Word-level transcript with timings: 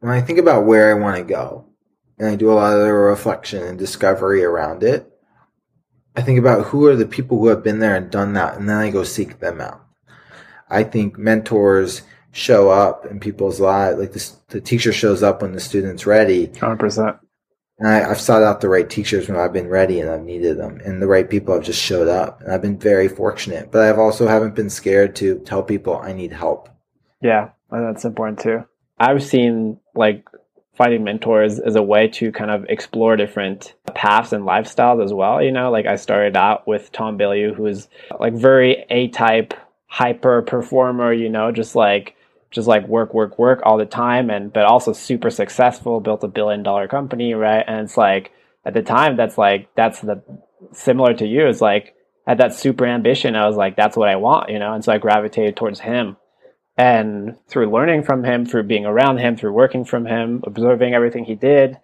when 0.00 0.12
I 0.12 0.20
think 0.20 0.38
about 0.38 0.66
where 0.66 0.90
I 0.90 1.00
want 1.00 1.16
to 1.16 1.22
go, 1.22 1.66
and 2.18 2.28
I 2.28 2.36
do 2.36 2.50
a 2.50 2.54
lot 2.54 2.72
of 2.72 2.88
reflection 2.88 3.62
and 3.62 3.78
discovery 3.78 4.44
around 4.44 4.82
it, 4.82 5.10
I 6.14 6.22
think 6.22 6.38
about 6.38 6.66
who 6.66 6.86
are 6.86 6.96
the 6.96 7.06
people 7.06 7.38
who 7.38 7.48
have 7.48 7.62
been 7.62 7.78
there 7.78 7.96
and 7.96 8.10
done 8.10 8.32
that, 8.34 8.56
and 8.56 8.68
then 8.68 8.76
I 8.76 8.90
go 8.90 9.04
seek 9.04 9.38
them 9.38 9.60
out. 9.60 9.84
I 10.68 10.82
think 10.82 11.18
mentors 11.18 12.02
show 12.32 12.70
up 12.70 13.06
in 13.06 13.20
people's 13.20 13.60
lives, 13.60 13.98
like 13.98 14.12
the, 14.12 14.32
the 14.48 14.60
teacher 14.60 14.92
shows 14.92 15.22
up 15.22 15.42
when 15.42 15.52
the 15.52 15.60
student's 15.60 16.06
ready. 16.06 16.48
100%. 16.48 17.18
And 17.78 17.88
I, 17.88 18.08
have 18.08 18.20
sought 18.20 18.42
out 18.42 18.62
the 18.62 18.70
right 18.70 18.88
teachers 18.88 19.28
when 19.28 19.38
I've 19.38 19.52
been 19.52 19.68
ready 19.68 20.00
and 20.00 20.10
I've 20.10 20.22
needed 20.22 20.56
them, 20.56 20.80
and 20.84 21.00
the 21.00 21.06
right 21.06 21.28
people 21.28 21.54
have 21.54 21.64
just 21.64 21.82
showed 21.82 22.08
up. 22.08 22.40
And 22.40 22.50
I've 22.50 22.62
been 22.62 22.78
very 22.78 23.08
fortunate, 23.08 23.70
but 23.70 23.82
I've 23.82 23.98
also 23.98 24.26
haven't 24.26 24.54
been 24.54 24.70
scared 24.70 25.14
to 25.16 25.38
tell 25.40 25.62
people 25.62 25.98
I 25.98 26.14
need 26.14 26.32
help. 26.32 26.70
Yeah, 27.20 27.50
that's 27.70 28.06
important 28.06 28.40
too. 28.40 28.64
I've 28.98 29.22
seen 29.22 29.78
like 29.94 30.26
finding 30.76 31.04
mentors 31.04 31.58
as 31.58 31.74
a 31.74 31.82
way 31.82 32.08
to 32.08 32.30
kind 32.32 32.50
of 32.50 32.66
explore 32.68 33.16
different 33.16 33.74
paths 33.94 34.32
and 34.32 34.44
lifestyles 34.44 35.02
as 35.02 35.12
well. 35.12 35.42
You 35.42 35.52
know, 35.52 35.70
like 35.70 35.86
I 35.86 35.96
started 35.96 36.36
out 36.36 36.66
with 36.66 36.92
Tom 36.92 37.18
Bilyeu, 37.18 37.54
who's 37.54 37.88
like 38.18 38.34
very 38.34 38.84
A 38.90 39.08
type, 39.08 39.54
hyper 39.86 40.42
performer, 40.42 41.12
you 41.12 41.28
know, 41.28 41.50
just 41.50 41.74
like 41.74 42.14
just 42.50 42.68
like 42.68 42.86
work, 42.88 43.12
work, 43.12 43.38
work 43.38 43.60
all 43.64 43.76
the 43.76 43.86
time 43.86 44.30
and 44.30 44.52
but 44.52 44.64
also 44.64 44.92
super 44.92 45.30
successful, 45.30 46.00
built 46.00 46.24
a 46.24 46.28
billion 46.28 46.62
dollar 46.62 46.88
company, 46.88 47.34
right? 47.34 47.64
And 47.66 47.80
it's 47.80 47.96
like 47.96 48.32
at 48.64 48.74
the 48.74 48.82
time 48.82 49.16
that's 49.16 49.38
like 49.38 49.68
that's 49.74 50.00
the 50.00 50.22
similar 50.72 51.14
to 51.14 51.26
you, 51.26 51.48
is 51.48 51.60
like 51.60 51.94
at 52.26 52.38
that 52.38 52.54
super 52.54 52.86
ambition. 52.86 53.34
I 53.34 53.46
was 53.46 53.56
like, 53.56 53.76
that's 53.76 53.96
what 53.96 54.08
I 54.08 54.16
want, 54.16 54.50
you 54.50 54.58
know, 54.58 54.74
and 54.74 54.84
so 54.84 54.92
I 54.92 54.98
gravitated 54.98 55.56
towards 55.56 55.80
him 55.80 56.16
and 56.76 57.36
through 57.48 57.70
learning 57.70 58.02
from 58.02 58.24
him, 58.24 58.44
through 58.44 58.64
being 58.64 58.84
around 58.84 59.18
him, 59.18 59.36
through 59.36 59.52
working 59.52 59.84
from 59.84 60.06
him, 60.06 60.42
observing 60.46 60.94
everything 60.94 61.24
he 61.24 61.34
did, 61.34 61.78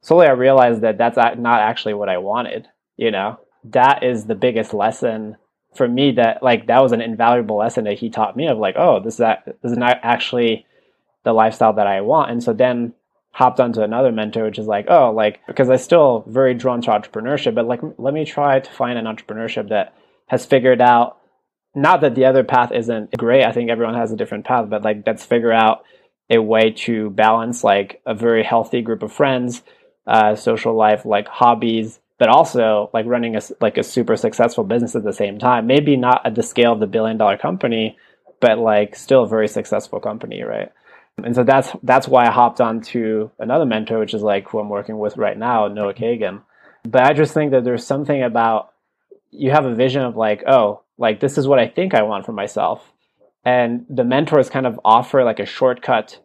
slowly 0.00 0.26
I 0.26 0.32
realized 0.32 0.80
that 0.80 0.98
that's 0.98 1.16
not 1.16 1.60
actually 1.60 1.94
what 1.94 2.08
I 2.08 2.18
wanted. 2.18 2.66
You 2.96 3.10
know, 3.10 3.40
that 3.64 4.02
is 4.02 4.24
the 4.24 4.34
biggest 4.34 4.72
lesson 4.74 5.36
for 5.74 5.86
me 5.86 6.12
that 6.12 6.42
like 6.42 6.66
that 6.66 6.82
was 6.82 6.92
an 6.92 7.00
invaluable 7.00 7.56
lesson 7.56 7.84
that 7.84 7.98
he 7.98 8.10
taught 8.10 8.36
me 8.36 8.48
of 8.48 8.58
like, 8.58 8.74
oh, 8.78 9.00
this 9.00 9.14
is 9.14 9.18
that 9.18 9.44
this 9.62 9.72
is 9.72 9.78
not 9.78 9.98
actually 10.02 10.66
the 11.24 11.32
lifestyle 11.32 11.74
that 11.74 11.86
I 11.86 12.00
want. 12.00 12.30
And 12.30 12.42
so 12.42 12.52
then 12.52 12.94
hopped 13.32 13.60
onto 13.60 13.82
another 13.82 14.10
mentor, 14.10 14.44
which 14.44 14.58
is 14.58 14.66
like, 14.66 14.86
oh, 14.88 15.12
like 15.12 15.40
because 15.46 15.70
I 15.70 15.76
still 15.76 16.24
very 16.26 16.54
drawn 16.54 16.80
to 16.82 16.90
entrepreneurship, 16.90 17.54
but 17.54 17.66
like 17.66 17.80
let 17.98 18.14
me 18.14 18.24
try 18.24 18.60
to 18.60 18.70
find 18.70 18.98
an 18.98 19.04
entrepreneurship 19.04 19.68
that 19.68 19.94
has 20.26 20.46
figured 20.46 20.80
out 20.80 21.19
not 21.74 22.00
that 22.00 22.14
the 22.14 22.24
other 22.24 22.44
path 22.44 22.72
isn't 22.72 23.16
great. 23.16 23.44
I 23.44 23.52
think 23.52 23.70
everyone 23.70 23.94
has 23.94 24.12
a 24.12 24.16
different 24.16 24.44
path, 24.44 24.68
but 24.68 24.82
like 24.82 25.02
let's 25.06 25.24
figure 25.24 25.52
out 25.52 25.84
a 26.28 26.38
way 26.38 26.70
to 26.70 27.10
balance 27.10 27.64
like 27.64 28.00
a 28.06 28.14
very 28.14 28.42
healthy 28.42 28.82
group 28.82 29.02
of 29.02 29.12
friends, 29.12 29.62
uh, 30.06 30.34
social 30.34 30.74
life, 30.74 31.04
like 31.04 31.28
hobbies, 31.28 32.00
but 32.18 32.28
also 32.28 32.90
like 32.92 33.06
running 33.06 33.36
a 33.36 33.40
like 33.60 33.78
a 33.78 33.82
super 33.82 34.16
successful 34.16 34.64
business 34.64 34.94
at 34.94 35.04
the 35.04 35.12
same 35.12 35.38
time. 35.38 35.66
Maybe 35.66 35.96
not 35.96 36.26
at 36.26 36.34
the 36.34 36.42
scale 36.42 36.72
of 36.72 36.80
the 36.80 36.86
billion 36.86 37.16
dollar 37.16 37.38
company, 37.38 37.96
but 38.40 38.58
like 38.58 38.94
still 38.94 39.24
a 39.24 39.28
very 39.28 39.48
successful 39.48 40.00
company, 40.00 40.42
right? 40.42 40.70
And 41.24 41.34
so 41.34 41.44
that's 41.44 41.70
that's 41.82 42.08
why 42.08 42.26
I 42.26 42.30
hopped 42.30 42.60
on 42.60 42.80
to 42.92 43.30
another 43.38 43.66
mentor, 43.66 43.98
which 43.98 44.14
is 44.14 44.22
like 44.22 44.48
who 44.48 44.58
I'm 44.58 44.68
working 44.68 44.98
with 44.98 45.16
right 45.16 45.36
now, 45.36 45.68
Noah 45.68 45.94
Kagan. 45.94 46.42
But 46.84 47.02
I 47.02 47.12
just 47.12 47.34
think 47.34 47.52
that 47.52 47.64
there's 47.64 47.86
something 47.86 48.22
about 48.22 48.72
you 49.30 49.50
have 49.50 49.64
a 49.64 49.74
vision 49.74 50.02
of 50.02 50.16
like, 50.16 50.42
oh, 50.46 50.82
like 51.00 51.18
this 51.18 51.38
is 51.38 51.48
what 51.48 51.58
I 51.58 51.66
think 51.66 51.94
I 51.94 52.02
want 52.02 52.26
for 52.26 52.32
myself. 52.32 52.92
And 53.44 53.86
the 53.88 54.04
mentors 54.04 54.50
kind 54.50 54.66
of 54.66 54.78
offer 54.84 55.24
like 55.24 55.40
a 55.40 55.46
shortcut 55.46 56.20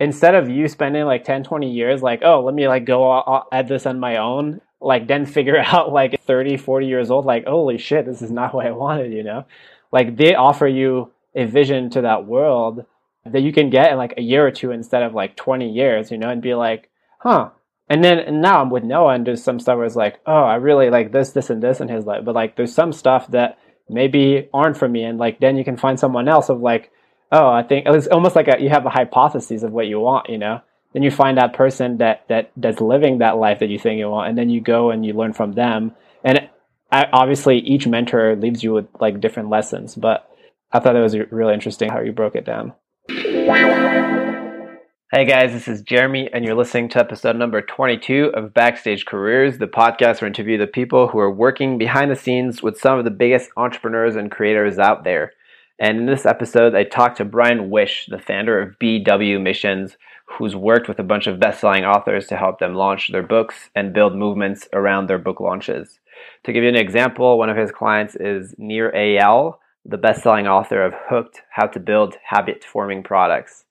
instead 0.00 0.34
of 0.34 0.48
you 0.48 0.66
spending 0.66 1.04
like 1.04 1.24
10, 1.24 1.44
20 1.44 1.70
years 1.70 2.02
like, 2.02 2.22
oh, 2.24 2.42
let 2.42 2.54
me 2.54 2.66
like 2.66 2.86
go 2.86 3.44
at 3.52 3.68
this 3.68 3.86
on 3.86 4.00
my 4.00 4.16
own, 4.16 4.60
like 4.80 5.06
then 5.06 5.26
figure 5.26 5.58
out 5.64 5.92
like 5.92 6.20
30, 6.22 6.56
40 6.56 6.86
years 6.86 7.10
old, 7.10 7.26
like, 7.26 7.46
holy 7.46 7.78
shit, 7.78 8.06
this 8.06 8.22
is 8.22 8.30
not 8.30 8.54
what 8.54 8.66
I 8.66 8.70
wanted, 8.72 9.12
you 9.12 9.22
know? 9.22 9.44
Like 9.92 10.16
they 10.16 10.34
offer 10.34 10.66
you 10.66 11.12
a 11.34 11.44
vision 11.44 11.90
to 11.90 12.00
that 12.02 12.26
world 12.26 12.86
that 13.26 13.42
you 13.42 13.52
can 13.52 13.70
get 13.70 13.92
in 13.92 13.98
like 13.98 14.14
a 14.16 14.22
year 14.22 14.46
or 14.46 14.50
two 14.50 14.70
instead 14.70 15.02
of 15.02 15.14
like 15.14 15.36
20 15.36 15.70
years, 15.70 16.10
you 16.10 16.18
know, 16.18 16.30
and 16.30 16.42
be 16.42 16.54
like, 16.54 16.90
huh. 17.18 17.50
And 17.88 18.02
then 18.02 18.18
and 18.18 18.40
now 18.40 18.62
I'm 18.62 18.70
with 18.70 18.84
Noah 18.84 19.14
and 19.14 19.26
there's 19.26 19.42
some 19.42 19.60
stuff 19.60 19.76
where 19.76 19.86
it's 19.86 19.96
like, 19.96 20.18
oh, 20.26 20.42
I 20.42 20.54
really 20.54 20.88
like 20.88 21.12
this, 21.12 21.32
this, 21.32 21.50
and 21.50 21.62
this 21.62 21.80
in 21.80 21.88
his 21.88 22.06
life. 22.06 22.24
But 22.24 22.34
like 22.34 22.56
there's 22.56 22.74
some 22.74 22.92
stuff 22.92 23.28
that 23.28 23.58
maybe 23.88 24.48
aren't 24.52 24.76
for 24.76 24.88
me. 24.88 25.04
And 25.04 25.18
like 25.18 25.40
then 25.40 25.56
you 25.56 25.64
can 25.64 25.76
find 25.76 25.98
someone 25.98 26.28
else 26.28 26.48
of 26.48 26.60
like 26.60 26.90
oh 27.32 27.48
i 27.48 27.62
think 27.62 27.86
it's 27.88 28.06
almost 28.08 28.36
like 28.36 28.48
a, 28.48 28.60
you 28.60 28.68
have 28.68 28.84
a 28.84 28.90
hypothesis 28.90 29.62
of 29.62 29.72
what 29.72 29.86
you 29.86 30.00
want 30.00 30.28
you 30.28 30.38
know? 30.38 30.60
Then 30.92 31.02
you 31.02 31.10
find 31.10 31.38
that 31.38 31.54
person 31.54 31.98
that 31.98 32.24
that 32.28 32.52
that's 32.56 32.80
living 32.80 33.18
that 33.18 33.36
life 33.36 33.58
that 33.58 33.68
you 33.68 33.78
think 33.78 33.98
you 33.98 34.08
want 34.08 34.28
and 34.28 34.38
then 34.38 34.50
you 34.50 34.60
go 34.60 34.90
and 34.90 35.04
you 35.04 35.12
learn 35.12 35.32
from 35.32 35.52
them. 35.52 35.92
And 36.22 36.48
obviously 36.92 37.58
each 37.58 37.86
mentor 37.86 38.36
leaves 38.36 38.62
you 38.62 38.72
with 38.72 38.86
like 39.00 39.20
different 39.20 39.48
lessons 39.50 39.94
but 39.94 40.30
i 40.72 40.78
thought 40.78 40.96
it 40.96 41.00
was 41.00 41.16
really 41.30 41.54
interesting 41.54 41.90
how 41.90 42.00
you 42.00 42.12
broke 42.12 42.36
it 42.36 42.44
down 42.44 42.72
Hey 45.14 45.26
guys, 45.26 45.52
this 45.52 45.68
is 45.68 45.80
Jeremy, 45.80 46.28
and 46.32 46.44
you're 46.44 46.56
listening 46.56 46.88
to 46.88 46.98
episode 46.98 47.36
number 47.36 47.62
22 47.62 48.32
of 48.34 48.52
Backstage 48.52 49.06
Careers, 49.06 49.58
the 49.58 49.68
podcast 49.68 50.20
where 50.20 50.24
I 50.24 50.26
interview 50.26 50.58
the 50.58 50.66
people 50.66 51.06
who 51.06 51.20
are 51.20 51.30
working 51.30 51.78
behind 51.78 52.10
the 52.10 52.16
scenes 52.16 52.64
with 52.64 52.80
some 52.80 52.98
of 52.98 53.04
the 53.04 53.12
biggest 53.12 53.50
entrepreneurs 53.56 54.16
and 54.16 54.28
creators 54.28 54.76
out 54.76 55.04
there. 55.04 55.32
And 55.78 55.98
in 55.98 56.06
this 56.06 56.26
episode, 56.26 56.74
I 56.74 56.82
talked 56.82 57.18
to 57.18 57.24
Bryan 57.24 57.70
Wish, 57.70 58.06
the 58.10 58.18
founder 58.18 58.60
of 58.60 58.76
BW 58.80 59.40
Missions, 59.40 59.96
who's 60.24 60.56
worked 60.56 60.88
with 60.88 60.98
a 60.98 61.04
bunch 61.04 61.28
of 61.28 61.38
best 61.38 61.60
selling 61.60 61.84
authors 61.84 62.26
to 62.26 62.36
help 62.36 62.58
them 62.58 62.74
launch 62.74 63.12
their 63.12 63.22
books 63.22 63.70
and 63.72 63.94
build 63.94 64.16
movements 64.16 64.66
around 64.72 65.06
their 65.06 65.18
book 65.20 65.38
launches. 65.38 66.00
To 66.42 66.52
give 66.52 66.64
you 66.64 66.70
an 66.70 66.74
example, 66.74 67.38
one 67.38 67.50
of 67.50 67.56
his 67.56 67.70
clients 67.70 68.16
is 68.16 68.56
Nir 68.58 68.90
Eyal, 68.90 69.58
the 69.84 69.96
best 69.96 70.24
selling 70.24 70.48
author 70.48 70.84
of 70.84 70.92
Hooked 71.08 71.42
How 71.52 71.68
to 71.68 71.78
Build 71.78 72.16
Habit 72.30 72.64
Forming 72.64 73.04
Products. 73.04 73.63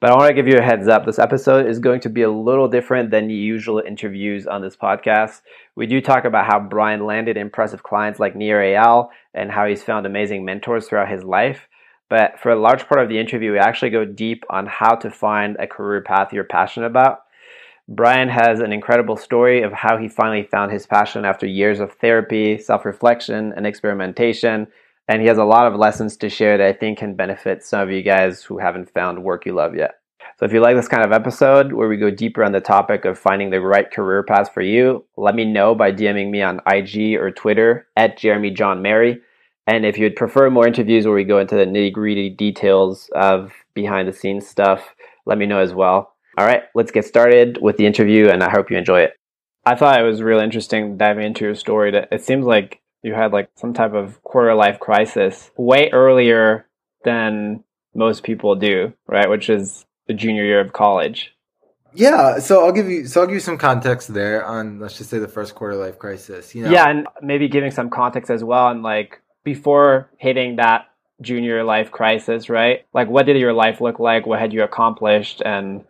But 0.00 0.12
I 0.12 0.14
want 0.14 0.28
to 0.28 0.34
give 0.34 0.46
you 0.46 0.58
a 0.58 0.62
heads 0.62 0.86
up. 0.86 1.04
This 1.04 1.18
episode 1.18 1.66
is 1.66 1.80
going 1.80 2.00
to 2.02 2.08
be 2.08 2.22
a 2.22 2.30
little 2.30 2.68
different 2.68 3.10
than 3.10 3.26
the 3.26 3.34
usual 3.34 3.82
interviews 3.84 4.46
on 4.46 4.62
this 4.62 4.76
podcast. 4.76 5.40
We 5.74 5.86
do 5.86 6.00
talk 6.00 6.24
about 6.24 6.46
how 6.46 6.60
Bryan 6.60 7.04
landed 7.04 7.36
impressive 7.36 7.82
clients 7.82 8.20
like 8.20 8.36
Nir 8.36 8.60
Eyal 8.60 9.08
and 9.34 9.50
how 9.50 9.66
he's 9.66 9.82
found 9.82 10.06
amazing 10.06 10.44
mentors 10.44 10.86
throughout 10.86 11.10
his 11.10 11.24
life. 11.24 11.66
But 12.08 12.38
for 12.38 12.52
a 12.52 12.60
large 12.60 12.86
part 12.86 13.02
of 13.02 13.08
the 13.08 13.18
interview, 13.18 13.50
we 13.50 13.58
actually 13.58 13.90
go 13.90 14.04
deep 14.04 14.44
on 14.48 14.66
how 14.66 14.94
to 14.94 15.10
find 15.10 15.56
a 15.58 15.66
career 15.66 16.00
path 16.00 16.32
you're 16.32 16.44
passionate 16.44 16.86
about. 16.86 17.22
Bryan 17.88 18.28
has 18.28 18.60
an 18.60 18.72
incredible 18.72 19.16
story 19.16 19.62
of 19.62 19.72
how 19.72 19.96
he 19.96 20.08
finally 20.08 20.44
found 20.44 20.70
his 20.70 20.86
passion 20.86 21.24
after 21.24 21.44
years 21.44 21.80
of 21.80 21.94
therapy, 21.94 22.56
self 22.58 22.84
reflection, 22.84 23.52
and 23.56 23.66
experimentation 23.66 24.68
and 25.08 25.22
he 25.22 25.28
has 25.28 25.38
a 25.38 25.44
lot 25.44 25.66
of 25.66 25.78
lessons 25.78 26.16
to 26.18 26.28
share 26.28 26.58
that 26.58 26.66
I 26.66 26.72
think 26.72 26.98
can 26.98 27.14
benefit 27.14 27.64
some 27.64 27.80
of 27.80 27.90
you 27.90 28.02
guys 28.02 28.42
who 28.42 28.58
haven't 28.58 28.92
found 28.92 29.24
work 29.24 29.46
you 29.46 29.54
love 29.54 29.74
yet. 29.74 29.94
So 30.38 30.44
if 30.44 30.52
you 30.52 30.60
like 30.60 30.76
this 30.76 30.86
kind 30.86 31.04
of 31.04 31.10
episode 31.10 31.72
where 31.72 31.88
we 31.88 31.96
go 31.96 32.10
deeper 32.10 32.44
on 32.44 32.52
the 32.52 32.60
topic 32.60 33.04
of 33.04 33.18
finding 33.18 33.50
the 33.50 33.60
right 33.60 33.90
career 33.90 34.22
path 34.22 34.54
for 34.54 34.62
you, 34.62 35.04
let 35.16 35.34
me 35.34 35.44
know 35.44 35.74
by 35.74 35.90
DMing 35.90 36.30
me 36.30 36.42
on 36.42 36.60
IG 36.70 37.16
or 37.16 37.32
Twitter 37.32 37.88
at 37.96 38.18
Jeremy 38.18 38.50
John 38.50 38.80
Mary. 38.80 39.20
And 39.66 39.84
if 39.84 39.98
you'd 39.98 40.14
prefer 40.14 40.48
more 40.48 40.66
interviews 40.66 41.06
where 41.06 41.14
we 41.14 41.24
go 41.24 41.40
into 41.40 41.56
the 41.56 41.64
nitty 41.64 41.92
gritty 41.92 42.30
details 42.30 43.10
of 43.14 43.52
behind 43.74 44.06
the 44.06 44.12
scenes 44.12 44.46
stuff, 44.46 44.94
let 45.26 45.38
me 45.38 45.46
know 45.46 45.58
as 45.58 45.74
well. 45.74 46.14
All 46.38 46.46
right, 46.46 46.62
let's 46.74 46.92
get 46.92 47.04
started 47.04 47.58
with 47.60 47.76
the 47.76 47.86
interview, 47.86 48.28
and 48.28 48.44
I 48.44 48.50
hope 48.50 48.70
you 48.70 48.76
enjoy 48.76 49.00
it. 49.00 49.14
I 49.66 49.74
thought 49.74 50.00
it 50.00 50.04
was 50.04 50.22
really 50.22 50.44
interesting 50.44 50.96
diving 50.96 51.26
into 51.26 51.44
your 51.44 51.56
story. 51.56 51.90
That 51.90 52.08
it 52.12 52.24
seems 52.24 52.46
like 52.46 52.80
you 53.02 53.14
had 53.14 53.32
like 53.32 53.50
some 53.56 53.74
type 53.74 53.94
of 53.94 54.22
quarter 54.22 54.54
life 54.54 54.80
crisis 54.80 55.50
way 55.56 55.90
earlier 55.92 56.66
than 57.04 57.64
most 57.94 58.22
people 58.22 58.54
do, 58.54 58.92
right? 59.06 59.28
Which 59.28 59.48
is 59.48 59.86
the 60.06 60.14
junior 60.14 60.44
year 60.44 60.60
of 60.60 60.72
college. 60.72 61.34
Yeah, 61.94 62.38
so 62.38 62.64
I'll 62.64 62.72
give 62.72 62.88
you 62.88 63.06
so 63.06 63.22
I'll 63.22 63.26
give 63.26 63.34
you 63.34 63.40
some 63.40 63.58
context 63.58 64.12
there 64.12 64.44
on 64.44 64.78
let's 64.78 64.98
just 64.98 65.10
say 65.10 65.18
the 65.18 65.28
first 65.28 65.54
quarter 65.54 65.74
life 65.74 65.98
crisis. 65.98 66.54
You 66.54 66.64
know, 66.64 66.70
yeah, 66.70 66.88
and 66.88 67.06
maybe 67.22 67.48
giving 67.48 67.70
some 67.70 67.90
context 67.90 68.30
as 68.30 68.44
well, 68.44 68.68
and 68.68 68.82
like 68.82 69.20
before 69.42 70.10
hitting 70.18 70.56
that 70.56 70.86
junior 71.20 71.64
life 71.64 71.90
crisis, 71.90 72.48
right? 72.48 72.86
Like, 72.92 73.08
what 73.08 73.26
did 73.26 73.36
your 73.38 73.52
life 73.52 73.80
look 73.80 73.98
like? 73.98 74.26
What 74.26 74.38
had 74.38 74.52
you 74.52 74.62
accomplished, 74.62 75.42
and 75.44 75.84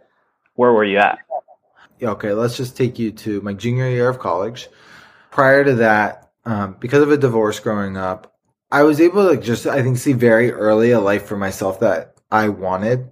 where 0.55 0.73
were 0.73 0.85
you 0.85 0.99
at? 0.99 1.19
Yeah, 1.99 2.11
okay, 2.11 2.33
let's 2.33 2.57
just 2.57 2.77
take 2.77 2.99
you 2.99 3.11
to 3.11 3.41
my 3.41 3.53
junior 3.53 3.89
year 3.89 4.09
of 4.09 4.21
college. 4.21 4.69
Prior 5.31 5.65
to 5.65 5.75
that, 5.77 6.28
um, 6.49 6.77
because 6.81 7.03
of 7.03 7.11
a 7.11 7.19
divorce 7.19 7.61
growing 7.61 7.99
up, 7.99 8.35
I 8.71 8.83
was 8.83 9.03
able 9.03 9.29
to 9.29 9.39
just, 9.39 9.67
I 9.67 9.83
think, 9.83 9.99
see 9.99 10.15
very 10.15 10.51
early 10.51 10.93
a 10.93 11.01
life 11.01 11.27
for 11.27 11.37
myself 11.37 11.81
that 11.81 12.15
I 12.31 12.49
wanted 12.49 13.11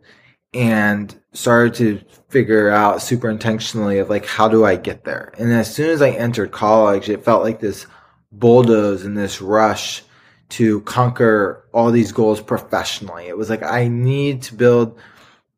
and 0.55 1.15
started 1.35 1.75
to 1.75 2.01
figure 2.31 2.71
out 2.71 3.03
super 3.03 3.29
intentionally 3.29 3.99
of 3.99 4.09
like, 4.09 4.25
how 4.25 4.49
do 4.49 4.65
I 4.65 4.77
get 4.77 5.05
there? 5.05 5.35
And 5.39 5.53
as 5.53 5.75
soon 5.75 5.91
as 5.91 6.01
I 6.01 6.13
entered 6.13 6.51
college, 6.51 7.11
it 7.11 7.27
felt 7.27 7.43
like 7.43 7.61
this 7.61 7.87
bulldoze 8.33 9.05
and 9.05 9.19
this 9.19 9.43
rush 9.43 10.03
to 10.49 10.81
conquer 10.83 11.69
all 11.75 11.91
these 11.91 12.13
goals 12.13 12.41
professionally. 12.41 13.27
It 13.27 13.37
was 13.37 13.51
like, 13.51 13.63
I 13.63 13.89
need 13.89 14.43
to 14.43 14.55
build 14.55 14.99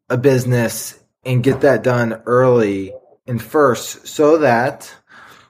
a 0.08 0.16
business 0.16 0.98
and 1.24 1.44
get 1.44 1.60
that 1.60 1.84
done 1.84 2.22
early 2.26 2.92
and 3.28 3.40
first 3.40 4.08
so 4.08 4.38
that 4.38 4.92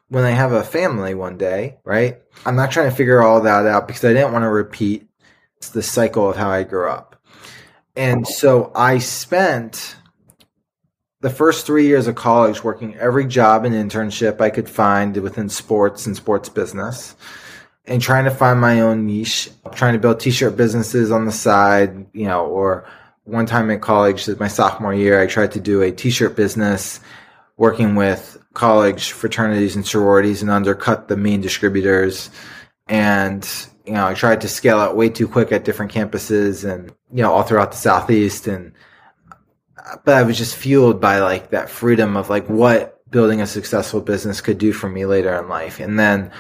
when 0.09 0.25
I 0.25 0.31
have 0.31 0.53
a 0.53 0.65
family 0.65 1.15
one 1.15 1.37
day, 1.37 1.79
right? 1.85 2.21
I'm 2.47 2.57
not 2.57 2.71
trying 2.71 2.91
to 2.91 2.97
figure 2.97 3.23
all 3.23 3.41
that 3.43 3.67
out 3.67 3.87
because 3.87 4.05
I 4.05 4.13
didn't 4.13 4.33
want 4.33 4.45
to 4.45 4.49
repeat 4.49 5.09
the 5.73 5.83
cycle 5.83 6.31
of 6.31 6.37
how 6.37 6.51
I 6.51 6.63
grew 6.63 6.89
up. 6.89 7.17
And 7.97 8.27
so 8.27 8.71
I 8.75 8.99
spent 8.99 9.97
the 11.21 11.31
first 11.31 11.67
three 11.67 11.87
years 11.87 12.07
of 12.07 12.15
college 12.15 12.63
working 12.63 12.95
every 12.97 13.27
job 13.27 13.65
and 13.65 13.75
internship 13.75 14.41
I 14.41 14.51
could 14.51 14.69
find 14.69 15.17
within 15.17 15.49
sports 15.49 16.07
and 16.07 16.17
sports 16.17 16.49
business 16.49 17.17
and 17.87 18.01
trying 18.01 18.25
to 18.25 18.31
find 18.31 18.61
my 18.61 18.81
own 18.81 19.07
niche, 19.07 19.51
trying 19.73 19.95
to 19.95 19.99
build 19.99 20.21
t-shirt 20.21 20.57
businesses 20.57 21.11
on 21.11 21.25
the 21.25 21.33
side, 21.33 22.07
you 22.13 22.27
know, 22.27 22.47
or 22.47 22.87
one 23.25 23.47
time 23.47 23.71
in 23.71 23.81
college, 23.81 24.29
my 24.39 24.49
sophomore 24.49 24.95
year, 24.95 25.21
I 25.21 25.27
tried 25.27 25.53
to 25.53 25.61
do 25.61 25.83
a 25.83 25.91
t-shirt 25.91 26.37
business 26.37 27.01
working 27.59 27.97
with 27.97 28.39
college 28.55 29.13
fraternities 29.13 29.77
and 29.77 29.87
sororities 29.87 30.41
and 30.41 30.51
undercut 30.51 31.09
the 31.09 31.17
main 31.17 31.41
distributors. 31.41 32.31
And, 32.87 33.47
you 33.85 33.93
know, 33.93 34.07
I 34.07 34.15
tried 34.15 34.41
to 34.41 34.49
scale 34.49 34.79
out 34.79 34.97
way 34.97 35.11
too 35.11 35.29
quick 35.29 35.53
at 35.53 35.65
different 35.65 35.93
campuses 35.93 36.69
and, 36.69 36.91
you 37.13 37.23
know, 37.23 37.33
all 37.33 37.43
throughout 37.43 37.73
the 37.73 37.77
Southeast. 37.77 38.47
And, 38.47 38.73
but 40.05 40.15
I 40.15 40.23
was 40.23 40.39
just 40.39 40.57
fueled 40.57 41.01
by 41.01 41.19
like 41.19 41.51
that 41.51 41.69
freedom 41.69 42.17
of 42.17 42.31
like 42.31 42.49
what 42.49 42.95
building 43.11 43.41
a 43.41 43.47
successful 43.47 44.01
business 44.01 44.41
could 44.41 44.59
do 44.59 44.73
for 44.73 44.89
me 44.89 45.05
later 45.05 45.35
in 45.39 45.49
life. 45.49 45.81
And 45.81 45.99
then 45.99 46.31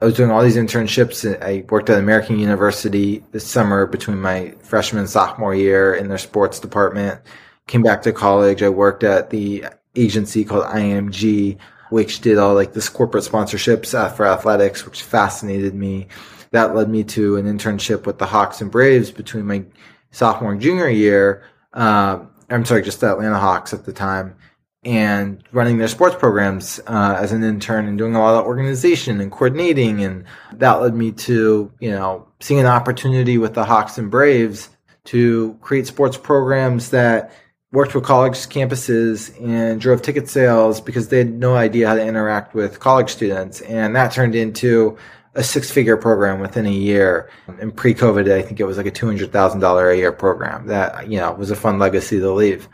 I 0.00 0.06
was 0.06 0.14
doing 0.14 0.30
all 0.30 0.42
these 0.42 0.56
internships. 0.56 1.24
I 1.42 1.64
worked 1.70 1.88
at 1.88 1.98
American 1.98 2.38
University 2.38 3.24
this 3.30 3.46
summer 3.46 3.86
between 3.86 4.20
my 4.20 4.54
freshman 4.62 5.00
and 5.00 5.10
sophomore 5.10 5.54
year 5.54 5.94
in 5.94 6.08
their 6.08 6.18
sports 6.18 6.58
department. 6.58 7.20
Came 7.66 7.82
back 7.82 8.02
to 8.02 8.12
college. 8.12 8.62
I 8.62 8.68
worked 8.68 9.04
at 9.04 9.30
the 9.30 9.64
agency 9.96 10.44
called 10.44 10.64
IMG, 10.66 11.58
which 11.90 12.20
did 12.20 12.38
all 12.38 12.54
like 12.54 12.72
this 12.72 12.88
corporate 12.88 13.24
sponsorships 13.24 13.94
uh, 13.94 14.08
for 14.08 14.26
athletics, 14.26 14.84
which 14.84 15.02
fascinated 15.02 15.74
me. 15.74 16.08
That 16.50 16.74
led 16.74 16.88
me 16.88 17.04
to 17.04 17.36
an 17.36 17.46
internship 17.46 18.06
with 18.06 18.18
the 18.18 18.26
Hawks 18.26 18.60
and 18.60 18.70
Braves 18.70 19.10
between 19.10 19.46
my 19.46 19.64
sophomore 20.10 20.52
and 20.52 20.60
junior 20.60 20.88
year. 20.88 21.42
Um, 21.72 22.30
I'm 22.48 22.64
sorry, 22.64 22.82
just 22.82 23.00
the 23.00 23.10
Atlanta 23.10 23.38
Hawks 23.38 23.72
at 23.72 23.84
the 23.84 23.92
time, 23.92 24.36
and 24.84 25.42
running 25.52 25.78
their 25.78 25.88
sports 25.88 26.14
programs 26.14 26.78
uh, 26.86 27.16
as 27.18 27.32
an 27.32 27.42
intern 27.42 27.86
and 27.86 27.98
doing 27.98 28.14
a 28.14 28.20
lot 28.20 28.38
of 28.38 28.46
organization 28.46 29.20
and 29.20 29.32
coordinating. 29.32 30.02
And 30.04 30.24
that 30.52 30.74
led 30.74 30.94
me 30.94 31.10
to, 31.12 31.72
you 31.80 31.90
know, 31.90 32.28
seeing 32.40 32.60
an 32.60 32.66
opportunity 32.66 33.38
with 33.38 33.54
the 33.54 33.64
Hawks 33.64 33.98
and 33.98 34.10
Braves 34.10 34.68
to 35.04 35.58
create 35.60 35.86
sports 35.86 36.16
programs 36.16 36.90
that 36.90 37.32
worked 37.74 37.92
with 37.92 38.04
college 38.04 38.36
campuses 38.46 39.34
and 39.42 39.80
drove 39.80 40.00
ticket 40.00 40.28
sales 40.28 40.80
because 40.80 41.08
they 41.08 41.18
had 41.18 41.34
no 41.34 41.56
idea 41.56 41.88
how 41.88 41.94
to 41.96 42.06
interact 42.06 42.54
with 42.54 42.78
college 42.78 43.10
students. 43.10 43.60
And 43.62 43.96
that 43.96 44.12
turned 44.12 44.36
into 44.36 44.96
a 45.34 45.42
six 45.42 45.72
figure 45.72 45.96
program 45.96 46.38
within 46.38 46.66
a 46.66 46.72
year. 46.72 47.28
And 47.60 47.76
pre 47.76 47.92
COVID, 47.92 48.32
I 48.32 48.42
think 48.42 48.60
it 48.60 48.64
was 48.64 48.76
like 48.76 48.86
a 48.86 48.92
$200,000 48.92 49.92
a 49.92 49.96
year 49.96 50.12
program 50.12 50.68
that, 50.68 51.10
you 51.10 51.18
know, 51.18 51.32
was 51.32 51.50
a 51.50 51.56
fun 51.56 51.80
legacy 51.80 52.20
to 52.20 52.30
leave. 52.32 52.68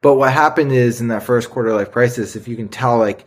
But 0.00 0.16
what 0.16 0.32
happened 0.32 0.72
is 0.72 1.00
in 1.00 1.06
that 1.08 1.22
first 1.22 1.48
quarter 1.48 1.72
life 1.72 1.92
crisis, 1.92 2.34
if 2.34 2.48
you 2.48 2.56
can 2.56 2.68
tell, 2.68 2.98
like 2.98 3.24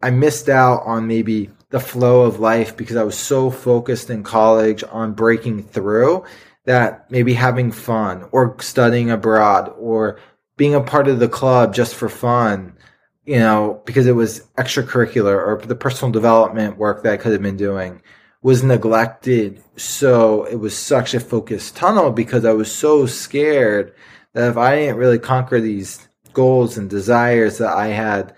I 0.00 0.10
missed 0.10 0.48
out 0.48 0.84
on 0.84 1.08
maybe 1.08 1.50
the 1.70 1.80
flow 1.80 2.22
of 2.22 2.38
life 2.38 2.76
because 2.76 2.94
I 2.94 3.02
was 3.02 3.18
so 3.18 3.50
focused 3.50 4.10
in 4.10 4.22
college 4.22 4.84
on 4.92 5.14
breaking 5.14 5.64
through 5.64 6.24
that 6.66 7.10
maybe 7.10 7.34
having 7.34 7.72
fun 7.72 8.28
or 8.30 8.56
studying 8.60 9.10
abroad 9.10 9.74
or 9.76 10.20
being 10.62 10.74
a 10.76 10.80
part 10.80 11.08
of 11.08 11.18
the 11.18 11.28
club 11.28 11.74
just 11.74 11.92
for 11.92 12.08
fun, 12.08 12.72
you 13.24 13.36
know, 13.36 13.82
because 13.84 14.06
it 14.06 14.14
was 14.14 14.42
extracurricular 14.56 15.34
or 15.34 15.60
the 15.66 15.74
personal 15.74 16.12
development 16.12 16.78
work 16.78 17.02
that 17.02 17.14
I 17.14 17.16
could 17.16 17.32
have 17.32 17.42
been 17.42 17.56
doing 17.56 18.00
was 18.42 18.62
neglected. 18.62 19.60
So 19.74 20.44
it 20.44 20.54
was 20.54 20.78
such 20.78 21.14
a 21.14 21.18
focused 21.18 21.74
tunnel 21.74 22.12
because 22.12 22.44
I 22.44 22.52
was 22.52 22.72
so 22.72 23.06
scared 23.06 23.92
that 24.34 24.50
if 24.50 24.56
I 24.56 24.76
didn't 24.76 24.98
really 24.98 25.18
conquer 25.18 25.60
these 25.60 26.08
goals 26.32 26.78
and 26.78 26.88
desires 26.88 27.58
that 27.58 27.76
I 27.76 27.88
had 27.88 28.32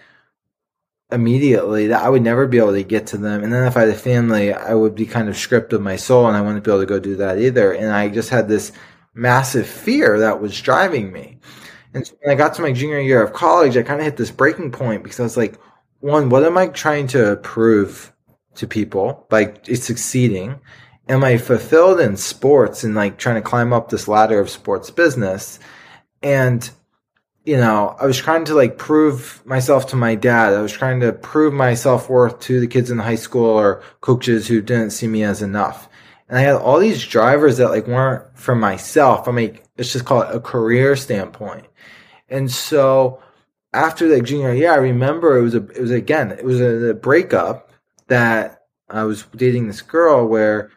immediately 1.13 1.89
that 1.89 2.03
I 2.03 2.09
would 2.09 2.23
never 2.23 2.47
be 2.47 2.57
able 2.57 2.73
to 2.73 2.83
get 2.83 3.09
to 3.09 3.19
them. 3.19 3.45
And 3.45 3.53
then 3.53 3.67
if 3.67 3.77
I 3.77 3.81
had 3.81 3.91
a 3.91 3.95
family, 3.95 4.51
I 4.51 4.73
would 4.73 4.95
be 4.95 5.05
kind 5.05 5.29
of 5.29 5.37
stripped 5.37 5.75
of 5.75 5.83
my 5.83 5.97
soul 5.97 6.27
and 6.27 6.39
I 6.39 6.41
wouldn't 6.41 6.65
be 6.65 6.71
able 6.71 6.81
to 6.81 6.87
go 6.87 6.99
do 6.99 7.17
that 7.17 7.37
either. 7.37 7.73
And 7.73 7.93
I 7.93 8.09
just 8.09 8.31
had 8.31 8.49
this 8.49 8.73
massive 9.13 9.67
fear 9.67 10.21
that 10.21 10.41
was 10.41 10.59
driving 10.59 11.13
me. 11.13 11.39
And 11.95 12.07
so 12.07 12.15
when 12.21 12.33
I 12.33 12.37
got 12.37 12.55
to 12.55 12.63
my 12.63 12.73
junior 12.73 12.99
year 12.99 13.23
of 13.23 13.33
college, 13.33 13.77
I 13.77 13.83
kind 13.83 14.01
of 14.01 14.05
hit 14.05 14.17
this 14.17 14.31
breaking 14.31 14.73
point 14.73 15.03
because 15.03 15.21
I 15.21 15.23
was 15.23 15.37
like, 15.37 15.59
one, 16.01 16.29
what 16.29 16.45
am 16.45 16.59
I 16.59 16.67
trying 16.67 17.07
to 17.09 17.37
prove 17.37 18.13
to 18.57 18.67
people 18.67 19.27
by 19.31 19.55
succeeding? 19.65 20.61
Am 21.09 21.23
I 21.23 21.39
fulfilled 21.39 22.01
in 22.01 22.17
sports 22.17 22.83
and 22.85 22.95
like 22.95 23.19
trying 23.19 23.37
to 23.37 23.49
climb 23.49 23.73
up 23.73 23.89
this 23.89 24.09
ladder 24.09 24.41
of 24.41 24.51
sports 24.51 24.91
business? 24.91 25.61
And 26.23 26.69
you 27.45 27.59
know, 27.59 27.95
I 28.01 28.07
was 28.07 28.17
trying 28.17 28.47
to 28.47 28.55
like 28.55 28.79
prove 28.79 29.43
myself 29.45 29.87
to 29.89 29.97
my 29.97 30.15
dad. 30.15 30.55
I 30.55 30.63
was 30.63 30.73
trying 30.73 31.01
to 31.01 31.13
prove 31.13 31.53
my 31.53 31.75
self 31.75 32.09
worth 32.09 32.41
to 32.41 32.59
the 32.59 32.67
kids 32.67 32.91
in 32.91 32.99
high 32.99 33.15
school 33.17 33.45
or 33.45 33.83
coaches 34.01 34.49
who 34.49 34.63
didn't 34.63 34.91
see 34.91 35.07
me 35.07 35.25
as 35.25 35.43
enough. 35.43 35.89
And 36.29 36.39
I 36.39 36.41
had 36.41 36.57
all 36.57 36.79
these 36.79 37.07
drivers 37.07 37.59
that 37.59 37.69
like 37.69 37.87
weren't 37.87 38.25
for 38.37 38.55
myself. 38.55 39.29
I 39.29 39.33
mean, 39.33 39.59
let's 39.77 39.93
just 39.93 40.07
call 40.07 40.23
it 40.23 40.35
a 40.35 40.41
career 40.41 40.97
standpoint. 40.97 41.67
And 42.35 42.51
so 42.51 43.21
after 43.73 44.09
the 44.09 44.21
junior 44.21 44.53
year, 44.53 44.73
I 44.73 44.79
remember 44.79 45.39
it 45.39 45.43
was 45.43 45.55
a, 45.55 45.65
it 45.69 45.81
was 45.81 45.93
again, 45.93 46.33
it 46.33 46.45
was 46.45 46.61
a, 46.61 46.91
a 46.91 46.95
breakup 46.95 47.71
that 48.09 48.65
I 48.91 49.05
was 49.05 49.25
dating 49.37 49.69
this 49.69 49.83
girl 49.83 50.27
where 50.27 50.73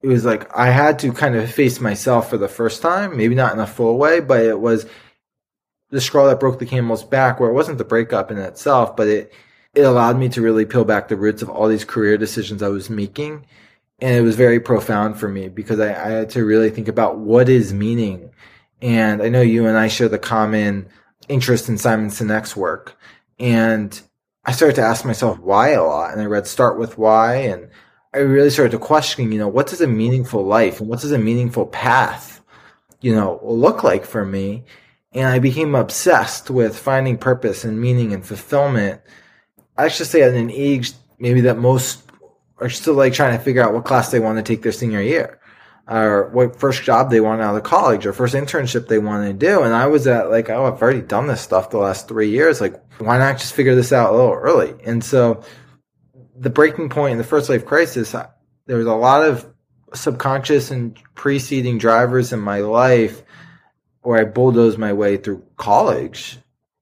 it 0.00 0.08
was 0.08 0.24
like 0.24 0.48
I 0.56 0.70
had 0.70 0.98
to 1.00 1.12
kind 1.12 1.36
of 1.36 1.50
face 1.50 1.80
myself 1.80 2.30
for 2.30 2.38
the 2.38 2.48
first 2.48 2.80
time, 2.80 3.14
maybe 3.14 3.34
not 3.34 3.52
in 3.52 3.60
a 3.60 3.66
full 3.66 3.98
way, 3.98 4.20
but 4.20 4.40
it 4.40 4.58
was 4.58 4.86
the 5.90 6.00
straw 6.00 6.26
that 6.28 6.40
broke 6.40 6.58
the 6.58 6.66
camel's 6.66 7.04
back, 7.04 7.40
where 7.40 7.50
it 7.50 7.54
wasn't 7.54 7.76
the 7.76 7.84
breakup 7.84 8.30
in 8.30 8.38
itself, 8.38 8.96
but 8.96 9.06
it 9.06 9.32
it 9.74 9.82
allowed 9.82 10.18
me 10.18 10.30
to 10.30 10.40
really 10.40 10.64
peel 10.64 10.86
back 10.86 11.08
the 11.08 11.16
roots 11.16 11.42
of 11.42 11.50
all 11.50 11.68
these 11.68 11.84
career 11.84 12.16
decisions 12.16 12.62
I 12.62 12.68
was 12.68 12.88
making. 12.88 13.44
And 13.98 14.16
it 14.16 14.22
was 14.22 14.34
very 14.34 14.60
profound 14.60 15.20
for 15.20 15.28
me 15.28 15.48
because 15.48 15.78
I, 15.78 15.88
I 15.88 16.08
had 16.08 16.30
to 16.30 16.44
really 16.44 16.70
think 16.70 16.88
about 16.88 17.18
what 17.18 17.50
is 17.50 17.74
meaning. 17.74 18.30
And 18.82 19.22
I 19.22 19.28
know 19.28 19.40
you 19.40 19.66
and 19.66 19.76
I 19.76 19.88
share 19.88 20.08
the 20.08 20.18
common 20.18 20.88
interest 21.28 21.68
in 21.68 21.78
Simon 21.78 22.10
Sinek's 22.10 22.56
work. 22.56 22.96
And 23.38 23.98
I 24.44 24.52
started 24.52 24.76
to 24.76 24.82
ask 24.82 25.04
myself 25.04 25.38
why 25.38 25.70
a 25.70 25.82
lot. 25.82 26.12
And 26.12 26.20
I 26.20 26.26
read 26.26 26.46
Start 26.46 26.78
with 26.78 26.98
Why. 26.98 27.36
And 27.36 27.68
I 28.14 28.18
really 28.18 28.50
started 28.50 28.72
to 28.72 28.78
question, 28.78 29.32
you 29.32 29.38
know, 29.38 29.48
what 29.48 29.66
does 29.66 29.80
a 29.80 29.86
meaningful 29.86 30.44
life 30.44 30.80
and 30.80 30.88
what 30.88 31.00
does 31.00 31.12
a 31.12 31.18
meaningful 31.18 31.66
path, 31.66 32.42
you 33.00 33.14
know, 33.14 33.40
look 33.42 33.82
like 33.82 34.04
for 34.04 34.24
me? 34.24 34.64
and 35.16 35.26
I 35.26 35.38
became 35.38 35.74
obsessed 35.74 36.50
with 36.50 36.78
finding 36.78 37.16
purpose 37.16 37.64
and 37.64 37.80
meaning 37.80 38.12
and 38.12 38.24
fulfillment. 38.24 39.00
I 39.76 39.88
should 39.88 40.08
say 40.08 40.22
at 40.22 40.34
an 40.34 40.50
age 40.50 40.92
maybe 41.18 41.40
that 41.42 41.56
most 41.56 42.02
are 42.58 42.68
still 42.68 42.92
like 42.92 43.14
trying 43.14 43.36
to 43.36 43.42
figure 43.42 43.62
out 43.62 43.72
what 43.72 43.86
class 43.86 44.10
they 44.10 44.20
want 44.20 44.36
to 44.36 44.42
take 44.42 44.62
their 44.62 44.72
senior 44.72 45.00
year 45.00 45.40
or 45.88 46.28
what 46.30 46.58
first 46.58 46.82
job 46.82 47.10
they 47.10 47.20
want 47.20 47.40
out 47.40 47.56
of 47.56 47.62
college 47.62 48.06
or 48.06 48.12
first 48.12 48.34
internship 48.34 48.88
they 48.88 48.98
want 48.98 49.26
to 49.26 49.32
do. 49.32 49.62
And 49.62 49.74
I 49.74 49.86
was 49.86 50.06
at 50.06 50.30
like, 50.30 50.50
oh, 50.50 50.66
I've 50.66 50.82
already 50.82 51.00
done 51.00 51.28
this 51.28 51.40
stuff 51.40 51.70
the 51.70 51.78
last 51.78 52.08
three 52.08 52.30
years. 52.30 52.60
Like, 52.60 52.74
why 52.98 53.18
not 53.18 53.38
just 53.38 53.54
figure 53.54 53.74
this 53.74 53.92
out 53.92 54.12
a 54.12 54.16
little 54.16 54.32
early? 54.32 54.74
And 54.84 55.04
so 55.04 55.44
the 56.36 56.50
breaking 56.50 56.88
point 56.88 57.12
in 57.12 57.18
the 57.18 57.24
first 57.24 57.48
life 57.48 57.64
crisis, 57.64 58.14
there 58.66 58.76
was 58.76 58.86
a 58.86 58.94
lot 58.94 59.24
of 59.24 59.46
subconscious 59.94 60.70
and 60.70 60.98
preceding 61.14 61.78
drivers 61.78 62.32
in 62.32 62.40
my 62.40 62.60
life 62.60 63.22
where 64.02 64.20
I 64.20 64.24
bulldozed 64.24 64.78
my 64.78 64.92
way 64.92 65.16
through 65.16 65.44
college 65.56 66.38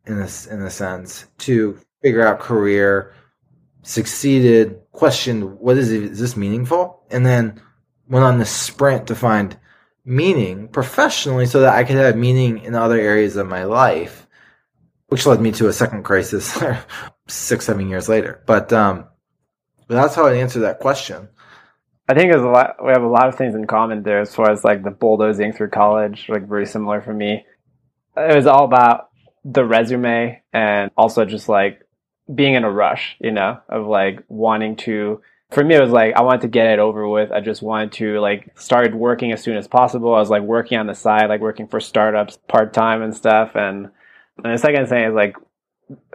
in 0.06 0.18
a, 0.18 0.28
in 0.50 0.62
a 0.62 0.70
sense 0.70 1.26
to 1.38 1.78
figure 2.02 2.26
out 2.26 2.40
career, 2.40 3.14
succeeded, 3.82 4.80
questioned 4.92 5.58
what 5.58 5.76
is 5.76 5.90
it, 5.90 6.02
is 6.04 6.18
this 6.18 6.36
meaningful? 6.36 7.02
And 7.10 7.24
then 7.24 7.60
went 8.08 8.24
on 8.24 8.38
this 8.38 8.50
sprint 8.50 9.06
to 9.08 9.14
find 9.14 9.56
meaning 10.04 10.68
professionally 10.68 11.46
so 11.46 11.60
that 11.60 11.74
I 11.74 11.84
could 11.84 11.96
have 11.96 12.16
meaning 12.16 12.58
in 12.58 12.74
other 12.74 12.98
areas 12.98 13.36
of 13.36 13.48
my 13.48 13.64
life, 13.64 14.26
which 15.08 15.26
led 15.26 15.40
me 15.40 15.52
to 15.52 15.68
a 15.68 15.72
second 15.72 16.02
crisis 16.02 16.62
six, 17.28 17.64
seven 17.64 17.88
years 17.88 18.08
later. 18.08 18.42
But, 18.46 18.72
um, 18.72 19.06
but 19.88 19.94
that's 19.94 20.14
how 20.14 20.26
I 20.26 20.34
answer 20.34 20.60
that 20.60 20.80
question. 20.80 21.28
I 22.08 22.14
think 22.14 22.30
there's 22.30 22.42
a 22.42 22.48
lot. 22.48 22.84
We 22.84 22.92
have 22.92 23.02
a 23.02 23.08
lot 23.08 23.28
of 23.28 23.36
things 23.36 23.54
in 23.54 23.66
common 23.66 24.02
there, 24.02 24.20
as 24.20 24.34
far 24.34 24.50
as 24.50 24.62
like 24.62 24.84
the 24.84 24.90
bulldozing 24.90 25.52
through 25.52 25.70
college, 25.70 26.26
like 26.28 26.46
very 26.46 26.66
similar 26.66 27.00
for 27.00 27.14
me. 27.14 27.44
It 28.16 28.36
was 28.36 28.46
all 28.46 28.64
about 28.64 29.08
the 29.44 29.64
resume 29.64 30.42
and 30.52 30.90
also 30.96 31.24
just 31.24 31.48
like 31.48 31.80
being 32.32 32.54
in 32.54 32.64
a 32.64 32.70
rush, 32.70 33.16
you 33.20 33.30
know, 33.30 33.60
of 33.68 33.86
like 33.86 34.22
wanting 34.28 34.76
to. 34.76 35.22
For 35.50 35.62
me, 35.62 35.76
it 35.76 35.80
was 35.80 35.90
like 35.90 36.14
I 36.16 36.22
wanted 36.22 36.40
to 36.42 36.48
get 36.48 36.66
it 36.66 36.78
over 36.78 37.08
with. 37.08 37.30
I 37.30 37.40
just 37.40 37.62
wanted 37.62 37.92
to 37.92 38.18
like 38.20 38.58
start 38.58 38.94
working 38.94 39.32
as 39.32 39.42
soon 39.42 39.56
as 39.56 39.68
possible. 39.68 40.14
I 40.14 40.18
was 40.18 40.30
like 40.30 40.42
working 40.42 40.78
on 40.78 40.86
the 40.86 40.94
side, 40.94 41.28
like 41.28 41.40
working 41.40 41.68
for 41.68 41.80
startups 41.80 42.38
part 42.48 42.72
time 42.72 43.02
and 43.02 43.14
stuff, 43.14 43.54
and 43.54 43.90
And 44.42 44.52
the 44.52 44.58
second 44.58 44.88
thing 44.88 45.04
is 45.04 45.14
like, 45.14 45.36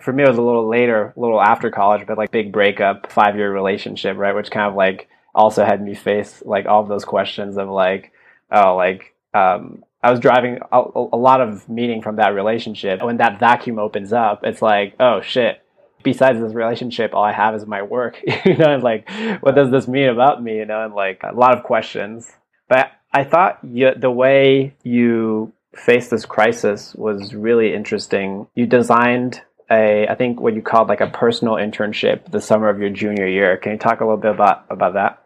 for 0.01 0.11
me, 0.11 0.23
it 0.23 0.27
was 0.27 0.37
a 0.37 0.41
little 0.41 0.67
later, 0.67 1.13
a 1.15 1.19
little 1.19 1.41
after 1.41 1.69
college, 1.71 2.05
but 2.07 2.17
like 2.17 2.31
big 2.31 2.51
breakup, 2.51 3.11
five 3.11 3.35
year 3.35 3.51
relationship, 3.51 4.17
right? 4.17 4.35
Which 4.35 4.51
kind 4.51 4.67
of 4.67 4.75
like 4.75 5.07
also 5.33 5.63
had 5.63 5.81
me 5.81 5.95
face 5.95 6.43
like 6.45 6.65
all 6.65 6.81
of 6.81 6.89
those 6.89 7.05
questions 7.05 7.57
of 7.57 7.69
like, 7.69 8.11
oh, 8.51 8.75
like, 8.75 9.13
um, 9.33 9.83
I 10.01 10.11
was 10.11 10.19
driving 10.19 10.59
a, 10.71 10.79
a 10.79 11.17
lot 11.17 11.41
of 11.41 11.67
meaning 11.69 12.01
from 12.01 12.15
that 12.17 12.33
relationship. 12.33 13.03
When 13.03 13.17
that 13.17 13.39
vacuum 13.39 13.79
opens 13.79 14.11
up, 14.11 14.41
it's 14.43 14.61
like, 14.61 14.95
oh 14.99 15.21
shit, 15.21 15.61
besides 16.03 16.39
this 16.39 16.53
relationship, 16.53 17.13
all 17.13 17.23
I 17.23 17.33
have 17.33 17.55
is 17.55 17.65
my 17.65 17.81
work. 17.81 18.19
you 18.45 18.57
know, 18.57 18.73
and 18.73 18.83
like, 18.83 19.09
what 19.41 19.55
does 19.55 19.71
this 19.71 19.87
mean 19.87 20.09
about 20.09 20.41
me? 20.41 20.57
You 20.57 20.65
know, 20.65 20.83
and 20.83 20.93
like 20.93 21.21
a 21.23 21.33
lot 21.33 21.57
of 21.57 21.63
questions. 21.63 22.31
But 22.67 22.91
I 23.13 23.23
thought 23.23 23.59
you, 23.63 23.91
the 23.95 24.11
way 24.11 24.75
you 24.83 25.53
faced 25.75 26.11
this 26.11 26.25
crisis 26.25 26.93
was 26.95 27.33
really 27.33 27.73
interesting. 27.73 28.47
You 28.55 28.65
designed 28.65 29.41
a, 29.71 30.07
I 30.07 30.15
think 30.15 30.39
what 30.39 30.55
you 30.55 30.61
called 30.61 30.89
like 30.89 31.01
a 31.01 31.07
personal 31.07 31.55
internship 31.55 32.31
the 32.31 32.41
summer 32.41 32.69
of 32.69 32.79
your 32.79 32.89
junior 32.89 33.27
year. 33.27 33.57
Can 33.57 33.73
you 33.73 33.77
talk 33.77 34.01
a 34.01 34.03
little 34.03 34.17
bit 34.17 34.31
about 34.31 34.65
about 34.69 34.93
that? 34.93 35.23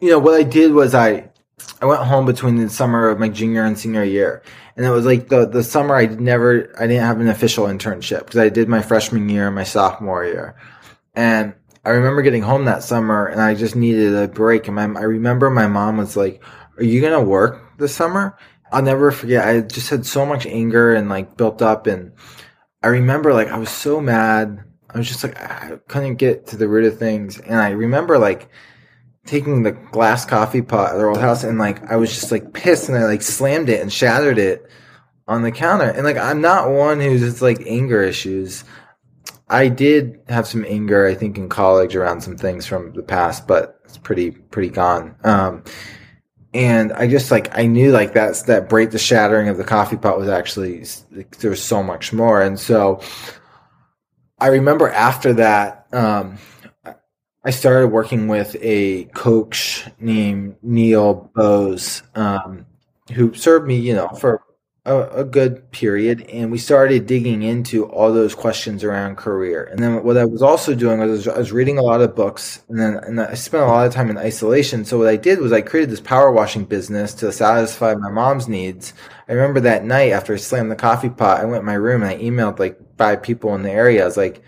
You 0.00 0.10
know, 0.10 0.18
what 0.18 0.34
I 0.34 0.42
did 0.42 0.72
was 0.72 0.94
I 0.94 1.30
I 1.80 1.86
went 1.86 2.02
home 2.02 2.26
between 2.26 2.56
the 2.56 2.68
summer 2.68 3.08
of 3.08 3.20
my 3.20 3.28
junior 3.28 3.62
and 3.62 3.78
senior 3.78 4.04
year, 4.04 4.42
and 4.76 4.84
it 4.84 4.90
was 4.90 5.06
like 5.06 5.28
the 5.28 5.46
the 5.46 5.62
summer 5.62 5.94
I 5.94 6.06
never 6.06 6.74
I 6.78 6.86
didn't 6.86 7.04
have 7.04 7.20
an 7.20 7.28
official 7.28 7.66
internship 7.66 8.20
because 8.20 8.38
I 8.38 8.48
did 8.48 8.68
my 8.68 8.82
freshman 8.82 9.28
year 9.28 9.46
and 9.46 9.54
my 9.54 9.64
sophomore 9.64 10.24
year, 10.24 10.56
and 11.14 11.54
I 11.84 11.90
remember 11.90 12.22
getting 12.22 12.42
home 12.42 12.64
that 12.64 12.82
summer 12.82 13.26
and 13.26 13.40
I 13.40 13.54
just 13.54 13.76
needed 13.76 14.14
a 14.14 14.26
break. 14.26 14.66
And 14.66 14.76
my, 14.76 15.00
I 15.00 15.04
remember 15.04 15.50
my 15.50 15.66
mom 15.68 15.98
was 15.98 16.16
like, 16.16 16.42
"Are 16.78 16.84
you 16.84 17.00
gonna 17.00 17.22
work 17.22 17.78
this 17.78 17.94
summer?" 17.94 18.36
I'll 18.72 18.82
never 18.82 19.12
forget. 19.12 19.46
I 19.46 19.60
just 19.60 19.90
had 19.90 20.04
so 20.04 20.26
much 20.26 20.46
anger 20.46 20.94
and 20.94 21.08
like 21.08 21.36
built 21.36 21.62
up, 21.62 21.86
and 21.86 22.12
I 22.82 22.88
remember 22.88 23.32
like 23.32 23.48
I 23.48 23.58
was 23.58 23.70
so 23.70 24.00
mad. 24.00 24.58
I 24.90 24.98
was 24.98 25.08
just 25.08 25.22
like 25.22 25.38
I 25.40 25.78
couldn't 25.88 26.16
get 26.16 26.48
to 26.48 26.56
the 26.56 26.68
root 26.68 26.86
of 26.86 26.98
things, 26.98 27.38
and 27.38 27.60
I 27.60 27.70
remember 27.70 28.18
like 28.18 28.48
taking 29.26 29.62
the 29.62 29.72
glass 29.72 30.24
coffee 30.24 30.62
pot 30.62 30.94
at 30.94 31.00
our 31.00 31.08
old 31.08 31.20
house 31.20 31.44
and 31.44 31.58
like 31.58 31.90
I 31.90 31.96
was 31.96 32.10
just 32.10 32.30
like 32.30 32.52
pissed 32.52 32.88
and 32.88 32.98
I 32.98 33.04
like 33.04 33.22
slammed 33.22 33.68
it 33.68 33.80
and 33.80 33.92
shattered 33.92 34.38
it 34.38 34.68
on 35.26 35.42
the 35.42 35.52
counter. 35.52 35.88
And 35.88 36.04
like 36.04 36.18
I'm 36.18 36.40
not 36.40 36.70
one 36.70 37.00
who's 37.00 37.22
it's 37.22 37.42
like 37.42 37.62
anger 37.66 38.02
issues. 38.02 38.64
I 39.48 39.68
did 39.68 40.20
have 40.28 40.46
some 40.46 40.64
anger, 40.66 41.06
I 41.06 41.14
think, 41.14 41.36
in 41.36 41.48
college 41.48 41.94
around 41.94 42.22
some 42.22 42.36
things 42.36 42.66
from 42.66 42.92
the 42.94 43.02
past, 43.02 43.46
but 43.46 43.80
it's 43.84 43.98
pretty 43.98 44.30
pretty 44.30 44.70
gone. 44.70 45.14
Um, 45.24 45.64
and 46.52 46.92
I 46.92 47.08
just 47.08 47.30
like 47.30 47.56
I 47.56 47.66
knew 47.66 47.92
like 47.92 48.12
that's 48.12 48.42
that 48.42 48.68
break 48.68 48.90
the 48.90 48.98
shattering 48.98 49.48
of 49.48 49.56
the 49.56 49.64
coffee 49.64 49.96
pot 49.96 50.18
was 50.18 50.28
actually 50.28 50.84
like, 51.12 51.36
there 51.38 51.50
was 51.50 51.62
so 51.62 51.82
much 51.82 52.12
more, 52.12 52.42
and 52.42 52.58
so 52.58 53.00
I 54.38 54.48
remember 54.48 54.88
after 54.90 55.32
that. 55.34 55.86
Um, 55.92 56.38
I 57.46 57.50
started 57.50 57.88
working 57.88 58.26
with 58.26 58.56
a 58.60 59.04
coach 59.14 59.86
named 60.00 60.56
Neil 60.62 61.30
Bose, 61.34 62.02
um, 62.14 62.64
who 63.12 63.34
served 63.34 63.66
me, 63.66 63.76
you 63.76 63.94
know, 63.94 64.08
for 64.08 64.40
a, 64.86 65.20
a, 65.20 65.24
good 65.24 65.70
period. 65.70 66.22
And 66.22 66.50
we 66.50 66.56
started 66.56 67.06
digging 67.06 67.42
into 67.42 67.84
all 67.84 68.12
those 68.12 68.34
questions 68.34 68.82
around 68.82 69.16
career. 69.16 69.64
And 69.64 69.78
then 69.78 70.02
what 70.02 70.16
I 70.16 70.24
was 70.24 70.40
also 70.40 70.74
doing 70.74 71.00
was 71.00 71.28
I 71.28 71.36
was 71.36 71.52
reading 71.52 71.76
a 71.78 71.82
lot 71.82 72.00
of 72.00 72.14
books 72.14 72.62
and 72.68 72.78
then 72.78 72.96
and 72.96 73.20
I 73.20 73.34
spent 73.34 73.62
a 73.62 73.66
lot 73.66 73.86
of 73.86 73.92
time 73.92 74.08
in 74.08 74.16
isolation. 74.16 74.84
So 74.86 74.98
what 74.98 75.08
I 75.08 75.16
did 75.16 75.38
was 75.40 75.52
I 75.52 75.60
created 75.60 75.90
this 75.90 76.00
power 76.00 76.32
washing 76.32 76.64
business 76.64 77.12
to 77.14 77.30
satisfy 77.30 77.94
my 77.94 78.10
mom's 78.10 78.48
needs. 78.48 78.94
I 79.28 79.32
remember 79.32 79.60
that 79.60 79.84
night 79.84 80.12
after 80.12 80.34
I 80.34 80.36
slammed 80.36 80.70
the 80.70 80.76
coffee 80.76 81.10
pot, 81.10 81.40
I 81.40 81.44
went 81.44 81.60
in 81.60 81.66
my 81.66 81.74
room 81.74 82.02
and 82.02 82.10
I 82.10 82.22
emailed 82.22 82.58
like 82.58 82.78
five 82.96 83.22
people 83.22 83.54
in 83.54 83.62
the 83.62 83.70
area. 83.70 84.02
I 84.02 84.06
was 84.06 84.16
like, 84.16 84.42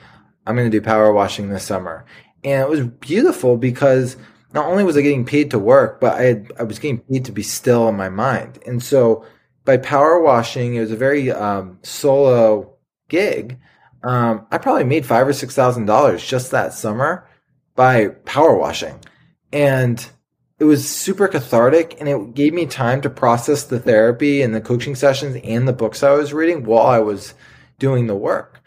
I'm 0.47 0.55
going 0.55 0.71
to 0.71 0.79
do 0.79 0.85
power 0.85 1.13
washing 1.13 1.49
this 1.49 1.65
summer 1.65 2.07
and 2.47 2.63
it 2.63 2.69
was 2.69 2.87
beautiful 2.87 3.57
because 3.57 4.17
not 4.55 4.67
only 4.67 4.85
was 4.85 4.97
I 4.97 5.03
getting 5.03 5.25
paid 5.25 5.51
to 5.51 5.59
work, 5.59 6.01
but 6.01 6.15
I 6.15 6.23
had, 6.23 6.53
I 6.59 6.63
was 6.63 6.79
getting 6.79 7.01
paid 7.01 7.25
to 7.25 7.33
be 7.33 7.43
still 7.43 7.89
in 7.89 7.97
my 7.97 8.09
mind. 8.09 8.61
And 8.65 8.81
so 8.81 9.27
by 9.65 9.79
power 9.79 10.23
washing, 10.23 10.77
it 10.77 10.81
was 10.81 10.93
a 10.93 10.97
very 10.97 11.33
um, 11.33 11.81
solo 11.83 12.73
gig. 13.09 13.59
Um, 14.05 14.47
I 14.53 14.59
probably 14.59 14.85
made 14.85 15.05
five 15.05 15.27
or 15.27 15.33
six 15.33 15.57
thousand 15.57 15.87
dollars 15.87 16.25
just 16.25 16.53
that 16.53 16.73
summer 16.73 17.29
by 17.75 18.09
power 18.25 18.57
washing, 18.57 19.01
and 19.53 20.09
it 20.61 20.65
was 20.65 20.89
super 20.89 21.27
cathartic, 21.27 21.97
and 21.99 22.09
it 22.09 22.35
gave 22.35 22.55
me 22.55 22.67
time 22.67 23.01
to 23.01 23.11
process 23.11 23.65
the 23.65 23.81
therapy 23.81 24.41
and 24.41 24.55
the 24.55 24.61
coaching 24.61 24.95
sessions 24.95 25.37
and 25.43 25.67
the 25.67 25.73
books 25.73 26.05
I 26.05 26.13
was 26.13 26.33
reading 26.33 26.63
while 26.63 26.87
I 26.87 27.01
was 27.01 27.35
doing 27.81 28.07
the 28.07 28.15
work. 28.15 28.61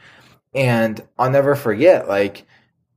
And 0.53 1.01
I'll 1.17 1.31
never 1.31 1.55
forget, 1.55 2.09
like 2.09 2.45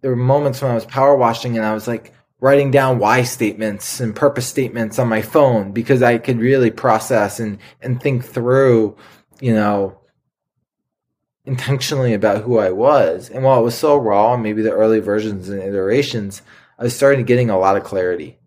there 0.02 0.10
were 0.10 0.16
moments 0.16 0.60
when 0.60 0.70
I 0.70 0.74
was 0.74 0.84
power 0.84 1.16
washing 1.16 1.56
and 1.56 1.64
I 1.64 1.72
was 1.72 1.88
like 1.88 2.12
writing 2.40 2.72
down 2.72 2.98
why 2.98 3.22
statements 3.22 4.00
and 4.00 4.14
purpose 4.14 4.46
statements 4.46 4.98
on 4.98 5.08
my 5.08 5.22
phone 5.22 5.72
because 5.72 6.02
I 6.02 6.18
could 6.18 6.38
really 6.38 6.72
process 6.72 7.38
and, 7.40 7.58
and 7.80 8.02
think 8.02 8.24
through, 8.24 8.96
you 9.40 9.54
know, 9.54 9.96
intentionally 11.44 12.14
about 12.14 12.42
who 12.42 12.58
I 12.58 12.70
was. 12.70 13.30
And 13.30 13.44
while 13.44 13.60
it 13.60 13.64
was 13.64 13.76
so 13.76 13.96
raw, 13.96 14.36
maybe 14.36 14.60
the 14.60 14.72
early 14.72 14.98
versions 14.98 15.48
and 15.48 15.62
iterations, 15.62 16.42
I 16.78 16.82
was 16.82 16.96
starting 16.96 17.24
getting 17.24 17.48
a 17.48 17.58
lot 17.58 17.76
of 17.76 17.84
clarity. 17.84 18.38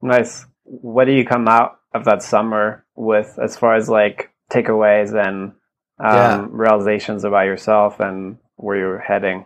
Nice. 0.00 0.46
What 0.62 1.06
do 1.06 1.12
you 1.12 1.24
come 1.24 1.48
out 1.48 1.80
of 1.92 2.04
that 2.04 2.22
summer 2.22 2.84
with 2.94 3.36
as 3.42 3.56
far 3.56 3.74
as 3.74 3.88
like 3.88 4.30
takeaways 4.50 5.12
and 5.12 5.52
um, 5.98 6.16
yeah. 6.16 6.46
realizations 6.50 7.24
about 7.24 7.46
yourself 7.46 7.98
and 7.98 8.38
where 8.56 8.76
you're 8.76 9.00
heading? 9.00 9.44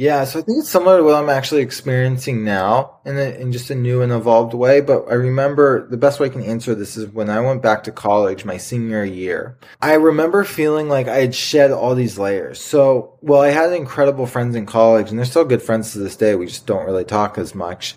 Yeah, 0.00 0.24
so 0.24 0.38
I 0.38 0.42
think 0.42 0.60
it's 0.60 0.70
similar 0.70 0.96
to 0.96 1.04
what 1.04 1.14
I'm 1.14 1.28
actually 1.28 1.60
experiencing 1.60 2.42
now 2.42 3.00
in, 3.04 3.18
a, 3.18 3.38
in 3.38 3.52
just 3.52 3.68
a 3.68 3.74
new 3.74 4.00
and 4.00 4.10
evolved 4.10 4.54
way. 4.54 4.80
But 4.80 5.04
I 5.10 5.12
remember 5.12 5.86
the 5.88 5.98
best 5.98 6.18
way 6.18 6.28
I 6.28 6.30
can 6.30 6.42
answer 6.42 6.74
this 6.74 6.96
is 6.96 7.06
when 7.10 7.28
I 7.28 7.38
went 7.40 7.60
back 7.60 7.84
to 7.84 7.92
college 7.92 8.46
my 8.46 8.56
senior 8.56 9.04
year. 9.04 9.58
I 9.82 9.92
remember 9.92 10.42
feeling 10.44 10.88
like 10.88 11.06
I 11.06 11.18
had 11.18 11.34
shed 11.34 11.70
all 11.70 11.94
these 11.94 12.18
layers. 12.18 12.58
So, 12.58 13.18
well, 13.20 13.42
I 13.42 13.50
had 13.50 13.74
incredible 13.74 14.24
friends 14.24 14.56
in 14.56 14.64
college 14.64 15.10
and 15.10 15.18
they're 15.18 15.26
still 15.26 15.44
good 15.44 15.60
friends 15.60 15.92
to 15.92 15.98
this 15.98 16.16
day. 16.16 16.34
We 16.34 16.46
just 16.46 16.64
don't 16.64 16.86
really 16.86 17.04
talk 17.04 17.36
as 17.36 17.54
much. 17.54 17.96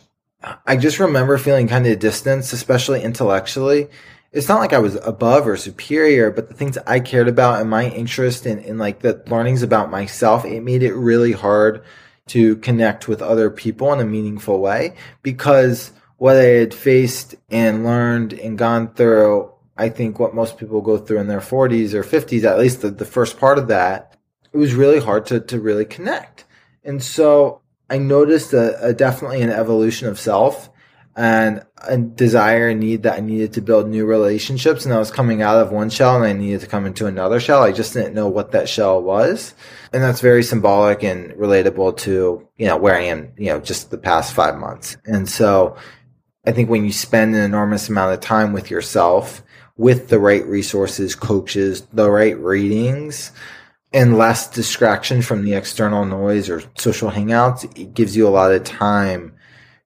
I 0.67 0.75
just 0.75 0.99
remember 0.99 1.37
feeling 1.37 1.69
kind 1.69 1.87
of 1.87 1.99
distance, 1.99 2.51
especially 2.51 3.01
intellectually 3.01 3.87
it's 4.33 4.49
not 4.49 4.59
like 4.59 4.73
I 4.73 4.79
was 4.79 4.95
above 4.95 5.47
or 5.47 5.55
superior, 5.55 6.31
but 6.31 6.47
the 6.47 6.55
things 6.55 6.77
I 6.87 6.99
cared 6.99 7.27
about 7.27 7.61
and 7.61 7.69
my 7.69 7.87
interest 7.89 8.47
in, 8.47 8.57
in 8.59 8.79
like 8.79 8.99
the 8.99 9.23
learnings 9.27 9.61
about 9.61 9.91
myself, 9.91 10.43
it 10.43 10.63
made 10.63 10.81
it 10.81 10.93
really 10.93 11.31
hard 11.31 11.83
to 12.27 12.55
connect 12.57 13.07
with 13.07 13.21
other 13.21 13.51
people 13.51 13.93
in 13.93 13.99
a 13.99 14.05
meaningful 14.05 14.59
way 14.59 14.95
because 15.21 15.91
what 16.17 16.35
I 16.35 16.45
had 16.45 16.73
faced 16.73 17.35
and 17.51 17.83
learned 17.83 18.33
and 18.33 18.57
gone 18.57 18.93
through, 18.93 19.51
I 19.77 19.89
think 19.89 20.17
what 20.17 20.33
most 20.33 20.57
people 20.57 20.81
go 20.81 20.97
through 20.97 21.19
in 21.19 21.27
their 21.27 21.39
40s 21.39 21.93
or 21.93 22.03
50s, 22.03 22.43
at 22.43 22.57
least 22.57 22.81
the, 22.81 22.89
the 22.89 23.05
first 23.05 23.39
part 23.39 23.59
of 23.59 23.67
that, 23.67 24.17
it 24.51 24.57
was 24.57 24.73
really 24.73 24.99
hard 24.99 25.27
to, 25.27 25.41
to 25.41 25.59
really 25.59 25.85
connect. 25.85 26.45
And 26.83 27.03
so 27.03 27.61
I 27.89 27.99
noticed 27.99 28.53
a, 28.53 28.83
a 28.83 28.93
definitely 28.93 29.41
an 29.41 29.49
evolution 29.51 30.07
of 30.07 30.19
self 30.19 30.69
and 31.15 31.63
a 31.77 31.97
desire 31.97 32.69
and 32.69 32.79
need 32.79 33.03
that 33.03 33.17
I 33.17 33.19
needed 33.19 33.53
to 33.53 33.61
build 33.61 33.87
new 33.87 34.05
relationships. 34.05 34.85
And 34.85 34.93
I 34.93 34.99
was 34.99 35.11
coming 35.11 35.41
out 35.41 35.57
of 35.57 35.71
one 35.71 35.89
shell 35.89 36.15
and 36.15 36.25
I 36.25 36.33
needed 36.33 36.61
to 36.61 36.67
come 36.67 36.85
into 36.85 37.05
another 37.05 37.39
shell. 37.39 37.61
I 37.61 37.71
just 37.71 37.93
didn't 37.93 38.15
know 38.15 38.27
what 38.27 38.51
that 38.51 38.67
shell 38.67 39.01
was. 39.01 39.53
And 39.91 40.01
that's 40.01 40.21
very 40.21 40.43
symbolic 40.43 41.03
and 41.03 41.31
relatable 41.33 41.97
to, 41.97 42.47
you 42.57 42.67
know, 42.67 42.77
where 42.77 42.95
I 42.95 43.01
am, 43.01 43.31
you 43.37 43.47
know, 43.47 43.59
just 43.59 43.91
the 43.91 43.97
past 43.97 44.33
five 44.33 44.57
months. 44.57 44.97
And 45.05 45.29
so 45.29 45.77
I 46.45 46.51
think 46.51 46.69
when 46.69 46.83
you 46.83 46.91
spend 46.91 47.35
an 47.35 47.41
enormous 47.41 47.89
amount 47.89 48.13
of 48.13 48.19
time 48.19 48.51
with 48.51 48.71
yourself, 48.71 49.43
with 49.77 50.09
the 50.09 50.19
right 50.19 50.45
resources, 50.45 51.15
coaches, 51.15 51.81
the 51.93 52.09
right 52.09 52.37
readings, 52.39 53.31
and 53.91 54.17
less 54.17 54.49
distraction 54.49 55.21
from 55.21 55.45
the 55.45 55.53
external 55.53 56.05
noise 56.05 56.49
or 56.49 56.63
social 56.75 57.11
hangouts, 57.11 57.63
it 57.79 57.93
gives 57.93 58.17
you 58.17 58.27
a 58.27 58.29
lot 58.29 58.51
of 58.51 58.63
time 58.63 59.35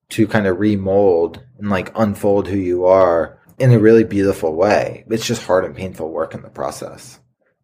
to 0.09 0.27
kind 0.27 0.47
of 0.47 0.59
remold 0.59 1.43
and 1.57 1.69
like 1.69 1.91
unfold 1.95 2.47
who 2.47 2.57
you 2.57 2.85
are 2.85 3.39
in 3.57 3.71
a 3.71 3.79
really 3.79 4.03
beautiful 4.03 4.53
way. 4.53 5.03
It's 5.09 5.25
just 5.25 5.43
hard 5.43 5.65
and 5.65 5.75
painful 5.75 6.09
work 6.09 6.33
in 6.33 6.41
the 6.41 6.49
process. 6.49 7.19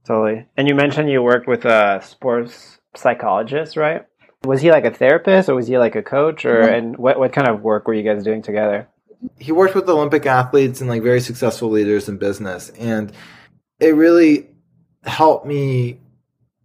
Totally. 0.05 0.45
And 0.57 0.67
you 0.67 0.75
mentioned 0.75 1.09
you 1.09 1.21
worked 1.21 1.47
with 1.47 1.65
a 1.65 2.01
sports 2.03 2.79
psychologist, 2.95 3.77
right? 3.77 4.05
Was 4.43 4.61
he 4.61 4.71
like 4.71 4.85
a 4.85 4.91
therapist 4.91 5.47
or 5.47 5.55
was 5.55 5.67
he 5.67 5.77
like 5.77 5.95
a 5.95 6.03
coach 6.03 6.43
or 6.43 6.61
mm-hmm. 6.61 6.73
and 6.73 6.97
what 6.97 7.17
what 7.17 7.31
kind 7.31 7.47
of 7.47 7.61
work 7.61 7.87
were 7.87 7.93
you 7.93 8.03
guys 8.03 8.23
doing 8.23 8.41
together? 8.41 8.89
He 9.39 9.53
worked 9.53 9.75
with 9.75 9.87
Olympic 9.87 10.25
athletes 10.25 10.81
and 10.81 10.89
like 10.89 11.01
very 11.01 11.21
successful 11.21 11.69
leaders 11.69 12.09
in 12.09 12.17
business 12.17 12.69
and 12.71 13.13
it 13.79 13.95
really 13.95 14.49
helped 15.03 15.45
me 15.45 15.99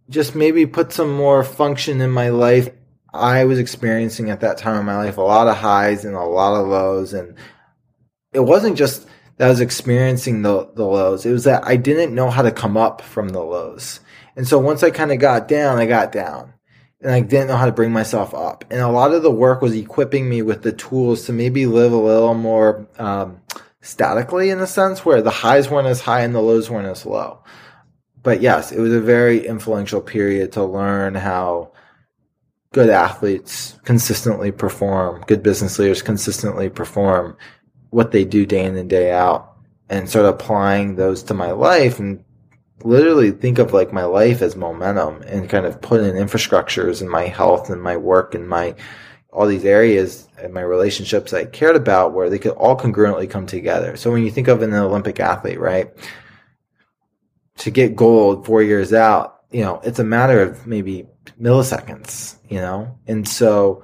just 0.09 0.35
maybe 0.35 0.65
put 0.65 0.91
some 0.91 1.13
more 1.13 1.43
function 1.43 2.01
in 2.01 2.09
my 2.09 2.29
life 2.29 2.69
I 3.13 3.45
was 3.45 3.59
experiencing 3.59 4.29
at 4.29 4.41
that 4.41 4.57
time 4.57 4.79
in 4.79 4.85
my 4.85 4.97
life 4.97 5.17
a 5.17 5.21
lot 5.21 5.47
of 5.47 5.57
highs 5.57 6.05
and 6.05 6.15
a 6.15 6.23
lot 6.23 6.59
of 6.59 6.67
lows. 6.67 7.13
And 7.13 7.35
it 8.33 8.41
wasn't 8.41 8.77
just 8.77 9.07
that 9.37 9.47
I 9.47 9.49
was 9.49 9.61
experiencing 9.61 10.41
the, 10.41 10.69
the 10.75 10.85
lows. 10.85 11.25
It 11.25 11.31
was 11.31 11.45
that 11.45 11.65
I 11.65 11.75
didn't 11.75 12.13
know 12.13 12.29
how 12.29 12.41
to 12.41 12.51
come 12.51 12.77
up 12.77 13.01
from 13.01 13.29
the 13.29 13.41
lows. 13.41 13.99
And 14.35 14.47
so 14.47 14.59
once 14.59 14.83
I 14.83 14.91
kind 14.91 15.11
of 15.11 15.19
got 15.19 15.47
down, 15.47 15.79
I 15.79 15.85
got 15.85 16.11
down 16.11 16.53
and 17.01 17.11
I 17.11 17.21
didn't 17.21 17.47
know 17.47 17.55
how 17.55 17.65
to 17.65 17.71
bring 17.71 17.91
myself 17.91 18.33
up. 18.33 18.65
And 18.69 18.81
a 18.81 18.89
lot 18.89 19.13
of 19.13 19.23
the 19.23 19.31
work 19.31 19.61
was 19.61 19.75
equipping 19.75 20.29
me 20.29 20.41
with 20.41 20.63
the 20.63 20.71
tools 20.71 21.25
to 21.25 21.33
maybe 21.33 21.65
live 21.65 21.91
a 21.91 21.97
little 21.97 22.33
more 22.33 22.87
um, 22.97 23.41
statically 23.81 24.49
in 24.49 24.59
a 24.59 24.67
sense, 24.67 25.05
where 25.05 25.21
the 25.21 25.29
highs 25.29 25.69
weren't 25.69 25.87
as 25.87 26.01
high 26.01 26.21
and 26.21 26.35
the 26.35 26.41
lows 26.41 26.69
weren't 26.69 26.87
as 26.87 27.05
low. 27.05 27.43
But 28.21 28.41
yes, 28.41 28.71
it 28.71 28.79
was 28.79 28.93
a 28.93 28.99
very 28.99 29.47
influential 29.47 30.01
period 30.01 30.51
to 30.53 30.63
learn 30.63 31.15
how 31.15 31.71
good 32.71 32.89
athletes 32.89 33.79
consistently 33.83 34.51
perform, 34.51 35.23
good 35.27 35.41
business 35.41 35.79
leaders 35.79 36.01
consistently 36.01 36.69
perform 36.69 37.35
what 37.89 38.11
they 38.11 38.23
do 38.23 38.45
day 38.45 38.65
in 38.65 38.77
and 38.77 38.89
day 38.89 39.11
out, 39.11 39.57
and 39.89 40.07
start 40.07 40.25
applying 40.25 40.95
those 40.95 41.23
to 41.23 41.33
my 41.33 41.51
life 41.51 41.99
and 41.99 42.23
literally 42.83 43.31
think 43.31 43.59
of 43.59 43.73
like 43.73 43.91
my 43.91 44.03
life 44.03 44.41
as 44.41 44.55
momentum 44.55 45.21
and 45.23 45.49
kind 45.49 45.65
of 45.65 45.81
put 45.81 46.01
in 46.01 46.15
infrastructures 46.15 47.01
in 47.01 47.09
my 47.09 47.23
health 47.23 47.69
and 47.69 47.81
my 47.81 47.97
work 47.97 48.35
and 48.35 48.47
my 48.47 48.75
all 49.31 49.45
these 49.45 49.65
areas 49.65 50.27
and 50.41 50.53
my 50.53 50.61
relationships 50.61 51.33
I 51.33 51.45
cared 51.45 51.75
about 51.75 52.13
where 52.13 52.29
they 52.29 52.39
could 52.39 52.53
all 52.53 52.77
congruently 52.77 53.29
come 53.29 53.45
together. 53.45 53.95
So 53.95 54.11
when 54.11 54.23
you 54.23 54.31
think 54.31 54.47
of 54.47 54.61
an 54.61 54.73
Olympic 54.73 55.19
athlete, 55.19 55.59
right? 55.59 55.91
To 57.57 57.71
get 57.71 57.95
gold 57.95 58.45
four 58.45 58.63
years 58.63 58.93
out, 58.93 59.41
you 59.51 59.61
know, 59.61 59.81
it's 59.83 59.99
a 59.99 60.03
matter 60.03 60.41
of 60.41 60.65
maybe 60.65 61.07
milliseconds, 61.39 62.37
you 62.49 62.59
know? 62.59 62.97
And 63.07 63.27
so 63.27 63.83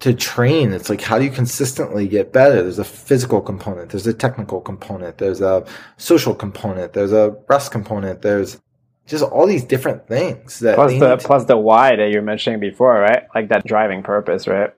to 0.00 0.14
train, 0.14 0.72
it's 0.72 0.88
like 0.88 1.02
how 1.02 1.18
do 1.18 1.24
you 1.24 1.30
consistently 1.30 2.08
get 2.08 2.32
better? 2.32 2.62
There's 2.62 2.78
a 2.78 2.84
physical 2.84 3.40
component, 3.40 3.90
there's 3.90 4.06
a 4.06 4.14
technical 4.14 4.60
component, 4.60 5.18
there's 5.18 5.40
a 5.40 5.64
social 5.98 6.34
component, 6.34 6.92
there's 6.92 7.12
a 7.12 7.36
rest 7.48 7.70
component, 7.70 8.22
there's 8.22 8.60
just 9.06 9.24
all 9.24 9.46
these 9.46 9.64
different 9.64 10.06
things 10.06 10.60
that 10.60 10.76
plus 10.76 10.92
the 10.92 11.16
to... 11.16 11.26
plus 11.26 11.44
the 11.44 11.56
why 11.56 11.96
that 11.96 12.10
you're 12.10 12.22
mentioning 12.22 12.60
before, 12.60 12.98
right? 13.00 13.24
Like 13.34 13.48
that 13.48 13.66
driving 13.66 14.02
purpose, 14.02 14.46
right? 14.46 14.72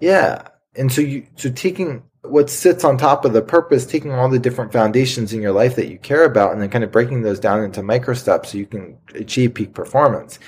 Yeah. 0.00 0.48
And 0.76 0.92
so 0.92 1.00
you 1.00 1.26
so 1.36 1.50
taking 1.50 2.04
what 2.22 2.50
sits 2.50 2.84
on 2.84 2.98
top 2.98 3.24
of 3.24 3.32
the 3.32 3.42
purpose, 3.42 3.86
taking 3.86 4.12
all 4.12 4.28
the 4.28 4.38
different 4.38 4.72
foundations 4.72 5.32
in 5.32 5.40
your 5.40 5.52
life 5.52 5.76
that 5.76 5.88
you 5.88 5.98
care 5.98 6.24
about 6.24 6.52
and 6.52 6.60
then 6.60 6.68
kind 6.68 6.84
of 6.84 6.92
breaking 6.92 7.22
those 7.22 7.40
down 7.40 7.64
into 7.64 7.82
micro 7.82 8.14
steps 8.14 8.52
so 8.52 8.58
you 8.58 8.66
can 8.66 8.98
achieve 9.14 9.54
peak 9.54 9.74
performance. 9.74 10.38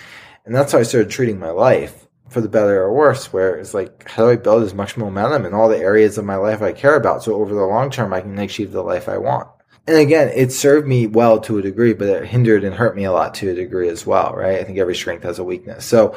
And 0.45 0.55
that's 0.55 0.73
how 0.73 0.79
I 0.79 0.83
started 0.83 1.11
treating 1.11 1.39
my 1.39 1.51
life 1.51 2.09
for 2.29 2.41
the 2.41 2.49
better 2.49 2.83
or 2.83 2.93
worse, 2.93 3.33
where 3.33 3.57
it's 3.57 3.75
like, 3.75 4.09
how 4.09 4.25
do 4.25 4.31
I 4.31 4.37
build 4.37 4.63
as 4.63 4.75
much 4.75 4.97
momentum 4.97 5.45
in 5.45 5.55
all 5.55 5.69
the 5.69 5.79
areas 5.79 6.19
of 6.19 6.25
my 6.25 6.37
life 6.37 6.63
I 6.63 6.73
care 6.73 6.97
about? 6.97 7.23
So 7.23 7.35
over 7.35 7.55
the 7.55 7.61
long 7.61 7.91
term, 7.91 8.13
I 8.13 8.23
can 8.23 8.39
achieve 8.39 8.73
the 8.73 8.83
life 8.83 9.09
I 9.09 9.19
want. 9.19 9.49
And 9.87 9.97
again, 9.97 10.31
it 10.35 10.53
served 10.53 10.87
me 10.87 11.07
well 11.07 11.41
to 11.41 11.59
a 11.59 11.63
degree, 11.63 11.93
but 11.93 12.09
it 12.09 12.27
hindered 12.27 12.65
and 12.65 12.75
hurt 12.75 12.97
me 12.97 13.05
a 13.05 13.13
lot 13.13 13.35
to 13.35 13.51
a 13.51 13.55
degree 13.55 13.89
as 13.89 14.07
well, 14.07 14.33
right? 14.33 14.61
I 14.61 14.65
think 14.65 14.79
every 14.79 14.95
strength 14.95 15.25
has 15.25 15.39
a 15.39 15.45
weakness. 15.45 15.85
So 15.85 16.17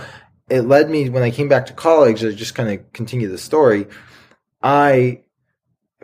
it 0.50 0.62
led 0.62 0.90
me, 0.90 1.10
when 1.10 1.24
I 1.24 1.32
came 1.32 1.50
back 1.50 1.66
to 1.68 1.74
college, 1.74 2.24
I 2.24 2.32
just 2.32 2.56
kind 2.56 2.70
of 2.70 2.94
continue 2.94 3.28
the 3.28 3.40
story, 3.40 3.88
I 4.62 5.24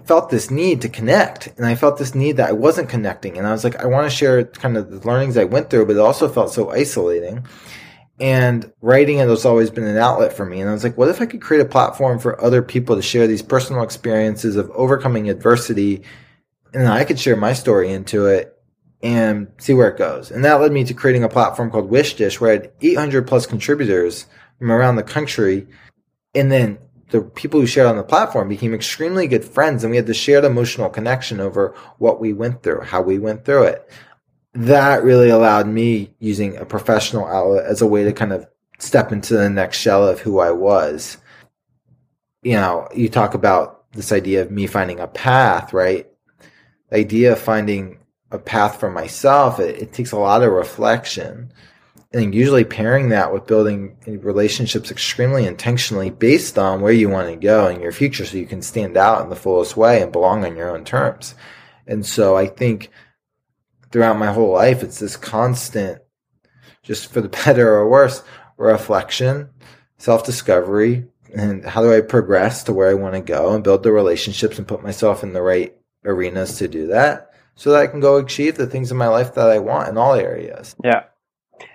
felt 0.06 0.32
this 0.32 0.50
need 0.50 0.82
to 0.82 0.90
connect 0.90 1.48
and 1.58 1.66
I 1.66 1.76
felt 1.76 1.98
this 1.98 2.16
need 2.16 2.38
that 2.38 2.50
I 2.50 2.54
wasn't 2.54 2.90
connecting. 2.90 3.38
And 3.38 3.46
I 3.46 3.52
was 3.52 3.64
like, 3.64 3.76
I 3.76 3.86
want 3.86 4.10
to 4.10 4.16
share 4.16 4.44
kind 4.44 4.76
of 4.76 4.90
the 4.90 5.08
learnings 5.08 5.38
I 5.38 5.44
went 5.44 5.70
through, 5.70 5.86
but 5.86 5.96
it 5.96 6.00
also 6.00 6.28
felt 6.28 6.52
so 6.52 6.72
isolating 6.72 7.46
and 8.22 8.72
writing 8.82 9.18
it 9.18 9.28
has 9.28 9.46
always 9.46 9.72
been 9.72 9.84
an 9.84 9.98
outlet 9.98 10.32
for 10.32 10.46
me. 10.46 10.62
And 10.62 10.70
I 10.70 10.74
was 10.74 10.84
like, 10.84 10.96
what 10.96 11.10
if 11.10 11.22
I 11.22 11.26
could 11.26 11.42
create 11.42 11.62
a 11.62 11.66
platform 11.66 12.20
for 12.20 12.40
other 12.40 12.62
people 12.62 12.96
to 12.96 13.02
share 13.02 13.26
these 13.26 13.42
personal 13.42 13.82
experiences 13.82 14.56
of 14.56 14.70
overcoming 14.72 15.28
adversity? 15.28 16.04
And 16.72 16.88
I 16.88 17.04
could 17.04 17.20
share 17.20 17.36
my 17.36 17.54
story 17.54 17.92
into 17.92 18.28
it 18.28 18.56
and 19.02 19.48
see 19.58 19.74
where 19.74 19.90
it 19.90 19.98
goes. 19.98 20.30
And 20.30 20.46
that 20.46 20.62
led 20.62 20.72
me 20.72 20.84
to 20.84 20.94
creating 20.94 21.24
a 21.24 21.30
platform 21.30 21.72
called 21.72 21.90
Wish 21.90 22.14
Dish 22.14 22.40
where 22.40 22.52
I 22.52 22.54
had 22.54 22.72
800 22.80 23.26
plus 23.26 23.48
contributors 23.48 24.28
from 24.60 24.72
around 24.72 24.98
the 24.98 25.04
country. 25.04 25.68
And 26.36 26.52
then 26.52 26.78
the 27.10 27.24
people 27.24 27.60
who 27.60 27.66
shared 27.66 27.88
on 27.88 27.98
the 27.98 28.04
platform 28.04 28.50
became 28.50 28.76
extremely 28.76 29.26
good 29.26 29.44
friends 29.44 29.84
and 29.84 29.90
we 29.90 29.98
had 29.98 30.06
the 30.06 30.14
shared 30.14 30.46
emotional 30.46 30.90
connection 30.90 31.40
over 31.40 31.74
what 31.98 32.22
we 32.22 32.34
went 32.34 32.62
through, 32.62 32.82
how 32.82 33.02
we 33.02 33.18
went 33.18 33.46
through 33.46 33.64
it 33.64 33.90
that 34.54 35.04
really 35.04 35.30
allowed 35.30 35.68
me 35.68 36.14
using 36.20 36.58
a 36.58 36.66
professional 36.66 37.26
outlet 37.26 37.66
as 37.66 37.82
a 37.82 37.88
way 37.88 38.04
to 38.04 38.12
kind 38.12 38.34
of 38.34 38.46
step 38.80 39.12
into 39.12 39.36
the 39.36 39.50
next 39.50 39.78
shell 39.78 40.08
of 40.08 40.20
who 40.20 40.40
I 40.40 40.52
was. 40.52 41.18
You 42.44 42.54
know, 42.54 42.88
you 42.94 43.08
talk 43.08 43.34
about 43.34 43.92
this 43.94 44.12
idea 44.12 44.42
of 44.42 44.52
me 44.52 44.68
finding 44.68 45.00
a 45.00 45.08
path, 45.08 45.74
right? 45.74 46.08
The 46.90 46.98
idea 46.98 47.34
of 47.34 47.40
finding 47.40 48.00
a 48.32 48.40
path 48.40 48.80
for 48.80 48.90
myself, 48.90 49.60
it, 49.60 49.82
it 49.82 49.94
takes 49.94 50.12
a 50.12 50.18
lot 50.18 50.44
of 50.44 50.52
reflection. 50.52 51.54
And 52.14 52.36
usually 52.36 52.66
pairing 52.66 53.08
that 53.10 53.32
with 53.32 53.48
building 53.48 53.96
relationships 54.06 54.92
extremely 54.92 55.46
intentionally 55.46 56.10
based 56.10 56.60
on 56.60 56.82
where 56.82 56.92
you 56.92 57.08
want 57.08 57.30
to 57.30 57.38
go 57.38 57.68
in 57.68 57.80
your 57.80 57.94
future 57.94 58.26
so 58.26 58.36
you 58.36 58.46
can 58.46 58.62
stand 58.62 58.98
out 58.98 59.22
in 59.22 59.30
the 59.30 59.36
fullest 59.36 59.78
way 59.78 60.02
and 60.02 60.12
belong 60.12 60.44
on 60.44 60.58
your 60.58 60.76
own 60.76 60.84
terms. 60.84 61.36
And 61.88 62.06
so 62.06 62.36
I 62.36 62.48
think 62.48 62.90
throughout 63.92 64.18
my 64.18 64.32
whole 64.32 64.52
life. 64.52 64.84
It's 64.84 65.00
this 65.00 65.18
constant, 65.18 66.02
just 66.84 67.12
for 67.12 67.22
the 67.22 67.30
better 67.46 67.76
or 67.76 67.90
worse, 67.90 68.24
reflection, 68.58 69.50
self 69.98 70.26
discovery, 70.26 71.06
and 71.34 71.66
how 71.66 71.82
do 71.82 71.94
I 71.94 72.02
progress 72.02 72.64
to 72.64 72.74
where 72.74 72.90
I 72.90 72.96
want 72.96 73.16
to 73.16 73.22
go 73.22 73.54
and 73.54 73.64
build 73.64 73.84
the 73.84 73.92
relationships 73.92 74.58
and 74.58 74.68
put 74.68 74.84
myself 74.84 75.24
in 75.24 75.34
the 75.34 75.42
right 75.42 75.76
arenas 76.06 76.58
to 76.58 76.68
do 76.68 76.88
that 76.88 77.32
so 77.56 77.72
that 77.72 77.82
I 77.82 77.88
can 77.88 78.00
go 78.00 78.18
achieve 78.18 78.58
the 78.58 78.68
things 78.68 78.92
in 78.92 78.98
my 78.98 79.08
life 79.08 79.36
that 79.36 79.50
I 79.50 79.60
want 79.60 79.90
in 79.90 79.98
all 79.98 80.14
areas. 80.14 80.76
Yeah. 80.84 81.04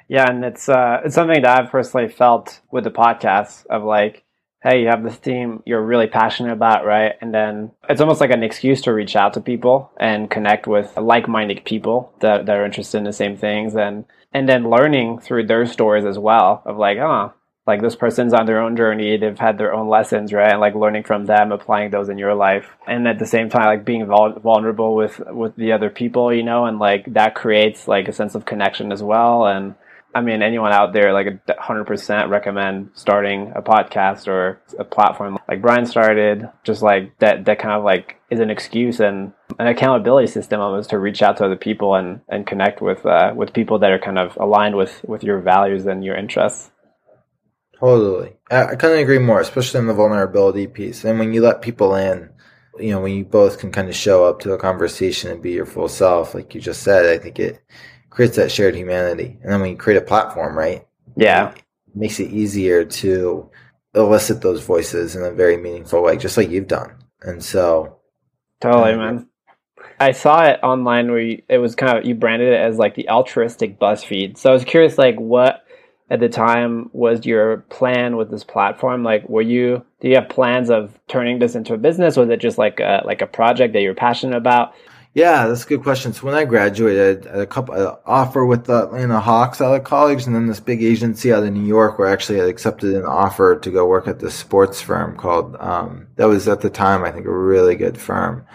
Yeah, 0.08 0.28
and 0.30 0.44
it's 0.44 0.68
uh 0.68 1.00
it's 1.04 1.14
something 1.14 1.42
that 1.42 1.58
I've 1.58 1.70
personally 1.70 2.08
felt 2.08 2.60
with 2.70 2.84
the 2.84 2.90
podcast 2.90 3.66
of 3.66 3.82
like 3.82 4.24
hey, 4.66 4.82
you 4.82 4.88
have 4.88 5.04
this 5.04 5.16
theme 5.16 5.62
you're 5.64 5.80
really 5.80 6.08
passionate 6.08 6.52
about, 6.52 6.84
right? 6.84 7.14
And 7.20 7.32
then 7.32 7.70
it's 7.88 8.00
almost 8.00 8.20
like 8.20 8.30
an 8.30 8.42
excuse 8.42 8.82
to 8.82 8.92
reach 8.92 9.14
out 9.14 9.34
to 9.34 9.40
people 9.40 9.92
and 9.96 10.28
connect 10.28 10.66
with 10.66 10.96
like-minded 10.96 11.64
people 11.64 12.12
that, 12.20 12.46
that 12.46 12.56
are 12.56 12.64
interested 12.64 12.98
in 12.98 13.04
the 13.04 13.12
same 13.12 13.36
things 13.36 13.76
and 13.76 14.04
and 14.32 14.48
then 14.48 14.68
learning 14.68 15.20
through 15.20 15.46
their 15.46 15.64
stories 15.66 16.04
as 16.04 16.18
well 16.18 16.62
of 16.66 16.76
like, 16.76 16.98
oh, 16.98 17.32
like 17.66 17.80
this 17.80 17.96
person's 17.96 18.34
on 18.34 18.46
their 18.46 18.60
own 18.60 18.76
journey, 18.76 19.16
they've 19.16 19.38
had 19.38 19.56
their 19.56 19.72
own 19.72 19.88
lessons, 19.88 20.32
right? 20.32 20.52
And 20.52 20.60
like 20.60 20.74
learning 20.74 21.04
from 21.04 21.26
them, 21.26 21.52
applying 21.52 21.90
those 21.90 22.08
in 22.08 22.18
your 22.18 22.34
life. 22.34 22.66
And 22.86 23.08
at 23.08 23.18
the 23.18 23.26
same 23.26 23.48
time, 23.48 23.66
like 23.66 23.84
being 23.84 24.06
vulnerable 24.06 24.94
with, 24.94 25.20
with 25.28 25.56
the 25.56 25.72
other 25.72 25.90
people, 25.90 26.32
you 26.32 26.42
know, 26.42 26.66
and 26.66 26.78
like 26.78 27.12
that 27.14 27.34
creates 27.34 27.88
like 27.88 28.08
a 28.08 28.12
sense 28.12 28.34
of 28.34 28.44
connection 28.44 28.92
as 28.92 29.02
well. 29.02 29.46
And 29.46 29.74
I 30.16 30.22
mean, 30.22 30.40
anyone 30.40 30.72
out 30.72 30.94
there, 30.94 31.12
like 31.12 31.26
100% 31.46 32.30
recommend 32.30 32.88
starting 32.94 33.52
a 33.54 33.60
podcast 33.60 34.26
or 34.26 34.62
a 34.78 34.84
platform 34.84 35.36
like 35.46 35.60
Bryan 35.60 35.84
started, 35.84 36.48
just 36.64 36.80
like 36.80 37.18
that, 37.18 37.44
that 37.44 37.58
kind 37.58 37.74
of 37.74 37.84
like 37.84 38.16
is 38.30 38.40
an 38.40 38.48
excuse 38.48 38.98
and 38.98 39.34
an 39.58 39.66
accountability 39.66 40.28
system 40.28 40.58
almost 40.58 40.88
to 40.88 40.98
reach 40.98 41.20
out 41.20 41.36
to 41.36 41.44
other 41.44 41.54
people 41.54 41.96
and, 41.96 42.20
and 42.30 42.46
connect 42.46 42.80
with, 42.80 43.04
uh, 43.04 43.34
with 43.36 43.52
people 43.52 43.78
that 43.80 43.90
are 43.90 43.98
kind 43.98 44.18
of 44.18 44.34
aligned 44.38 44.74
with, 44.74 45.04
with 45.06 45.22
your 45.22 45.40
values 45.40 45.84
and 45.84 46.02
your 46.02 46.16
interests. 46.16 46.70
Totally. 47.78 48.36
I, 48.50 48.74
couldn't 48.74 49.00
agree 49.00 49.18
more, 49.18 49.40
especially 49.40 49.80
in 49.80 49.86
the 49.86 49.92
vulnerability 49.92 50.66
piece. 50.66 51.04
And 51.04 51.18
when 51.18 51.34
you 51.34 51.42
let 51.42 51.60
people 51.60 51.94
in, 51.94 52.30
you 52.80 52.92
know, 52.92 53.00
when 53.00 53.12
you 53.12 53.26
both 53.26 53.58
can 53.58 53.70
kind 53.70 53.90
of 53.90 53.94
show 53.94 54.24
up 54.24 54.40
to 54.40 54.54
a 54.54 54.58
conversation 54.58 55.30
and 55.30 55.42
be 55.42 55.52
your 55.52 55.66
full 55.66 55.88
self, 55.88 56.34
like 56.34 56.54
you 56.54 56.60
just 56.62 56.82
said, 56.82 57.04
I 57.04 57.22
think 57.22 57.38
it, 57.38 57.60
creates 58.16 58.36
that 58.36 58.50
shared 58.50 58.74
humanity. 58.74 59.38
And 59.42 59.52
then 59.52 59.60
when 59.60 59.70
you 59.70 59.76
create 59.76 59.98
a 59.98 60.04
platform, 60.04 60.56
right? 60.56 60.86
Yeah. 61.16 61.50
It 61.50 61.62
makes 61.94 62.18
it 62.18 62.32
easier 62.32 62.82
to 62.82 63.50
elicit 63.94 64.40
those 64.40 64.62
voices 64.62 65.14
in 65.14 65.22
a 65.22 65.30
very 65.30 65.58
meaningful 65.58 66.02
way, 66.02 66.16
just 66.16 66.38
like 66.38 66.48
you've 66.48 66.66
done. 66.66 66.96
And 67.20 67.44
so 67.44 67.98
Totally, 68.62 68.92
um, 68.92 68.98
man. 68.98 69.28
I 70.00 70.12
saw 70.12 70.44
it 70.44 70.60
online 70.62 71.10
where 71.10 71.20
you, 71.20 71.42
it 71.50 71.58
was 71.58 71.74
kind 71.74 71.98
of 71.98 72.06
you 72.06 72.14
branded 72.14 72.54
it 72.54 72.60
as 72.60 72.78
like 72.78 72.94
the 72.94 73.10
altruistic 73.10 73.78
BuzzFeed. 73.78 74.38
So 74.38 74.48
I 74.48 74.54
was 74.54 74.64
curious, 74.64 74.96
like, 74.96 75.20
what 75.20 75.66
at 76.08 76.20
the 76.20 76.30
time 76.30 76.88
was 76.94 77.26
your 77.26 77.58
plan 77.68 78.16
with 78.16 78.30
this 78.30 78.44
platform? 78.44 79.04
Like, 79.04 79.28
were 79.28 79.42
you 79.42 79.84
do 80.00 80.08
you 80.08 80.14
have 80.14 80.30
plans 80.30 80.70
of 80.70 80.98
turning 81.06 81.38
this 81.38 81.54
into 81.54 81.74
a 81.74 81.78
business? 81.78 82.16
Was 82.16 82.30
it 82.30 82.40
just 82.40 82.56
like 82.56 82.80
a 82.80 83.02
like 83.04 83.20
a 83.20 83.26
project 83.26 83.74
that 83.74 83.82
you're 83.82 83.94
passionate 83.94 84.38
about? 84.38 84.72
Yeah, 85.16 85.46
that's 85.46 85.64
a 85.64 85.68
good 85.68 85.82
question. 85.82 86.12
So 86.12 86.26
when 86.26 86.34
I 86.34 86.44
graduated, 86.44 87.26
I 87.26 87.30
had 87.30 87.40
a 87.40 87.46
couple 87.46 87.74
uh, 87.74 87.96
offer 88.04 88.44
with 88.44 88.66
the 88.66 88.84
Atlanta 88.84 89.18
Hawks 89.18 89.62
out 89.62 89.74
of 89.74 89.82
college, 89.82 90.26
and 90.26 90.34
then 90.34 90.44
this 90.44 90.60
big 90.60 90.82
agency 90.82 91.32
out 91.32 91.42
of 91.42 91.50
New 91.54 91.64
York, 91.64 91.98
where 91.98 92.08
I 92.08 92.12
actually 92.12 92.38
had 92.38 92.50
accepted 92.50 92.94
an 92.94 93.06
offer 93.06 93.58
to 93.58 93.70
go 93.70 93.86
work 93.86 94.08
at 94.08 94.18
this 94.18 94.34
sports 94.34 94.82
firm 94.82 95.16
called. 95.16 95.56
Um, 95.58 96.08
that 96.16 96.26
was 96.26 96.48
at 96.48 96.60
the 96.60 96.68
time, 96.68 97.02
I 97.02 97.12
think, 97.12 97.24
a 97.24 97.32
really 97.32 97.76
good 97.76 97.96
firm. 97.96 98.46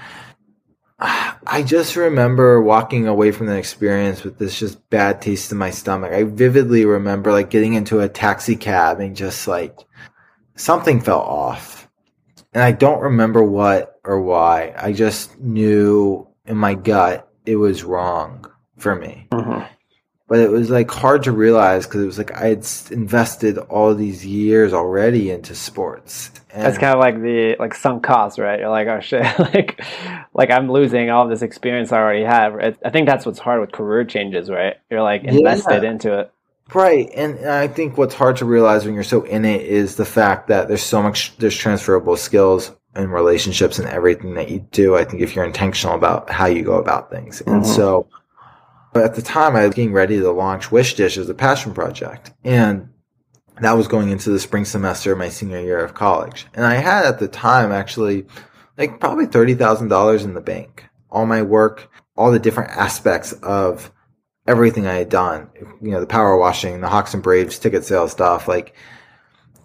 I 1.00 1.64
just 1.66 1.96
remember 1.96 2.62
walking 2.62 3.08
away 3.08 3.32
from 3.32 3.48
the 3.48 3.58
experience 3.58 4.24
with 4.24 4.38
this 4.38 4.60
just 4.60 4.88
bad 4.92 5.20
taste 5.20 5.52
in 5.52 5.58
my 5.58 5.72
stomach. 5.72 6.14
I 6.14 6.26
vividly 6.26 6.86
remember 6.86 7.32
like 7.32 7.50
getting 7.50 7.74
into 7.74 8.02
a 8.02 8.08
taxi 8.08 8.56
cab 8.56 9.00
and 9.00 9.16
just 9.16 9.48
like 9.48 9.80
something 10.54 11.02
fell 11.02 11.22
off. 11.22 11.90
And 12.54 12.62
I 12.62 12.72
don't 12.72 13.02
remember 13.02 13.44
what 13.44 14.00
or 14.04 14.22
why. 14.22 14.76
I 14.78 14.94
just 14.94 15.40
knew 15.40 16.28
in 16.52 16.58
my 16.58 16.76
gut 16.76 17.28
it 17.46 17.56
was 17.56 17.84
wrong 17.84 18.46
for 18.78 18.94
me. 18.96 19.28
Mm-hmm. 19.32 19.64
but 20.28 20.40
it 20.40 20.52
was 20.52 20.70
like 20.70 20.92
hard 20.92 21.24
to 21.24 21.32
realize 21.32 21.86
because 21.86 22.02
it 22.04 22.06
was 22.06 22.18
like 22.18 22.32
I 22.34 22.48
had 22.48 22.68
invested 22.92 23.58
all 23.58 23.96
these 23.96 24.26
years 24.26 24.74
already 24.74 25.32
into 25.32 25.56
sports. 25.56 26.32
And 26.54 26.64
That's 26.64 26.78
kind 26.78 26.94
of 26.94 27.00
like 27.00 27.22
the 27.22 27.56
like 27.58 27.74
sunk 27.74 28.04
cost, 28.04 28.38
right? 28.38 28.60
You're 28.60 28.70
like, 28.70 28.88
oh 28.88 29.00
shit, 29.00 29.24
like 29.40 29.82
like 30.34 30.52
I'm 30.52 30.70
losing 30.70 31.10
all 31.10 31.28
this 31.28 31.42
experience 31.42 31.92
I 31.92 31.98
already 31.98 32.26
have. 32.26 32.56
I 32.84 32.90
think 32.90 33.08
that's 33.08 33.26
what's 33.26 33.40
hard 33.40 33.62
with 33.62 33.72
career 33.72 34.04
changes, 34.04 34.50
right? 34.50 34.76
You're 34.90 35.02
like 35.02 35.24
invested 35.24 35.84
yeah. 35.84 35.90
into 35.90 36.20
it. 36.20 36.32
Right. 36.74 37.10
And 37.14 37.46
I 37.46 37.68
think 37.68 37.98
what's 37.98 38.16
hard 38.16 38.38
to 38.38 38.46
realize 38.46 38.86
when 38.86 38.94
you're 38.94 39.04
so 39.04 39.24
in 39.24 39.44
it 39.46 39.62
is 39.62 39.96
the 39.96 40.06
fact 40.06 40.48
that 40.48 40.68
there's 40.68 40.84
so 40.84 41.04
much, 41.04 41.36
there's 41.38 41.58
transferable 41.58 42.16
skills 42.16 42.72
and 42.94 43.12
relationships 43.12 43.80
and 43.80 43.88
everything 43.88 44.34
that 44.36 44.50
you 44.50 44.60
do. 44.72 44.96
I 44.96 45.06
think 45.06 45.22
if 45.22 45.36
you're 45.36 45.46
intentional 45.46 45.96
about 45.96 46.30
how 46.30 46.46
you 46.46 46.64
go 46.64 46.76
about 46.76 47.10
things. 47.10 47.42
And 47.42 47.64
mm-hmm. 47.64 47.74
so 47.74 48.08
at 48.94 49.16
the 49.16 49.22
time 49.22 49.56
I 49.56 49.66
was 49.66 49.76
getting 49.76 49.94
ready 49.94 50.20
to 50.20 50.32
launch 50.32 50.72
Wish 50.72 50.96
Dish 50.96 51.18
as 51.18 51.30
a 51.30 51.34
passion 51.34 51.74
project. 51.74 52.32
And 52.44 52.90
that 53.62 53.74
was 53.74 53.88
going 53.88 54.10
into 54.10 54.30
the 54.30 54.40
spring 54.40 54.66
semester 54.66 55.12
of 55.12 55.18
my 55.18 55.30
senior 55.30 55.62
year 55.62 55.80
of 55.80 55.94
college. 55.94 56.48
And 56.54 56.66
I 56.66 56.76
had 56.76 57.06
at 57.06 57.20
the 57.20 57.28
time 57.28 57.72
actually 57.72 58.26
like 58.78 59.00
probably 59.00 59.28
$30,000 59.28 60.24
in 60.24 60.34
the 60.34 60.42
bank. 60.42 60.86
All 61.10 61.26
my 61.26 61.42
work, 61.42 61.90
all 62.18 62.32
the 62.32 62.40
different 62.40 62.72
aspects 62.72 63.34
of 63.34 63.92
everything 64.48 64.88
I 64.88 64.96
had 64.96 65.10
done, 65.10 65.50
you 65.82 65.92
know, 65.92 66.00
the 66.00 66.08
power 66.08 66.38
washing, 66.38 66.82
the 66.82 66.90
Hawks 66.90 67.14
and 67.14 67.22
Braves 67.22 67.60
ticket 67.60 67.86
sales 67.86 68.12
stuff, 68.12 68.48
like 68.48 68.74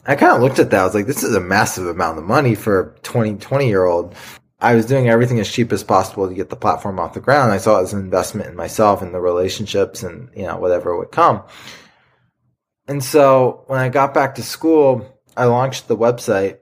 I 0.06 0.14
kind 0.14 0.32
of 0.32 0.40
looked 0.40 0.58
at 0.58 0.70
that. 0.70 0.80
I 0.80 0.84
was 0.84 0.94
like, 0.94 1.06
this 1.06 1.22
is 1.22 1.34
a 1.34 1.40
massive 1.40 1.86
amount 1.86 2.18
of 2.18 2.24
money 2.24 2.54
for 2.54 2.80
a 2.80 2.98
20, 3.00 3.36
20 3.36 3.68
year 3.68 3.84
old. 3.84 4.14
I 4.60 4.74
was 4.74 4.86
doing 4.86 5.08
everything 5.08 5.38
as 5.38 5.50
cheap 5.50 5.72
as 5.72 5.84
possible 5.84 6.28
to 6.28 6.34
get 6.34 6.48
the 6.48 6.56
platform 6.56 6.98
off 6.98 7.14
the 7.14 7.20
ground. 7.20 7.52
I 7.52 7.58
saw 7.58 7.78
it 7.78 7.82
as 7.82 7.92
an 7.92 8.00
investment 8.00 8.48
in 8.48 8.56
myself 8.56 9.02
and 9.02 9.12
the 9.12 9.20
relationships 9.20 10.02
and, 10.02 10.30
you 10.34 10.44
know, 10.44 10.56
whatever 10.56 10.96
would 10.96 11.10
come. 11.10 11.42
And 12.88 13.02
so 13.04 13.64
when 13.66 13.80
I 13.80 13.88
got 13.88 14.14
back 14.14 14.36
to 14.36 14.42
school, 14.42 15.20
I 15.36 15.44
launched 15.44 15.88
the 15.88 15.96
website 15.96 16.58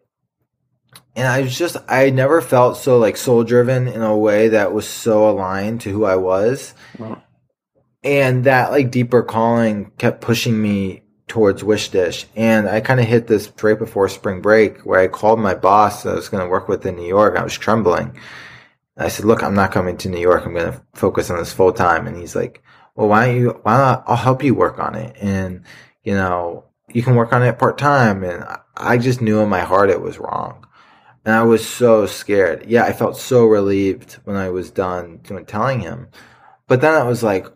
and 1.15 1.29
I 1.29 1.43
was 1.43 1.57
just, 1.57 1.77
I 1.87 2.11
never 2.11 2.41
felt 2.41 2.77
so 2.77 2.99
like 2.99 3.17
soul 3.17 3.45
driven 3.45 3.87
in 3.87 4.03
a 4.03 4.17
way 4.17 4.49
that 4.49 4.73
was 4.73 4.89
so 4.89 5.31
aligned 5.31 5.83
to 5.83 5.91
who 5.91 6.05
I 6.05 6.17
was. 6.17 6.75
Wow. 6.99 7.23
And 8.03 8.45
that 8.45 8.73
like 8.73 8.91
deeper 8.91 9.23
calling 9.23 9.93
kept 9.99 10.21
pushing 10.21 10.61
me 10.61 11.04
towards 11.27 11.65
Wish 11.65 11.89
Dish. 11.89 12.27
And 12.37 12.69
I 12.69 12.81
kind 12.81 13.01
of 13.01 13.07
hit 13.07 13.27
this 13.27 13.51
right 13.63 13.79
before 13.79 14.09
spring 14.09 14.41
break 14.41 14.81
where 14.83 15.01
I 15.01 15.09
called 15.09 15.41
my 15.41 15.55
boss 15.55 16.05
I 16.05 16.15
was 16.15 16.29
going 16.29 16.43
to 16.43 16.51
work 16.51 16.69
with 16.69 16.85
in 16.87 16.97
New 16.97 17.07
York. 17.07 17.37
I 17.37 17.45
was 17.45 17.57
trembling. 17.57 18.19
I 18.97 19.09
said, 19.09 19.25
look, 19.25 19.43
I'm 19.43 19.55
not 19.55 19.73
coming 19.73 19.97
to 19.99 20.09
New 20.09 20.21
York. 20.21 20.45
I'm 20.45 20.55
going 20.55 20.73
to 20.73 20.83
focus 20.95 21.31
on 21.31 21.39
this 21.39 21.53
full 21.53 21.73
time. 21.73 22.07
And 22.07 22.17
he's 22.17 22.37
like, 22.37 22.63
well, 22.95 23.09
why 23.09 23.27
don't 23.27 23.37
you, 23.37 23.61
why 23.63 23.77
not, 23.77 24.05
I'll 24.07 24.17
help 24.17 24.45
you 24.45 24.55
work 24.55 24.79
on 24.79 24.95
it. 24.95 25.17
And, 25.21 25.65
you 26.05 26.15
know, 26.15 26.65
you 26.93 27.03
can 27.03 27.17
work 27.17 27.33
on 27.33 27.43
it 27.43 27.59
part 27.59 27.79
time. 27.79 28.23
And 28.23 28.45
I 28.77 28.99
just 28.99 29.21
knew 29.21 29.41
in 29.41 29.49
my 29.49 29.63
heart 29.63 29.91
it 29.91 30.01
was 30.01 30.19
wrong. 30.19 30.67
And 31.25 31.35
I 31.35 31.43
was 31.43 31.67
so 31.67 32.07
scared. 32.07 32.67
Yeah, 32.69 32.85
I 32.85 32.93
felt 32.93 33.17
so 33.17 33.47
relieved 33.47 34.19
when 34.25 34.37
I 34.37 34.51
was 34.51 34.71
done 34.71 35.21
doing, 35.25 35.47
telling 35.47 35.81
him. 35.81 36.09
But 36.69 36.83
then 36.83 36.95
I 36.95 37.03
was 37.05 37.23
like, 37.23 37.47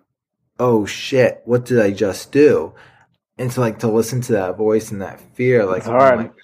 oh 0.59 0.87
shit, 0.87 1.43
what 1.45 1.65
did 1.67 1.79
I 1.79 1.93
just 1.93 2.33
do? 2.33 2.75
And 3.39 3.51
to 3.51 3.61
like 3.61 3.79
to 3.79 3.89
listen 3.89 4.21
to 4.21 4.33
that 4.33 4.57
voice 4.57 4.91
and 4.91 5.01
that 5.01 5.21
fear 5.35 5.65
like, 5.65 5.79
it's 5.79 5.89
oh 5.89 5.93
hard. 5.93 6.19
Like, 6.19 6.35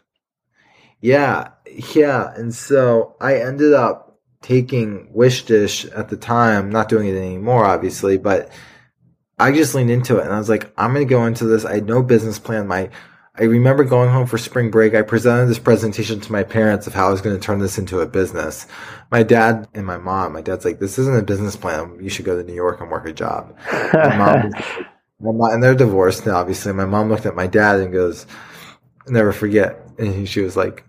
yeah 1.01 1.49
yeah 1.71 2.33
and 2.35 2.55
so 2.55 3.15
i 3.21 3.37
ended 3.37 3.75
up 3.75 4.19
taking 4.41 5.07
wish 5.13 5.45
dish 5.45 5.85
at 5.87 6.09
the 6.09 6.17
time 6.17 6.71
not 6.71 6.89
doing 6.89 7.09
it 7.09 7.17
anymore 7.17 7.65
obviously 7.65 8.17
but 8.17 8.51
i 9.39 9.53
just 9.53 9.75
leaned 9.75 9.91
into 9.91 10.19
it 10.19 10.25
and 10.25 10.33
i 10.33 10.39
was 10.39 10.49
like 10.49 10.73
i'm 10.79 10.93
gonna 10.93 11.05
go 11.05 11.27
into 11.27 11.45
this. 11.45 11.65
I 11.65 11.75
had 11.75 11.87
no 11.87 12.03
business 12.03 12.39
plan. 12.39 12.67
My 12.67 12.89
i 13.37 13.43
remember 13.43 13.83
going 13.83 14.11
home 14.11 14.27
for 14.27 14.39
spring 14.39 14.71
break. 14.71 14.95
I 14.95 15.03
presented 15.03 15.47
this 15.47 15.59
presentation 15.59 16.21
to 16.21 16.33
my 16.33 16.43
parents 16.43 16.87
of 16.87 16.95
how 16.95 17.09
i 17.09 17.11
was 17.11 17.21
going 17.21 17.37
to 17.37 17.43
turn 17.43 17.59
this 17.59 17.79
into 17.79 18.01
a 18.01 18.07
business. 18.07 18.67
My 19.11 19.23
dad 19.23 19.69
and 19.75 19.85
my 19.85 19.99
mom 19.99 20.33
my 20.33 20.41
dad's 20.41 20.65
like 20.65 20.79
this 20.79 20.99
isn't 20.99 21.19
a 21.19 21.23
business 21.23 21.57
plan. 21.57 21.99
You 22.01 22.09
should 22.09 22.25
go 22.25 22.37
to 22.37 22.47
new 22.47 22.55
york 22.55 22.81
and 22.81 22.91
work 22.91 23.07
a 23.07 23.13
job. 23.13 23.57
My 23.93 24.51
mom 25.33 25.53
and 25.53 25.63
they're 25.63 25.75
divorced 25.75 26.27
now, 26.27 26.37
obviously. 26.37 26.73
My 26.73 26.85
mom 26.85 27.09
looked 27.09 27.27
at 27.27 27.37
my 27.37 27.47
dad 27.47 27.81
and 27.81 27.93
goes, 27.93 28.27
never 29.07 29.33
forget. 29.33 29.81
And 29.99 30.29
she 30.29 30.41
was 30.41 30.57
like, 30.57 30.85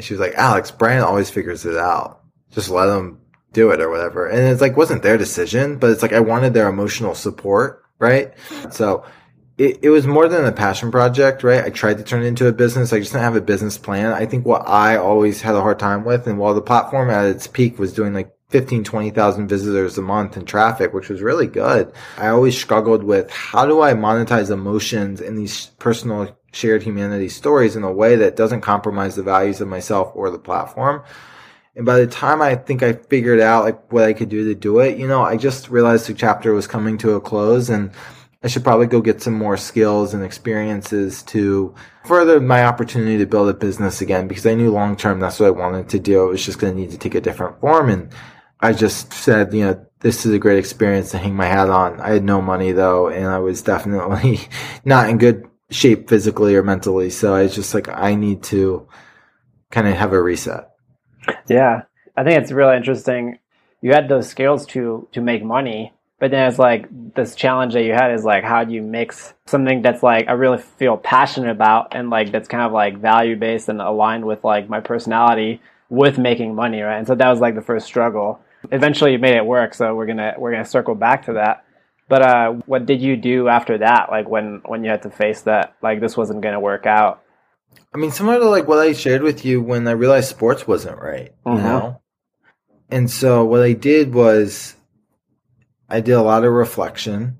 she 0.00 0.14
was 0.14 0.20
like, 0.20 0.34
Alex, 0.34 0.70
Bryan 0.70 1.02
always 1.02 1.30
figures 1.30 1.66
it 1.66 1.76
out. 1.76 2.22
Just 2.50 2.70
let 2.70 2.88
him 2.88 3.20
do 3.52 3.70
it 3.70 3.80
or 3.80 3.90
whatever. 3.90 4.26
And 4.26 4.48
it's 4.48 4.60
like, 4.60 4.76
wasn't 4.76 5.02
their 5.02 5.18
decision, 5.18 5.78
but 5.78 5.90
it's 5.90 6.02
like, 6.02 6.12
I 6.12 6.20
wanted 6.20 6.54
their 6.54 6.68
emotional 6.68 7.14
support. 7.14 7.82
Right. 7.98 8.32
So 8.70 9.04
it, 9.58 9.78
it 9.82 9.90
was 9.90 10.06
more 10.06 10.26
than 10.26 10.46
a 10.46 10.52
passion 10.52 10.90
project, 10.90 11.42
right? 11.42 11.62
I 11.62 11.68
tried 11.68 11.98
to 11.98 12.02
turn 12.02 12.22
it 12.22 12.28
into 12.28 12.46
a 12.46 12.52
business. 12.52 12.94
I 12.94 12.98
just 12.98 13.12
didn't 13.12 13.24
have 13.24 13.36
a 13.36 13.42
business 13.42 13.76
plan. 13.76 14.14
I 14.14 14.24
think 14.24 14.46
what 14.46 14.66
I 14.66 14.96
always 14.96 15.42
had 15.42 15.54
a 15.54 15.60
hard 15.60 15.78
time 15.78 16.04
with, 16.06 16.26
and 16.26 16.38
while 16.38 16.54
the 16.54 16.62
platform 16.62 17.10
at 17.10 17.26
its 17.26 17.46
peak 17.46 17.78
was 17.78 17.92
doing 17.92 18.14
like 18.14 18.32
15, 18.50 18.84
20,000 18.84 19.48
visitors 19.48 19.96
a 19.96 20.02
month 20.02 20.36
in 20.36 20.44
traffic, 20.44 20.92
which 20.92 21.08
was 21.08 21.22
really 21.22 21.46
good. 21.46 21.92
I 22.18 22.28
always 22.28 22.58
struggled 22.58 23.04
with 23.04 23.30
how 23.30 23.64
do 23.64 23.80
I 23.80 23.94
monetize 23.94 24.50
emotions 24.50 25.20
in 25.20 25.36
these 25.36 25.66
personal 25.78 26.36
shared 26.52 26.82
humanity 26.82 27.28
stories 27.28 27.76
in 27.76 27.84
a 27.84 27.92
way 27.92 28.16
that 28.16 28.36
doesn't 28.36 28.62
compromise 28.62 29.14
the 29.14 29.22
values 29.22 29.60
of 29.60 29.68
myself 29.68 30.10
or 30.14 30.30
the 30.30 30.38
platform. 30.38 31.02
And 31.76 31.86
by 31.86 31.98
the 31.98 32.08
time 32.08 32.42
I 32.42 32.56
think 32.56 32.82
I 32.82 32.94
figured 32.94 33.40
out 33.40 33.64
like 33.64 33.92
what 33.92 34.04
I 34.04 34.12
could 34.12 34.28
do 34.28 34.44
to 34.48 34.54
do 34.54 34.80
it, 34.80 34.98
you 34.98 35.06
know, 35.06 35.22
I 35.22 35.36
just 35.36 35.70
realized 35.70 36.08
the 36.08 36.14
chapter 36.14 36.52
was 36.52 36.66
coming 36.66 36.98
to 36.98 37.12
a 37.12 37.20
close 37.20 37.70
and 37.70 37.92
I 38.42 38.48
should 38.48 38.64
probably 38.64 38.86
go 38.86 39.00
get 39.00 39.22
some 39.22 39.34
more 39.34 39.56
skills 39.56 40.12
and 40.12 40.24
experiences 40.24 41.22
to 41.24 41.74
further 42.04 42.40
my 42.40 42.64
opportunity 42.64 43.18
to 43.18 43.26
build 43.26 43.50
a 43.50 43.54
business 43.54 44.00
again 44.00 44.26
because 44.26 44.46
I 44.46 44.54
knew 44.54 44.72
long 44.72 44.96
term 44.96 45.20
that's 45.20 45.38
what 45.38 45.46
I 45.46 45.50
wanted 45.50 45.88
to 45.90 46.00
do. 46.00 46.26
It 46.26 46.30
was 46.30 46.44
just 46.44 46.58
going 46.58 46.74
to 46.74 46.80
need 46.80 46.90
to 46.90 46.98
take 46.98 47.14
a 47.14 47.20
different 47.20 47.60
form 47.60 47.90
and 47.90 48.10
I 48.62 48.72
just 48.72 49.12
said, 49.12 49.54
you 49.54 49.64
know, 49.64 49.86
this 50.00 50.24
is 50.26 50.32
a 50.32 50.38
great 50.38 50.58
experience 50.58 51.10
to 51.10 51.18
hang 51.18 51.34
my 51.34 51.46
hat 51.46 51.70
on. 51.70 52.00
I 52.00 52.10
had 52.14 52.24
no 52.24 52.40
money 52.40 52.72
though, 52.72 53.08
and 53.08 53.26
I 53.26 53.38
was 53.38 53.62
definitely 53.72 54.40
not 54.84 55.08
in 55.08 55.18
good 55.18 55.46
shape 55.70 56.08
physically 56.08 56.54
or 56.54 56.62
mentally. 56.62 57.10
So 57.10 57.34
I 57.34 57.42
was 57.42 57.54
just 57.54 57.74
like, 57.74 57.88
I 57.88 58.14
need 58.14 58.42
to 58.44 58.88
kind 59.70 59.86
of 59.86 59.94
have 59.94 60.12
a 60.12 60.20
reset. 60.20 60.70
Yeah. 61.48 61.82
I 62.16 62.24
think 62.24 62.42
it's 62.42 62.52
really 62.52 62.76
interesting. 62.76 63.38
You 63.80 63.92
had 63.92 64.08
those 64.08 64.28
skills 64.28 64.66
to, 64.66 65.08
to 65.12 65.20
make 65.20 65.44
money, 65.44 65.92
but 66.18 66.30
then 66.32 66.48
it's 66.48 66.58
like 66.58 66.86
this 67.14 67.34
challenge 67.34 67.74
that 67.74 67.84
you 67.84 67.92
had 67.92 68.12
is 68.12 68.24
like, 68.24 68.44
how 68.44 68.64
do 68.64 68.74
you 68.74 68.82
mix 68.82 69.32
something 69.46 69.80
that's 69.80 70.02
like, 70.02 70.28
I 70.28 70.32
really 70.32 70.58
feel 70.58 70.96
passionate 70.96 71.50
about 71.50 71.88
and 71.92 72.10
like, 72.10 72.32
that's 72.32 72.48
kind 72.48 72.64
of 72.64 72.72
like 72.72 72.98
value 72.98 73.36
based 73.36 73.68
and 73.68 73.80
aligned 73.80 74.26
with 74.26 74.44
like 74.44 74.68
my 74.68 74.80
personality 74.80 75.62
with 75.88 76.18
making 76.18 76.54
money. 76.54 76.80
Right. 76.80 76.98
And 76.98 77.06
so 77.06 77.14
that 77.14 77.30
was 77.30 77.40
like 77.40 77.54
the 77.54 77.62
first 77.62 77.86
struggle 77.86 78.40
eventually 78.70 79.12
you 79.12 79.18
made 79.18 79.36
it 79.36 79.44
work 79.44 79.74
so 79.74 79.94
we're 79.94 80.06
gonna 80.06 80.34
we're 80.38 80.52
gonna 80.52 80.64
circle 80.64 80.94
back 80.94 81.26
to 81.26 81.34
that 81.34 81.64
but 82.08 82.22
uh, 82.22 82.50
what 82.66 82.86
did 82.86 83.00
you 83.00 83.16
do 83.16 83.48
after 83.48 83.78
that 83.78 84.10
like 84.10 84.28
when 84.28 84.60
when 84.66 84.84
you 84.84 84.90
had 84.90 85.02
to 85.02 85.10
face 85.10 85.42
that 85.42 85.74
like 85.82 86.00
this 86.00 86.16
wasn't 86.16 86.40
gonna 86.40 86.60
work 86.60 86.86
out 86.86 87.22
i 87.94 87.98
mean 87.98 88.10
similar 88.10 88.38
to 88.38 88.48
like 88.48 88.68
what 88.68 88.78
i 88.78 88.92
shared 88.92 89.22
with 89.22 89.44
you 89.44 89.60
when 89.62 89.86
i 89.86 89.92
realized 89.92 90.28
sports 90.28 90.66
wasn't 90.66 90.98
right 90.98 91.32
mm-hmm. 91.44 91.56
you 91.56 91.62
know 91.62 92.00
and 92.90 93.10
so 93.10 93.44
what 93.44 93.62
i 93.62 93.72
did 93.72 94.12
was 94.12 94.74
i 95.88 96.00
did 96.00 96.12
a 96.12 96.22
lot 96.22 96.44
of 96.44 96.52
reflection 96.52 97.36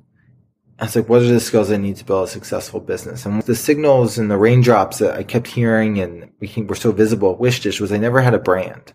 I 0.80 0.84
was 0.84 0.96
like, 0.96 1.10
what 1.10 1.20
are 1.20 1.26
the 1.26 1.40
skills 1.40 1.70
I 1.70 1.76
need 1.76 1.96
to 1.96 2.06
build 2.06 2.26
a 2.26 2.30
successful 2.30 2.80
business? 2.80 3.26
And 3.26 3.42
the 3.42 3.54
signals 3.54 4.16
and 4.16 4.30
the 4.30 4.38
raindrops 4.38 4.98
that 4.98 5.14
I 5.14 5.22
kept 5.22 5.46
hearing 5.46 6.00
and 6.00 6.30
we 6.40 6.50
were 6.62 6.74
so 6.74 6.90
visible 6.90 7.32
at 7.32 7.38
Wish 7.38 7.60
Dish 7.60 7.82
was 7.82 7.92
I 7.92 7.98
never 7.98 8.22
had 8.22 8.32
a 8.32 8.38
brand. 8.38 8.94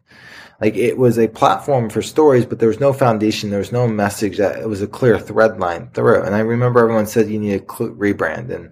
Like 0.61 0.75
it 0.75 0.97
was 0.97 1.17
a 1.17 1.27
platform 1.27 1.89
for 1.89 2.01
stories, 2.01 2.45
but 2.45 2.59
there 2.59 2.69
was 2.69 2.79
no 2.79 2.93
foundation. 2.93 3.49
There 3.49 3.59
was 3.59 3.71
no 3.71 3.87
message 3.87 4.37
that 4.37 4.59
it 4.59 4.69
was 4.69 4.81
a 4.81 4.87
clear 4.87 5.19
thread 5.19 5.59
line 5.59 5.89
through. 5.93 6.23
And 6.23 6.33
I 6.33 6.39
remember 6.39 6.79
everyone 6.79 7.07
said 7.07 7.29
you 7.29 7.39
need 7.39 7.55
a 7.55 7.59
rebrand. 7.59 8.49
And 8.49 8.71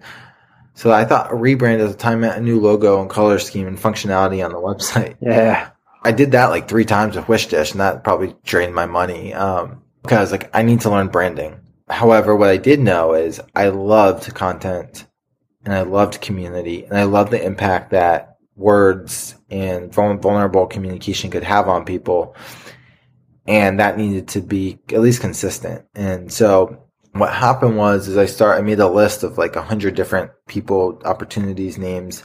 so 0.74 0.90
I 0.92 1.04
thought 1.04 1.30
a 1.30 1.34
rebrand 1.34 1.84
at 1.84 1.88
the 1.88 1.94
time 1.96 2.20
meant 2.20 2.38
a 2.38 2.40
new 2.40 2.58
logo 2.58 3.00
and 3.00 3.10
color 3.10 3.38
scheme 3.38 3.66
and 3.66 3.78
functionality 3.78 4.44
on 4.44 4.52
the 4.52 4.58
website. 4.58 5.16
Yeah. 5.20 5.70
I 6.02 6.12
did 6.12 6.32
that 6.32 6.50
like 6.50 6.68
three 6.68 6.84
times 6.84 7.16
with 7.16 7.28
Wish 7.28 7.46
Dish 7.46 7.72
and 7.72 7.80
that 7.80 8.04
probably 8.04 8.34
drained 8.44 8.74
my 8.74 8.86
money. 8.86 9.32
Um, 9.32 9.82
because 10.04 10.32
like 10.32 10.50
I 10.54 10.62
need 10.62 10.82
to 10.82 10.90
learn 10.90 11.08
branding. 11.08 11.60
However, 11.88 12.36
what 12.36 12.50
I 12.50 12.58
did 12.58 12.78
know 12.78 13.14
is 13.14 13.40
I 13.54 13.68
loved 13.68 14.34
content 14.34 15.06
and 15.64 15.74
I 15.74 15.82
loved 15.82 16.20
community 16.20 16.84
and 16.84 16.96
I 16.96 17.04
loved 17.04 17.32
the 17.32 17.44
impact 17.44 17.90
that 17.90 18.33
words 18.56 19.34
and 19.50 19.92
vulnerable 19.92 20.66
communication 20.66 21.30
could 21.30 21.42
have 21.42 21.68
on 21.68 21.84
people. 21.84 22.36
And 23.46 23.80
that 23.80 23.98
needed 23.98 24.28
to 24.28 24.40
be 24.40 24.78
at 24.90 25.00
least 25.00 25.20
consistent. 25.20 25.84
And 25.94 26.32
so 26.32 26.84
what 27.12 27.32
happened 27.32 27.76
was 27.76 28.08
is 28.08 28.16
I 28.16 28.26
start 28.26 28.58
I 28.58 28.62
made 28.62 28.80
a 28.80 28.88
list 28.88 29.22
of 29.22 29.38
like 29.38 29.56
a 29.56 29.62
hundred 29.62 29.94
different 29.94 30.30
people, 30.46 31.00
opportunities, 31.04 31.78
names. 31.78 32.24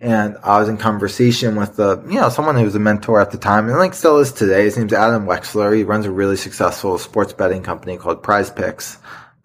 And 0.00 0.36
I 0.42 0.58
was 0.58 0.68
in 0.68 0.76
conversation 0.76 1.56
with 1.56 1.76
the, 1.76 2.02
you 2.08 2.20
know, 2.20 2.28
someone 2.28 2.56
who 2.56 2.64
was 2.64 2.74
a 2.74 2.80
mentor 2.80 3.20
at 3.20 3.30
the 3.30 3.38
time 3.38 3.68
and 3.68 3.78
like 3.78 3.94
still 3.94 4.18
is 4.18 4.32
today. 4.32 4.64
His 4.64 4.76
name's 4.76 4.92
Adam 4.92 5.26
Wexler. 5.26 5.74
He 5.74 5.82
runs 5.82 6.04
a 6.04 6.10
really 6.10 6.36
successful 6.36 6.98
sports 6.98 7.32
betting 7.32 7.62
company 7.62 7.96
called 7.96 8.22
Prize 8.22 8.50
Picks. 8.50 8.98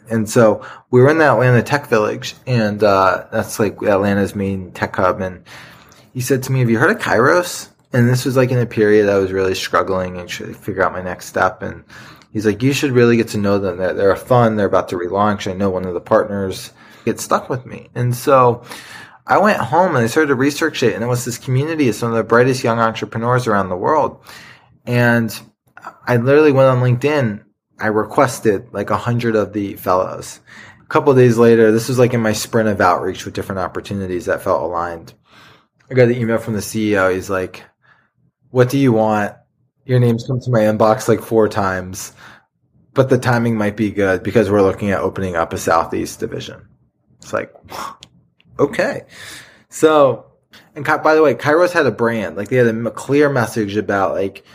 And 0.09 0.29
so 0.29 0.65
we 0.91 1.01
were 1.01 1.09
in 1.09 1.19
the 1.19 1.31
Atlanta 1.31 1.61
Tech 1.61 1.87
Village, 1.87 2.35
and 2.47 2.83
uh, 2.83 3.27
that's 3.31 3.59
like 3.59 3.81
Atlanta's 3.83 4.35
main 4.35 4.71
tech 4.71 4.95
hub. 4.95 5.21
And 5.21 5.43
he 6.19 6.23
said 6.23 6.43
to 6.43 6.51
me, 6.51 6.59
"Have 6.59 6.69
you 6.69 6.77
heard 6.77 6.91
of 6.91 7.01
Kairos?" 7.01 7.69
And 7.93 8.09
this 8.09 8.25
was 8.25 8.35
like 8.35 8.51
in 8.51 8.59
a 8.59 8.65
period 8.65 9.07
I 9.07 9.19
was 9.19 9.31
really 9.31 9.55
struggling 9.55 10.17
and 10.17 10.27
trying 10.27 10.53
to 10.53 10.59
figure 10.59 10.83
out 10.83 10.91
my 10.91 11.01
next 11.01 11.27
step. 11.27 11.61
And 11.61 11.85
he's 12.33 12.45
like, 12.45 12.61
"You 12.61 12.73
should 12.73 12.91
really 12.91 13.15
get 13.15 13.29
to 13.29 13.37
know 13.37 13.57
them. 13.57 13.77
They're, 13.77 13.93
they're 13.93 14.11
a 14.11 14.17
fun. 14.17 14.57
They're 14.57 14.67
about 14.67 14.89
to 14.89 14.97
relaunch. 14.97 15.49
I 15.49 15.53
know 15.53 15.69
one 15.69 15.85
of 15.85 15.93
the 15.93 16.01
partners." 16.01 16.73
Get 17.05 17.21
stuck 17.21 17.49
with 17.49 17.65
me, 17.65 17.89
and 17.95 18.13
so 18.13 18.63
I 19.25 19.37
went 19.37 19.61
home 19.61 19.95
and 19.95 20.03
I 20.03 20.07
started 20.07 20.27
to 20.27 20.35
research 20.35 20.83
it, 20.83 20.93
and 20.93 21.05
it 21.05 21.07
was 21.07 21.23
this 21.23 21.37
community 21.37 21.87
of 21.87 21.95
some 21.95 22.11
of 22.11 22.17
the 22.17 22.23
brightest 22.25 22.65
young 22.65 22.79
entrepreneurs 22.79 23.47
around 23.47 23.69
the 23.69 23.77
world. 23.77 24.21
And 24.85 25.33
I 26.05 26.17
literally 26.17 26.51
went 26.51 26.67
on 26.67 26.83
LinkedIn. 26.83 27.45
I 27.79 27.87
requested 27.87 28.73
like 28.73 28.89
a 28.89 28.97
hundred 28.97 29.37
of 29.37 29.53
the 29.53 29.75
fellows. 29.75 30.41
A 30.81 30.87
couple 30.87 31.15
days 31.15 31.37
later, 31.37 31.71
this 31.71 31.87
was 31.87 31.97
like 31.97 32.13
in 32.13 32.21
my 32.21 32.33
sprint 32.33 32.67
of 32.67 32.81
outreach 32.81 33.23
with 33.23 33.33
different 33.33 33.59
opportunities 33.59 34.25
that 34.25 34.41
felt 34.41 34.61
aligned. 34.61 35.13
I 35.89 35.93
got 35.93 36.07
the 36.07 36.19
email 36.19 36.37
from 36.37 36.53
the 36.53 36.59
CEO. 36.59 37.13
He's 37.13 37.29
like, 37.29 37.63
"What 38.51 38.69
do 38.69 38.77
you 38.77 38.91
want?" 38.91 39.35
Your 39.85 39.99
name's 39.99 40.27
come 40.27 40.39
to 40.41 40.51
my 40.51 40.61
inbox 40.61 41.07
like 41.07 41.21
four 41.21 41.49
times, 41.49 42.13
but 42.93 43.09
the 43.09 43.17
timing 43.17 43.57
might 43.57 43.75
be 43.75 43.91
good 43.91 44.21
because 44.23 44.51
we're 44.51 44.61
looking 44.61 44.91
at 44.91 45.01
opening 45.01 45.35
up 45.35 45.51
a 45.53 45.57
Southeast 45.57 46.19
division. 46.19 46.67
It's 47.17 47.33
like, 47.33 47.53
okay. 48.59 49.03
So, 49.69 50.25
and 50.75 50.85
by 50.85 51.15
the 51.15 51.23
way, 51.23 51.33
Kairos 51.33 51.71
had 51.71 51.85
a 51.85 51.91
brand. 51.91 52.37
Like 52.37 52.49
they 52.49 52.57
had 52.57 52.67
a 52.67 52.91
clear 52.91 53.29
message 53.29 53.77
about 53.77 54.13
like 54.13 54.45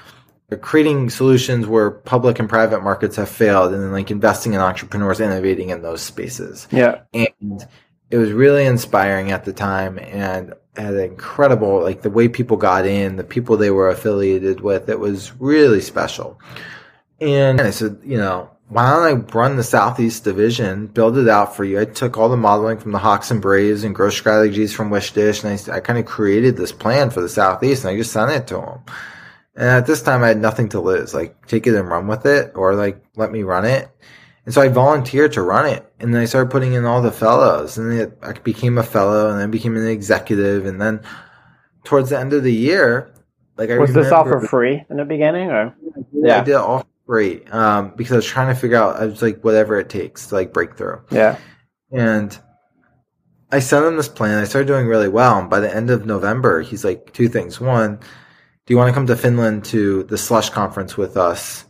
creating 0.61 1.11
solutions 1.11 1.66
where 1.66 1.90
public 1.90 2.38
and 2.38 2.49
private 2.49 2.83
markets 2.83 3.16
have 3.16 3.29
failed 3.29 3.73
and 3.73 3.83
then 3.83 3.92
like 3.92 4.11
investing 4.11 4.53
in 4.53 4.61
entrepreneurs 4.61 5.20
innovating 5.20 5.70
in 5.70 5.83
those 5.83 6.03
spaces. 6.03 6.68
Yeah. 6.70 7.01
And 7.12 7.66
it 8.14 8.18
was 8.18 8.31
really 8.31 8.64
inspiring 8.64 9.33
at 9.33 9.44
the 9.44 9.53
time 9.53 9.98
and 9.98 10.55
had 10.77 10.94
incredible 10.94 11.83
like 11.83 12.03
the 12.03 12.11
way 12.11 12.29
people 12.29 12.57
got 12.57 12.87
in, 12.87 13.16
the 13.16 13.24
people 13.24 13.57
they 13.57 13.72
were 13.72 13.88
affiliated 13.88 14.61
with, 14.61 14.88
it 14.88 15.00
was 15.00 15.33
really 15.40 15.81
special. 15.81 16.38
And 17.20 17.61
I 17.61 17.70
said, 17.70 17.98
you 18.05 18.16
know, 18.16 18.48
why 18.68 18.88
don't 18.88 19.03
I 19.03 19.37
run 19.37 19.57
the 19.57 19.64
Southeast 19.64 20.22
Division, 20.22 20.87
build 20.87 21.18
it 21.18 21.29
out 21.29 21.57
for 21.57 21.64
you? 21.64 21.81
I 21.81 21.87
took 21.87 22.16
all 22.16 22.29
the 22.29 22.37
modeling 22.37 22.79
from 22.79 22.92
the 22.92 22.98
Hawks 22.98 23.33
and 23.33 23.42
Braves 23.42 23.83
and 23.83 23.96
growth 23.96 24.14
strategies 24.14 24.72
from 24.72 24.90
Wish 24.90 25.11
Dish, 25.11 25.42
and 25.42 25.61
I, 25.68 25.79
I 25.79 25.81
kind 25.81 25.98
of 25.98 26.07
created 26.07 26.57
this 26.57 26.70
plan 26.70 27.11
for 27.11 27.20
the 27.20 27.29
Southeast, 27.29 27.85
and 27.85 27.92
I 27.92 27.96
just 27.96 28.12
sent 28.12 28.31
it 28.31 28.46
to 28.46 28.55
them. 28.55 28.81
And 29.57 29.70
at 29.70 29.87
this 29.87 30.03
time, 30.03 30.22
I 30.22 30.29
had 30.29 30.38
nothing 30.38 30.68
to 30.68 30.81
lose. 30.81 31.14
Like, 31.14 31.48
take 31.48 31.66
it 31.66 31.74
and 31.74 31.88
run 31.88 32.07
with 32.07 32.27
it, 32.27 32.53
or 32.55 32.77
like, 32.77 33.05
let 33.16 33.33
me 33.33 33.42
run 33.42 33.64
it. 33.64 33.88
And 34.45 34.53
so 34.53 34.61
I 34.61 34.69
volunteered 34.69 35.33
to 35.33 35.43
run 35.43 35.67
it. 35.67 35.91
And 36.01 36.13
then 36.13 36.21
I 36.21 36.27
started 36.27 36.51
putting 36.51 36.75
in 36.75 36.85
all 36.85 37.01
the 37.01 37.13
fellows. 37.13 37.79
And 37.79 37.93
it, 37.93 38.19
I 38.23 38.33
became 38.33 38.77
a 38.77 38.83
fellow 38.83 39.31
and 39.31 39.41
then 39.41 39.51
became 39.51 39.77
an 39.77 39.87
executive. 39.87 40.67
And 40.67 40.81
then 40.81 41.01
towards 41.85 42.11
the 42.11 42.19
end 42.19 42.33
of 42.33 42.43
the 42.43 42.53
year, 42.53 43.15
like 43.57 43.71
I 43.71 43.79
was 43.79 43.95
this 43.95 44.11
all 44.11 44.25
for 44.25 44.41
free 44.41 44.85
in 44.91 44.97
the 44.97 45.05
beginning, 45.05 45.51
or 45.51 45.75
yeah, 46.13 46.41
I 46.41 46.45
did 46.45 46.53
it 46.53 46.57
all 46.57 46.81
for 46.81 46.87
free 47.07 47.45
um, 47.47 47.93
because 47.97 48.13
I 48.13 48.17
was 48.17 48.27
trying 48.27 48.53
to 48.53 48.61
figure 48.61 48.77
out. 48.77 48.97
I 48.97 49.07
was 49.07 49.23
like, 49.23 49.43
whatever 49.43 49.79
it 49.79 49.89
takes 49.89 50.27
to 50.29 50.35
like 50.35 50.53
break 50.53 50.77
through. 50.77 51.03
Yeah, 51.11 51.39
and 51.93 52.37
I 53.53 53.61
sent 53.61 53.87
him 53.87 53.97
this 53.97 54.09
plan. 54.09 54.41
I 54.41 54.45
started 54.45 54.67
doing 54.67 54.87
really 54.87 55.09
well. 55.09 55.39
And 55.39 55.49
by 55.49 55.61
the 55.61 55.75
end 55.75 55.91
of 55.91 56.05
November, 56.07 56.63
he's 56.63 56.85
like, 56.85 57.13
two 57.13 57.29
things. 57.29 57.61
One, 57.61 57.97
do 57.97 58.75
you 58.75 58.77
want 58.77 58.89
to 58.89 58.95
come 58.95 59.07
to 59.07 59.17
Finland 59.17 59.65
to 59.67 60.03
the 60.05 60.19
Slush 60.19 60.51
conference 60.51 60.97
with 60.97 61.17
us? 61.17 61.65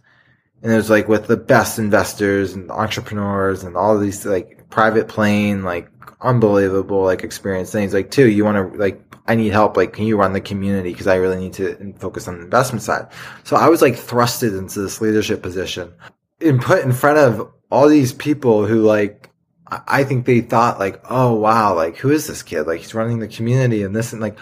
And 0.64 0.72
it 0.72 0.76
was 0.76 0.88
like 0.88 1.08
with 1.08 1.26
the 1.26 1.36
best 1.36 1.78
investors 1.78 2.54
and 2.54 2.70
entrepreneurs 2.70 3.64
and 3.64 3.76
all 3.76 3.98
these 3.98 4.24
like 4.24 4.70
private 4.70 5.08
plane, 5.08 5.62
like 5.62 5.90
unbelievable 6.22 7.02
like 7.04 7.22
experience 7.22 7.70
things. 7.70 7.92
Like, 7.92 8.10
two, 8.10 8.30
you 8.30 8.46
want 8.46 8.72
to 8.72 8.78
like, 8.78 9.00
I 9.26 9.34
need 9.34 9.52
help. 9.52 9.76
Like, 9.76 9.92
can 9.92 10.06
you 10.06 10.16
run 10.16 10.32
the 10.32 10.40
community? 10.40 10.90
Because 10.90 11.06
I 11.06 11.16
really 11.16 11.36
need 11.36 11.52
to 11.54 11.94
focus 11.98 12.26
on 12.28 12.38
the 12.38 12.44
investment 12.44 12.82
side. 12.82 13.08
So 13.44 13.56
I 13.56 13.68
was 13.68 13.82
like 13.82 13.94
thrusted 13.94 14.58
into 14.58 14.80
this 14.80 15.02
leadership 15.02 15.42
position 15.42 15.92
and 16.40 16.60
put 16.60 16.82
in 16.82 16.92
front 16.92 17.18
of 17.18 17.52
all 17.70 17.86
these 17.86 18.14
people 18.14 18.66
who 18.66 18.80
like 18.80 19.30
I 19.66 20.04
think 20.04 20.24
they 20.24 20.40
thought 20.40 20.78
like, 20.78 21.00
oh 21.10 21.34
wow, 21.34 21.74
like 21.74 21.98
who 21.98 22.10
is 22.10 22.26
this 22.26 22.42
kid? 22.42 22.62
Like 22.62 22.80
he's 22.80 22.94
running 22.94 23.18
the 23.18 23.28
community 23.28 23.82
and 23.82 23.94
this 23.94 24.14
and 24.14 24.22
like 24.22 24.38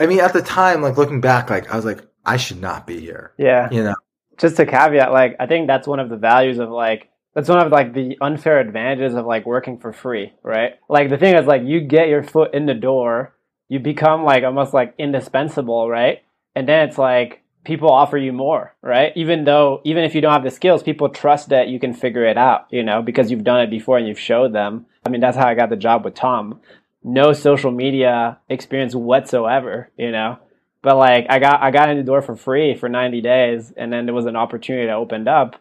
I 0.00 0.06
mean, 0.06 0.20
at 0.20 0.32
the 0.32 0.42
time, 0.42 0.82
like 0.82 0.96
looking 0.96 1.20
back, 1.20 1.48
like 1.48 1.70
I 1.72 1.76
was 1.76 1.84
like, 1.84 2.04
I 2.24 2.36
should 2.36 2.60
not 2.60 2.86
be 2.86 3.00
here. 3.00 3.32
Yeah. 3.38 3.68
You 3.70 3.84
know, 3.84 3.94
just 4.38 4.58
a 4.58 4.66
caveat, 4.66 5.12
like 5.12 5.36
I 5.40 5.46
think 5.46 5.66
that's 5.66 5.86
one 5.86 6.00
of 6.00 6.08
the 6.08 6.16
values 6.16 6.58
of 6.58 6.70
like 6.70 7.08
that's 7.34 7.48
one 7.48 7.64
of 7.64 7.70
like 7.70 7.94
the 7.94 8.16
unfair 8.20 8.60
advantages 8.60 9.14
of 9.14 9.26
like 9.26 9.46
working 9.46 9.78
for 9.78 9.92
free, 9.92 10.32
right? 10.42 10.74
Like 10.88 11.10
the 11.10 11.18
thing 11.18 11.36
is 11.36 11.46
like 11.46 11.62
you 11.64 11.80
get 11.80 12.08
your 12.08 12.22
foot 12.22 12.54
in 12.54 12.66
the 12.66 12.74
door, 12.74 13.34
you 13.68 13.78
become 13.78 14.24
like 14.24 14.44
almost 14.44 14.74
like 14.74 14.94
indispensable, 14.98 15.88
right? 15.88 16.22
And 16.54 16.68
then 16.68 16.88
it's 16.88 16.98
like 16.98 17.42
people 17.64 17.90
offer 17.90 18.16
you 18.16 18.32
more, 18.32 18.74
right? 18.82 19.12
Even 19.16 19.44
though 19.44 19.80
even 19.84 20.04
if 20.04 20.14
you 20.14 20.20
don't 20.20 20.32
have 20.32 20.44
the 20.44 20.50
skills, 20.50 20.82
people 20.82 21.08
trust 21.08 21.50
that 21.50 21.68
you 21.68 21.78
can 21.78 21.92
figure 21.92 22.24
it 22.24 22.38
out, 22.38 22.66
you 22.70 22.82
know, 22.82 23.02
because 23.02 23.30
you've 23.30 23.44
done 23.44 23.60
it 23.60 23.70
before 23.70 23.98
and 23.98 24.08
you've 24.08 24.18
showed 24.18 24.52
them. 24.52 24.86
I 25.04 25.10
mean, 25.10 25.20
that's 25.20 25.36
how 25.36 25.46
I 25.46 25.54
got 25.54 25.70
the 25.70 25.76
job 25.76 26.04
with 26.04 26.14
Tom 26.14 26.60
no 27.02 27.32
social 27.32 27.70
media 27.70 28.38
experience 28.48 28.94
whatsoever, 28.94 29.90
you 29.96 30.10
know. 30.10 30.38
But 30.82 30.96
like 30.96 31.26
I 31.28 31.38
got 31.38 31.62
I 31.62 31.70
got 31.70 31.88
in 31.90 31.96
the 31.96 32.02
door 32.02 32.22
for 32.22 32.36
free 32.36 32.74
for 32.74 32.88
90 32.88 33.20
days 33.20 33.72
and 33.76 33.92
then 33.92 34.06
there 34.06 34.14
was 34.14 34.26
an 34.26 34.36
opportunity 34.36 34.86
that 34.86 34.94
opened 34.94 35.28
up. 35.28 35.60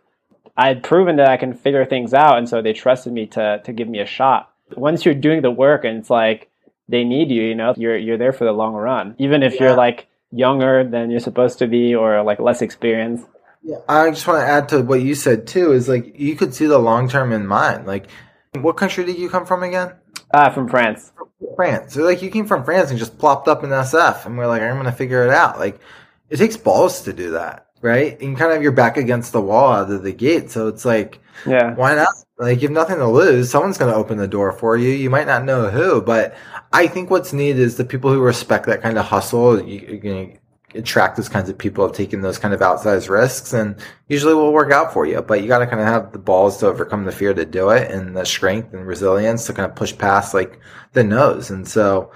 I 0.55 0.67
had 0.67 0.83
proven 0.83 1.17
that 1.17 1.29
I 1.29 1.37
can 1.37 1.53
figure 1.53 1.85
things 1.85 2.13
out 2.13 2.37
and 2.37 2.47
so 2.47 2.61
they 2.61 2.73
trusted 2.73 3.13
me 3.13 3.25
to 3.27 3.61
to 3.63 3.73
give 3.73 3.87
me 3.87 3.99
a 3.99 4.05
shot. 4.05 4.51
Once 4.75 5.05
you're 5.05 5.15
doing 5.15 5.41
the 5.41 5.51
work 5.51 5.85
and 5.85 5.97
it's 5.97 6.09
like 6.09 6.49
they 6.89 7.03
need 7.03 7.29
you, 7.31 7.43
you 7.43 7.55
know, 7.55 7.73
you're 7.77 7.97
you're 7.97 8.17
there 8.17 8.33
for 8.33 8.45
the 8.45 8.51
long 8.51 8.73
run. 8.73 9.15
Even 9.17 9.43
if 9.43 9.55
yeah. 9.55 9.63
you're 9.63 9.75
like 9.75 10.07
younger 10.31 10.83
than 10.83 11.09
you're 11.09 11.19
supposed 11.19 11.59
to 11.59 11.67
be 11.67 11.95
or 11.95 12.21
like 12.23 12.39
less 12.39 12.61
experienced. 12.61 13.25
Yeah, 13.63 13.77
I 13.89 14.09
just 14.11 14.27
want 14.27 14.41
to 14.41 14.47
add 14.47 14.69
to 14.69 14.81
what 14.81 15.01
you 15.01 15.15
said 15.15 15.47
too 15.47 15.71
is 15.71 15.89
like 15.89 16.17
you 16.19 16.35
could 16.35 16.53
see 16.53 16.67
the 16.67 16.77
long 16.77 17.09
term 17.09 17.33
in 17.33 17.47
mind. 17.47 17.87
Like 17.87 18.07
what 18.53 18.77
country 18.77 19.03
did 19.03 19.17
you 19.17 19.29
come 19.29 19.45
from 19.45 19.63
again? 19.63 19.93
Uh, 20.33 20.49
from 20.49 20.67
France. 20.67 21.11
France. 21.55 21.93
So 21.93 22.03
like 22.03 22.21
you 22.21 22.29
came 22.29 22.47
from 22.47 22.63
France 22.63 22.89
and 22.89 22.99
just 22.99 23.17
plopped 23.17 23.47
up 23.47 23.63
in 23.63 23.69
SF, 23.69 24.25
and 24.25 24.37
we're 24.37 24.47
like, 24.47 24.61
I'm 24.61 24.77
gonna 24.77 24.91
figure 24.91 25.23
it 25.23 25.29
out. 25.29 25.59
Like 25.59 25.79
it 26.29 26.37
takes 26.37 26.57
balls 26.57 27.01
to 27.01 27.13
do 27.13 27.31
that, 27.31 27.67
right? 27.81 28.19
And 28.21 28.37
kind 28.37 28.53
of 28.53 28.61
you're 28.61 28.71
back 28.71 28.97
against 28.97 29.31
the 29.31 29.41
wall 29.41 29.73
out 29.73 29.91
of 29.91 30.03
the 30.03 30.11
gate. 30.11 30.51
So 30.51 30.67
it's 30.67 30.85
like, 30.85 31.19
yeah, 31.45 31.73
why 31.75 31.95
not? 31.95 32.09
Like 32.37 32.61
you 32.61 32.67
have 32.67 32.75
nothing 32.75 32.97
to 32.97 33.07
lose. 33.07 33.49
Someone's 33.49 33.77
gonna 33.77 33.93
open 33.93 34.17
the 34.17 34.27
door 34.27 34.51
for 34.51 34.77
you. 34.77 34.89
You 34.89 35.09
might 35.09 35.27
not 35.27 35.45
know 35.45 35.69
who, 35.69 36.01
but 36.01 36.35
I 36.73 36.87
think 36.87 37.09
what's 37.09 37.33
needed 37.33 37.61
is 37.61 37.77
the 37.77 37.85
people 37.85 38.11
who 38.11 38.21
respect 38.21 38.65
that 38.67 38.81
kind 38.81 38.97
of 38.97 39.05
hustle. 39.05 39.61
You, 39.61 39.99
you, 40.03 40.39
attract 40.75 41.15
those 41.15 41.29
kinds 41.29 41.49
of 41.49 41.57
people 41.57 41.85
of 41.85 41.93
taking 41.93 42.21
those 42.21 42.37
kind 42.37 42.53
of 42.53 42.59
outsized 42.59 43.09
risks 43.09 43.53
and 43.53 43.75
usually 44.07 44.33
will 44.33 44.51
work 44.51 44.71
out 44.71 44.91
for 44.93 45.05
you. 45.05 45.21
But 45.21 45.41
you 45.41 45.47
got 45.47 45.59
to 45.59 45.67
kind 45.67 45.81
of 45.81 45.87
have 45.87 46.11
the 46.11 46.19
balls 46.19 46.57
to 46.57 46.67
overcome 46.67 47.05
the 47.05 47.11
fear 47.11 47.33
to 47.33 47.45
do 47.45 47.69
it 47.69 47.89
and 47.89 48.15
the 48.15 48.25
strength 48.25 48.73
and 48.73 48.85
resilience 48.85 49.45
to 49.47 49.53
kind 49.53 49.69
of 49.69 49.75
push 49.75 49.97
past 49.97 50.33
like 50.33 50.59
the 50.93 51.03
nose. 51.03 51.49
And 51.49 51.67
so 51.67 52.11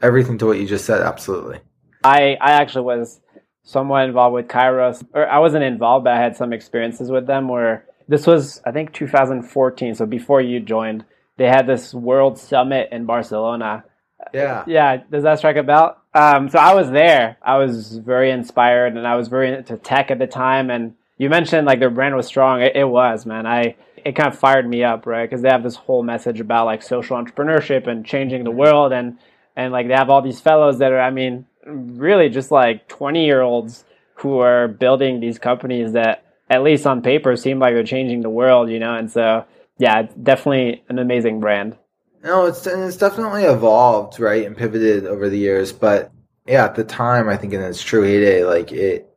everything 0.00 0.38
to 0.38 0.46
what 0.46 0.58
you 0.58 0.66
just 0.66 0.86
said, 0.86 1.02
absolutely. 1.02 1.60
I, 2.02 2.38
I 2.40 2.52
actually 2.52 2.84
was 2.84 3.20
somewhat 3.62 4.06
involved 4.06 4.34
with 4.34 4.48
Kairos, 4.48 5.06
or 5.12 5.28
I 5.28 5.38
wasn't 5.38 5.64
involved, 5.64 6.04
but 6.04 6.14
I 6.14 6.20
had 6.20 6.36
some 6.36 6.52
experiences 6.52 7.10
with 7.10 7.26
them 7.26 7.48
where 7.48 7.84
this 8.08 8.26
was, 8.26 8.62
I 8.64 8.72
think, 8.72 8.94
2014. 8.94 9.94
So 9.94 10.06
before 10.06 10.40
you 10.40 10.58
joined, 10.60 11.04
they 11.36 11.46
had 11.46 11.66
this 11.66 11.92
world 11.92 12.38
summit 12.38 12.88
in 12.92 13.04
Barcelona. 13.04 13.84
Yeah. 14.32 14.64
Yeah. 14.66 15.02
Does 15.10 15.22
that 15.22 15.38
strike 15.38 15.56
a 15.56 15.62
bell? 15.62 15.99
Um, 16.12 16.48
so 16.48 16.58
I 16.58 16.74
was 16.74 16.90
there. 16.90 17.36
I 17.42 17.58
was 17.58 17.98
very 17.98 18.30
inspired, 18.30 18.96
and 18.96 19.06
I 19.06 19.16
was 19.16 19.28
very 19.28 19.54
into 19.54 19.76
tech 19.76 20.10
at 20.10 20.18
the 20.18 20.26
time. 20.26 20.70
And 20.70 20.94
you 21.18 21.28
mentioned 21.28 21.66
like 21.66 21.78
their 21.78 21.90
brand 21.90 22.16
was 22.16 22.26
strong. 22.26 22.62
It, 22.62 22.74
it 22.74 22.88
was, 22.88 23.26
man. 23.26 23.46
I 23.46 23.76
it 24.04 24.16
kind 24.16 24.32
of 24.32 24.38
fired 24.38 24.68
me 24.68 24.82
up, 24.82 25.06
right? 25.06 25.28
Because 25.28 25.42
they 25.42 25.50
have 25.50 25.62
this 25.62 25.76
whole 25.76 26.02
message 26.02 26.40
about 26.40 26.66
like 26.66 26.82
social 26.82 27.16
entrepreneurship 27.16 27.86
and 27.86 28.04
changing 28.04 28.44
the 28.44 28.50
world, 28.50 28.92
and 28.92 29.18
and 29.56 29.72
like 29.72 29.88
they 29.88 29.94
have 29.94 30.10
all 30.10 30.22
these 30.22 30.40
fellows 30.40 30.78
that 30.78 30.92
are, 30.92 31.00
I 31.00 31.10
mean, 31.10 31.46
really 31.66 32.28
just 32.28 32.50
like 32.50 32.88
twenty 32.88 33.24
year 33.24 33.42
olds 33.42 33.84
who 34.14 34.38
are 34.38 34.68
building 34.68 35.20
these 35.20 35.38
companies 35.38 35.92
that, 35.92 36.24
at 36.50 36.62
least 36.62 36.86
on 36.86 37.00
paper, 37.00 37.36
seem 37.36 37.58
like 37.58 37.72
they're 37.74 37.84
changing 37.84 38.20
the 38.20 38.30
world, 38.30 38.68
you 38.68 38.78
know. 38.78 38.94
And 38.94 39.10
so, 39.10 39.46
yeah, 39.78 40.02
definitely 40.22 40.82
an 40.88 40.98
amazing 40.98 41.40
brand. 41.40 41.76
No, 42.22 42.46
it's 42.46 42.66
it's 42.66 42.96
definitely 42.96 43.44
evolved, 43.44 44.20
right, 44.20 44.46
and 44.46 44.56
pivoted 44.56 45.06
over 45.06 45.28
the 45.28 45.38
years. 45.38 45.72
But 45.72 46.12
yeah, 46.46 46.64
at 46.64 46.74
the 46.74 46.84
time, 46.84 47.28
I 47.28 47.36
think 47.36 47.52
in 47.54 47.62
its 47.62 47.82
true 47.82 48.02
heyday, 48.02 48.44
like 48.44 48.72
it, 48.72 49.08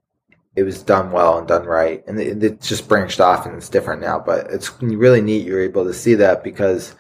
it 0.56 0.64
was 0.64 0.84
done 0.84 1.12
well 1.12 1.38
and 1.38 1.48
done 1.48 1.66
right, 1.66 2.04
and 2.08 2.20
it, 2.20 2.42
it 2.44 2.62
just 2.62 2.88
branched 2.88 3.20
off 3.20 3.46
and 3.46 3.56
it's 3.56 3.70
different 3.70 4.02
now. 4.02 4.20
But 4.20 4.52
it's 4.52 4.82
really 4.82 5.22
neat 5.22 5.46
you're 5.46 5.62
able 5.62 5.84
to 5.86 5.94
see 5.94 6.16
that 6.16 6.44
because 6.44 6.96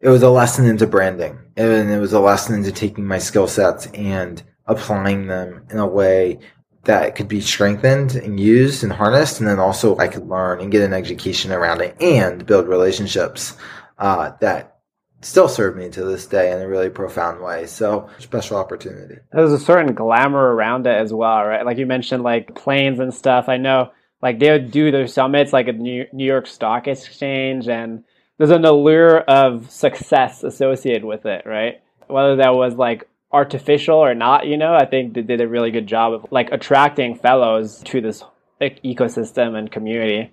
it 0.00 0.08
was 0.08 0.22
a 0.22 0.30
lesson 0.30 0.64
into 0.64 0.86
branding, 0.86 1.38
and 1.56 1.90
it 1.90 1.98
was 2.00 2.14
a 2.14 2.20
lesson 2.20 2.54
into 2.54 2.72
taking 2.72 3.04
my 3.04 3.18
skill 3.18 3.48
sets 3.48 3.86
and 3.88 4.42
applying 4.64 5.26
them 5.26 5.66
in 5.70 5.78
a 5.78 5.86
way 5.86 6.38
that 6.84 7.16
could 7.16 7.28
be 7.28 7.40
strengthened 7.42 8.14
and 8.14 8.40
used 8.40 8.82
and 8.82 8.92
harnessed, 8.92 9.40
and 9.40 9.48
then 9.48 9.58
also 9.58 9.98
I 9.98 10.08
could 10.08 10.26
learn 10.26 10.60
and 10.60 10.72
get 10.72 10.82
an 10.82 10.94
education 10.94 11.52
around 11.52 11.82
it 11.82 12.00
and 12.00 12.46
build 12.46 12.66
relationships 12.66 13.56
uh, 13.98 14.32
that 14.40 14.77
still 15.20 15.48
serve 15.48 15.76
me 15.76 15.88
to 15.90 16.04
this 16.04 16.26
day 16.26 16.52
in 16.52 16.60
a 16.60 16.68
really 16.68 16.90
profound 16.90 17.42
way. 17.42 17.66
So 17.66 18.08
special 18.18 18.56
opportunity. 18.56 19.16
There's 19.32 19.52
a 19.52 19.58
certain 19.58 19.94
glamour 19.94 20.54
around 20.54 20.86
it 20.86 20.96
as 20.96 21.12
well, 21.12 21.44
right? 21.44 21.64
Like 21.64 21.78
you 21.78 21.86
mentioned, 21.86 22.22
like 22.22 22.54
planes 22.54 23.00
and 23.00 23.12
stuff. 23.12 23.48
I 23.48 23.56
know, 23.56 23.90
like 24.22 24.38
they 24.38 24.50
would 24.50 24.70
do 24.70 24.90
their 24.90 25.06
summits 25.06 25.52
like 25.52 25.68
at 25.68 25.78
New 25.78 26.06
York 26.12 26.46
Stock 26.46 26.88
Exchange, 26.88 27.68
and 27.68 28.04
there's 28.36 28.50
an 28.50 28.64
allure 28.64 29.20
of 29.20 29.70
success 29.70 30.44
associated 30.44 31.04
with 31.04 31.26
it, 31.26 31.44
right? 31.46 31.82
Whether 32.06 32.36
that 32.36 32.54
was 32.54 32.74
like 32.74 33.08
artificial 33.30 33.96
or 33.98 34.14
not, 34.14 34.46
you 34.46 34.56
know, 34.56 34.74
I 34.74 34.86
think 34.86 35.14
they 35.14 35.22
did 35.22 35.40
a 35.40 35.48
really 35.48 35.70
good 35.70 35.86
job 35.86 36.14
of 36.14 36.26
like 36.30 36.50
attracting 36.52 37.16
fellows 37.16 37.82
to 37.86 38.00
this 38.00 38.22
ecosystem 38.60 39.56
and 39.56 39.70
community. 39.70 40.32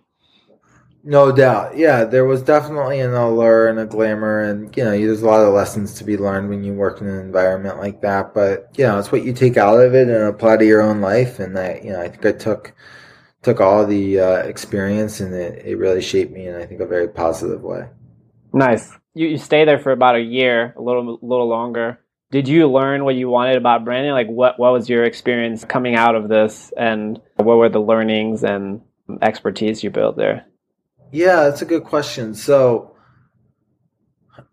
No 1.08 1.32
doubt. 1.32 1.78
Yeah, 1.78 2.04
there 2.04 2.26
was 2.26 2.42
definitely 2.42 3.00
an 3.00 3.14
allure 3.14 3.68
and 3.68 3.78
a 3.78 3.86
glamour, 3.86 4.42
and 4.42 4.76
you 4.76 4.84
know, 4.84 4.90
there's 4.90 5.22
a 5.22 5.28
lot 5.28 5.46
of 5.46 5.54
lessons 5.54 5.94
to 5.96 6.04
be 6.04 6.18
learned 6.18 6.50
when 6.50 6.64
you 6.64 6.74
work 6.74 7.00
in 7.00 7.08
an 7.08 7.20
environment 7.20 7.78
like 7.78 8.02
that. 8.02 8.34
But 8.34 8.72
you 8.76 8.86
know, 8.86 8.98
it's 8.98 9.12
what 9.12 9.24
you 9.24 9.32
take 9.32 9.56
out 9.56 9.80
of 9.80 9.94
it 9.94 10.08
and 10.08 10.24
apply 10.24 10.58
to 10.58 10.66
your 10.66 10.82
own 10.82 11.02
life. 11.02 11.38
And 11.38 11.60
I, 11.60 11.80
you 11.84 11.92
know, 11.92 12.02
I 12.02 12.08
think 12.10 12.26
I 12.26 12.32
took 12.32 12.74
took 13.44 13.62
all 13.62 13.86
the 13.86 14.20
uh, 14.20 14.38
experience, 14.38 15.20
and 15.20 15.32
it, 15.36 15.64
it 15.64 15.76
really 15.76 16.02
shaped 16.02 16.34
me 16.34 16.48
in 16.48 16.56
I 16.56 16.66
think 16.66 16.82
a 16.82 16.88
very 16.88 17.08
positive 17.08 17.62
way. 17.62 17.88
Nice. 18.52 18.92
You 19.14 19.28
you 19.28 19.38
stay 19.38 19.64
there 19.64 19.78
for 19.78 19.92
about 19.92 20.16
a 20.16 20.22
year, 20.22 20.74
a 20.76 20.82
little 20.82 21.20
little 21.22 21.48
longer. 21.48 22.00
Did 22.32 22.48
you 22.48 22.68
learn 22.68 23.06
what 23.06 23.14
you 23.14 23.30
wanted 23.30 23.58
about 23.58 23.86
branding? 23.86 24.14
Like, 24.14 24.28
what 24.28 24.58
what 24.58 24.74
was 24.74 24.90
your 24.90 25.04
experience 25.04 25.66
coming 25.66 25.94
out 25.94 26.16
of 26.16 26.30
this, 26.30 26.74
and 26.76 27.22
what 27.36 27.58
were 27.58 27.70
the 27.70 27.78
learnings 27.78 28.44
and 28.44 28.82
expertise 29.22 29.84
you 29.84 29.92
built 29.92 30.18
there? 30.18 30.48
Yeah, 31.16 31.46
that's 31.46 31.62
a 31.62 31.66
good 31.66 31.86
question. 31.86 32.36
So 32.36 32.94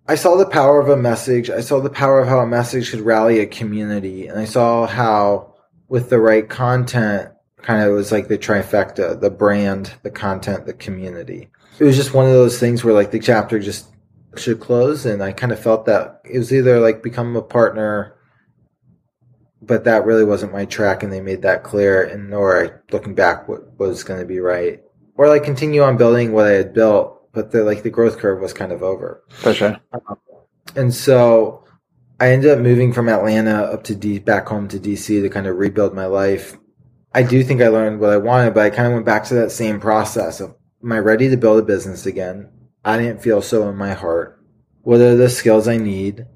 I 0.06 0.14
saw 0.14 0.36
the 0.36 0.46
power 0.46 0.80
of 0.80 0.88
a 0.88 0.96
message. 0.96 1.50
I 1.50 1.60
saw 1.60 1.80
the 1.80 1.90
power 1.90 2.20
of 2.20 2.28
how 2.28 2.38
a 2.38 2.46
message 2.46 2.92
could 2.92 3.00
rally 3.00 3.40
a 3.40 3.46
community. 3.46 4.28
And 4.28 4.38
I 4.38 4.44
saw 4.44 4.86
how, 4.86 5.54
with 5.88 6.08
the 6.08 6.20
right 6.20 6.48
content, 6.48 7.32
kind 7.62 7.82
of 7.82 7.92
was 7.92 8.12
like 8.12 8.28
the 8.28 8.38
trifecta 8.38 9.20
the 9.20 9.30
brand, 9.30 9.94
the 10.04 10.10
content, 10.10 10.66
the 10.66 10.72
community. 10.72 11.48
It 11.80 11.84
was 11.84 11.96
just 11.96 12.14
one 12.14 12.26
of 12.26 12.32
those 12.32 12.60
things 12.60 12.84
where, 12.84 12.94
like, 12.94 13.10
the 13.10 13.18
chapter 13.18 13.58
just 13.58 13.88
should 14.36 14.60
close. 14.60 15.04
And 15.04 15.20
I 15.20 15.32
kind 15.32 15.50
of 15.50 15.58
felt 15.58 15.86
that 15.86 16.20
it 16.24 16.38
was 16.38 16.52
either 16.52 16.78
like 16.78 17.02
become 17.02 17.34
a 17.34 17.42
partner, 17.42 18.14
but 19.60 19.82
that 19.82 20.04
really 20.04 20.24
wasn't 20.24 20.52
my 20.52 20.66
track. 20.66 21.02
And 21.02 21.12
they 21.12 21.20
made 21.20 21.42
that 21.42 21.64
clear. 21.64 22.04
And 22.04 22.30
nor 22.30 22.84
looking 22.92 23.16
back, 23.16 23.48
what 23.48 23.76
was 23.80 24.04
going 24.04 24.20
to 24.20 24.26
be 24.26 24.38
right 24.38 24.80
or 25.16 25.28
like 25.28 25.44
continue 25.44 25.82
on 25.82 25.96
building 25.96 26.32
what 26.32 26.46
I 26.46 26.52
had 26.52 26.74
built, 26.74 27.32
but 27.32 27.52
the 27.52 27.64
like 27.64 27.82
the 27.82 27.90
growth 27.90 28.18
curve 28.18 28.40
was 28.40 28.52
kind 28.52 28.72
of 28.72 28.82
over. 28.82 29.24
For 29.30 29.54
sure. 29.54 29.78
Um, 29.92 30.18
and 30.76 30.94
so 30.94 31.64
I 32.20 32.30
ended 32.30 32.50
up 32.50 32.58
moving 32.60 32.92
from 32.92 33.08
Atlanta 33.08 33.64
up 33.64 33.84
to 33.84 33.94
D 33.94 34.18
back 34.18 34.46
home 34.46 34.68
to 34.68 34.78
DC 34.78 35.22
to 35.22 35.28
kind 35.28 35.46
of 35.46 35.56
rebuild 35.56 35.94
my 35.94 36.06
life. 36.06 36.56
I 37.14 37.22
do 37.22 37.42
think 37.42 37.60
I 37.60 37.68
learned 37.68 38.00
what 38.00 38.10
I 38.10 38.16
wanted, 38.16 38.54
but 38.54 38.64
I 38.64 38.70
kind 38.70 38.86
of 38.86 38.94
went 38.94 39.06
back 39.06 39.24
to 39.24 39.34
that 39.34 39.52
same 39.52 39.80
process 39.80 40.40
of 40.40 40.54
am 40.82 40.92
I 40.92 40.98
ready 40.98 41.28
to 41.28 41.36
build 41.36 41.58
a 41.58 41.62
business 41.66 42.06
again? 42.06 42.48
I 42.84 42.98
didn't 42.98 43.22
feel 43.22 43.42
so 43.42 43.68
in 43.68 43.76
my 43.76 43.92
heart. 43.92 44.40
What 44.82 45.00
are 45.00 45.14
the 45.14 45.28
skills 45.28 45.68
I 45.68 45.76
need 45.76 46.26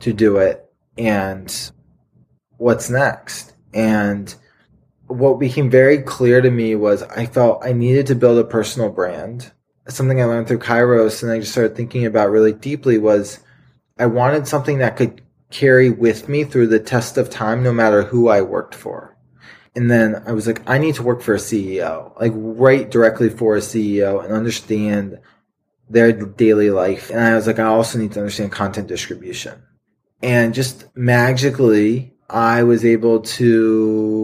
to 0.00 0.12
do 0.12 0.38
it? 0.38 0.64
And 0.98 1.70
what's 2.58 2.90
next? 2.90 3.54
And 3.72 4.34
what 5.14 5.40
became 5.40 5.70
very 5.70 5.98
clear 5.98 6.40
to 6.40 6.50
me 6.50 6.74
was 6.74 7.02
I 7.02 7.26
felt 7.26 7.64
I 7.64 7.72
needed 7.72 8.06
to 8.08 8.14
build 8.14 8.38
a 8.38 8.44
personal 8.44 8.90
brand. 8.90 9.52
Something 9.88 10.20
I 10.20 10.24
learned 10.24 10.48
through 10.48 10.60
Kairos 10.60 11.22
and 11.22 11.32
I 11.32 11.40
just 11.40 11.52
started 11.52 11.76
thinking 11.76 12.06
about 12.06 12.30
really 12.30 12.52
deeply 12.52 12.98
was 12.98 13.40
I 13.98 14.06
wanted 14.06 14.46
something 14.46 14.78
that 14.78 14.96
could 14.96 15.22
carry 15.50 15.90
with 15.90 16.28
me 16.28 16.44
through 16.44 16.68
the 16.68 16.80
test 16.80 17.18
of 17.18 17.30
time 17.30 17.62
no 17.62 17.72
matter 17.72 18.02
who 18.02 18.28
I 18.28 18.42
worked 18.42 18.74
for. 18.74 19.16
And 19.74 19.90
then 19.90 20.22
I 20.26 20.32
was 20.32 20.46
like, 20.46 20.68
I 20.68 20.78
need 20.78 20.96
to 20.96 21.02
work 21.02 21.22
for 21.22 21.34
a 21.34 21.38
CEO, 21.38 22.18
like 22.20 22.32
write 22.34 22.90
directly 22.90 23.30
for 23.30 23.56
a 23.56 23.60
CEO 23.60 24.22
and 24.22 24.32
understand 24.32 25.18
their 25.88 26.12
daily 26.12 26.70
life. 26.70 27.10
And 27.10 27.20
I 27.20 27.34
was 27.34 27.46
like, 27.46 27.58
I 27.58 27.64
also 27.64 27.98
need 27.98 28.12
to 28.12 28.20
understand 28.20 28.52
content 28.52 28.88
distribution. 28.88 29.62
And 30.22 30.54
just 30.54 30.86
magically, 30.96 32.14
I 32.28 32.62
was 32.62 32.84
able 32.84 33.20
to 33.20 34.21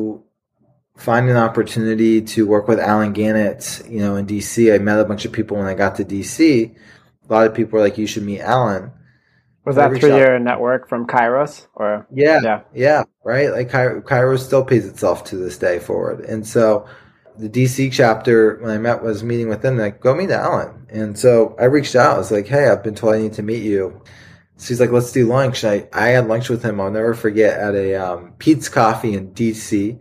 find 0.99 1.31
an 1.31 1.37
opportunity 1.37 2.21
to 2.21 2.47
work 2.47 2.67
with 2.69 2.81
Allen 2.81 3.13
Gannett, 3.13 3.83
you 3.89 4.01
know, 4.01 4.17
in 4.17 4.27
DC. 4.27 4.75
I 4.75 4.79
met 4.79 4.99
a 4.99 5.05
bunch 5.05 5.25
of 5.25 5.33
people 5.33 5.57
when 5.57 5.67
I 5.67 5.75
got 5.75 5.97
to 5.97 6.05
DC. 6.05 6.75
A 7.29 7.33
lot 7.33 7.47
of 7.47 7.55
people 7.55 7.79
were 7.79 7.85
like, 7.85 7.97
"You 7.97 8.07
should 8.07 8.25
meet 8.25 8.41
Allen. 8.41 8.91
Was 9.65 9.77
that 9.77 9.95
through 9.99 10.17
your 10.17 10.39
network 10.39 10.89
from 10.89 11.07
Kairos, 11.07 11.67
or 11.75 12.07
yeah, 12.13 12.41
yeah, 12.43 12.61
yeah, 12.75 13.03
right? 13.23 13.51
Like 13.51 13.69
Ky- 13.69 14.01
Kairos 14.01 14.41
still 14.41 14.65
pays 14.65 14.87
itself 14.87 15.25
to 15.25 15.37
this 15.37 15.59
day 15.59 15.79
forward, 15.79 16.21
and 16.21 16.47
so 16.47 16.87
the 17.37 17.49
DC 17.49 17.93
chapter 17.93 18.59
when 18.61 18.71
I 18.71 18.79
met 18.79 19.03
was 19.03 19.23
meeting 19.23 19.49
with 19.49 19.63
them. 19.63 19.79
Like, 19.79 20.01
go 20.01 20.15
meet 20.15 20.31
Allen. 20.31 20.87
and 20.91 21.19
so 21.19 21.55
I 21.61 21.67
reached 21.67 21.95
out. 21.95 22.17
I 22.17 22.19
was 22.19 22.33
like, 22.33 22.47
"Hey, 22.49 22.69
I've 22.69 22.83
been 22.83 22.95
told 22.95 23.15
I 23.15 23.19
need 23.19 23.35
to 23.35 23.43
meet 23.43 23.63
you." 23.63 24.03
So 24.57 24.69
he's 24.69 24.81
like, 24.81 24.91
"Let's 24.91 25.13
do 25.13 25.27
lunch." 25.27 25.65
I 25.65 25.87
I 25.93 26.09
had 26.09 26.27
lunch 26.27 26.49
with 26.49 26.65
him. 26.65 26.81
I'll 26.81 26.91
never 26.91 27.15
forget 27.15 27.59
at 27.61 27.75
a 27.75 27.95
um, 27.95 28.33
Peet's 28.39 28.69
Coffee 28.69 29.15
in 29.15 29.33
DC 29.33 30.01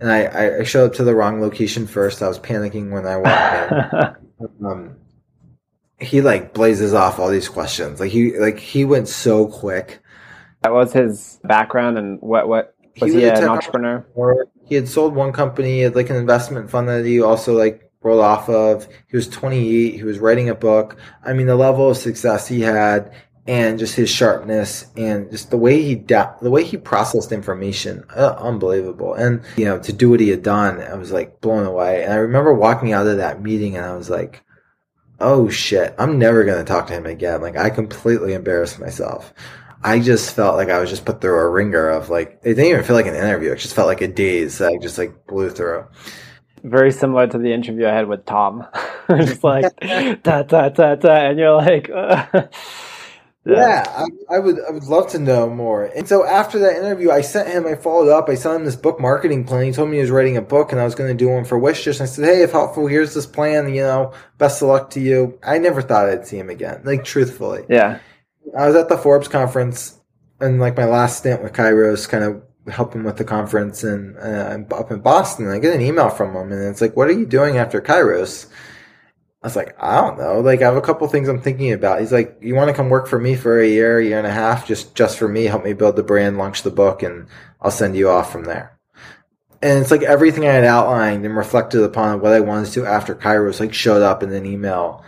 and 0.00 0.10
I, 0.10 0.60
I 0.60 0.62
showed 0.64 0.86
up 0.86 0.94
to 0.94 1.04
the 1.04 1.14
wrong 1.14 1.40
location 1.40 1.86
first. 1.86 2.22
I 2.22 2.28
was 2.28 2.38
panicking 2.38 2.90
when 2.90 3.06
I 3.06 3.16
walked 3.16 4.20
in. 4.40 4.66
um, 4.66 4.96
he 5.98 6.22
like 6.22 6.54
blazes 6.54 6.94
off 6.94 7.18
all 7.18 7.28
these 7.28 7.48
questions. 7.48 8.00
Like 8.00 8.10
he 8.10 8.38
like 8.38 8.58
he 8.58 8.84
went 8.84 9.08
so 9.08 9.46
quick. 9.46 10.00
That 10.62 10.72
was 10.72 10.92
his 10.92 11.38
background, 11.44 11.98
and 11.98 12.20
what 12.20 12.48
what 12.48 12.74
was 13.00 13.12
he, 13.12 13.20
he 13.20 13.28
an 13.28 13.44
entrepreneur? 13.44 14.06
He 14.66 14.74
had 14.74 14.88
sold 14.88 15.14
one 15.14 15.32
company, 15.32 15.76
he 15.76 15.80
had 15.80 15.94
like 15.94 16.10
an 16.10 16.16
investment 16.16 16.70
fund 16.70 16.88
that 16.88 17.04
he 17.04 17.20
also 17.20 17.56
like 17.56 17.90
rolled 18.02 18.22
off 18.22 18.48
of. 18.48 18.88
He 19.08 19.16
was 19.16 19.28
28. 19.28 19.94
He 19.94 20.02
was 20.02 20.18
writing 20.18 20.48
a 20.48 20.54
book. 20.54 20.96
I 21.24 21.32
mean, 21.32 21.46
the 21.46 21.56
level 21.56 21.90
of 21.90 21.96
success 21.96 22.48
he 22.48 22.60
had 22.60 23.12
and 23.50 23.80
just 23.80 23.96
his 23.96 24.08
sharpness 24.08 24.86
and 24.96 25.28
just 25.28 25.50
the 25.50 25.56
way 25.56 25.82
he 25.82 25.96
da- 25.96 26.38
the 26.40 26.52
way 26.52 26.62
he 26.62 26.76
processed 26.76 27.32
information 27.32 28.04
uh, 28.14 28.36
unbelievable. 28.38 29.14
And 29.14 29.42
you 29.56 29.64
know 29.64 29.80
to 29.80 29.92
do 29.92 30.08
what 30.08 30.20
he 30.20 30.28
had 30.28 30.44
done 30.44 30.80
i 30.80 30.94
was 30.94 31.10
like 31.10 31.40
blown 31.40 31.66
away. 31.66 32.04
And 32.04 32.12
i 32.12 32.16
remember 32.16 32.54
walking 32.54 32.92
out 32.92 33.08
of 33.08 33.16
that 33.16 33.42
meeting 33.42 33.76
and 33.76 33.84
i 33.84 33.96
was 33.96 34.08
like 34.08 34.44
oh 35.18 35.48
shit 35.48 35.96
i'm 35.98 36.16
never 36.16 36.44
going 36.44 36.64
to 36.64 36.72
talk 36.72 36.86
to 36.86 36.94
him 36.94 37.06
again. 37.06 37.42
Like 37.42 37.56
i 37.56 37.70
completely 37.70 38.34
embarrassed 38.34 38.78
myself. 38.78 39.34
I 39.82 39.98
just 39.98 40.32
felt 40.36 40.54
like 40.54 40.70
i 40.70 40.78
was 40.78 40.88
just 40.88 41.04
put 41.04 41.20
through 41.20 41.40
a 41.40 41.50
ringer 41.50 41.88
of 41.88 42.08
like 42.08 42.38
it 42.44 42.54
didn't 42.54 42.66
even 42.66 42.84
feel 42.84 42.94
like 42.94 43.06
an 43.06 43.16
interview. 43.16 43.50
It 43.50 43.58
just 43.58 43.74
felt 43.74 43.88
like 43.88 44.00
a 44.00 44.06
daze 44.06 44.58
that 44.58 44.72
i 44.72 44.78
just 44.80 44.96
like 44.96 45.26
blew 45.26 45.50
through. 45.50 45.86
Very 46.62 46.92
similar 46.92 47.26
to 47.26 47.38
the 47.38 47.52
interview 47.52 47.88
i 47.88 47.92
had 47.92 48.06
with 48.06 48.26
tom. 48.26 48.64
Just 49.10 49.42
like 49.42 49.64
da 50.22 50.44
da 50.44 50.68
da 50.68 50.94
da 50.94 51.14
and 51.30 51.36
you're 51.36 51.56
like 51.56 51.90
uh. 51.92 52.46
Yeah, 53.46 53.84
I, 53.88 54.36
I, 54.36 54.38
would. 54.38 54.58
I 54.68 54.70
would 54.70 54.84
love 54.84 55.08
to 55.12 55.18
know 55.18 55.48
more. 55.48 55.84
And 55.84 56.06
so 56.06 56.26
after 56.26 56.58
that 56.58 56.76
interview, 56.76 57.10
I 57.10 57.22
sent 57.22 57.48
him. 57.48 57.66
I 57.66 57.74
followed 57.74 58.10
up. 58.10 58.28
I 58.28 58.34
sent 58.34 58.56
him 58.56 58.64
this 58.66 58.76
book 58.76 59.00
marketing 59.00 59.44
plan. 59.44 59.64
He 59.64 59.72
told 59.72 59.88
me 59.88 59.96
he 59.96 60.02
was 60.02 60.10
writing 60.10 60.36
a 60.36 60.42
book, 60.42 60.72
and 60.72 60.80
I 60.80 60.84
was 60.84 60.94
going 60.94 61.08
to 61.10 61.16
do 61.16 61.30
one 61.30 61.46
for 61.46 61.58
Wishdish. 61.58 62.02
I 62.02 62.04
said, 62.04 62.26
"Hey, 62.26 62.42
if 62.42 62.52
helpful, 62.52 62.86
here's 62.86 63.14
this 63.14 63.24
plan. 63.24 63.74
You 63.74 63.82
know, 63.82 64.12
best 64.36 64.60
of 64.60 64.68
luck 64.68 64.90
to 64.90 65.00
you." 65.00 65.38
I 65.42 65.56
never 65.56 65.80
thought 65.80 66.10
I'd 66.10 66.26
see 66.26 66.36
him 66.36 66.50
again. 66.50 66.82
Like 66.84 67.02
truthfully, 67.04 67.64
yeah. 67.70 68.00
I 68.58 68.66
was 68.66 68.76
at 68.76 68.90
the 68.90 68.98
Forbes 68.98 69.28
conference, 69.28 69.98
and 70.38 70.60
like 70.60 70.76
my 70.76 70.84
last 70.84 71.18
stint 71.18 71.42
with 71.42 71.54
Kairos, 71.54 72.06
kind 72.06 72.24
of 72.24 72.42
helping 72.70 73.04
with 73.04 73.16
the 73.16 73.24
conference, 73.24 73.82
and 73.82 74.18
uh, 74.18 74.74
up 74.76 74.90
in 74.90 75.00
Boston. 75.00 75.48
I 75.48 75.60
get 75.60 75.74
an 75.74 75.80
email 75.80 76.10
from 76.10 76.36
him, 76.36 76.52
and 76.52 76.62
it's 76.62 76.82
like, 76.82 76.94
"What 76.94 77.08
are 77.08 77.18
you 77.18 77.24
doing 77.24 77.56
after 77.56 77.80
Kairos?" 77.80 78.50
I 79.42 79.46
was 79.46 79.56
like, 79.56 79.74
I 79.82 79.98
don't 80.00 80.18
know. 80.18 80.40
Like, 80.40 80.60
I 80.60 80.66
have 80.66 80.76
a 80.76 80.82
couple 80.82 81.08
things 81.08 81.26
I'm 81.26 81.40
thinking 81.40 81.72
about. 81.72 82.00
He's 82.00 82.12
like, 82.12 82.36
you 82.42 82.54
want 82.54 82.68
to 82.68 82.74
come 82.74 82.90
work 82.90 83.08
for 83.08 83.18
me 83.18 83.34
for 83.36 83.58
a 83.58 83.66
year, 83.66 83.98
year 83.98 84.18
and 84.18 84.26
a 84.26 84.32
half, 84.32 84.66
just 84.66 84.94
just 84.94 85.18
for 85.18 85.28
me, 85.28 85.44
help 85.44 85.64
me 85.64 85.72
build 85.72 85.96
the 85.96 86.02
brand, 86.02 86.36
launch 86.36 86.62
the 86.62 86.70
book, 86.70 87.02
and 87.02 87.26
I'll 87.60 87.70
send 87.70 87.96
you 87.96 88.10
off 88.10 88.30
from 88.30 88.44
there. 88.44 88.78
And 89.62 89.78
it's 89.78 89.90
like 89.90 90.02
everything 90.02 90.46
I 90.46 90.52
had 90.52 90.64
outlined 90.64 91.24
and 91.24 91.36
reflected 91.36 91.82
upon 91.82 92.20
what 92.20 92.32
I 92.32 92.40
wanted 92.40 92.66
to 92.66 92.80
do 92.80 92.86
after 92.86 93.14
Kairos 93.14 93.60
like 93.60 93.72
showed 93.72 94.02
up 94.02 94.22
in 94.22 94.32
an 94.32 94.44
email. 94.44 95.04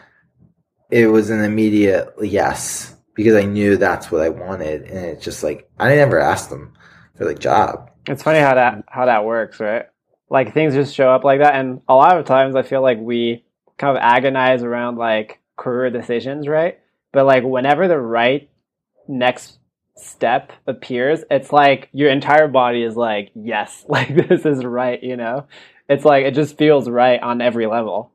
It 0.91 1.07
was 1.07 1.31
an 1.31 1.43
immediate 1.43 2.13
yes 2.21 2.95
because 3.15 3.35
I 3.35 3.45
knew 3.45 3.77
that's 3.77 4.11
what 4.11 4.23
I 4.23 4.31
wanted, 4.31 4.83
and 4.85 5.07
it's 5.07 5.25
just 5.25 5.43
like 5.43 5.71
I 5.79 5.95
never 5.95 6.19
asked 6.19 6.49
them 6.49 6.73
for 7.17 7.27
the 7.27 7.35
job. 7.35 7.91
It's 8.09 8.23
funny 8.23 8.41
how 8.41 8.55
that 8.55 8.85
how 8.89 9.05
that 9.05 9.27
works, 9.27 9.61
right? 9.61 9.87
Like 10.31 10.55
things 10.55 10.73
just 10.73 10.95
show 10.95 11.11
up 11.11 11.23
like 11.23 11.41
that, 11.41 11.55
and 11.55 11.83
a 11.87 11.95
lot 11.95 12.17
of 12.17 12.25
times 12.25 12.57
I 12.57 12.63
feel 12.63 12.81
like 12.81 12.99
we 12.99 13.45
kind 13.83 13.97
of 13.97 14.01
agonize 14.01 14.63
around 14.63 14.97
like 14.97 15.41
career 15.57 15.91
decisions, 15.91 16.47
right? 16.47 16.79
But 17.13 17.27
like 17.27 17.43
whenever 17.43 17.89
the 17.89 17.99
right 17.99 18.49
next 19.09 19.59
step 19.97 20.53
appears, 20.69 21.25
it's 21.33 21.53
like 21.53 21.89
your 21.93 22.09
entire 22.09 22.47
body 22.47 22.85
is 22.85 22.95
like, 22.95 23.33
yes, 23.35 23.85
like 23.89 24.15
this 24.15 24.47
is 24.47 24.65
right, 24.65 25.03
you 25.03 25.17
know? 25.17 25.49
It's 25.89 26.05
like 26.05 26.25
it 26.25 26.35
just 26.35 26.57
feels 26.57 26.89
right 26.89 27.21
on 27.21 27.43
every 27.43 27.67
level. 27.67 28.13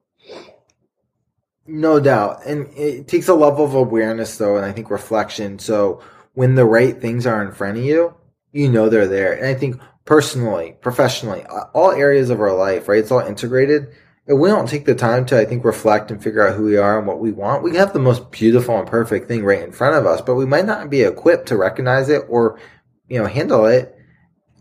No 1.68 2.00
doubt. 2.00 2.46
And 2.46 2.68
it 2.78 3.10
takes 3.10 3.28
a 3.28 3.34
level 3.34 3.66
of 3.66 3.74
awareness 3.76 4.38
though, 4.38 4.56
and 4.56 4.66
I 4.66 4.72
think 4.72 4.90
reflection. 4.90 5.60
So 5.60 6.02
when 6.34 6.56
the 6.56 6.64
right 6.64 6.98
things 6.98 7.28
are 7.28 7.44
in 7.44 7.52
front 7.52 7.78
of 7.78 7.84
you, 7.84 8.16
you 8.54 8.70
know 8.70 8.88
they're 8.88 9.06
there. 9.06 9.34
And 9.34 9.48
I 9.48 9.54
think 9.54 9.82
personally, 10.06 10.78
professionally, 10.80 11.44
all 11.74 11.92
areas 11.92 12.30
of 12.30 12.40
our 12.40 12.56
life, 12.56 12.88
right? 12.88 13.00
It's 13.00 13.12
all 13.12 13.20
integrated. 13.20 13.90
If 14.28 14.38
we 14.38 14.50
don't 14.50 14.68
take 14.68 14.86
the 14.86 14.96
time 14.96 15.26
to, 15.28 15.40
I 15.40 15.46
think, 15.46 15.64
reflect 15.64 16.12
and 16.12 16.22
figure 16.22 16.46
out 16.46 16.56
who 16.56 16.66
we 16.66 16.78
are 16.78 16.98
and 16.98 17.08
what 17.08 17.20
we 17.20 17.32
want, 17.32 17.64
we 17.64 17.78
have 17.78 17.94
the 17.94 18.00
most 18.00 18.30
beautiful 18.30 18.78
and 18.78 18.88
perfect 18.88 19.28
thing 19.28 19.44
right 19.44 19.62
in 19.62 19.72
front 19.72 19.96
of 19.96 20.06
us, 20.06 20.22
but 20.22 20.36
we 20.36 20.46
might 20.46 20.66
not 20.66 20.90
be 20.90 21.02
equipped 21.04 21.48
to 21.48 21.58
recognize 21.58 22.10
it 22.10 22.24
or, 22.28 22.60
you 23.08 23.18
know, 23.18 23.26
handle 23.26 23.66
it. 23.66 23.96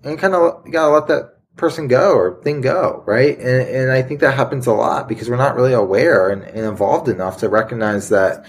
And 0.04 0.18
kind 0.18 0.34
of 0.34 0.70
gotta 0.70 0.90
let 0.90 1.08
that 1.08 1.36
person 1.56 1.88
go 1.88 2.12
or 2.12 2.40
thing 2.42 2.60
go, 2.60 3.02
right? 3.06 3.36
And, 3.38 3.68
and 3.68 3.90
I 3.90 4.02
think 4.02 4.20
that 4.20 4.34
happens 4.34 4.66
a 4.66 4.72
lot 4.72 5.08
because 5.08 5.28
we're 5.28 5.36
not 5.36 5.56
really 5.56 5.72
aware 5.72 6.28
and, 6.28 6.42
and 6.42 6.64
involved 6.64 7.08
enough 7.08 7.38
to 7.38 7.48
recognize 7.48 8.10
that 8.10 8.46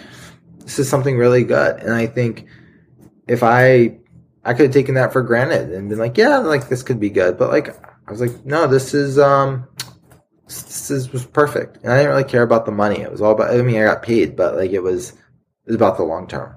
this 0.59 0.79
is 0.79 0.89
something 0.89 1.17
really 1.17 1.43
good. 1.43 1.77
And 1.77 1.93
I 1.93 2.05
think 2.05 2.45
if 3.27 3.41
I 3.41 3.97
I 4.43 4.53
could 4.53 4.67
have 4.67 4.73
taken 4.73 4.95
that 4.95 5.11
for 5.11 5.21
granted 5.23 5.71
and 5.73 5.89
been 5.89 5.97
like, 5.97 6.17
yeah, 6.17 6.37
like 6.37 6.69
this 6.69 6.83
could 6.83 6.99
be 6.99 7.09
good, 7.09 7.37
but 7.37 7.49
like 7.49 7.69
I 8.07 8.11
was 8.11 8.21
like, 8.21 8.45
no, 8.45 8.67
this 8.67 8.93
is 8.93 9.17
um 9.17 9.67
this 10.47 10.89
is, 10.89 11.11
was 11.11 11.25
perfect, 11.25 11.77
and 11.83 11.91
I 11.91 11.97
didn't 11.97 12.11
really 12.11 12.23
care 12.23 12.43
about 12.43 12.65
the 12.65 12.71
money. 12.71 13.01
It 13.01 13.11
was 13.11 13.21
all 13.21 13.33
about. 13.33 13.51
I 13.51 13.61
mean, 13.61 13.81
I 13.81 13.85
got 13.85 14.01
paid, 14.01 14.35
but 14.35 14.55
like 14.55 14.71
it 14.71 14.81
was 14.81 15.11
it 15.11 15.17
was 15.67 15.75
about 15.75 15.97
the 15.97 16.03
long 16.03 16.27
term. 16.27 16.55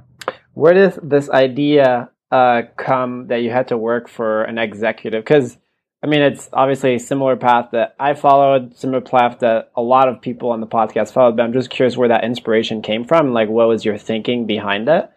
Where 0.55 0.75
does 0.75 0.99
this 1.03 1.29
idea 1.29 2.11
uh, 2.31 2.63
come 2.77 3.27
that 3.29 3.39
you 3.39 3.51
had 3.51 3.69
to 3.69 3.79
work 3.79 4.09
for 4.09 4.45
an 4.45 4.59
executive? 4.59 5.25
Because 5.25 5.59
I 6.03 6.07
mean, 6.07 6.23
it's 6.23 6.49
obviously 6.53 6.95
a 6.95 6.99
similar 7.01 7.37
path 7.37 7.71
that 7.73 7.95
I 7.99 8.15
followed, 8.15 8.77
similar 8.77 9.01
path 9.01 9.41
that 9.41 9.71
a 9.77 9.83
lot 9.83 10.09
of 10.09 10.23
people 10.23 10.51
on 10.51 10.61
the 10.61 10.67
podcast 10.67 11.13
followed. 11.13 11.37
But 11.37 11.43
I'm 11.43 11.53
just 11.53 11.71
curious 11.71 11.97
where 11.97 12.09
that 12.09 12.25
inspiration 12.25 12.83
came 12.83 13.05
from. 13.05 13.33
Like, 13.33 13.49
what 13.49 13.69
was 13.69 13.85
your 13.85 13.99
thinking 13.99 14.47
behind 14.47 14.89
it? 14.89 15.11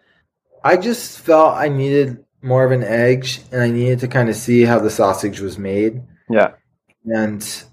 I 0.62 0.76
just 0.76 1.20
felt 1.20 1.54
I 1.54 1.68
needed 1.68 2.24
more 2.42 2.64
of 2.64 2.72
an 2.72 2.82
edge, 2.82 3.40
and 3.50 3.62
I 3.62 3.70
needed 3.70 4.00
to 4.00 4.08
kind 4.08 4.28
of 4.28 4.36
see 4.36 4.62
how 4.64 4.78
the 4.78 4.90
sausage 4.90 5.40
was 5.40 5.58
made. 5.58 6.02
Yeah, 6.28 6.52
and 7.04 7.64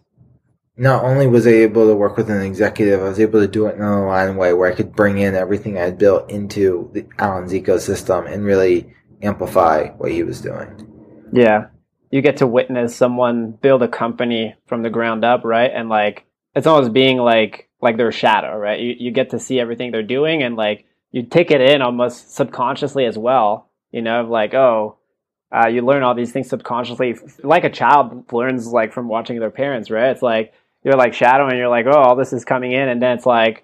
not 0.81 1.03
only 1.05 1.27
was 1.27 1.47
I 1.47 1.51
able 1.51 1.87
to 1.87 1.95
work 1.95 2.17
with 2.17 2.29
an 2.29 2.41
executive, 2.41 3.01
I 3.01 3.09
was 3.09 3.19
able 3.19 3.39
to 3.39 3.47
do 3.47 3.67
it 3.67 3.75
in 3.75 3.81
an 3.81 3.87
aligned 3.87 4.37
way 4.37 4.53
where 4.53 4.71
I 4.71 4.75
could 4.75 4.93
bring 4.93 5.17
in 5.19 5.35
everything 5.35 5.77
I 5.77 5.81
had 5.81 5.97
built 5.97 6.29
into 6.29 6.89
the 6.93 7.05
Allen's 7.17 7.53
ecosystem 7.53 8.31
and 8.31 8.43
really 8.43 8.93
amplify 9.21 9.89
what 9.91 10.11
he 10.11 10.23
was 10.23 10.41
doing. 10.41 10.87
Yeah 11.31 11.67
you 12.11 12.21
get 12.21 12.37
to 12.37 12.47
witness 12.47 12.95
someone 12.95 13.51
build 13.51 13.81
a 13.81 13.87
company 13.87 14.55
from 14.67 14.83
the 14.83 14.89
ground 14.89 15.23
up, 15.23 15.43
right? 15.43 15.71
And 15.73 15.89
like 15.89 16.25
it's 16.53 16.67
almost 16.67 16.93
being 16.93 17.17
like 17.17 17.69
like 17.81 17.97
their 17.97 18.11
shadow, 18.11 18.55
right? 18.55 18.79
You 18.79 18.95
you 18.99 19.11
get 19.11 19.31
to 19.31 19.39
see 19.39 19.59
everything 19.59 19.91
they're 19.91 20.03
doing 20.03 20.43
and 20.43 20.55
like 20.55 20.85
you 21.11 21.23
take 21.23 21.51
it 21.51 21.61
in 21.61 21.81
almost 21.81 22.35
subconsciously 22.35 23.05
as 23.05 23.17
well. 23.17 23.69
You 23.91 24.01
know, 24.01 24.23
like 24.23 24.53
oh, 24.53 24.97
uh, 25.51 25.67
you 25.67 25.81
learn 25.81 26.03
all 26.03 26.13
these 26.13 26.31
things 26.31 26.49
subconsciously, 26.49 27.15
like 27.43 27.63
a 27.63 27.69
child 27.69 28.31
learns 28.31 28.67
like 28.67 28.93
from 28.93 29.07
watching 29.07 29.39
their 29.39 29.49
parents, 29.49 29.89
right? 29.89 30.11
It's 30.11 30.21
like 30.21 30.53
you're 30.83 30.95
like 30.95 31.13
shadowing, 31.13 31.57
you're 31.57 31.69
like 31.69 31.85
oh, 31.87 31.91
all 31.91 32.15
this 32.15 32.33
is 32.33 32.45
coming 32.45 32.71
in, 32.71 32.89
and 32.89 33.01
then 33.01 33.17
it's 33.17 33.25
like 33.25 33.63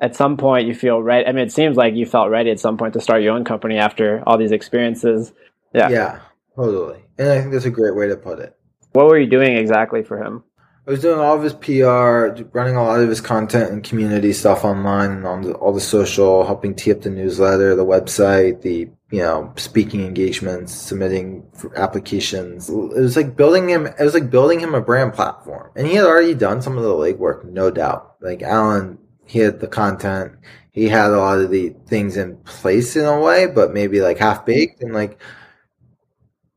at 0.00 0.16
some 0.16 0.36
point 0.36 0.66
you 0.66 0.74
feel 0.74 1.02
ready. 1.02 1.26
I 1.26 1.32
mean, 1.32 1.46
it 1.46 1.52
seems 1.52 1.76
like 1.76 1.94
you 1.94 2.06
felt 2.06 2.30
ready 2.30 2.50
at 2.50 2.60
some 2.60 2.76
point 2.76 2.94
to 2.94 3.00
start 3.00 3.22
your 3.22 3.34
own 3.34 3.44
company 3.44 3.76
after 3.76 4.22
all 4.26 4.38
these 4.38 4.52
experiences. 4.52 5.32
Yeah. 5.72 5.88
Yeah. 5.88 6.20
Totally. 6.56 7.02
And 7.18 7.28
I 7.28 7.40
think 7.40 7.52
that's 7.52 7.64
a 7.64 7.70
great 7.70 7.96
way 7.96 8.08
to 8.08 8.16
put 8.16 8.38
it. 8.38 8.56
What 8.92 9.06
were 9.06 9.18
you 9.18 9.26
doing 9.26 9.56
exactly 9.56 10.02
for 10.02 10.22
him? 10.22 10.44
I 10.86 10.90
was 10.90 11.00
doing 11.00 11.18
all 11.18 11.36
of 11.36 11.42
his 11.42 11.54
PR, 11.54 12.44
running 12.52 12.76
a 12.76 12.84
lot 12.84 13.00
of 13.00 13.08
his 13.08 13.20
content 13.20 13.72
and 13.72 13.82
community 13.82 14.34
stuff 14.34 14.64
online 14.64 15.12
and 15.12 15.26
on 15.26 15.42
the, 15.42 15.54
all 15.54 15.72
the 15.72 15.80
social, 15.80 16.44
helping 16.44 16.74
tee 16.74 16.92
up 16.92 17.00
the 17.00 17.10
newsletter, 17.10 17.74
the 17.74 17.86
website, 17.86 18.60
the 18.60 18.90
you 19.14 19.22
know 19.22 19.52
speaking 19.56 20.04
engagements, 20.04 20.72
submitting 20.74 21.46
applications. 21.76 22.68
It 22.68 22.74
was 22.74 23.16
like 23.16 23.36
building 23.36 23.68
him. 23.68 23.86
It 23.86 24.00
was 24.00 24.14
like 24.14 24.28
building 24.28 24.58
him 24.58 24.74
a 24.74 24.80
brand 24.80 25.14
platform, 25.14 25.70
and 25.76 25.86
he 25.86 25.94
had 25.94 26.04
already 26.04 26.34
done 26.34 26.60
some 26.60 26.76
of 26.76 26.82
the 26.82 26.90
legwork, 26.90 27.44
no 27.44 27.70
doubt. 27.70 28.16
Like 28.20 28.42
Allen, 28.42 28.98
he 29.24 29.38
had 29.38 29.60
the 29.60 29.68
content, 29.68 30.32
he 30.72 30.88
had 30.88 31.12
a 31.12 31.18
lot 31.18 31.38
of 31.38 31.52
the 31.52 31.76
things 31.86 32.16
in 32.16 32.38
place 32.38 32.96
in 32.96 33.04
a 33.04 33.20
way, 33.20 33.46
but 33.46 33.72
maybe 33.72 34.00
like 34.00 34.18
half 34.18 34.44
baked, 34.44 34.82
and 34.82 34.92
like 34.92 35.20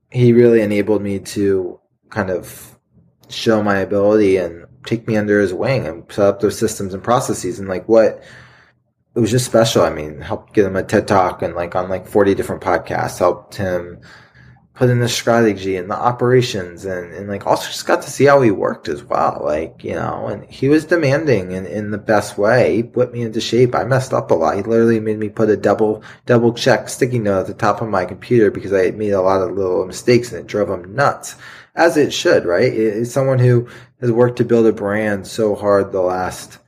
he 0.09 0.33
really 0.33 0.61
enabled 0.61 1.03
me 1.03 1.19
to 1.19 1.79
kind 2.09 2.31
of 2.31 2.75
show 3.29 3.61
my 3.61 3.77
ability 3.77 4.37
and 4.37 4.65
take 4.83 5.07
me 5.07 5.15
under 5.15 5.39
his 5.39 5.53
wing 5.53 5.85
and 5.85 6.11
set 6.11 6.25
up 6.25 6.39
those 6.39 6.57
systems 6.57 6.95
and 6.95 7.03
processes 7.03 7.59
and 7.59 7.69
like 7.69 7.87
what 7.87 8.23
it 9.17 9.19
was 9.19 9.31
just 9.31 9.47
special. 9.47 9.81
I 9.81 9.89
mean, 9.89 10.21
helped 10.21 10.53
get 10.53 10.67
him 10.67 10.75
a 10.75 10.83
TED 10.83 11.07
talk 11.07 11.41
and 11.41 11.55
like 11.55 11.73
on 11.73 11.89
like 11.89 12.07
40 12.07 12.35
different 12.35 12.61
podcasts, 12.61 13.17
helped 13.17 13.55
him 13.55 13.99
put 14.75 14.91
in 14.91 14.99
the 14.99 15.09
strategy 15.09 15.75
and 15.75 15.89
the 15.89 15.95
operations 15.95 16.85
and, 16.85 17.11
and 17.15 17.27
like 17.27 17.47
also 17.47 17.65
just 17.65 17.87
got 17.87 18.03
to 18.03 18.11
see 18.11 18.25
how 18.25 18.39
he 18.41 18.51
worked 18.51 18.87
as 18.87 19.03
well. 19.03 19.41
Like, 19.43 19.83
you 19.83 19.95
know, 19.95 20.27
and 20.27 20.45
he 20.45 20.69
was 20.69 20.85
demanding 20.85 21.51
in, 21.51 21.65
in 21.65 21.89
the 21.89 21.97
best 21.97 22.37
way. 22.37 22.75
He 22.75 22.83
put 22.83 23.11
me 23.11 23.23
into 23.23 23.41
shape. 23.41 23.73
I 23.73 23.85
messed 23.85 24.13
up 24.13 24.29
a 24.29 24.35
lot. 24.35 24.55
He 24.55 24.61
literally 24.61 24.99
made 24.99 25.17
me 25.17 25.29
put 25.29 25.49
a 25.49 25.57
double, 25.57 26.03
double 26.27 26.53
check 26.53 26.87
sticky 26.87 27.17
note 27.17 27.39
at 27.39 27.47
the 27.47 27.53
top 27.55 27.81
of 27.81 27.89
my 27.89 28.05
computer 28.05 28.51
because 28.51 28.71
I 28.71 28.91
made 28.91 29.13
a 29.13 29.21
lot 29.21 29.41
of 29.41 29.57
little 29.57 29.83
mistakes 29.87 30.31
and 30.31 30.41
it 30.41 30.45
drove 30.45 30.69
him 30.69 30.93
nuts. 30.93 31.37
As 31.73 31.97
it 31.97 32.13
should, 32.13 32.45
right? 32.45 32.71
It's 32.71 33.11
someone 33.11 33.39
who 33.39 33.67
has 33.99 34.11
worked 34.11 34.37
to 34.37 34.45
build 34.45 34.67
a 34.67 34.73
brand 34.73 35.25
so 35.25 35.55
hard 35.55 35.91
the 35.91 36.01
last 36.01 36.59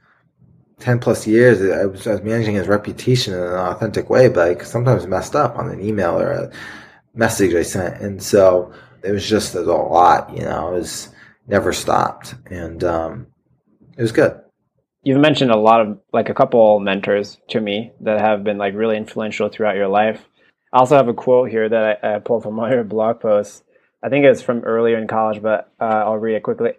10 0.79 0.99
plus 0.99 1.27
years. 1.27 1.61
I 1.61 1.85
was, 1.85 2.07
I 2.07 2.11
was 2.11 2.21
managing 2.21 2.55
his 2.55 2.67
reputation 2.67 3.33
in 3.33 3.39
an 3.39 3.53
authentic 3.53 4.09
way, 4.09 4.29
but 4.29 4.47
I 4.47 4.63
sometimes 4.63 5.07
messed 5.07 5.35
up 5.35 5.57
on 5.57 5.69
an 5.69 5.81
email 5.81 6.19
or 6.19 6.31
a, 6.31 6.51
message 7.13 7.53
I 7.53 7.63
sent. 7.63 8.01
And 8.01 8.21
so 8.21 8.71
it 9.03 9.11
was 9.11 9.27
just 9.27 9.55
a 9.55 9.61
lot, 9.61 10.35
you 10.35 10.43
know, 10.43 10.69
it 10.69 10.79
was 10.79 11.09
never 11.47 11.73
stopped. 11.73 12.35
And 12.49 12.83
um, 12.83 13.27
it 13.97 14.01
was 14.01 14.11
good. 14.11 14.39
You've 15.03 15.19
mentioned 15.19 15.51
a 15.51 15.57
lot 15.57 15.81
of, 15.81 15.99
like 16.11 16.29
a 16.29 16.33
couple 16.33 16.79
mentors 16.79 17.37
to 17.49 17.61
me 17.61 17.91
that 18.01 18.19
have 18.19 18.43
been 18.43 18.57
like 18.57 18.73
really 18.75 18.97
influential 18.97 19.49
throughout 19.49 19.75
your 19.75 19.87
life. 19.87 20.25
I 20.73 20.79
also 20.79 20.97
have 20.97 21.07
a 21.07 21.13
quote 21.13 21.49
here 21.49 21.67
that 21.67 21.99
I, 22.03 22.15
I 22.15 22.19
pulled 22.19 22.43
from 22.43 22.57
one 22.57 22.69
of 22.69 22.75
your 22.75 22.83
blog 22.83 23.19
posts. 23.19 23.63
I 24.03 24.09
think 24.09 24.25
it's 24.25 24.41
from 24.41 24.59
earlier 24.59 24.97
in 24.97 25.07
college, 25.07 25.41
but 25.41 25.71
uh, 25.79 25.83
I'll 25.83 26.17
read 26.17 26.35
it 26.35 26.43
quickly. 26.43 26.71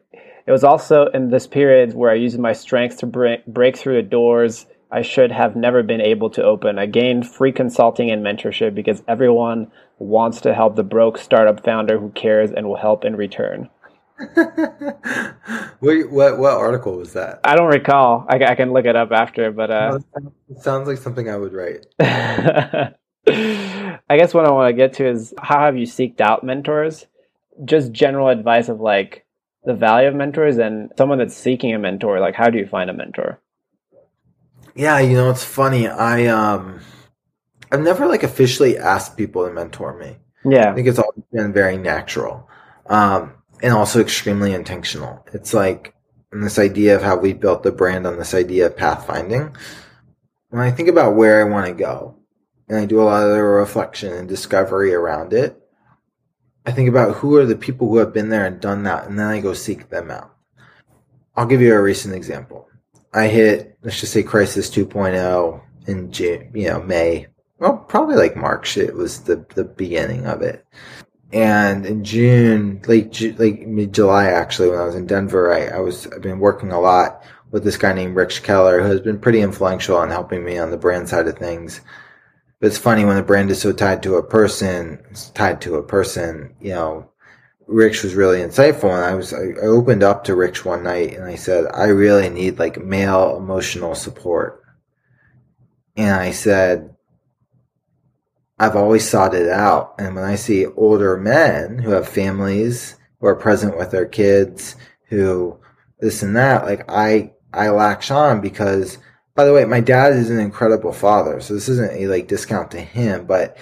It 0.51 0.53
was 0.53 0.65
also 0.65 1.07
in 1.15 1.31
this 1.31 1.47
period 1.47 1.95
where 1.95 2.11
I 2.11 2.15
used 2.15 2.37
my 2.37 2.55
strength 2.55 2.99
to 2.99 3.07
break, 3.07 3.47
break 3.47 3.77
through 3.77 4.03
the 4.03 4.09
doors 4.09 4.67
I 4.91 5.03
should 5.03 5.31
have 5.31 5.55
never 5.55 5.85
been 5.85 6.01
able 6.01 6.29
to 6.31 6.43
open. 6.43 6.77
I 6.77 6.87
gained 6.87 7.31
free 7.31 7.53
consulting 7.53 8.11
and 8.11 8.21
mentorship 8.21 8.75
because 8.75 9.05
everyone 9.07 9.71
wants 10.01 10.41
to 10.41 10.53
help 10.53 10.75
the 10.75 10.83
broke 10.83 11.19
startup 11.19 11.65
founder 11.65 12.01
who 12.01 12.11
cares 12.11 12.51
and 12.51 12.67
will 12.67 12.79
help 12.79 13.05
in 13.05 13.15
return. 13.15 13.71
what, 15.79 16.11
what, 16.11 16.39
what 16.41 16.55
article 16.55 16.97
was 16.97 17.13
that? 17.13 17.39
I 17.45 17.55
don't 17.55 17.71
recall. 17.71 18.27
I, 18.29 18.45
I 18.45 18.57
can 18.57 18.73
look 18.73 18.87
it 18.87 18.97
up 18.97 19.13
after, 19.13 19.53
but 19.53 19.71
uh, 19.71 20.01
it 20.49 20.63
sounds 20.63 20.89
like 20.89 20.99
something 20.99 21.31
I 21.31 21.37
would 21.37 21.53
write. 21.53 21.87
I 22.01 22.93
guess 24.09 24.35
what 24.35 24.47
I 24.47 24.51
want 24.51 24.71
to 24.71 24.77
get 24.77 24.95
to 24.95 25.09
is 25.09 25.33
how 25.41 25.61
have 25.61 25.77
you 25.77 25.87
seeked 25.87 26.21
out 26.21 26.43
mentors? 26.43 27.07
Just 27.65 27.93
general 27.93 28.27
advice 28.27 28.69
of 28.69 28.81
like 28.81 29.25
the 29.65 29.75
value 29.75 30.09
of 30.09 30.15
mentors 30.15 30.59
and 30.59 30.91
someone 30.97 31.19
that's 31.19 31.37
seeking 31.37 31.75
a 31.75 31.79
mentor. 31.79 32.21
Like, 32.21 32.35
how 32.35 32.51
do 32.51 32.59
you 32.59 32.67
find 32.67 32.91
a 32.91 32.95
mentor? 32.95 33.41
Yeah, 34.75 34.99
you 35.01 35.15
know, 35.15 35.31
it's 35.31 35.45
funny. 35.45 35.89
I 35.89 36.27
um 36.27 36.81
I've 37.71 37.81
never 37.81 38.07
like 38.07 38.23
officially 38.23 38.79
asked 38.79 39.17
people 39.17 39.47
to 39.47 39.53
mentor 39.53 39.99
me. 39.99 40.17
Yeah. 40.45 40.71
I 40.71 40.75
think 40.75 40.89
it's 40.89 40.99
all 40.99 41.13
been 41.33 41.53
very 41.53 41.77
natural. 41.77 42.49
Um 42.87 43.35
and 43.63 43.75
also 43.75 44.01
extremely 44.01 44.55
intentional. 44.55 45.27
It's 45.33 45.53
like 45.53 45.95
this 46.33 46.59
idea 46.59 46.97
of 46.97 47.03
how 47.03 47.17
we 47.17 47.33
built 47.33 47.63
the 47.63 47.73
brand 47.73 48.07
on 48.07 48.17
this 48.17 48.35
idea 48.35 48.67
of 48.67 48.77
pathfinding. 48.77 49.55
When 50.49 50.63
I 50.63 50.71
think 50.71 50.89
about 50.89 51.15
where 51.15 51.41
I 51.41 51.51
want 51.51 51.67
to 51.67 51.75
go, 51.75 52.17
and 52.69 52.79
I 52.79 52.87
do 52.87 53.01
a 53.01 53.05
lot 53.05 53.25
of 53.25 53.31
the 53.31 53.43
reflection 53.43 54.13
and 54.13 54.29
discovery 54.29 54.95
around 54.95 55.33
it, 55.33 55.60
I 56.71 56.73
think 56.73 56.89
about 56.89 57.17
who 57.17 57.37
are 57.37 57.45
the 57.45 57.57
people 57.57 57.89
who 57.89 57.97
have 57.97 58.13
been 58.13 58.29
there 58.29 58.47
and 58.47 58.61
done 58.61 58.85
that, 58.85 59.09
and 59.09 59.19
then 59.19 59.27
I 59.27 59.41
go 59.41 59.55
seek 59.55 59.89
them 59.89 60.09
out. 60.09 60.37
I'll 61.35 61.45
give 61.45 61.61
you 61.61 61.75
a 61.75 61.83
recent 61.83 62.15
example. 62.15 62.69
I 63.13 63.27
hit, 63.27 63.77
let's 63.83 63.99
just 63.99 64.13
say 64.13 64.23
Crisis 64.23 64.71
2.0 64.71 65.61
in 65.89 66.13
June, 66.13 66.49
you 66.55 66.69
know, 66.69 66.81
May. 66.81 67.27
Well, 67.59 67.77
probably 67.77 68.15
like 68.15 68.37
March. 68.37 68.77
It 68.77 68.95
was 68.95 69.25
the, 69.25 69.45
the 69.57 69.65
beginning 69.65 70.27
of 70.27 70.43
it. 70.43 70.65
And 71.33 71.85
in 71.85 72.05
June, 72.05 72.81
late, 72.87 73.21
like 73.41 73.67
mid 73.67 73.93
July, 73.93 74.27
actually, 74.27 74.71
when 74.71 74.79
I 74.79 74.85
was 74.85 74.95
in 74.95 75.07
Denver, 75.07 75.53
I, 75.53 75.77
I 75.77 75.81
was, 75.81 76.07
I've 76.07 76.23
been 76.23 76.39
working 76.39 76.71
a 76.71 76.81
lot 76.81 77.25
with 77.51 77.65
this 77.65 77.79
guy 77.79 77.93
named 77.95 78.15
Rich 78.15 78.45
Keller, 78.45 78.81
who 78.81 78.91
has 78.91 79.01
been 79.01 79.19
pretty 79.19 79.41
influential 79.41 80.01
in 80.05 80.11
helping 80.11 80.45
me 80.45 80.57
on 80.57 80.71
the 80.71 80.79
brand 80.79 81.09
side 81.09 81.27
of 81.27 81.37
things. 81.37 81.81
But 82.61 82.67
it's 82.67 82.79
funny 82.79 83.05
when 83.07 83.17
the 83.17 83.23
brand 83.23 83.51
is 83.51 83.61
so 83.61 83.73
tied 83.73 84.03
to 84.03 84.17
a 84.17 84.23
person, 84.23 85.03
it's 85.11 85.31
tied 85.31 85.63
to 85.63 85.77
a 85.77 85.83
person, 85.83 86.55
you 86.61 86.75
know, 86.75 87.11
Rich 87.67 88.03
was 88.03 88.15
really 88.15 88.41
insightful 88.41 88.93
and 88.95 89.05
I 89.05 89.15
was, 89.15 89.33
I, 89.33 89.53
opened 89.63 90.03
up 90.03 90.25
to 90.25 90.35
Rich 90.35 90.65
one 90.65 90.83
night 90.83 91.15
and 91.15 91.25
I 91.25 91.37
said, 91.37 91.67
I 91.73 91.87
really 91.87 92.29
need 92.29 92.59
like 92.59 92.83
male 92.83 93.37
emotional 93.37 93.95
support. 93.95 94.63
And 95.97 96.15
I 96.15 96.33
said, 96.33 96.95
I've 98.59 98.77
always 98.77 99.09
sought 99.09 99.35
it 99.35 99.49
out. 99.49 99.95
And 99.99 100.15
when 100.15 100.25
I 100.25 100.35
see 100.35 100.67
older 100.67 101.17
men 101.17 101.79
who 101.79 101.93
have 101.93 102.09
families, 102.09 102.97
who 103.21 103.29
are 103.29 103.37
present 103.37 103.79
with 103.79 103.91
their 103.91 104.07
kids, 104.07 104.77
who 105.09 105.59
this 106.01 106.23
and 106.23 106.37
that, 106.37 106.65
like 106.65 106.91
I, 106.91 107.33
I 107.55 107.71
latch 107.71 108.11
on 108.11 108.41
because, 108.41 108.99
by 109.41 109.47
the 109.47 109.55
way, 109.55 109.65
my 109.65 109.81
dad 109.81 110.13
is 110.13 110.29
an 110.29 110.39
incredible 110.39 110.93
father. 110.93 111.41
So 111.41 111.55
this 111.55 111.67
isn't 111.71 111.93
a 111.93 112.09
like 112.09 112.29
discount 112.29 112.71
to 112.73 112.81
him, 112.81 113.25
but 113.25 113.57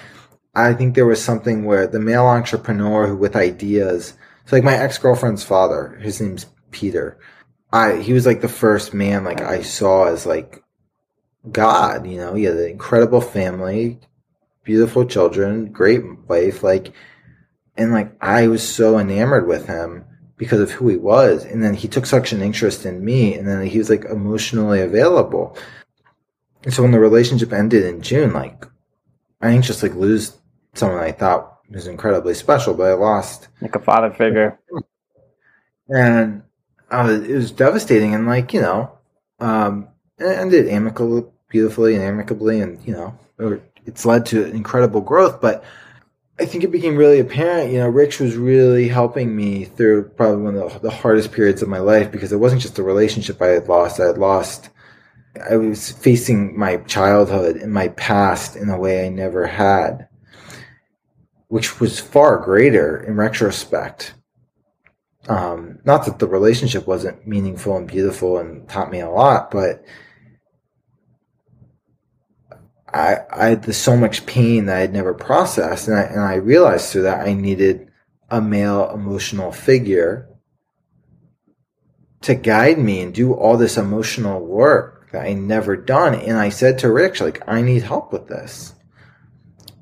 I 0.57 0.73
think 0.75 0.97
there 0.97 1.07
was 1.07 1.23
something 1.23 1.65
where 1.65 1.87
the 1.87 2.01
male 2.01 2.27
entrepreneur 2.27 3.07
who 3.07 3.17
with 3.17 3.37
ideas, 3.37 4.15
so 4.45 4.57
like 4.57 4.65
my 4.65 4.75
ex-girlfriend's 4.75 5.45
father, 5.45 5.97
his 6.03 6.21
name's 6.21 6.47
Peter. 6.73 7.17
I, 7.73 7.99
he 7.99 8.13
was 8.13 8.27
like 8.27 8.41
the 8.41 8.49
first 8.49 8.93
man 8.93 9.23
like 9.23 9.41
I 9.41 9.63
saw 9.63 10.09
as 10.09 10.27
like 10.27 10.65
God, 11.49 12.09
you 12.09 12.17
know, 12.17 12.35
he 12.35 12.43
had 12.43 12.57
an 12.57 12.71
incredible 12.71 13.21
family, 13.21 14.01
beautiful 14.65 15.05
children, 15.05 15.71
great 15.71 16.03
wife, 16.29 16.65
like, 16.65 16.93
and 17.77 17.93
like 17.93 18.17
I 18.21 18.49
was 18.49 18.69
so 18.69 18.99
enamored 18.99 19.47
with 19.47 19.69
him 19.69 20.07
because 20.39 20.61
of 20.61 20.71
who 20.71 20.89
he 20.89 20.97
was. 20.97 21.45
And 21.45 21.63
then 21.63 21.75
he 21.75 21.89
took 21.89 22.07
such 22.07 22.33
an 22.33 22.41
interest 22.41 22.87
in 22.87 23.05
me, 23.05 23.35
and 23.35 23.47
then 23.47 23.67
he 23.67 23.79
was 23.79 23.91
like 23.91 24.07
emotionally 24.07 24.81
available. 24.81 25.59
And 26.65 26.73
so 26.73 26.83
when 26.83 26.93
the 26.93 26.99
relationship 26.99 27.53
ended 27.53 27.85
in 27.85 28.01
June, 28.01 28.33
like 28.33 28.65
I 29.41 29.51
didn't 29.51 29.67
just 29.67 29.83
like 29.83 29.95
lose 29.95 30.37
someone 30.75 31.03
I 31.03 31.13
thought 31.13 31.59
was 31.71 31.87
incredibly 31.87 32.35
special, 32.35 32.75
but 32.75 32.89
I 32.89 32.95
lost 32.95 33.49
like 33.61 33.77
a 33.77 33.81
father 33.81 34.11
figure. 34.11 34.59
And 35.89 36.43
was, 36.91 37.29
it 37.29 37.35
was 37.35 37.51
devastating. 37.51 38.15
And 38.15 38.27
like, 38.27 38.53
you 38.53 38.61
know, 38.61 38.93
um, 39.41 39.89
it 40.19 40.25
ended 40.25 40.69
amicably, 40.69 41.25
beautifully 41.49 41.95
and 41.95 42.03
amicably. 42.03 42.61
And, 42.61 42.81
you 42.87 42.95
know, 42.95 43.19
it's 43.87 44.05
led 44.05 44.27
to 44.27 44.45
incredible 44.47 45.01
growth. 45.01 45.41
But 45.41 45.65
I 46.41 46.47
think 46.47 46.63
it 46.63 46.71
became 46.71 46.97
really 46.97 47.19
apparent, 47.19 47.73
you 47.73 47.79
know, 47.79 47.89
Rich 47.89 48.21
was 48.21 48.37
really 48.37 48.87
helping 48.87 49.35
me 49.35 49.65
through 49.65 50.11
probably 50.11 50.43
one 50.43 50.57
of 50.57 50.73
the, 50.75 50.79
the 50.79 50.91
hardest 50.91 51.33
periods 51.33 51.63
of 51.63 51.69
my 51.69 51.81
life 51.81 52.13
because 52.13 52.33
it 52.33 52.37
wasn't 52.37 52.63
just 52.63 52.79
a 52.79 52.83
relationship 52.85 53.43
I 53.43 53.49
had 53.49 53.69
lost. 53.69 53.99
I 53.99 54.07
had 54.07 54.19
lost, 54.19 54.71
I 55.51 55.57
was 55.57 55.91
facing 55.91 56.57
my 56.57 56.77
childhood 56.79 57.57
and 57.57 57.73
my 57.73 57.89
past 57.89 58.55
in 58.55 58.69
a 58.71 58.79
way 58.79 59.05
I 59.05 59.09
never 59.09 59.47
had, 59.47 60.07
which 61.49 61.81
was 61.81 61.99
far 61.99 62.39
greater 62.39 63.03
in 63.03 63.17
retrospect. 63.17 64.15
Um, 65.29 65.81
not 65.85 66.07
that 66.07 66.21
the 66.21 66.29
relationship 66.29 66.87
wasn't 66.87 67.27
meaningful 67.27 67.77
and 67.77 67.89
beautiful 67.89 68.39
and 68.39 68.69
taught 68.69 68.93
me 68.93 69.01
a 69.01 69.11
lot, 69.11 69.51
but 69.51 69.85
I, 72.93 73.19
I 73.31 73.47
had 73.49 73.75
so 73.75 73.97
much 73.97 74.27
pain 74.27 74.67
that 74.67 74.77
I 74.77 74.81
had 74.81 74.93
never 74.93 75.15
processed. 75.15 75.89
And 75.89 75.97
I, 75.97 76.03
and 76.03 76.21
I 76.21 76.35
realized 76.35 76.91
through 76.91 77.03
that 77.03 77.27
I 77.27 77.33
needed 77.33 77.91
a 78.31 78.41
male 78.41 78.91
emotional 78.91 79.53
figure 79.53 80.29
to 82.23 82.35
guide 82.35 82.79
me 82.79 83.01
and 83.01 83.15
do 83.15 83.33
all 83.33 83.57
this 83.57 83.77
emotional 83.77 84.45
work 84.45 85.11
that 85.13 85.25
I 85.25 85.35
never 85.35 85.77
done. 85.77 86.15
And 86.15 86.37
I 86.37 86.49
said 86.49 86.79
to 86.81 86.93
Rich, 86.93 87.21
like, 87.21 87.43
I 87.47 87.63
need 87.63 87.83
help 87.83 88.13
with 88.13 88.29
this. 88.29 88.75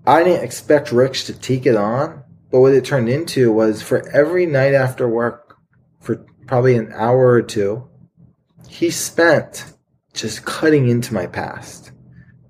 I 0.07 0.23
didn't 0.23 0.45
expect 0.45 0.93
Rich 0.93 1.25
to 1.25 1.33
take 1.33 1.67
it 1.67 1.77
on, 1.77 2.23
but 2.51 2.61
what 2.61 2.75
it 2.75 2.85
turned 2.85 3.09
into 3.09 3.53
was 3.53 3.83
for 3.83 4.09
every 4.11 4.47
night 4.47 4.75
after 4.75 5.09
work, 5.09 5.57
for 6.01 6.25
probably 6.47 6.77
an 6.77 6.93
hour 6.95 7.27
or 7.27 7.43
two, 7.43 7.89
he 8.69 8.91
spent 8.91 9.65
just 10.13 10.45
cutting 10.45 10.89
into 10.89 11.13
my 11.13 11.27
past 11.27 11.91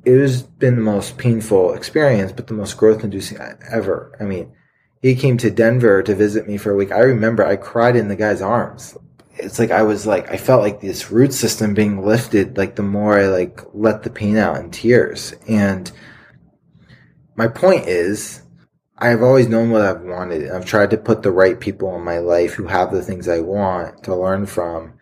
it 0.06 0.20
has 0.20 0.44
been 0.44 0.76
the 0.76 0.82
most 0.82 1.18
painful 1.18 1.74
experience, 1.74 2.30
but 2.30 2.46
the 2.46 2.54
most 2.54 2.76
growth 2.76 3.02
inducing 3.02 3.38
ever. 3.68 4.16
I 4.20 4.22
mean, 4.22 4.52
he 5.02 5.16
came 5.16 5.36
to 5.38 5.50
Denver 5.50 6.00
to 6.04 6.14
visit 6.14 6.46
me 6.46 6.58
for 6.58 6.70
a 6.70 6.76
week. 6.76 6.92
I 6.92 7.00
remember 7.00 7.44
I 7.44 7.56
cried 7.56 7.96
in 7.96 8.06
the 8.06 8.14
guy's 8.14 8.40
arms. 8.40 8.96
It's 9.34 9.58
like 9.58 9.72
I 9.72 9.82
was 9.82 10.06
like 10.06 10.30
I 10.30 10.36
felt 10.36 10.62
like 10.62 10.80
this 10.80 11.10
root 11.10 11.34
system 11.34 11.74
being 11.74 12.06
lifted 12.06 12.56
like 12.56 12.76
the 12.76 12.84
more 12.84 13.18
I 13.18 13.26
like 13.26 13.60
let 13.74 14.04
the 14.04 14.10
pain 14.10 14.36
out 14.36 14.58
in 14.58 14.70
tears. 14.70 15.34
And 15.48 15.90
my 17.34 17.48
point 17.48 17.88
is 17.88 18.42
I've 18.96 19.22
always 19.22 19.48
known 19.48 19.70
what 19.70 19.82
I've 19.82 20.02
wanted. 20.02 20.50
I've 20.50 20.64
tried 20.64 20.90
to 20.90 20.96
put 20.96 21.22
the 21.22 21.32
right 21.32 21.58
people 21.58 21.94
in 21.96 22.04
my 22.04 22.18
life 22.18 22.54
who 22.54 22.68
have 22.68 22.92
the 22.92 23.02
things 23.02 23.28
I 23.28 23.40
want 23.40 24.04
to 24.04 24.14
learn 24.14 24.46
from. 24.46 24.94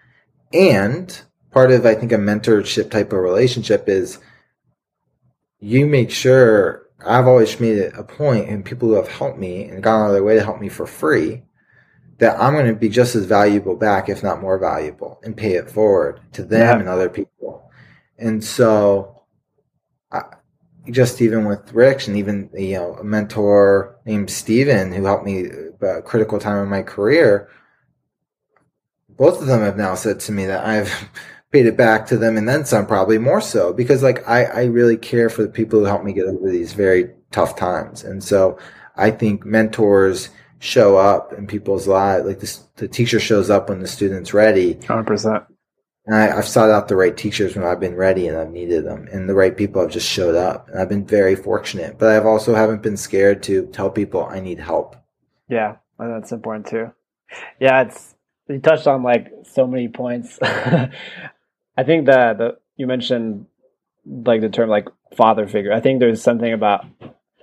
And 0.52 1.20
part 1.52 1.70
of 1.70 1.84
I 1.84 1.94
think 1.94 2.10
a 2.10 2.16
mentorship 2.16 2.90
type 2.90 3.12
of 3.12 3.20
relationship 3.20 3.86
is 3.86 4.18
you 5.64 5.86
make 5.86 6.10
sure 6.10 6.88
I've 7.06 7.26
always 7.26 7.58
made 7.58 7.78
it 7.78 7.94
a 7.96 8.04
point, 8.04 8.50
and 8.50 8.64
people 8.64 8.88
who 8.88 8.94
have 8.96 9.08
helped 9.08 9.38
me 9.38 9.64
and 9.64 9.82
gone 9.82 10.02
out 10.02 10.06
of 10.08 10.12
their 10.12 10.22
way 10.22 10.34
to 10.34 10.44
help 10.44 10.60
me 10.60 10.68
for 10.68 10.86
free, 10.86 11.42
that 12.18 12.38
I'm 12.38 12.52
going 12.52 12.66
to 12.66 12.74
be 12.74 12.90
just 12.90 13.16
as 13.16 13.24
valuable 13.24 13.74
back, 13.74 14.10
if 14.10 14.22
not 14.22 14.42
more 14.42 14.58
valuable, 14.58 15.20
and 15.24 15.36
pay 15.36 15.54
it 15.54 15.70
forward 15.70 16.20
to 16.32 16.44
them 16.44 16.60
yeah. 16.60 16.80
and 16.80 16.88
other 16.88 17.08
people. 17.08 17.70
And 18.18 18.44
so, 18.44 19.22
I, 20.12 20.22
just 20.90 21.22
even 21.22 21.46
with 21.46 21.72
Rich 21.72 22.08
and 22.08 22.16
even 22.18 22.50
you 22.52 22.74
know 22.74 22.94
a 22.96 23.04
mentor 23.04 23.96
named 24.04 24.28
Steven 24.28 24.92
who 24.92 25.04
helped 25.04 25.24
me 25.24 25.46
at 25.46 25.96
a 25.96 26.02
critical 26.02 26.38
time 26.38 26.62
in 26.62 26.68
my 26.68 26.82
career, 26.82 27.48
both 29.08 29.40
of 29.40 29.46
them 29.46 29.62
have 29.62 29.78
now 29.78 29.94
said 29.94 30.20
to 30.20 30.32
me 30.32 30.44
that 30.44 30.66
I've 30.66 30.92
paid 31.54 31.66
it 31.66 31.76
back 31.76 32.04
to 32.04 32.16
them 32.16 32.36
and 32.36 32.48
then 32.48 32.64
some 32.64 32.84
probably 32.84 33.16
more 33.16 33.40
so 33.40 33.72
because 33.72 34.02
like 34.02 34.28
I, 34.28 34.44
I 34.44 34.64
really 34.64 34.96
care 34.96 35.30
for 35.30 35.42
the 35.42 35.48
people 35.48 35.78
who 35.78 35.84
help 35.84 36.02
me 36.02 36.12
get 36.12 36.26
over 36.26 36.50
these 36.50 36.72
very 36.72 37.10
tough 37.30 37.54
times 37.54 38.02
and 38.02 38.24
so 38.24 38.58
i 38.96 39.12
think 39.12 39.46
mentors 39.46 40.30
show 40.58 40.96
up 40.96 41.32
in 41.32 41.46
people's 41.46 41.86
lives 41.86 42.26
like 42.26 42.40
this, 42.40 42.56
the 42.74 42.88
teacher 42.88 43.20
shows 43.20 43.50
up 43.50 43.68
when 43.68 43.78
the 43.78 43.86
student's 43.86 44.34
ready 44.34 44.74
100% 44.74 45.46
and 46.06 46.16
I, 46.16 46.34
have 46.34 46.48
sought 46.48 46.70
out 46.70 46.88
the 46.88 46.96
right 46.96 47.16
teachers 47.16 47.54
when 47.54 47.64
I've 47.64 47.78
been 47.78 47.94
ready 47.94 48.26
and 48.28 48.36
I've 48.36 48.50
needed 48.50 48.84
them, 48.84 49.08
and 49.10 49.26
the 49.26 49.34
right 49.34 49.56
people 49.56 49.80
have 49.80 49.90
just 49.90 50.06
showed 50.06 50.34
up. 50.34 50.68
And 50.68 50.78
I've 50.78 50.88
been 50.90 51.06
very 51.06 51.34
fortunate, 51.34 51.98
but 51.98 52.10
I've 52.10 52.26
also 52.26 52.54
haven't 52.54 52.82
been 52.82 52.98
scared 52.98 53.42
to 53.44 53.68
tell 53.68 53.88
people 53.88 54.26
I 54.26 54.38
need 54.40 54.58
help. 54.58 54.96
Yeah, 55.48 55.76
that's 55.98 56.30
important 56.30 56.66
too. 56.66 56.92
Yeah, 57.58 57.80
it's 57.84 58.14
you 58.48 58.58
touched 58.58 58.86
on 58.86 59.02
like 59.02 59.32
so 59.44 59.66
many 59.66 59.88
points. 59.88 60.38
I 61.76 61.84
think 61.84 62.06
that 62.06 62.38
the 62.38 62.58
you 62.76 62.86
mentioned 62.86 63.46
like 64.06 64.40
the 64.40 64.48
term 64.48 64.68
like 64.68 64.88
father 65.16 65.46
figure. 65.46 65.72
I 65.72 65.80
think 65.80 66.00
there's 66.00 66.22
something 66.22 66.52
about 66.52 66.84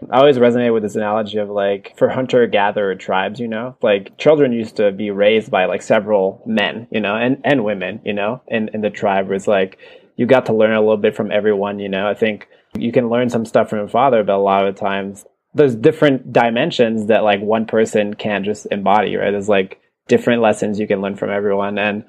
I 0.09 0.19
always 0.19 0.37
resonate 0.37 0.73
with 0.73 0.83
this 0.83 0.95
analogy 0.95 1.37
of 1.37 1.49
like 1.49 1.95
for 1.97 2.09
hunter 2.09 2.47
gatherer 2.47 2.95
tribes, 2.95 3.39
you 3.39 3.47
know, 3.47 3.75
like 3.81 4.17
children 4.17 4.51
used 4.51 4.77
to 4.77 4.91
be 4.91 5.11
raised 5.11 5.51
by 5.51 5.65
like 5.65 5.81
several 5.81 6.41
men, 6.45 6.87
you 6.91 6.99
know, 6.99 7.15
and, 7.15 7.39
and 7.43 7.63
women, 7.63 8.01
you 8.03 8.13
know, 8.13 8.41
and 8.47 8.69
in 8.73 8.81
the 8.81 8.89
tribe 8.89 9.29
was 9.29 9.47
like 9.47 9.77
you 10.15 10.25
got 10.25 10.47
to 10.47 10.53
learn 10.53 10.73
a 10.73 10.79
little 10.79 10.97
bit 10.97 11.15
from 11.15 11.31
everyone, 11.31 11.79
you 11.79 11.89
know. 11.89 12.07
I 12.07 12.13
think 12.13 12.47
you 12.75 12.91
can 12.91 13.09
learn 13.09 13.29
some 13.29 13.45
stuff 13.45 13.69
from 13.69 13.79
your 13.79 13.87
father, 13.87 14.23
but 14.23 14.35
a 14.35 14.37
lot 14.37 14.67
of 14.67 14.75
times 14.75 15.25
there's 15.53 15.75
different 15.75 16.31
dimensions 16.31 17.07
that 17.07 17.23
like 17.23 17.41
one 17.41 17.65
person 17.65 18.13
can't 18.13 18.45
just 18.45 18.67
embody, 18.71 19.15
right? 19.15 19.31
There's 19.31 19.49
like 19.49 19.81
different 20.07 20.41
lessons 20.41 20.79
you 20.79 20.87
can 20.87 21.01
learn 21.01 21.15
from 21.15 21.29
everyone. 21.29 21.77
And 21.77 22.05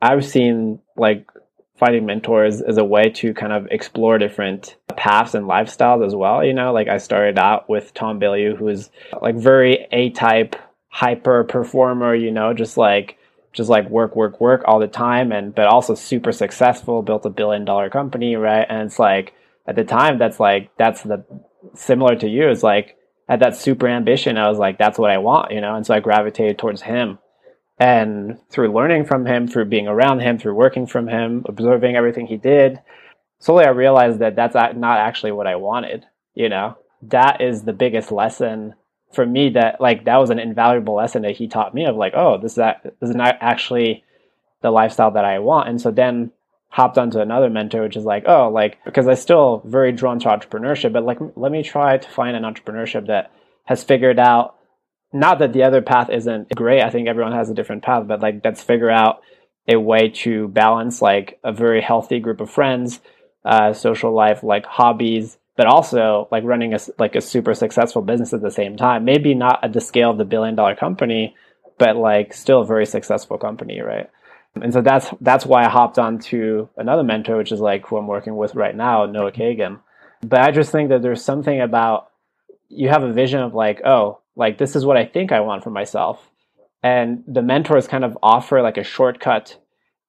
I've 0.00 0.24
seen 0.24 0.80
like 0.96 1.28
finding 1.82 2.06
mentors 2.06 2.60
as 2.62 2.78
a 2.78 2.84
way 2.84 3.10
to 3.10 3.34
kind 3.34 3.52
of 3.52 3.66
explore 3.72 4.16
different 4.16 4.76
paths 4.96 5.34
and 5.34 5.46
lifestyles 5.46 6.06
as 6.06 6.14
well. 6.14 6.44
You 6.44 6.54
know, 6.54 6.72
like 6.72 6.86
I 6.86 6.98
started 6.98 7.40
out 7.40 7.68
with 7.68 7.92
Tom 7.92 8.20
Bilyeu, 8.20 8.56
who's 8.56 8.88
like 9.20 9.34
very 9.34 9.88
A 9.90 10.10
type, 10.10 10.54
hyper 10.90 11.42
performer, 11.42 12.14
you 12.14 12.30
know, 12.30 12.54
just 12.54 12.76
like 12.76 13.18
just 13.52 13.68
like 13.68 13.90
work, 13.90 14.14
work, 14.14 14.40
work 14.40 14.62
all 14.64 14.78
the 14.78 14.86
time 14.86 15.32
and 15.32 15.52
but 15.52 15.66
also 15.66 15.96
super 15.96 16.30
successful, 16.30 17.02
built 17.02 17.26
a 17.26 17.30
billion 17.30 17.64
dollar 17.64 17.90
company, 17.90 18.36
right? 18.36 18.64
And 18.68 18.82
it's 18.82 19.00
like 19.00 19.34
at 19.66 19.74
the 19.74 19.84
time 19.84 20.18
that's 20.18 20.38
like 20.38 20.70
that's 20.76 21.02
the 21.02 21.24
similar 21.74 22.14
to 22.14 22.28
you, 22.28 22.48
it's 22.48 22.62
like 22.62 22.96
at 23.28 23.40
that 23.40 23.56
super 23.56 23.88
ambition, 23.88 24.38
I 24.38 24.48
was 24.48 24.58
like, 24.58 24.78
that's 24.78 25.00
what 25.00 25.10
I 25.10 25.18
want, 25.18 25.50
you 25.50 25.60
know, 25.60 25.74
and 25.74 25.84
so 25.84 25.94
I 25.94 25.98
gravitated 25.98 26.58
towards 26.58 26.82
him. 26.82 27.18
And 27.78 28.38
through 28.50 28.72
learning 28.72 29.06
from 29.06 29.26
him, 29.26 29.48
through 29.48 29.64
being 29.64 29.88
around 29.88 30.20
him, 30.20 30.38
through 30.38 30.54
working 30.54 30.86
from 30.86 31.08
him, 31.08 31.44
observing 31.48 31.96
everything 31.96 32.26
he 32.26 32.36
did, 32.36 32.80
slowly 33.38 33.64
I 33.64 33.70
realized 33.70 34.20
that 34.20 34.36
that's 34.36 34.54
not 34.54 34.98
actually 34.98 35.32
what 35.32 35.46
I 35.46 35.56
wanted. 35.56 36.06
You 36.34 36.48
know, 36.48 36.78
that 37.02 37.40
is 37.40 37.62
the 37.62 37.72
biggest 37.72 38.12
lesson 38.12 38.74
for 39.12 39.26
me 39.26 39.50
that 39.50 39.80
like 39.80 40.04
that 40.04 40.16
was 40.16 40.30
an 40.30 40.38
invaluable 40.38 40.94
lesson 40.94 41.22
that 41.22 41.36
he 41.36 41.48
taught 41.48 41.74
me 41.74 41.84
of 41.84 41.96
like, 41.96 42.14
oh, 42.16 42.38
this 42.38 42.52
is 42.52 42.56
that 42.56 42.82
this 43.00 43.10
is 43.10 43.16
not 43.16 43.36
actually 43.40 44.04
the 44.62 44.70
lifestyle 44.70 45.10
that 45.10 45.24
I 45.24 45.38
want. 45.40 45.68
And 45.68 45.80
so 45.80 45.90
then 45.90 46.30
hopped 46.68 46.96
onto 46.96 47.18
another 47.18 47.50
mentor, 47.50 47.82
which 47.82 47.96
is 47.96 48.04
like, 48.04 48.24
oh, 48.26 48.48
like 48.48 48.78
because 48.84 49.06
I 49.06 49.14
still 49.14 49.62
very 49.66 49.92
drawn 49.92 50.18
to 50.20 50.28
entrepreneurship, 50.28 50.92
but 50.92 51.04
like 51.04 51.18
let 51.36 51.52
me 51.52 51.62
try 51.62 51.98
to 51.98 52.08
find 52.08 52.36
an 52.36 52.44
entrepreneurship 52.44 53.06
that 53.08 53.30
has 53.64 53.84
figured 53.84 54.18
out 54.18 54.56
not 55.12 55.38
that 55.40 55.52
the 55.52 55.62
other 55.62 55.82
path 55.82 56.10
isn't 56.10 56.54
great. 56.54 56.82
I 56.82 56.90
think 56.90 57.08
everyone 57.08 57.32
has 57.32 57.50
a 57.50 57.54
different 57.54 57.82
path, 57.82 58.06
but 58.06 58.20
like 58.20 58.40
let's 58.44 58.62
figure 58.62 58.90
out 58.90 59.22
a 59.68 59.76
way 59.76 60.08
to 60.08 60.48
balance 60.48 61.00
like 61.02 61.38
a 61.44 61.52
very 61.52 61.80
healthy 61.80 62.18
group 62.18 62.40
of 62.40 62.50
friends, 62.50 63.00
uh, 63.44 63.72
social 63.72 64.12
life, 64.12 64.42
like 64.42 64.66
hobbies, 64.66 65.38
but 65.56 65.66
also 65.66 66.28
like 66.30 66.44
running 66.44 66.74
a 66.74 66.78
like 66.98 67.14
a 67.14 67.20
super 67.20 67.54
successful 67.54 68.02
business 68.02 68.32
at 68.32 68.42
the 68.42 68.50
same 68.50 68.76
time. 68.76 69.04
Maybe 69.04 69.34
not 69.34 69.62
at 69.62 69.72
the 69.72 69.80
scale 69.80 70.10
of 70.10 70.18
the 70.18 70.24
billion 70.24 70.54
dollar 70.54 70.74
company, 70.74 71.36
but 71.78 71.96
like 71.96 72.32
still 72.32 72.62
a 72.62 72.66
very 72.66 72.86
successful 72.86 73.38
company, 73.38 73.80
right? 73.80 74.10
And 74.54 74.72
so 74.72 74.82
that's 74.82 75.08
that's 75.20 75.46
why 75.46 75.64
I 75.64 75.68
hopped 75.68 75.98
on 75.98 76.18
to 76.30 76.68
another 76.76 77.02
mentor, 77.02 77.36
which 77.36 77.52
is 77.52 77.60
like 77.60 77.86
who 77.86 77.96
I'm 77.96 78.06
working 78.06 78.36
with 78.36 78.54
right 78.54 78.74
now, 78.74 79.06
Noah 79.06 79.32
Kagan. 79.32 79.80
But 80.22 80.40
I 80.40 80.50
just 80.50 80.70
think 80.70 80.90
that 80.90 81.02
there's 81.02 81.24
something 81.24 81.60
about 81.60 82.10
you 82.68 82.88
have 82.88 83.02
a 83.02 83.12
vision 83.12 83.40
of 83.40 83.54
like, 83.54 83.82
oh, 83.84 84.18
like 84.36 84.58
this 84.58 84.76
is 84.76 84.84
what 84.84 84.96
I 84.96 85.04
think 85.04 85.32
I 85.32 85.40
want 85.40 85.64
for 85.64 85.70
myself. 85.70 86.30
And 86.82 87.22
the 87.26 87.42
mentors 87.42 87.86
kind 87.86 88.04
of 88.04 88.18
offer 88.22 88.60
like 88.60 88.76
a 88.76 88.84
shortcut 88.84 89.56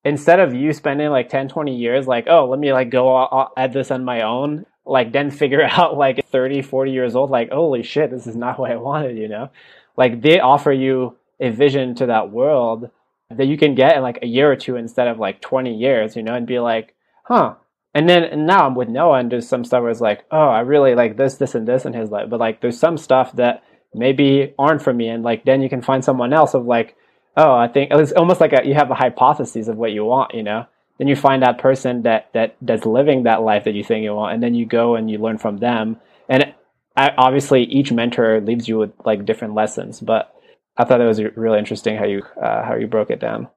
instead 0.04 0.40
of 0.40 0.54
you 0.54 0.74
spending 0.74 1.10
like 1.10 1.30
10, 1.30 1.48
20 1.48 1.76
years, 1.76 2.08
like, 2.08 2.26
oh, 2.28 2.48
let 2.50 2.60
me 2.60 2.74
like 2.74 2.90
go 2.90 3.48
at 3.56 3.74
this 3.74 3.92
on 3.92 4.04
my 4.04 4.22
own, 4.22 4.66
like 4.86 5.12
then 5.12 5.32
figure 5.32 5.64
out 5.70 5.98
like 5.98 6.26
30, 6.28 6.62
40 6.62 6.92
years 6.92 7.16
old, 7.16 7.30
like, 7.30 7.52
holy 7.52 7.84
shit, 7.84 8.12
this 8.12 8.28
is 8.28 8.36
not 8.36 8.60
what 8.60 8.72
I 8.72 8.76
wanted, 8.76 9.18
you 9.18 9.28
know? 9.28 9.50
Like 9.96 10.22
they 10.22 10.40
offer 10.40 10.72
you 10.72 11.18
a 11.40 11.50
vision 11.50 11.96
to 11.96 12.08
that 12.08 12.32
world 12.32 12.90
that 13.30 13.48
you 13.48 13.58
can 13.58 13.76
get 13.76 13.96
in 13.96 14.04
like 14.04 14.20
a 14.22 14.28
year 14.28 14.52
or 14.52 14.56
two 14.56 14.76
instead 14.76 15.08
of 15.08 15.20
like 15.20 15.42
20 15.42 15.74
years, 15.76 16.16
you 16.16 16.24
know, 16.24 16.36
and 16.36 16.48
be 16.48 16.60
like, 16.60 16.96
huh. 17.24 17.56
And 17.96 18.10
then 18.10 18.24
and 18.24 18.48
now 18.48 18.66
I'm 18.66 18.76
with 18.76 18.90
Noah 18.90 19.20
and 19.20 19.32
there's 19.32 19.48
some 19.48 19.64
stuff 19.64 19.82
where 19.82 19.92
it's 19.92 20.02
like, 20.02 20.26
oh, 20.32 20.48
I 20.48 20.62
really 20.62 20.96
like 20.96 21.16
this, 21.16 21.36
this, 21.36 21.54
and 21.54 21.68
this 21.68 21.86
in 21.86 21.94
his 21.94 22.10
life. 22.10 22.30
But 22.30 22.40
like 22.40 22.62
there's 22.62 22.80
some 22.80 22.98
stuff 22.98 23.34
that 23.34 23.64
maybe 23.94 24.54
aren't 24.58 24.82
for 24.82 24.94
me. 24.94 25.10
And 25.10 25.24
like 25.24 25.46
then 25.46 25.62
you 25.62 25.70
can 25.70 25.82
find 25.82 26.04
someone 26.04 26.34
else 26.34 26.54
of 26.54 26.66
like, 26.66 26.96
oh, 27.36 27.54
I 27.56 27.68
think 27.68 27.92
it's 27.92 28.12
almost 28.12 28.42
like 28.42 28.54
a, 28.54 28.66
you 28.66 28.74
have 28.74 28.92
a 28.92 28.96
hypothesis 28.96 29.68
of 29.68 29.78
what 29.78 29.92
you 29.92 30.06
want, 30.06 30.34
you 30.34 30.44
know? 30.44 30.66
Then 31.00 31.08
you 31.08 31.16
find 31.16 31.42
that 31.42 31.58
person 31.58 32.04
that, 32.04 32.32
that 32.34 32.56
that's 32.62 32.86
living 32.86 33.24
that 33.24 33.42
life 33.42 33.64
that 33.64 33.74
you 33.74 33.84
think 33.84 34.04
you 34.04 34.14
want, 34.14 34.36
and 34.36 34.44
then 34.44 34.54
you 34.54 34.68
go 34.68 34.96
and 34.96 35.10
you 35.10 35.18
learn 35.18 35.40
from 35.40 35.58
them. 35.58 35.98
And 36.30 36.54
obviously, 36.96 37.64
each 37.64 37.92
mentor 37.92 38.40
leaves 38.42 38.68
you 38.68 38.78
with 38.78 38.92
like 39.04 39.26
different 39.26 39.56
lessons, 39.56 40.00
but 40.00 40.32
I 40.78 40.86
thought 40.86 41.02
it 41.02 41.08
was 41.08 41.20
really 41.36 41.58
interesting 41.58 41.98
how 41.98 42.06
you 42.06 42.22
uh, 42.40 42.64
how 42.64 42.76
you 42.76 42.86
broke 42.86 43.10
it 43.10 43.20
down. 43.20 43.48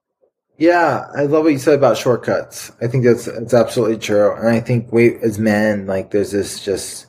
Yeah, 0.57 1.07
I 1.15 1.25
love 1.25 1.45
what 1.45 1.53
you 1.53 1.59
said 1.59 1.75
about 1.75 1.99
shortcuts. 1.99 2.73
I 2.81 2.87
think 2.87 3.05
that's 3.05 3.27
that's 3.27 3.53
absolutely 3.53 3.99
true, 3.99 4.35
and 4.35 4.49
I 4.49 4.61
think 4.61 4.91
we 4.91 5.17
as 5.17 5.39
men 5.39 5.87
like 5.87 6.13
there's 6.13 6.33
this 6.33 6.65
just 6.65 7.07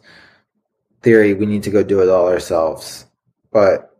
theory 1.03 1.33
we 1.33 1.45
need 1.45 1.63
to 1.63 1.71
go 1.71 1.83
do 1.83 2.01
it 2.01 2.09
all 2.09 2.27
ourselves, 2.27 3.05
but 3.51 3.97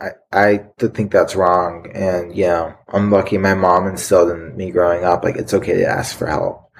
I 0.00 0.10
I 0.32 0.56
think 0.78 1.12
that's 1.12 1.36
wrong. 1.36 1.90
And 1.94 2.36
you 2.36 2.46
know, 2.46 2.74
I'm 2.88 3.10
lucky 3.10 3.38
my 3.38 3.54
mom 3.54 3.86
instilled 3.86 4.30
in 4.30 4.56
me 4.56 4.70
growing 4.70 5.04
up 5.04 5.24
like 5.24 5.36
it's 5.36 5.54
okay 5.54 5.74
to 5.74 5.86
ask 5.86 6.16
for 6.16 6.26
help, 6.26 6.70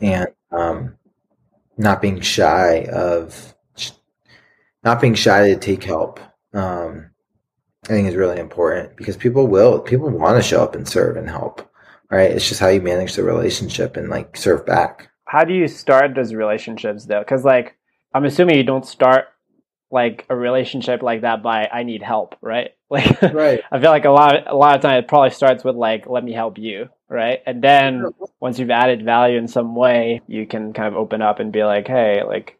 and 0.00 0.28
um, 0.50 0.96
not 1.76 2.00
being 2.00 2.20
shy 2.20 2.84
of 2.92 3.54
not 4.82 5.00
being 5.00 5.14
shy 5.14 5.48
to 5.48 5.56
take 5.56 5.84
help. 5.84 6.20
Um, 6.52 7.10
I 7.84 7.88
think 7.88 8.08
is 8.08 8.16
really 8.16 8.40
important 8.40 8.96
because 8.96 9.16
people 9.16 9.46
will 9.46 9.80
people 9.80 10.08
want 10.08 10.36
to 10.36 10.48
show 10.48 10.62
up 10.62 10.74
and 10.74 10.88
serve 10.88 11.16
and 11.16 11.28
help. 11.28 11.68
Right? 12.10 12.30
It's 12.30 12.48
just 12.48 12.60
how 12.60 12.68
you 12.68 12.80
manage 12.80 13.14
the 13.14 13.24
relationship 13.24 13.96
and 13.96 14.08
like 14.08 14.36
serve 14.36 14.64
back. 14.64 15.10
How 15.26 15.44
do 15.44 15.52
you 15.52 15.66
start 15.68 16.14
those 16.14 16.32
relationships 16.32 17.06
though? 17.06 17.18
Because 17.20 17.44
like 17.44 17.76
I'm 18.14 18.24
assuming 18.24 18.56
you 18.56 18.62
don't 18.62 18.86
start 18.86 19.26
like 19.94 20.26
a 20.28 20.34
relationship 20.34 21.02
like 21.02 21.20
that 21.20 21.40
by 21.40 21.68
I 21.72 21.84
need 21.84 22.02
help, 22.02 22.36
right? 22.42 22.72
Like 22.94 23.22
right. 23.22 23.60
I 23.72 23.80
feel 23.80 23.90
like 23.90 24.04
a 24.04 24.10
lot 24.10 24.36
of, 24.36 24.42
a 24.46 24.56
lot 24.56 24.76
of 24.76 24.82
time 24.82 24.98
it 24.98 25.08
probably 25.08 25.30
starts 25.30 25.64
with 25.64 25.74
like 25.74 26.06
let 26.06 26.22
me 26.22 26.32
help 26.32 26.58
you, 26.58 26.90
right? 27.08 27.40
And 27.44 27.60
then 27.60 28.04
once 28.38 28.60
you've 28.60 28.70
added 28.70 29.04
value 29.04 29.36
in 29.36 29.48
some 29.48 29.74
way, 29.74 30.20
you 30.28 30.46
can 30.46 30.72
kind 30.72 30.86
of 30.86 30.94
open 30.94 31.20
up 31.20 31.40
and 31.40 31.50
be 31.50 31.64
like, 31.64 31.88
"Hey, 31.88 32.22
like 32.22 32.56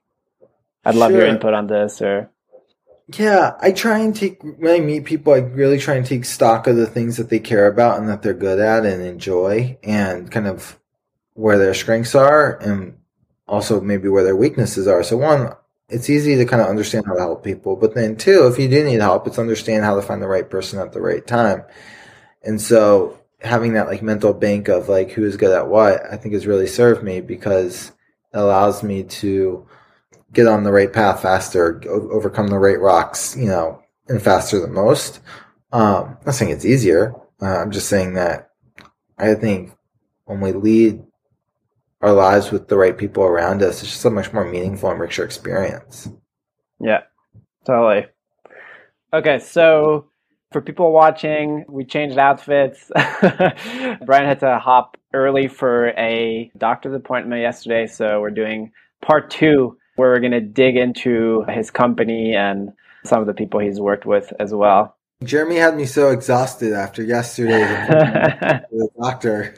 I'd 0.85 0.97
love 0.97 1.13
sure. 1.13 1.21
your 1.21 1.29
input 1.29 1.55
on 1.55 1.69
this 1.69 2.03
or 2.03 2.31
yeah, 3.17 3.55
I 3.61 3.71
try 3.71 3.99
and 3.99 4.17
take 4.17 4.43
when 4.43 4.75
I 4.75 4.81
meet 4.81 5.05
people, 5.05 5.35
I 5.35 5.39
really 5.39 5.79
try 5.79 5.95
and 5.95 6.07
take 6.07 6.25
stock 6.25 6.67
of 6.67 6.75
the 6.75 6.87
things 6.87 7.19
that 7.19 7.29
they 7.29 7.39
care 7.39 7.69
about 7.69 7.99
and 7.99 8.09
that 8.09 8.23
they're 8.23 8.35
good 8.35 8.59
at 8.59 8.87
and 8.87 9.03
enjoy, 9.03 9.79
and 9.85 10.31
kind 10.33 10.49
of 10.49 10.81
where 11.35 11.59
their 11.59 11.75
strengths 11.75 12.15
are, 12.15 12.59
and 12.59 12.99
also 13.47 13.81
maybe 13.81 14.09
where 14.09 14.25
their 14.25 14.35
weaknesses 14.35 14.89
are. 14.89 15.03
So 15.03 15.19
one, 15.19 15.51
it's 15.89 16.09
easy 16.09 16.37
to 16.37 16.45
kind 16.45 16.63
of 16.63 16.69
understand 16.69 17.07
how 17.07 17.15
to 17.15 17.21
help 17.21 17.45
people, 17.45 17.77
but 17.77 17.95
then 17.95 18.17
too, 18.17 18.47
if 18.47 18.59
you 18.59 18.69
do 18.69 18.85
need 18.85 19.01
help, 19.01 19.27
it's 19.27 19.39
understand 19.39 19.85
how 19.85 19.95
to 19.95 20.03
find 20.03 20.23
the 20.23 20.29
right 20.29 20.49
person 20.49 20.79
at 20.79 20.93
the 20.93 21.01
right 21.01 21.27
time. 21.27 21.63
And 22.43 22.61
so 22.61 23.19
having 23.41 23.75
that 23.75 23.89
like 23.89 24.03
mental 24.03 24.33
bank 24.33 24.69
of 24.69 24.89
like 24.89 25.11
who 25.11 25.25
is 25.25 25.37
good 25.37 25.53
at 25.53 25.69
what, 25.69 26.01
I 26.11 26.17
think 26.17 26.35
has 26.35 26.47
really 26.47 26.67
served 26.67 27.03
me 27.03 27.21
because 27.21 27.93
it 28.33 28.39
allows 28.39 28.83
me 28.83 29.03
to 29.05 29.67
get 30.33 30.47
on 30.47 30.65
the 30.65 30.73
right 30.73 30.93
path 30.93 31.23
faster, 31.23 31.81
overcome 31.87 32.49
the 32.49 32.59
right 32.59 32.81
rocks, 32.81 33.37
you 33.37 33.47
know, 33.47 33.81
and 34.09 34.23
faster 34.23 34.61
than 34.61 34.73
most. 34.73 35.21
Um, 35.73 36.17
I'm 36.21 36.27
not 36.27 36.35
saying 36.35 36.51
it's 36.51 36.65
easier. 36.65 37.15
Uh, 37.41 37.59
I'm 37.59 37.71
just 37.71 37.89
saying 37.89 38.15
that 38.15 38.51
I 39.19 39.35
think 39.35 39.73
when 40.25 40.41
we 40.41 40.53
lead 40.53 41.03
our 42.05 42.13
lives 42.13 42.51
with 42.51 42.69
the 42.69 42.77
right 42.77 42.97
people 42.99 43.25
around 43.25 43.63
us, 43.63 43.83
it's 43.83 43.93
just 43.93 44.05
a 44.05 44.11
much 44.11 44.31
more 44.33 44.45
meaningful 44.45 44.91
and 44.91 45.01
richer 45.01 45.25
experience. 45.25 46.09
Yeah, 46.79 47.01
totally. 47.67 48.07
Okay, 49.15 49.39
so 49.39 50.11
for 50.53 50.61
people 50.61 50.93
watching, 50.93 51.65
we 51.67 51.85
changed 51.85 52.19
outfits. 52.19 52.91
Bryan 53.21 54.27
had 54.27 54.41
to 54.41 54.59
hop 54.59 54.99
early 55.15 55.49
for 55.49 55.89
a 55.97 56.51
doctor's 56.59 56.93
appointment 56.93 57.41
yesterday, 57.41 57.87
so 57.87 58.21
we're 58.21 58.31
doing 58.31 58.71
part 59.01 59.31
two 59.31 59.79
where 59.97 60.11
we're 60.11 60.21
going 60.21 60.33
to 60.33 60.41
dig 60.41 60.77
into 60.77 61.45
his 61.49 61.71
company 61.71 62.35
and 62.35 62.71
some 63.05 63.21
of 63.21 63.27
the 63.27 63.33
people 63.35 63.61
he's 63.61 63.81
worked 63.81 64.05
with 64.05 64.31
as 64.39 64.53
well. 64.53 64.97
Jeremy 65.23 65.57
had 65.57 65.75
me 65.75 65.87
so 65.87 66.11
exhausted 66.11 66.75
after 66.75 67.03
yesterday. 67.03 67.61
the 68.71 68.89
doctor. 69.01 69.55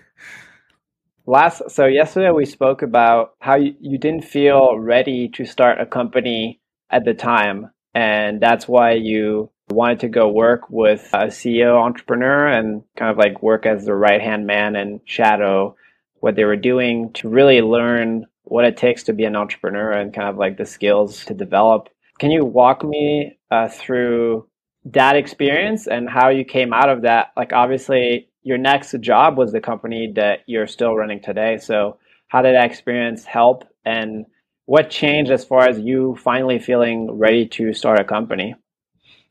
Last, 1.28 1.70
so 1.70 1.86
yesterday 1.86 2.30
we 2.30 2.46
spoke 2.46 2.82
about 2.82 3.34
how 3.40 3.56
you, 3.56 3.74
you 3.80 3.98
didn't 3.98 4.24
feel 4.24 4.78
ready 4.78 5.28
to 5.30 5.44
start 5.44 5.80
a 5.80 5.86
company 5.86 6.60
at 6.88 7.04
the 7.04 7.14
time, 7.14 7.72
and 7.94 8.40
that's 8.40 8.68
why 8.68 8.92
you 8.92 9.50
wanted 9.68 9.98
to 10.00 10.08
go 10.08 10.28
work 10.28 10.70
with 10.70 11.08
a 11.12 11.26
CEO 11.26 11.82
entrepreneur 11.82 12.46
and 12.46 12.84
kind 12.96 13.10
of 13.10 13.18
like 13.18 13.42
work 13.42 13.66
as 13.66 13.84
the 13.84 13.94
right 13.94 14.22
hand 14.22 14.46
man 14.46 14.76
and 14.76 15.00
shadow 15.04 15.74
what 16.20 16.36
they 16.36 16.44
were 16.44 16.54
doing 16.54 17.12
to 17.14 17.28
really 17.28 17.60
learn 17.60 18.26
what 18.44 18.64
it 18.64 18.76
takes 18.76 19.02
to 19.04 19.12
be 19.12 19.24
an 19.24 19.34
entrepreneur 19.34 19.90
and 19.90 20.14
kind 20.14 20.28
of 20.28 20.36
like 20.36 20.56
the 20.56 20.64
skills 20.64 21.24
to 21.24 21.34
develop. 21.34 21.88
Can 22.20 22.30
you 22.30 22.44
walk 22.44 22.84
me 22.84 23.36
uh, 23.50 23.68
through 23.68 24.46
that 24.84 25.16
experience 25.16 25.88
and 25.88 26.08
how 26.08 26.28
you 26.28 26.44
came 26.44 26.72
out 26.72 26.88
of 26.88 27.02
that? 27.02 27.32
Like, 27.36 27.52
obviously, 27.52 28.28
your 28.46 28.58
next 28.58 28.94
job 29.00 29.36
was 29.36 29.50
the 29.50 29.60
company 29.60 30.12
that 30.14 30.44
you're 30.46 30.68
still 30.68 30.94
running 30.94 31.20
today. 31.20 31.58
So, 31.58 31.98
how 32.28 32.42
did 32.42 32.54
that 32.54 32.70
experience 32.70 33.24
help? 33.24 33.64
And 33.84 34.24
what 34.66 34.88
changed 34.88 35.32
as 35.32 35.44
far 35.44 35.66
as 35.66 35.80
you 35.80 36.16
finally 36.22 36.60
feeling 36.60 37.10
ready 37.10 37.48
to 37.48 37.74
start 37.74 37.98
a 37.98 38.04
company? 38.04 38.54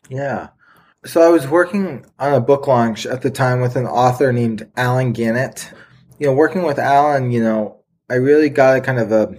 Yeah. 0.09 0.49
So, 1.05 1.21
I 1.21 1.29
was 1.29 1.47
working 1.47 2.05
on 2.19 2.33
a 2.33 2.41
book 2.41 2.67
launch 2.67 3.05
at 3.05 3.21
the 3.21 3.31
time 3.31 3.61
with 3.61 3.77
an 3.77 3.85
author 3.85 4.33
named 4.33 4.69
Allen 4.75 5.13
Gannett. 5.13 5.71
You 6.19 6.27
know, 6.27 6.33
working 6.33 6.63
with 6.63 6.77
Allen, 6.77 7.31
you 7.31 7.41
know, 7.41 7.83
I 8.09 8.15
really 8.15 8.49
got 8.49 8.77
a 8.77 8.81
kind 8.81 8.99
of 8.99 9.13
a 9.13 9.33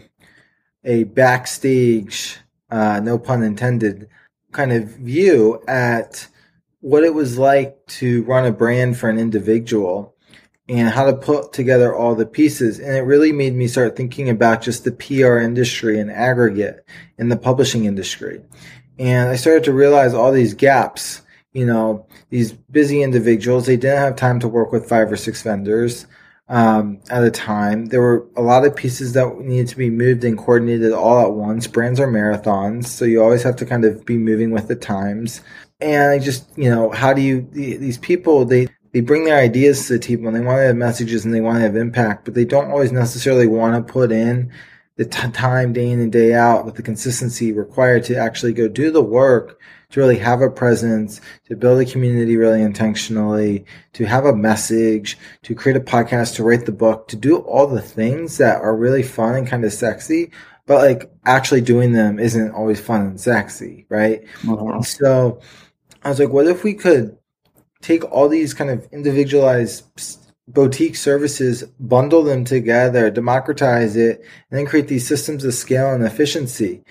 a 0.85 1.05
backstage, 1.05 2.39
uh, 2.71 3.01
no 3.01 3.19
pun 3.19 3.43
intended, 3.43 4.09
kind 4.53 4.73
of 4.73 4.85
view 4.85 5.63
at 5.69 6.29
what 6.87 7.03
it 7.03 7.13
was 7.13 7.37
like 7.37 7.85
to 7.89 8.23
run 8.27 8.47
a 8.47 8.53
brand 8.53 8.97
for 8.97 9.09
an 9.09 9.19
individual 9.19 10.15
and 10.69 10.89
how 10.89 11.05
to 11.05 11.17
put 11.17 11.53
together 11.53 11.93
all 11.93 12.15
the 12.15 12.25
pieces. 12.25 12.79
And 12.79 12.97
it 12.97 13.01
really 13.01 13.33
made 13.33 13.57
me 13.57 13.67
start 13.67 13.97
thinking 13.97 14.29
about 14.29 14.63
just 14.63 14.85
the 14.85 14.93
PR 14.93 15.39
industry 15.39 15.99
and 15.99 16.13
aggregate 16.13 16.85
in 17.19 17.29
the 17.29 17.37
publishing 17.37 17.87
industry. 17.87 18.41
And 19.01 19.29
I 19.29 19.35
started 19.35 19.65
to 19.65 19.73
realize 19.73 20.15
all 20.15 20.31
these 20.31 20.55
gaps, 20.55 21.23
you 21.53 21.67
know, 21.67 22.07
these 22.31 22.53
busy 22.53 23.03
individuals, 23.03 23.67
they 23.67 23.77
didn't 23.77 23.99
have 23.99 24.15
time 24.15 24.39
to 24.39 24.49
work 24.49 24.71
with 24.71 24.89
five 24.89 25.11
or 25.11 25.17
six 25.17 25.43
vendors 25.43 26.07
um, 26.49 27.01
at 27.11 27.25
a 27.25 27.33
time. 27.33 27.87
There 27.87 28.01
were 28.01 28.29
a 28.37 28.43
lot 28.43 28.65
of 28.65 28.77
pieces 28.77 29.13
that 29.15 29.41
needed 29.41 29.67
to 29.69 29.77
be 29.77 29.91
moved 29.91 30.23
and 30.23 30.39
coordinated 30.39 30.93
all 30.93 31.21
at 31.21 31.33
once. 31.33 31.67
Brands 31.67 31.99
are 31.99 32.07
marathons, 32.07 32.87
so 32.87 33.05
you 33.05 33.21
always 33.21 33.43
have 33.43 33.57
to 33.57 33.67
kind 33.67 33.85
of 33.85 34.07
be 34.07 34.17
moving 34.17 34.53
with 34.53 34.69
the 34.69 34.77
times. 34.77 35.41
And 35.81 36.11
I 36.11 36.19
just, 36.19 36.47
you 36.57 36.71
know, 36.71 36.91
how 36.91 37.13
do 37.13 37.21
you, 37.21 37.47
these 37.53 37.99
people, 37.99 38.45
they, 38.45 38.69
they 38.93 39.01
bring 39.01 39.25
their 39.25 39.39
ideas 39.39 39.87
to 39.87 39.95
the 39.95 39.99
table 39.99 40.27
and 40.27 40.35
they 40.35 40.41
want 40.41 40.59
to 40.59 40.67
have 40.67 40.77
messages 40.77 41.25
and 41.25 41.35
they 41.35 41.41
want 41.41 41.57
to 41.57 41.63
have 41.63 41.77
impact, 41.77 42.25
but 42.25 42.35
they 42.35 42.47
don't 42.47 42.71
always 42.71 42.93
necessarily 42.93 43.47
want 43.47 43.75
to 43.87 43.93
put 43.93 44.11
in 44.11 44.51
the 44.97 45.05
t- 45.05 45.31
time 45.33 45.73
day 45.73 45.91
in 45.91 46.01
and 46.01 46.11
day 46.13 46.33
out 46.33 46.65
with 46.65 46.75
the 46.75 46.83
consistency 46.83 47.53
required 47.53 48.05
to 48.05 48.17
actually 48.17 48.55
go 48.55 48.69
do 48.69 48.91
the 48.91 49.03
work 49.03 49.61
to 49.91 50.01
really 50.01 50.19
have 50.19 50.41
a 50.41 50.51
presence, 50.51 51.21
to 51.47 51.55
build 51.55 51.81
a 51.81 51.85
community 51.85 52.37
really 52.37 52.63
intentionally, 52.63 53.65
to 53.93 54.05
have 54.05 54.25
a 54.25 54.35
message, 54.35 55.17
to 55.43 55.55
create 55.55 55.77
a 55.77 55.81
podcast, 55.81 56.35
to 56.35 56.43
write 56.43 56.67
the 56.67 56.73
book, 56.73 57.07
to 57.09 57.17
do 57.17 57.37
all 57.39 57.67
the 57.67 57.83
things 57.83 58.39
that 58.39 58.61
are 58.61 58.77
really 58.77 59.03
fun 59.03 59.37
and 59.37 59.47
kind 59.47 59.65
of 59.65 59.73
sexy, 59.73 60.33
but 60.67 60.79
like 60.79 61.11
actually 61.25 61.61
doing 61.61 61.93
them 61.93 62.19
isn't 62.19 62.51
always 62.53 62.81
fun 62.81 63.03
and 63.03 63.21
sexy, 63.21 63.87
right? 63.89 64.25
Uh-huh. 64.49 64.83
So 64.83 65.41
I 66.07 66.09
was 66.09 66.21
like, 66.21 66.29
what 66.29 66.47
if 66.47 66.63
we 66.63 66.75
could 66.75 67.19
take 67.81 68.05
all 68.13 68.29
these 68.29 68.55
kind 68.55 68.71
of 68.71 68.87
individualized 68.93 69.83
boutique 70.47 70.95
services, 70.95 71.65
bundle 71.81 72.23
them 72.23 72.45
together, 72.45 73.11
democratize 73.11 73.97
it, 73.97 74.21
and 74.49 74.57
then 74.57 74.67
create 74.67 74.87
these 74.87 75.05
systems 75.05 75.45
of 75.45 75.53
scale 75.53 75.93
and 75.93 76.05
efficiency. 76.05 76.85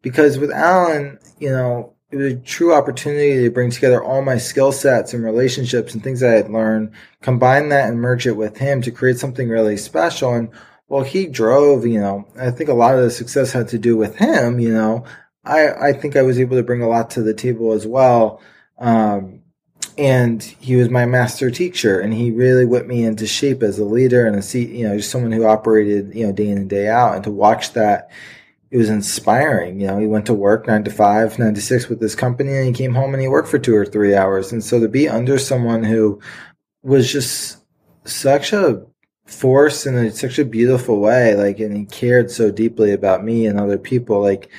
Because 0.00 0.38
with 0.38 0.50
Allen, 0.50 1.18
you 1.38 1.50
know, 1.50 1.92
it 2.10 2.16
was 2.16 2.32
a 2.32 2.36
true 2.36 2.72
opportunity 2.72 3.42
to 3.42 3.50
bring 3.50 3.70
together 3.70 4.02
all 4.02 4.22
my 4.22 4.38
skill 4.38 4.72
sets 4.72 5.12
and 5.12 5.22
relationships 5.22 5.92
and 5.92 6.02
things 6.02 6.22
I 6.22 6.30
had 6.30 6.50
learned, 6.50 6.92
combine 7.20 7.68
that 7.68 7.90
and 7.90 8.00
merge 8.00 8.26
it 8.26 8.38
with 8.38 8.56
him 8.56 8.80
to 8.80 8.90
create 8.90 9.18
something 9.18 9.50
really 9.50 9.76
special. 9.76 10.32
And 10.32 10.48
while 10.86 11.04
he 11.04 11.26
drove, 11.26 11.86
you 11.86 12.00
know, 12.00 12.26
I 12.40 12.50
think 12.50 12.70
a 12.70 12.74
lot 12.74 12.94
of 12.94 13.02
the 13.02 13.10
success 13.10 13.52
had 13.52 13.68
to 13.68 13.78
do 13.78 13.94
with 13.94 14.16
him, 14.16 14.58
you 14.58 14.72
know, 14.72 15.04
I, 15.44 15.88
I 15.88 15.92
think 15.92 16.16
I 16.16 16.22
was 16.22 16.38
able 16.38 16.56
to 16.56 16.62
bring 16.62 16.80
a 16.80 16.88
lot 16.88 17.10
to 17.10 17.22
the 17.22 17.34
table 17.34 17.72
as 17.72 17.86
well. 17.86 18.40
Um, 18.78 19.40
and 19.96 20.42
he 20.42 20.76
was 20.76 20.90
my 20.90 21.06
master 21.06 21.50
teacher 21.50 22.00
and 22.00 22.12
he 22.12 22.30
really 22.32 22.64
whipped 22.64 22.88
me 22.88 23.04
into 23.04 23.26
shape 23.26 23.62
as 23.62 23.78
a 23.78 23.84
leader 23.84 24.26
and 24.26 24.36
a 24.36 24.42
seat, 24.42 24.70
you 24.70 24.88
know, 24.88 24.96
just 24.96 25.10
someone 25.10 25.32
who 25.32 25.46
operated, 25.46 26.14
you 26.14 26.26
know, 26.26 26.32
day 26.32 26.48
in 26.48 26.58
and 26.58 26.70
day 26.70 26.88
out 26.88 27.14
and 27.14 27.24
to 27.24 27.30
watch 27.30 27.72
that 27.74 28.10
it 28.70 28.76
was 28.76 28.88
inspiring. 28.88 29.80
You 29.80 29.86
know, 29.86 29.98
he 29.98 30.08
went 30.08 30.26
to 30.26 30.34
work 30.34 30.66
nine 30.66 30.82
to 30.84 30.90
five, 30.90 31.38
nine 31.38 31.54
to 31.54 31.60
six 31.60 31.88
with 31.88 32.00
this 32.00 32.16
company 32.16 32.56
and 32.56 32.66
he 32.66 32.72
came 32.72 32.92
home 32.92 33.14
and 33.14 33.22
he 33.22 33.28
worked 33.28 33.48
for 33.48 33.58
two 33.58 33.76
or 33.76 33.86
three 33.86 34.16
hours. 34.16 34.50
And 34.50 34.64
so 34.64 34.80
to 34.80 34.88
be 34.88 35.08
under 35.08 35.38
someone 35.38 35.84
who 35.84 36.20
was 36.82 37.10
just 37.10 37.58
such 38.04 38.52
a 38.52 38.84
force 39.26 39.86
in 39.86 40.10
such 40.12 40.40
a 40.40 40.44
beautiful 40.44 41.00
way, 41.00 41.36
like, 41.36 41.60
and 41.60 41.76
he 41.76 41.84
cared 41.84 42.30
so 42.30 42.50
deeply 42.50 42.92
about 42.92 43.24
me 43.24 43.46
and 43.46 43.60
other 43.60 43.78
people, 43.78 44.20
like, 44.20 44.50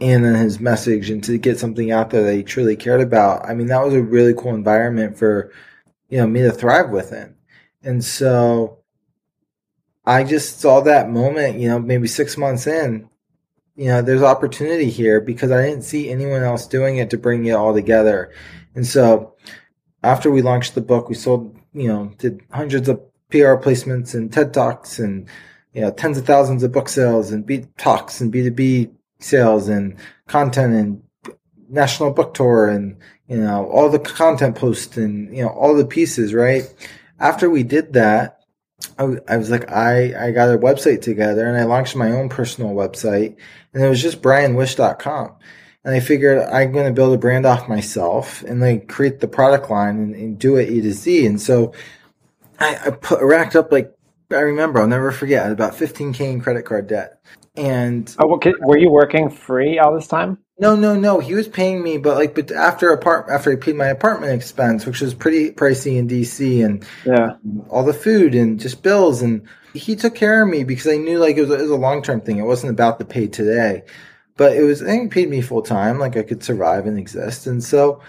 and 0.00 0.24
his 0.24 0.58
message 0.58 1.10
and 1.10 1.22
to 1.24 1.38
get 1.38 1.58
something 1.58 1.92
out 1.92 2.10
there 2.10 2.24
that 2.24 2.34
he 2.34 2.42
truly 2.42 2.76
cared 2.76 3.00
about. 3.00 3.48
I 3.48 3.54
mean, 3.54 3.68
that 3.68 3.84
was 3.84 3.94
a 3.94 4.02
really 4.02 4.34
cool 4.34 4.54
environment 4.54 5.16
for, 5.16 5.52
you 6.08 6.18
know, 6.18 6.26
me 6.26 6.42
to 6.42 6.50
thrive 6.50 6.90
within. 6.90 7.34
And 7.82 8.04
so 8.04 8.78
I 10.04 10.24
just 10.24 10.60
saw 10.60 10.80
that 10.80 11.10
moment, 11.10 11.60
you 11.60 11.68
know, 11.68 11.78
maybe 11.78 12.08
six 12.08 12.36
months 12.36 12.66
in, 12.66 13.08
you 13.76 13.86
know, 13.86 14.02
there's 14.02 14.22
opportunity 14.22 14.90
here 14.90 15.20
because 15.20 15.50
I 15.50 15.64
didn't 15.64 15.82
see 15.82 16.10
anyone 16.10 16.42
else 16.42 16.66
doing 16.66 16.96
it 16.96 17.10
to 17.10 17.18
bring 17.18 17.44
it 17.46 17.52
all 17.52 17.72
together. 17.72 18.32
And 18.74 18.86
so 18.86 19.34
after 20.02 20.30
we 20.30 20.42
launched 20.42 20.74
the 20.74 20.80
book, 20.80 21.08
we 21.08 21.14
sold, 21.14 21.56
you 21.72 21.88
know, 21.88 22.12
did 22.18 22.42
hundreds 22.50 22.88
of 22.88 23.00
PR 23.30 23.54
placements 23.54 24.14
and 24.14 24.32
TED 24.32 24.52
Talks 24.52 24.98
and, 24.98 25.28
you 25.72 25.80
know, 25.80 25.90
tens 25.90 26.18
of 26.18 26.26
thousands 26.26 26.62
of 26.62 26.72
book 26.72 26.88
sales 26.88 27.30
and 27.30 27.46
B 27.46 27.66
talks 27.78 28.20
and 28.20 28.32
B2B 28.32 28.90
sales 29.24 29.68
and 29.68 29.96
content 30.26 30.74
and 30.74 31.02
national 31.68 32.12
book 32.12 32.34
tour 32.34 32.68
and, 32.68 32.96
you 33.26 33.38
know, 33.38 33.66
all 33.70 33.88
the 33.88 33.98
content 33.98 34.56
posts 34.56 34.96
and, 34.96 35.34
you 35.34 35.42
know, 35.42 35.48
all 35.48 35.74
the 35.74 35.86
pieces, 35.86 36.34
right? 36.34 36.62
After 37.18 37.48
we 37.48 37.62
did 37.62 37.94
that, 37.94 38.40
I, 38.98 39.16
I 39.28 39.36
was 39.36 39.50
like, 39.50 39.70
I, 39.70 40.28
I 40.28 40.30
got 40.30 40.54
a 40.54 40.58
website 40.58 41.02
together 41.02 41.46
and 41.46 41.56
I 41.56 41.64
launched 41.64 41.96
my 41.96 42.12
own 42.12 42.28
personal 42.28 42.74
website 42.74 43.36
and 43.72 43.82
it 43.82 43.88
was 43.88 44.02
just 44.02 44.22
bryanwish.com. 44.22 45.34
And 45.84 45.94
I 45.94 46.00
figured 46.00 46.38
I'm 46.38 46.72
going 46.72 46.86
to 46.86 46.92
build 46.92 47.14
a 47.14 47.18
brand 47.18 47.44
off 47.44 47.68
myself 47.68 48.42
and 48.42 48.60
like 48.60 48.88
create 48.88 49.20
the 49.20 49.28
product 49.28 49.70
line 49.70 49.98
and, 49.98 50.14
and 50.14 50.38
do 50.38 50.56
it 50.56 50.70
E 50.70 50.80
to 50.80 50.92
Z. 50.92 51.26
And 51.26 51.40
so 51.40 51.72
I, 52.58 52.78
I 52.86 52.90
put, 52.90 53.22
racked 53.22 53.56
up 53.56 53.70
like, 53.70 53.94
I 54.30 54.40
remember, 54.40 54.80
I'll 54.80 54.86
never 54.86 55.12
forget, 55.12 55.50
about 55.52 55.74
15K 55.74 56.20
in 56.20 56.40
credit 56.40 56.64
card 56.64 56.86
debt. 56.86 57.20
And 57.56 58.14
oh, 58.18 58.34
okay. 58.34 58.52
were 58.60 58.78
you 58.78 58.90
working 58.90 59.30
free 59.30 59.78
all 59.78 59.94
this 59.94 60.08
time? 60.08 60.38
No, 60.58 60.76
no, 60.76 60.94
no. 60.94 61.18
He 61.18 61.34
was 61.34 61.48
paying 61.48 61.82
me, 61.82 61.98
but 61.98 62.16
like, 62.16 62.34
but 62.34 62.50
after 62.52 62.90
apart 62.90 63.26
after 63.30 63.50
he 63.50 63.56
paid 63.56 63.76
my 63.76 63.86
apartment 63.86 64.32
expense, 64.32 64.86
which 64.86 65.00
was 65.00 65.14
pretty 65.14 65.50
pricey 65.50 65.96
in 65.96 66.08
DC, 66.08 66.64
and 66.64 66.84
yeah, 67.04 67.34
all 67.68 67.84
the 67.84 67.92
food 67.92 68.34
and 68.34 68.60
just 68.60 68.82
bills, 68.82 69.22
and 69.22 69.46
he 69.72 69.96
took 69.96 70.14
care 70.14 70.42
of 70.42 70.48
me 70.48 70.62
because 70.62 70.86
I 70.86 70.96
knew 70.96 71.18
like 71.18 71.36
it 71.36 71.42
was, 71.42 71.50
it 71.50 71.62
was 71.62 71.70
a 71.70 71.76
long 71.76 72.02
term 72.02 72.20
thing. 72.20 72.38
It 72.38 72.44
wasn't 72.44 72.70
about 72.70 72.98
the 72.98 73.04
pay 73.04 73.26
today, 73.26 73.82
but 74.36 74.56
it 74.56 74.62
was. 74.62 74.82
I 74.82 74.86
think 74.86 75.12
he 75.12 75.22
paid 75.22 75.30
me 75.30 75.40
full 75.40 75.62
time, 75.62 75.98
like 75.98 76.16
I 76.16 76.22
could 76.22 76.44
survive 76.44 76.86
and 76.86 76.98
exist, 76.98 77.48
and 77.48 77.62
so 77.62 78.00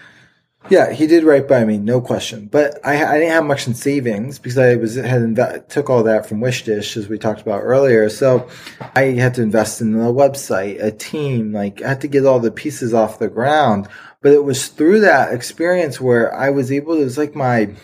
yeah, 0.69 0.91
he 0.91 1.07
did 1.07 1.23
right 1.23 1.47
by 1.47 1.63
me, 1.63 1.77
no 1.77 2.01
question. 2.01 2.47
But 2.47 2.79
I, 2.83 3.03
I 3.03 3.19
didn't 3.19 3.33
have 3.33 3.45
much 3.45 3.67
in 3.67 3.75
savings 3.75 4.39
because 4.39 4.57
I 4.57 4.75
was 4.75 4.95
had 4.95 5.21
inv- 5.21 5.67
took 5.67 5.89
all 5.89 6.03
that 6.03 6.25
from 6.25 6.41
Wish 6.41 6.63
Dish 6.63 6.97
as 6.97 7.07
we 7.07 7.17
talked 7.17 7.41
about 7.41 7.61
earlier. 7.61 8.09
So 8.09 8.49
I 8.95 9.03
had 9.11 9.35
to 9.35 9.43
invest 9.43 9.81
in 9.81 9.95
a 9.95 10.11
website, 10.13 10.83
a 10.83 10.91
team. 10.91 11.53
Like 11.53 11.81
I 11.81 11.89
had 11.89 12.01
to 12.01 12.07
get 12.07 12.25
all 12.25 12.39
the 12.39 12.51
pieces 12.51 12.93
off 12.93 13.19
the 13.19 13.27
ground. 13.27 13.87
But 14.21 14.33
it 14.33 14.43
was 14.43 14.69
through 14.69 15.01
that 15.01 15.33
experience 15.33 16.01
where 16.01 16.33
I 16.33 16.49
was 16.49 16.71
able. 16.71 16.95
to, 16.95 17.01
It 17.01 17.05
was 17.05 17.17
like 17.17 17.35
my, 17.35 17.75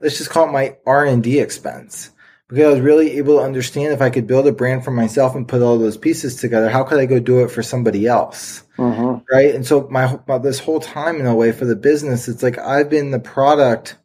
let's 0.00 0.18
just 0.18 0.30
call 0.30 0.48
it 0.48 0.52
my 0.52 0.76
R 0.86 1.04
and 1.04 1.22
D 1.22 1.38
expense 1.38 2.10
because 2.48 2.64
I 2.64 2.70
was 2.70 2.80
really 2.80 3.18
able 3.18 3.38
to 3.38 3.44
understand 3.44 3.92
if 3.92 4.00
I 4.00 4.10
could 4.10 4.26
build 4.26 4.46
a 4.46 4.52
brand 4.52 4.84
for 4.84 4.90
myself 4.90 5.34
and 5.34 5.48
put 5.48 5.62
all 5.62 5.78
those 5.78 5.96
pieces 5.96 6.36
together, 6.36 6.70
how 6.70 6.84
could 6.84 6.98
I 6.98 7.06
go 7.06 7.18
do 7.18 7.42
it 7.44 7.50
for 7.50 7.62
somebody 7.62 8.06
else? 8.06 8.62
Uh-huh. 8.78 9.20
Right. 9.30 9.54
And 9.54 9.66
so 9.66 9.88
my, 9.90 10.18
this 10.38 10.58
whole 10.58 10.80
time 10.80 11.20
in 11.20 11.26
a 11.26 11.34
way 11.34 11.52
for 11.52 11.64
the 11.64 11.76
business, 11.76 12.28
it's 12.28 12.42
like 12.42 12.58
I've 12.58 12.90
been 12.90 13.10
the 13.10 13.18
product 13.18 13.96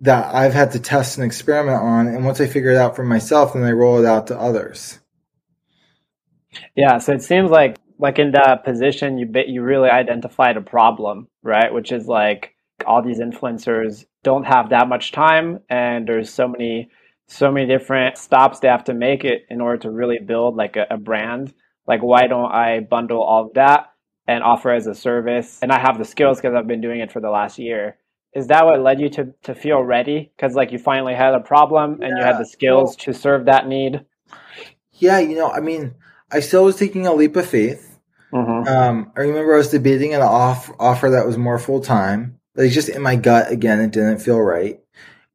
that 0.00 0.34
I've 0.34 0.54
had 0.54 0.72
to 0.72 0.80
test 0.80 1.18
and 1.18 1.24
experiment 1.24 1.80
on. 1.80 2.08
And 2.08 2.24
once 2.24 2.40
I 2.40 2.46
figure 2.46 2.70
it 2.70 2.76
out 2.76 2.96
for 2.96 3.04
myself, 3.04 3.52
then 3.52 3.64
I 3.64 3.72
roll 3.72 3.98
it 3.98 4.06
out 4.06 4.28
to 4.28 4.38
others. 4.38 4.98
Yeah. 6.74 6.98
So 6.98 7.12
it 7.12 7.22
seems 7.22 7.50
like, 7.50 7.78
like 7.98 8.18
in 8.18 8.32
that 8.32 8.64
position, 8.64 9.18
you 9.18 9.26
bit 9.26 9.48
you 9.48 9.62
really 9.62 9.90
identified 9.90 10.56
a 10.56 10.60
problem, 10.60 11.28
right? 11.42 11.72
Which 11.72 11.90
is 11.90 12.06
like 12.06 12.54
all 12.86 13.02
these 13.02 13.18
influencers 13.18 14.04
don't 14.22 14.44
have 14.44 14.70
that 14.70 14.88
much 14.88 15.10
time 15.12 15.60
and 15.68 16.06
there's 16.06 16.32
so 16.32 16.46
many 16.46 16.90
so 17.26 17.52
many 17.52 17.66
different 17.66 18.16
stops 18.16 18.60
they 18.60 18.68
have 18.68 18.84
to 18.84 18.94
make 18.94 19.24
it 19.24 19.44
in 19.50 19.60
order 19.60 19.78
to 19.78 19.90
really 19.90 20.18
build 20.18 20.56
like 20.56 20.76
a, 20.76 20.86
a 20.90 20.96
brand. 20.96 21.52
Like, 21.88 22.02
why 22.02 22.26
don't 22.26 22.52
I 22.52 22.80
bundle 22.80 23.22
all 23.22 23.46
of 23.46 23.54
that 23.54 23.90
and 24.26 24.44
offer 24.44 24.70
as 24.70 24.86
a 24.86 24.94
service? 24.94 25.58
And 25.62 25.72
I 25.72 25.80
have 25.80 25.98
the 25.98 26.04
skills 26.04 26.38
because 26.38 26.54
I've 26.54 26.68
been 26.68 26.82
doing 26.82 27.00
it 27.00 27.10
for 27.10 27.20
the 27.20 27.30
last 27.30 27.58
year. 27.58 27.96
Is 28.34 28.48
that 28.48 28.66
what 28.66 28.80
led 28.80 29.00
you 29.00 29.08
to, 29.08 29.34
to 29.44 29.54
feel 29.54 29.80
ready? 29.80 30.30
Because 30.36 30.54
like 30.54 30.70
you 30.70 30.78
finally 30.78 31.14
had 31.14 31.34
a 31.34 31.40
problem 31.40 32.02
and 32.02 32.12
yeah, 32.12 32.18
you 32.18 32.24
had 32.24 32.38
the 32.38 32.44
skills 32.44 32.94
to 32.96 33.14
serve 33.14 33.46
that 33.46 33.66
need. 33.66 34.04
Yeah, 34.92 35.18
you 35.18 35.34
know, 35.34 35.50
I 35.50 35.60
mean, 35.60 35.94
I 36.30 36.40
still 36.40 36.64
was 36.64 36.76
taking 36.76 37.06
a 37.06 37.14
leap 37.14 37.36
of 37.36 37.46
faith. 37.46 37.98
Mm-hmm. 38.32 38.68
Um, 38.68 39.12
I 39.16 39.22
remember 39.22 39.54
I 39.54 39.58
was 39.58 39.70
debating 39.70 40.12
an 40.12 40.20
off, 40.20 40.70
offer 40.78 41.08
that 41.10 41.26
was 41.26 41.38
more 41.38 41.58
full 41.58 41.80
time. 41.80 42.38
Like 42.54 42.70
just 42.70 42.90
in 42.90 43.00
my 43.00 43.16
gut 43.16 43.50
again, 43.50 43.80
it 43.80 43.92
didn't 43.92 44.18
feel 44.18 44.38
right. 44.38 44.78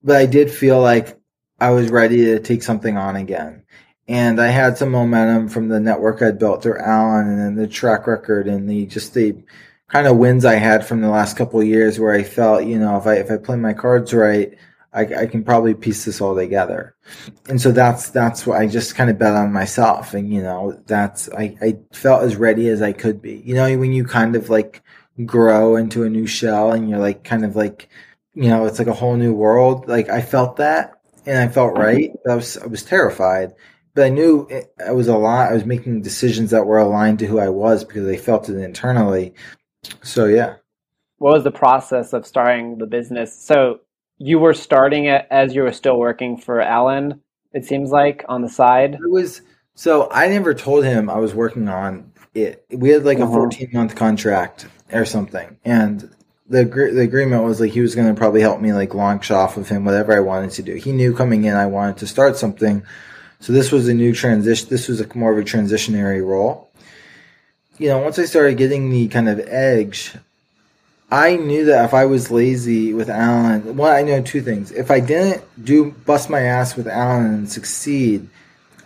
But 0.04 0.18
I 0.18 0.28
did 0.28 0.52
feel 0.52 0.80
like 0.80 1.20
I 1.60 1.72
was 1.72 1.90
ready 1.90 2.26
to 2.26 2.40
take 2.40 2.62
something 2.62 2.96
on 2.96 3.16
again. 3.16 3.63
And 4.08 4.42
I 4.42 4.48
had 4.48 4.78
some 4.78 4.92
momentum 4.92 5.48
from 5.48 5.70
the 5.70 5.80
network 5.80 6.22
I'd 6.22 6.40
built 6.40 6.62
through 6.62 6.80
Allen 6.80 7.28
and 7.28 7.40
then 7.40 7.56
the 7.56 7.68
track 7.68 8.06
record 8.06 8.48
and 8.48 8.70
the 8.70 8.86
just 8.86 9.14
the 9.14 9.36
kind 9.88 10.08
of 10.08 10.18
wins 10.18 10.44
I 10.44 10.56
had 10.56 10.86
from 10.86 11.02
the 11.02 11.10
last 11.10 11.38
couple 11.38 11.62
of 11.62 11.68
years 11.68 12.00
where 12.00 12.14
I 12.14 12.24
felt, 12.24 12.66
you 12.66 12.80
know, 12.80 12.98
if 12.98 13.08
I 13.08 13.16
if 13.16 13.32
I 13.32 13.38
play 13.38 13.56
my 13.56 13.74
cards 13.74 14.14
right, 14.14 14.58
I, 14.94 15.02
I 15.02 15.26
can 15.26 15.44
probably 15.44 15.74
piece 15.74 16.06
this 16.06 16.20
all 16.22 16.36
together. 16.36 16.96
And 17.48 17.62
so 17.62 17.72
that's 17.72 18.10
that's 18.10 18.46
what 18.46 18.60
I 18.60 18.68
just 18.68 18.96
kind 18.96 19.10
of 19.10 19.18
bet 19.18 19.36
on 19.36 19.54
myself. 19.54 20.14
And 20.14 20.32
you 20.32 20.42
know, 20.42 20.80
that's 20.86 21.30
I, 21.32 21.58
I 21.62 21.78
felt 21.94 22.24
as 22.24 22.36
ready 22.36 22.68
as 22.70 22.82
I 22.82 22.92
could 22.92 23.22
be. 23.22 23.42
You 23.46 23.56
know, 23.56 23.78
when 23.78 23.94
you 23.94 24.04
kind 24.06 24.36
of 24.36 24.50
like 24.50 24.84
grow 25.26 25.76
into 25.76 26.04
a 26.04 26.10
new 26.10 26.28
shell 26.28 26.72
and 26.72 26.90
you're 26.90 27.00
like 27.00 27.24
kind 27.24 27.46
of 27.46 27.56
like 27.56 27.90
you 28.36 28.50
know, 28.50 28.66
it's 28.66 28.80
like 28.80 28.88
a 28.88 28.94
whole 28.94 29.16
new 29.16 29.34
world. 29.34 29.88
Like 29.88 30.10
I 30.10 30.22
felt 30.22 30.58
that 30.58 31.00
and 31.26 31.38
I 31.38 31.48
felt 31.52 31.74
mm-hmm. 31.74 31.84
right. 31.84 32.12
I 32.30 32.36
was 32.36 32.58
I 32.58 32.68
was 32.68 32.84
terrified, 32.84 33.54
but 33.94 34.06
I 34.06 34.10
knew 34.10 34.48
it, 34.50 34.74
I 34.86 34.92
was 34.92 35.08
a 35.08 35.18
lot. 35.18 35.52
I 35.52 35.54
was 35.54 35.66
making 35.66 36.02
decisions 36.02 36.52
that 36.52 36.66
were 36.66 36.80
aligned 36.80 37.20
to 37.20 37.28
who 37.28 37.40
I 37.40 37.50
was 37.50 37.84
because 37.84 38.08
I 38.08 38.18
felt 38.18 38.50
it 38.50 38.58
internally. 38.58 39.34
So 40.02 40.26
yeah. 40.26 40.56
What 41.18 41.34
was 41.34 41.44
the 41.44 41.52
process 41.52 42.14
of 42.14 42.26
starting 42.26 42.78
the 42.78 42.86
business? 42.86 43.40
So 43.40 43.82
you 44.18 44.40
were 44.40 44.54
starting 44.54 45.06
it 45.06 45.28
as 45.32 45.54
you 45.54 45.62
were 45.62 45.72
still 45.72 46.00
working 46.00 46.38
for 46.38 46.62
Allen. 46.62 47.22
It 47.54 47.66
seems 47.66 47.92
like 47.92 48.26
on 48.28 48.42
the 48.42 48.50
side. 48.50 48.96
It 48.96 49.12
was 49.12 49.42
so 49.76 50.10
I 50.12 50.28
never 50.28 50.54
told 50.54 50.86
him 50.86 51.10
I 51.10 51.18
was 51.18 51.34
working 51.34 51.68
on 51.68 52.12
it. 52.34 52.66
We 52.72 52.90
had 52.90 53.06
like 53.06 53.20
a 53.20 53.24
uh-huh. 53.24 53.34
14 53.34 53.70
month 53.74 53.96
contract 53.96 54.68
or 54.92 55.06
something, 55.06 55.58
and 55.66 56.10
the 56.48 56.66
the 56.66 57.02
agreement 57.02 57.44
was 57.44 57.60
like 57.60 57.72
he 57.72 57.82
was 57.82 57.96
going 57.96 58.08
to 58.08 58.18
probably 58.18 58.42
help 58.42 58.60
me 58.60 58.74
like 58.74 58.94
launch 58.94 59.32
off 59.32 59.58
of 59.58 59.70
him 59.70 59.86
whatever 59.86 60.16
I 60.16 60.20
wanted 60.20 60.52
to 60.52 60.64
do. 60.64 60.76
He 60.76 60.92
knew 60.92 61.16
coming 61.16 61.46
in 61.46 61.56
I 61.56 61.68
wanted 61.68 61.98
to 61.98 62.08
start 62.08 62.38
something, 62.38 62.84
so 63.44 63.52
this 63.52 63.74
was 63.74 63.90
a 63.90 63.94
new 63.94 64.14
transition. 64.14 64.70
This 64.70 64.88
was 64.88 65.02
a 65.02 65.18
more 65.18 65.34
of 65.34 65.38
a 65.38 65.42
transitionary 65.42 66.26
role. 66.26 66.72
You 67.78 67.90
know, 67.90 67.98
once 67.98 68.18
I 68.18 68.24
started 68.24 68.58
getting 68.58 68.90
the 68.90 69.10
kind 69.10 69.28
of 69.28 69.38
edge, 69.42 70.16
I 71.12 71.36
knew 71.36 71.66
that 71.66 71.84
if 71.84 71.94
I 71.94 72.06
was 72.06 72.32
lazy 72.32 72.94
with 72.94 73.10
Allen, 73.10 73.76
well, 73.76 73.94
I 73.94 74.02
know 74.02 74.22
two 74.22 74.42
things. 74.42 74.72
If 74.72 74.90
I 74.90 75.02
didn't 75.02 75.44
do 75.62 75.92
bust 75.92 76.30
my 76.30 76.40
ass 76.40 76.78
with 76.78 76.88
Allen 76.88 77.26
and 77.34 77.52
succeed, 77.52 78.30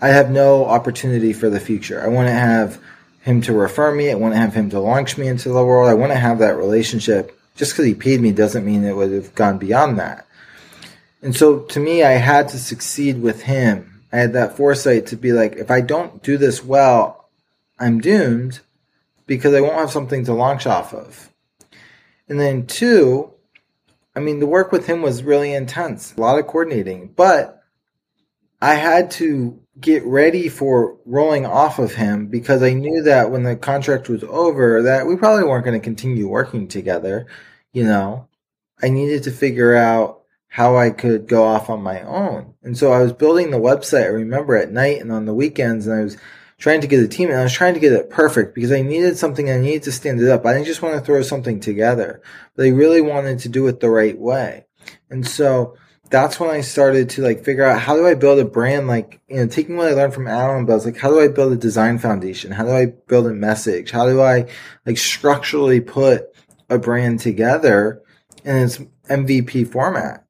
I 0.01 0.07
have 0.07 0.31
no 0.31 0.65
opportunity 0.65 1.33
for 1.33 1.51
the 1.51 1.59
future. 1.59 2.01
I 2.01 2.07
want 2.07 2.27
to 2.27 2.33
have 2.33 2.81
him 3.21 3.43
to 3.43 3.53
refer 3.53 3.93
me. 3.93 4.09
I 4.09 4.15
want 4.15 4.33
to 4.33 4.39
have 4.39 4.55
him 4.55 4.71
to 4.71 4.79
launch 4.79 5.19
me 5.19 5.27
into 5.27 5.49
the 5.49 5.63
world. 5.63 5.87
I 5.87 5.93
want 5.93 6.13
to 6.13 6.17
have 6.17 6.39
that 6.39 6.57
relationship. 6.57 7.39
Just 7.55 7.73
because 7.73 7.85
he 7.85 7.93
paid 7.93 8.21
me 8.21 8.31
doesn't 8.31 8.65
mean 8.65 8.85
it 8.85 8.95
would 8.95 9.11
have 9.11 9.35
gone 9.35 9.59
beyond 9.59 9.99
that. 9.99 10.25
And 11.21 11.35
so 11.35 11.59
to 11.59 11.79
me, 11.79 12.01
I 12.01 12.13
had 12.13 12.49
to 12.49 12.57
succeed 12.57 13.21
with 13.21 13.43
him. 13.43 13.93
I 14.11 14.17
had 14.17 14.33
that 14.33 14.55
foresight 14.55 15.07
to 15.07 15.17
be 15.17 15.33
like, 15.33 15.55
if 15.55 15.69
I 15.69 15.81
don't 15.81 16.23
do 16.23 16.37
this 16.37 16.63
well, 16.63 17.29
I'm 17.79 17.99
doomed 17.99 18.61
because 19.25 19.53
I 19.53 19.61
won't 19.61 19.75
have 19.75 19.91
something 19.91 20.25
to 20.25 20.33
launch 20.33 20.65
off 20.65 20.93
of. 20.93 21.31
And 22.29 22.39
then 22.39 22.65
two, 22.65 23.31
I 24.15 24.19
mean, 24.19 24.39
the 24.39 24.47
work 24.47 24.71
with 24.71 24.87
him 24.87 25.01
was 25.01 25.23
really 25.23 25.53
intense, 25.53 26.15
a 26.15 26.21
lot 26.21 26.39
of 26.39 26.47
coordinating, 26.47 27.13
but 27.15 27.61
I 28.61 28.73
had 28.75 29.11
to 29.11 29.61
get 29.79 30.03
ready 30.05 30.49
for 30.49 30.97
rolling 31.05 31.45
off 31.45 31.77
of 31.77 31.93
him 31.93 32.27
because 32.27 32.63
I 32.63 32.73
knew 32.73 33.03
that 33.03 33.29
when 33.29 33.43
the 33.43 33.55
contract 33.55 34.09
was 34.09 34.23
over 34.23 34.81
that 34.83 35.05
we 35.05 35.15
probably 35.15 35.43
weren't 35.43 35.65
going 35.65 35.79
to 35.79 35.83
continue 35.83 36.27
working 36.27 36.67
together, 36.67 37.27
you 37.73 37.83
know. 37.83 38.27
I 38.81 38.89
needed 38.89 39.23
to 39.23 39.31
figure 39.31 39.75
out 39.75 40.16
how 40.47 40.77
I 40.77 40.89
could 40.89 41.27
go 41.27 41.43
off 41.43 41.69
on 41.69 41.81
my 41.81 42.01
own. 42.01 42.53
And 42.63 42.77
so 42.77 42.91
I 42.91 43.01
was 43.01 43.13
building 43.13 43.51
the 43.51 43.59
website, 43.59 44.03
I 44.03 44.07
remember 44.07 44.55
at 44.55 44.71
night 44.71 45.01
and 45.01 45.11
on 45.11 45.25
the 45.25 45.33
weekends 45.33 45.87
and 45.87 45.99
I 45.99 46.03
was 46.03 46.17
trying 46.57 46.81
to 46.81 46.87
get 46.87 47.03
a 47.03 47.07
team 47.07 47.29
and 47.29 47.37
I 47.37 47.43
was 47.43 47.53
trying 47.53 47.75
to 47.75 47.79
get 47.79 47.93
it 47.93 48.09
perfect 48.09 48.55
because 48.55 48.71
I 48.71 48.81
needed 48.81 49.17
something 49.17 49.49
I 49.49 49.57
needed 49.57 49.83
to 49.83 49.91
stand 49.91 50.19
it 50.19 50.29
up. 50.29 50.45
I 50.45 50.53
didn't 50.53 50.65
just 50.65 50.81
want 50.81 50.95
to 50.95 51.01
throw 51.01 51.21
something 51.21 51.59
together, 51.59 52.21
but 52.55 52.65
I 52.65 52.69
really 52.69 53.01
wanted 53.01 53.39
to 53.39 53.49
do 53.49 53.67
it 53.67 53.79
the 53.79 53.89
right 53.89 54.17
way. 54.17 54.65
And 55.09 55.27
so 55.27 55.75
that's 56.09 56.39
when 56.39 56.49
I 56.49 56.61
started 56.61 57.09
to 57.11 57.21
like 57.21 57.43
figure 57.43 57.63
out 57.63 57.79
how 57.79 57.95
do 57.95 58.07
I 58.07 58.15
build 58.15 58.39
a 58.39 58.45
brand 58.45 58.87
like 58.87 59.19
you 59.27 59.37
know 59.37 59.47
taking 59.47 59.77
what 59.77 59.89
I 59.89 59.93
learned 59.93 60.13
from 60.13 60.27
Allen 60.27 60.65
Bell's 60.65 60.85
like 60.85 60.97
how 60.97 61.09
do 61.09 61.19
I 61.19 61.27
build 61.27 61.51
a 61.51 61.57
design 61.57 61.99
foundation 61.99 62.51
how 62.51 62.63
do 62.63 62.71
I 62.71 62.85
build 62.85 63.27
a 63.27 63.33
message 63.33 63.91
how 63.91 64.07
do 64.07 64.21
I 64.21 64.47
like 64.85 64.97
structurally 64.97 65.81
put 65.81 66.27
a 66.69 66.77
brand 66.77 67.19
together 67.19 68.01
in 68.45 68.55
its 68.55 68.77
MVP 69.09 69.69
format 69.69 70.25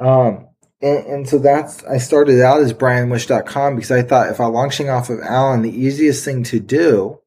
um 0.00 0.48
and, 0.82 1.06
and 1.06 1.28
so 1.28 1.38
that's 1.38 1.82
I 1.84 1.98
started 1.98 2.42
out 2.42 2.60
as 2.60 2.72
bryanwish.com 2.72 3.76
because 3.76 3.90
I 3.90 4.02
thought 4.02 4.30
if 4.30 4.40
I'm 4.40 4.52
launching 4.52 4.90
off 4.90 5.10
of 5.10 5.20
Allen 5.20 5.62
the 5.62 5.70
easiest 5.70 6.24
thing 6.24 6.42
to 6.44 6.60
do 6.60 7.20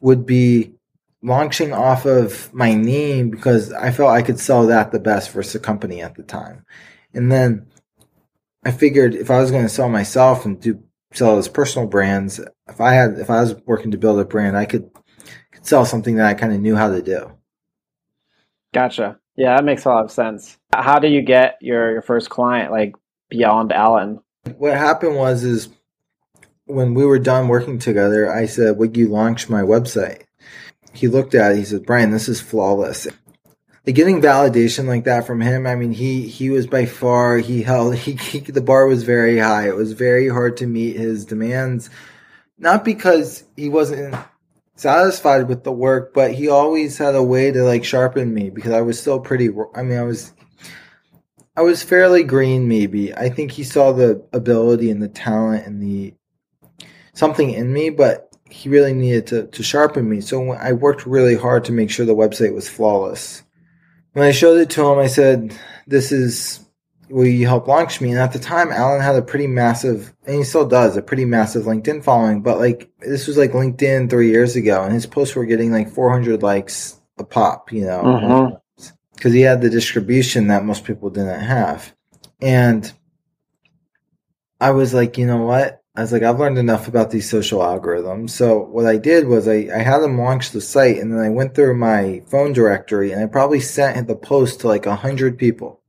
would 0.00 0.26
be 0.26 0.74
launching 1.22 1.72
off 1.72 2.04
of 2.04 2.52
my 2.52 2.74
name 2.74 3.30
because 3.30 3.72
I 3.72 3.92
felt 3.92 4.10
I 4.10 4.22
could 4.22 4.40
sell 4.40 4.66
that 4.66 4.90
the 4.90 4.98
best 4.98 5.30
versus 5.30 5.54
a 5.54 5.60
company 5.60 6.02
at 6.02 6.16
the 6.16 6.22
time. 6.22 6.66
And 7.14 7.30
then 7.30 7.66
I 8.64 8.72
figured 8.72 9.14
if 9.14 9.30
I 9.30 9.40
was 9.40 9.50
going 9.50 9.62
to 9.62 9.68
sell 9.68 9.88
myself 9.88 10.44
and 10.44 10.60
do 10.60 10.82
sell 11.12 11.38
as 11.38 11.48
personal 11.48 11.86
brands, 11.86 12.40
if 12.68 12.80
I 12.80 12.94
had 12.94 13.18
if 13.18 13.30
I 13.30 13.40
was 13.40 13.54
working 13.66 13.92
to 13.92 13.98
build 13.98 14.18
a 14.18 14.24
brand, 14.24 14.56
I 14.56 14.64
could, 14.64 14.90
could 15.52 15.66
sell 15.66 15.84
something 15.84 16.16
that 16.16 16.26
I 16.26 16.34
kind 16.34 16.52
of 16.52 16.60
knew 16.60 16.74
how 16.74 16.90
to 16.90 17.02
do. 17.02 17.32
Gotcha. 18.72 19.18
Yeah, 19.36 19.56
that 19.56 19.64
makes 19.64 19.84
a 19.84 19.88
lot 19.88 20.04
of 20.04 20.10
sense. 20.10 20.58
How 20.72 20.98
do 20.98 21.08
you 21.08 21.22
get 21.22 21.58
your, 21.60 21.92
your 21.92 22.02
first 22.02 22.30
client 22.30 22.70
like 22.70 22.94
beyond 23.28 23.72
Allen? 23.72 24.20
What 24.56 24.72
happened 24.72 25.16
was 25.16 25.44
is 25.44 25.68
when 26.66 26.94
we 26.94 27.04
were 27.04 27.18
done 27.18 27.48
working 27.48 27.78
together, 27.78 28.32
I 28.32 28.46
said, 28.46 28.78
"Would 28.78 28.96
you 28.96 29.08
launch 29.08 29.48
my 29.48 29.62
website?" 29.62 30.24
he 30.92 31.08
looked 31.08 31.34
at 31.34 31.52
it. 31.52 31.58
He 31.58 31.64
said, 31.64 31.86
"Bryan, 31.86 32.10
this 32.10 32.28
is 32.28 32.40
flawless." 32.40 33.06
Like 33.86 33.96
getting 33.96 34.22
validation 34.22 34.86
like 34.86 35.04
that 35.04 35.26
from 35.26 35.40
him, 35.40 35.66
I 35.66 35.74
mean, 35.74 35.92
he 35.92 36.28
he 36.28 36.50
was 36.50 36.66
by 36.66 36.86
far 36.86 37.38
he 37.38 37.62
held 37.62 37.94
he, 37.96 38.12
he 38.12 38.40
the 38.40 38.60
bar 38.60 38.86
was 38.86 39.02
very 39.02 39.38
high. 39.38 39.68
It 39.68 39.76
was 39.76 39.92
very 39.92 40.28
hard 40.28 40.56
to 40.58 40.66
meet 40.66 40.96
his 40.96 41.24
demands, 41.24 41.90
not 42.58 42.84
because 42.84 43.44
he 43.56 43.68
wasn't 43.68 44.14
satisfied 44.82 45.48
with 45.48 45.62
the 45.62 45.72
work, 45.72 46.12
but 46.12 46.32
he 46.32 46.48
always 46.48 46.98
had 46.98 47.14
a 47.14 47.22
way 47.22 47.52
to 47.52 47.62
like 47.62 47.84
sharpen 47.84 48.34
me 48.34 48.50
because 48.50 48.72
I 48.72 48.80
was 48.80 49.00
still 49.00 49.20
pretty. 49.20 49.48
I 49.74 49.82
mean, 49.82 49.98
I 49.98 50.02
was 50.02 50.32
I 51.56 51.62
was 51.62 51.82
fairly 51.82 52.24
green, 52.24 52.66
maybe. 52.66 53.14
I 53.14 53.28
think 53.28 53.52
he 53.52 53.62
saw 53.62 53.92
the 53.92 54.26
ability 54.32 54.90
and 54.90 55.00
the 55.00 55.08
talent 55.08 55.66
and 55.66 55.80
the 55.80 56.14
something 57.14 57.50
in 57.50 57.72
me, 57.72 57.90
but 57.90 58.28
he 58.50 58.68
really 58.68 58.92
needed 58.92 59.26
to, 59.28 59.46
to 59.46 59.62
sharpen 59.62 60.08
me. 60.08 60.20
So 60.20 60.52
I 60.52 60.72
worked 60.72 61.06
really 61.06 61.36
hard 61.36 61.64
to 61.66 61.72
make 61.72 61.90
sure 61.90 62.04
the 62.04 62.14
website 62.14 62.54
was 62.54 62.68
flawless. 62.68 63.42
When 64.12 64.26
I 64.26 64.32
showed 64.32 64.60
it 64.60 64.70
to 64.70 64.86
him, 64.86 64.98
I 64.98 65.06
said, 65.06 65.56
This 65.86 66.10
is 66.10 66.61
will 67.12 67.26
you 67.26 67.46
help 67.46 67.68
launch 67.68 68.00
me? 68.00 68.10
And 68.10 68.18
at 68.18 68.32
the 68.32 68.38
time, 68.38 68.72
Allen 68.72 69.02
had 69.02 69.16
a 69.16 69.22
pretty 69.22 69.46
massive, 69.46 70.14
and 70.26 70.36
he 70.36 70.44
still 70.44 70.66
does, 70.66 70.96
a 70.96 71.02
pretty 71.02 71.26
massive 71.26 71.64
LinkedIn 71.64 72.02
following. 72.02 72.42
But 72.42 72.58
like, 72.58 72.90
this 73.00 73.26
was 73.26 73.36
like 73.36 73.52
LinkedIn 73.52 74.08
three 74.08 74.30
years 74.30 74.56
ago, 74.56 74.82
and 74.82 74.94
his 74.94 75.06
posts 75.06 75.36
were 75.36 75.44
getting 75.44 75.70
like 75.70 75.90
400 75.90 76.42
likes 76.42 76.98
a 77.18 77.24
pop, 77.24 77.70
you 77.70 77.84
know, 77.84 78.58
because 78.76 78.92
mm-hmm. 79.32 79.32
he 79.32 79.42
had 79.42 79.60
the 79.60 79.70
distribution 79.70 80.48
that 80.48 80.64
most 80.64 80.84
people 80.84 81.10
didn't 81.10 81.40
have. 81.40 81.94
And 82.40 82.90
I 84.58 84.70
was 84.70 84.94
like, 84.94 85.18
you 85.18 85.26
know 85.26 85.42
what? 85.42 85.82
I 85.94 86.00
was 86.00 86.12
like, 86.12 86.22
I've 86.22 86.40
learned 86.40 86.56
enough 86.56 86.88
about 86.88 87.10
these 87.10 87.28
social 87.28 87.60
algorithms. 87.60 88.30
So 88.30 88.60
what 88.60 88.86
I 88.86 88.96
did 88.96 89.28
was 89.28 89.46
I, 89.46 89.68
I 89.74 89.82
had 89.82 89.98
them 89.98 90.18
launch 90.18 90.50
the 90.50 90.62
site 90.62 90.96
and 90.96 91.12
then 91.12 91.20
I 91.20 91.28
went 91.28 91.54
through 91.54 91.76
my 91.76 92.22
phone 92.28 92.54
directory 92.54 93.12
and 93.12 93.22
I 93.22 93.26
probably 93.26 93.60
sent 93.60 94.08
the 94.08 94.16
post 94.16 94.60
to 94.60 94.68
like 94.68 94.86
a 94.86 94.96
hundred 94.96 95.36
people. 95.36 95.81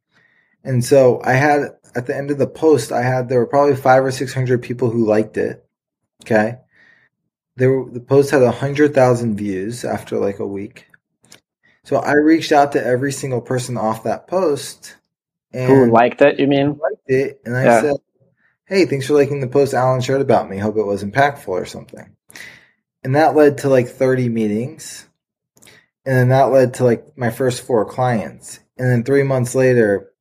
And 0.64 0.84
so 0.84 1.22
I 1.24 1.34
had 1.34 1.76
at 1.95 2.07
the 2.07 2.16
end 2.16 2.32
of 2.32 2.38
the 2.38 2.47
post, 2.47 2.91
I 2.91 3.03
had 3.03 3.30
there 3.30 3.39
were 3.39 3.47
probably 3.47 3.76
five 3.76 4.03
or 4.03 4.11
six 4.11 4.34
hundred 4.34 4.61
people 4.61 4.89
who 4.89 5.05
liked 5.05 5.38
it. 5.38 5.66
Okay. 6.24 6.57
There 7.55 7.86
the 7.91 7.99
post 7.99 8.32
had 8.32 8.41
a 8.41 8.51
hundred 8.51 8.93
thousand 8.93 9.36
views 9.36 9.86
after 9.86 10.18
like 10.18 10.39
a 10.39 10.47
week. 10.47 10.88
So 11.84 11.97
I 11.97 12.14
reached 12.14 12.51
out 12.51 12.72
to 12.74 12.84
every 12.84 13.11
single 13.11 13.41
person 13.41 13.78
off 13.78 14.03
that 14.03 14.28
post 14.28 14.95
and 15.53 15.72
who 15.72 15.91
liked 15.91 16.22
it, 16.22 16.39
you 16.39 16.47
mean? 16.47 16.80
Liked 16.82 17.09
it. 17.09 17.41
And 17.45 17.55
I 17.55 17.64
yeah. 17.64 17.82
said, 17.82 17.95
hey, 18.66 18.86
thanks 18.86 19.07
for 19.07 19.14
liking 19.14 19.39
the 19.39 19.47
post 19.47 19.74
Allen 19.74 20.01
shared 20.01 20.22
about 20.22 20.49
me. 20.49 20.57
Hope 20.57 20.78
it 20.78 20.84
was 20.84 21.03
impactful 21.03 21.47
or 21.47 21.66
something. 21.66 22.16
And 23.03 23.16
that 23.16 23.36
led 23.36 23.59
to 23.59 23.70
like 23.70 23.88
30 23.88 24.30
meetings. 24.30 25.07
And 26.05 26.16
then 26.16 26.30
that 26.30 26.51
led 26.51 26.76
to 26.76 26.86
like 26.86 27.18
my 27.18 27.30
first 27.30 27.66
four 27.66 27.86
clients. 27.86 28.59
And 28.78 28.89
then 28.89 29.03
three 29.03 29.24
months 29.24 29.53
later, 29.53 30.11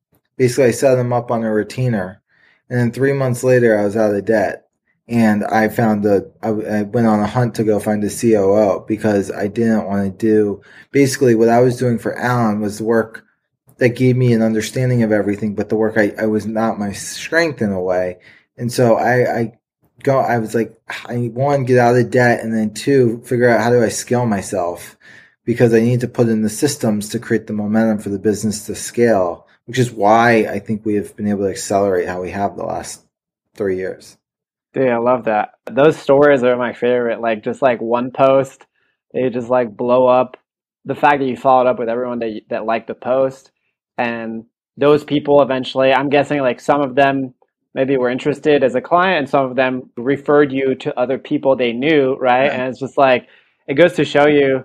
basically 0.43 0.65
I 0.65 0.71
set 0.71 0.95
them 0.95 1.13
up 1.13 1.31
on 1.31 1.45
a 1.45 1.53
retainer. 1.53 2.21
And 2.69 2.77
then 2.77 2.91
three 2.91 3.13
months 3.13 3.45
later, 3.45 3.79
I 3.79 3.85
was 3.85 3.95
out 3.95 4.13
of 4.13 4.25
debt. 4.25 4.67
And 5.07 5.45
I 5.45 5.69
found 5.69 6.05
a, 6.05 6.25
I 6.41 6.81
went 6.81 7.07
on 7.07 7.21
a 7.21 7.27
hunt 7.27 7.55
to 7.55 7.63
go 7.63 7.79
find 7.79 8.03
a 8.03 8.09
COO 8.09 8.83
because 8.85 9.31
I 9.31 9.47
didn't 9.47 9.85
want 9.85 10.03
to 10.03 10.17
do, 10.17 10.61
basically 10.91 11.33
what 11.33 11.47
I 11.47 11.61
was 11.61 11.77
doing 11.77 11.97
for 11.97 12.17
Allen 12.17 12.59
was 12.59 12.81
work 12.81 13.23
that 13.77 13.95
gave 13.95 14.17
me 14.17 14.33
an 14.33 14.41
understanding 14.41 15.01
of 15.01 15.13
everything, 15.13 15.55
but 15.55 15.69
the 15.69 15.77
work 15.77 15.97
I, 15.97 16.13
I 16.19 16.25
was 16.25 16.45
not 16.45 16.77
my 16.77 16.91
strength 16.91 17.61
in 17.61 17.71
a 17.71 17.81
way. 17.81 18.19
And 18.57 18.69
so 18.69 18.95
I, 18.95 19.39
I 19.39 19.53
go, 20.03 20.19
I 20.19 20.39
was 20.39 20.53
like, 20.53 20.77
I 21.05 21.31
one, 21.33 21.63
get 21.63 21.79
out 21.79 21.95
of 21.95 22.11
debt. 22.11 22.41
And 22.41 22.53
then 22.53 22.73
two, 22.73 23.23
figure 23.23 23.47
out 23.47 23.61
how 23.61 23.69
do 23.69 23.81
I 23.81 23.87
scale 23.87 24.25
myself 24.25 24.97
because 25.45 25.73
I 25.73 25.79
need 25.79 26.01
to 26.01 26.09
put 26.09 26.27
in 26.27 26.41
the 26.41 26.49
systems 26.49 27.07
to 27.09 27.19
create 27.19 27.47
the 27.47 27.53
momentum 27.53 27.99
for 27.99 28.09
the 28.09 28.19
business 28.19 28.65
to 28.65 28.75
scale, 28.75 29.42
which 29.65 29.79
is 29.79 29.91
why 29.91 30.45
I 30.45 30.59
think 30.59 30.85
we 30.85 30.95
have 30.95 31.15
been 31.15 31.27
able 31.27 31.45
to 31.45 31.51
accelerate 31.51 32.07
how 32.07 32.21
we 32.21 32.31
have 32.31 32.55
the 32.55 32.65
last 32.65 33.05
three 33.55 33.77
years. 33.77 34.17
Dude, 34.73 34.89
I 34.89 34.97
love 34.97 35.25
that. 35.25 35.53
Those 35.69 35.97
stories 35.97 36.43
are 36.43 36.55
my 36.55 36.73
favorite. 36.73 37.21
Like 37.21 37.43
just 37.43 37.61
like 37.61 37.81
one 37.81 38.11
post, 38.11 38.65
they 39.13 39.29
just 39.29 39.49
like 39.49 39.75
blow 39.75 40.07
up. 40.07 40.37
The 40.85 40.95
fact 40.95 41.19
that 41.19 41.27
you 41.27 41.37
followed 41.37 41.67
up 41.67 41.79
with 41.79 41.89
everyone 41.89 42.19
that 42.19 42.41
that 42.49 42.65
liked 42.65 42.87
the 42.87 42.95
post, 42.95 43.51
and 43.97 44.45
those 44.75 45.03
people 45.03 45.41
eventually, 45.41 45.93
I'm 45.93 46.09
guessing 46.09 46.41
like 46.41 46.59
some 46.59 46.81
of 46.81 46.95
them 46.95 47.35
maybe 47.73 47.97
were 47.97 48.09
interested 48.09 48.63
as 48.63 48.75
a 48.75 48.81
client 48.81 49.19
and 49.19 49.29
some 49.29 49.49
of 49.49 49.55
them 49.55 49.89
referred 49.97 50.51
you 50.51 50.75
to 50.75 50.97
other 50.99 51.17
people 51.17 51.55
they 51.55 51.73
knew 51.73 52.15
right 52.19 52.45
yeah. 52.45 52.53
and 52.53 52.69
it's 52.69 52.79
just 52.79 52.97
like 52.97 53.27
it 53.67 53.75
goes 53.75 53.93
to 53.93 54.05
show 54.05 54.27
you 54.27 54.63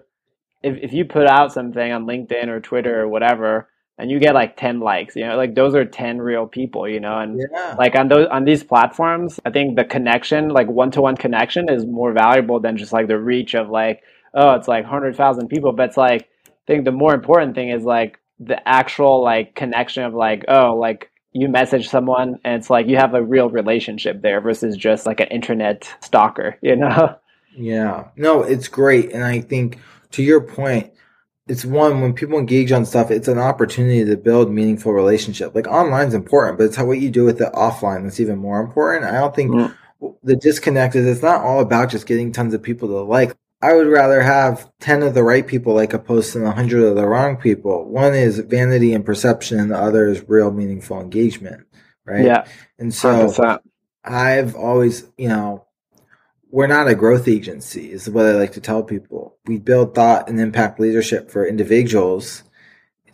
if, 0.63 0.77
if 0.83 0.93
you 0.93 1.05
put 1.05 1.27
out 1.27 1.53
something 1.53 1.93
on 1.93 2.07
linkedin 2.07 2.49
or 2.49 2.61
twitter 2.61 3.01
or 3.01 3.09
whatever 3.09 3.69
and 3.99 4.11
you 4.11 4.19
get 4.19 4.35
like 4.35 4.57
10 4.57 4.81
likes 4.81 5.17
you 5.17 5.27
know 5.27 5.37
like 5.37 5.55
those 5.55 5.75
are 5.75 5.85
10 5.85 6.19
real 6.19 6.47
people 6.47 6.89
you 6.89 7.01
know 7.01 7.19
and 7.19 7.41
yeah. 7.53 7.75
like 7.79 7.95
on 7.97 8.09
those 8.09 8.27
on 8.31 8.45
these 8.45 8.63
platforms 8.63 9.41
i 9.45 9.51
think 9.51 9.77
the 9.77 9.85
connection 9.85 10.49
like 10.49 10.69
one-to-one 10.69 11.17
connection 11.17 11.69
is 11.69 11.85
more 11.85 12.13
valuable 12.13 12.61
than 12.61 12.77
just 12.77 12.93
like 12.93 13.09
the 13.09 13.19
reach 13.19 13.55
of 13.55 13.69
like 13.69 14.03
oh 14.35 14.55
it's 14.55 14.69
like 14.69 14.85
100000 14.85 15.49
people 15.49 15.73
but 15.73 15.89
it's 15.89 15.97
like 15.97 16.29
I 16.47 16.73
think 16.73 16.85
the 16.85 16.93
more 16.93 17.15
important 17.15 17.55
thing 17.55 17.71
is 17.71 17.83
like 17.83 18.21
the 18.39 18.67
actual 18.69 19.23
like 19.23 19.55
connection 19.55 20.05
of 20.05 20.15
like 20.15 20.45
oh 20.49 20.75
like 20.75 21.11
you 21.33 21.49
message 21.49 21.89
someone 21.89 22.39
and 22.45 22.61
it's 22.61 22.71
like 22.71 22.87
you 22.87 22.97
have 22.97 23.15
a 23.15 23.23
real 23.23 23.49
relationship 23.49 24.23
there 24.23 24.41
versus 24.41 24.77
just 24.77 25.07
like 25.07 25.21
an 25.21 25.29
internet 25.29 25.93
stalker 26.01 26.57
you 26.63 26.77
know 26.77 27.17
yeah 27.57 28.09
no 28.17 28.43
it's 28.43 28.69
great 28.69 29.13
and 29.13 29.25
i 29.25 29.41
think 29.41 29.79
to 30.11 30.23
your 30.23 30.41
point 30.41 30.93
it's 31.49 31.65
one 31.65 32.01
when 32.01 32.13
people 32.13 32.39
engage 32.39 32.73
on 32.73 32.85
stuff 32.85 33.11
it's 33.11 33.29
an 33.29 33.39
opportunity 33.39 34.05
to 34.05 34.17
build 34.17 34.51
meaningful 34.51 34.93
relationship 34.93 35.55
like 35.55 35.67
online's 35.67 36.15
important 36.15 36.59
but 36.59 36.65
it's 36.65 36.77
how 36.77 36.85
what 36.85 36.99
you 36.99 37.11
do 37.11 37.25
with 37.25 37.41
it 37.41 37.53
offline 37.53 38.05
that's 38.05 38.21
even 38.21 38.39
more 38.39 38.61
important 38.61 39.05
i 39.05 39.19
don't 39.19 39.35
think 39.35 39.51
mm. 39.51 39.75
the 40.23 40.37
disconnect 40.37 40.95
is 40.95 41.07
it's 41.07 41.23
not 41.23 41.43
all 41.43 41.61
about 41.61 41.91
just 41.91 42.07
getting 42.07 42.33
tons 42.33 42.55
of 42.55 42.63
people 42.63 42.89
to 42.89 43.01
like 43.01 43.37
I 43.61 43.75
would 43.75 43.89
rather 43.89 44.21
have 44.21 44.71
10 44.81 45.03
of 45.03 45.15
the 45.15 45.25
right 45.25 45.47
people 45.47 45.75
like 45.75 45.93
a 45.93 45.97
opposed 45.97 46.33
to 46.33 46.43
100 46.43 46.85
of 46.85 46.95
the 46.95 47.07
wrong 47.07 47.37
people. 47.37 47.85
One 47.89 48.15
is 48.15 48.39
vanity 48.39 48.95
and 48.95 49.05
perception, 49.05 49.59
and 49.59 49.73
the 49.73 49.79
other 49.79 50.07
is 50.07 50.29
real 50.29 50.53
meaningful 50.53 51.01
engagement. 51.01 51.67
Right. 52.05 52.25
Yeah. 52.25 52.47
And 52.79 52.95
so 52.95 53.27
100%. 53.27 53.59
I've 54.05 54.55
always, 54.55 55.07
you 55.19 55.29
know, 55.29 55.67
we're 56.51 56.67
not 56.67 56.89
a 56.89 56.95
growth 56.95 57.29
agency, 57.29 57.93
is 57.93 58.09
what 58.09 58.27
I 58.27 58.33
like 58.33 58.53
to 58.53 58.61
tell 58.61 58.83
people. 58.83 59.37
We 59.47 59.59
build 59.59 59.95
thought 59.95 60.29
and 60.29 60.41
impact 60.41 60.81
leadership 60.81 61.31
for 61.31 61.47
individuals 61.47 62.45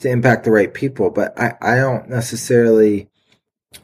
to 0.00 0.08
impact 0.08 0.44
the 0.44 0.50
right 0.50 0.72
people, 0.72 1.10
but 1.10 1.38
I, 1.38 1.54
I 1.60 1.76
don't 1.76 2.08
necessarily 2.08 3.08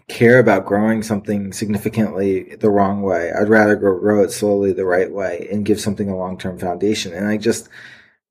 care 0.09 0.39
about 0.39 0.67
growing 0.67 1.03
something 1.03 1.53
significantly 1.53 2.55
the 2.57 2.71
wrong 2.71 3.03
way. 3.03 3.33
I'd 3.33 3.49
rather 3.49 3.77
grow, 3.77 3.99
grow 3.99 4.23
it 4.23 4.31
slowly 4.31 4.73
the 4.73 4.85
right 4.85 5.11
way 5.11 5.49
and 5.51 5.65
give 5.65 5.81
something 5.81 6.09
a 6.09 6.17
long 6.17 6.39
term 6.39 6.59
foundation. 6.59 7.13
And 7.13 7.27
I 7.27 7.37
just, 7.37 7.69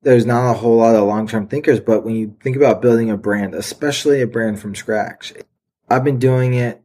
there's 0.02 0.24
not 0.24 0.50
a 0.50 0.54
whole 0.54 0.76
lot 0.76 0.94
of 0.94 1.06
long 1.06 1.26
term 1.26 1.46
thinkers, 1.46 1.80
but 1.80 2.04
when 2.04 2.14
you 2.14 2.36
think 2.42 2.56
about 2.56 2.80
building 2.80 3.10
a 3.10 3.16
brand, 3.16 3.54
especially 3.54 4.22
a 4.22 4.26
brand 4.26 4.60
from 4.60 4.74
scratch, 4.74 5.34
I've 5.88 6.04
been 6.04 6.18
doing 6.18 6.54
it 6.54 6.82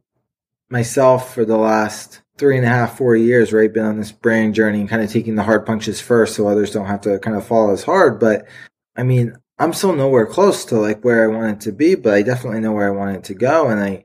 myself 0.68 1.34
for 1.34 1.44
the 1.44 1.56
last 1.56 2.20
three 2.38 2.56
and 2.56 2.66
a 2.66 2.68
half, 2.68 2.96
four 2.96 3.16
years, 3.16 3.52
right? 3.52 3.72
Been 3.72 3.84
on 3.84 3.98
this 3.98 4.12
brand 4.12 4.54
journey 4.54 4.80
and 4.80 4.88
kind 4.88 5.02
of 5.02 5.10
taking 5.10 5.34
the 5.34 5.42
hard 5.42 5.64
punches 5.64 6.00
first 6.00 6.34
so 6.34 6.46
others 6.46 6.70
don't 6.70 6.86
have 6.86 7.00
to 7.02 7.18
kind 7.18 7.36
of 7.36 7.46
fall 7.46 7.70
as 7.70 7.82
hard. 7.82 8.20
But 8.20 8.46
I 8.96 9.02
mean, 9.02 9.36
I'm 9.58 9.72
still 9.72 9.94
nowhere 9.94 10.26
close 10.26 10.64
to 10.66 10.78
like 10.78 11.02
where 11.02 11.24
I 11.24 11.34
want 11.34 11.56
it 11.56 11.60
to 11.62 11.72
be, 11.72 11.94
but 11.94 12.14
I 12.14 12.22
definitely 12.22 12.60
know 12.60 12.72
where 12.72 12.88
I 12.88 12.96
want 12.96 13.16
it 13.16 13.24
to 13.24 13.34
go. 13.34 13.68
And 13.68 13.80
I, 13.80 14.04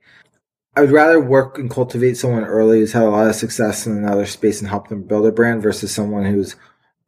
I 0.75 0.81
would 0.81 0.91
rather 0.91 1.19
work 1.19 1.57
and 1.57 1.69
cultivate 1.69 2.15
someone 2.15 2.45
early 2.45 2.79
who's 2.79 2.93
had 2.93 3.03
a 3.03 3.09
lot 3.09 3.27
of 3.27 3.35
success 3.35 3.85
in 3.85 3.97
another 3.97 4.25
space 4.25 4.61
and 4.61 4.69
help 4.69 4.87
them 4.87 5.03
build 5.03 5.25
a 5.25 5.31
brand 5.31 5.61
versus 5.61 5.93
someone 5.93 6.25
who's 6.25 6.55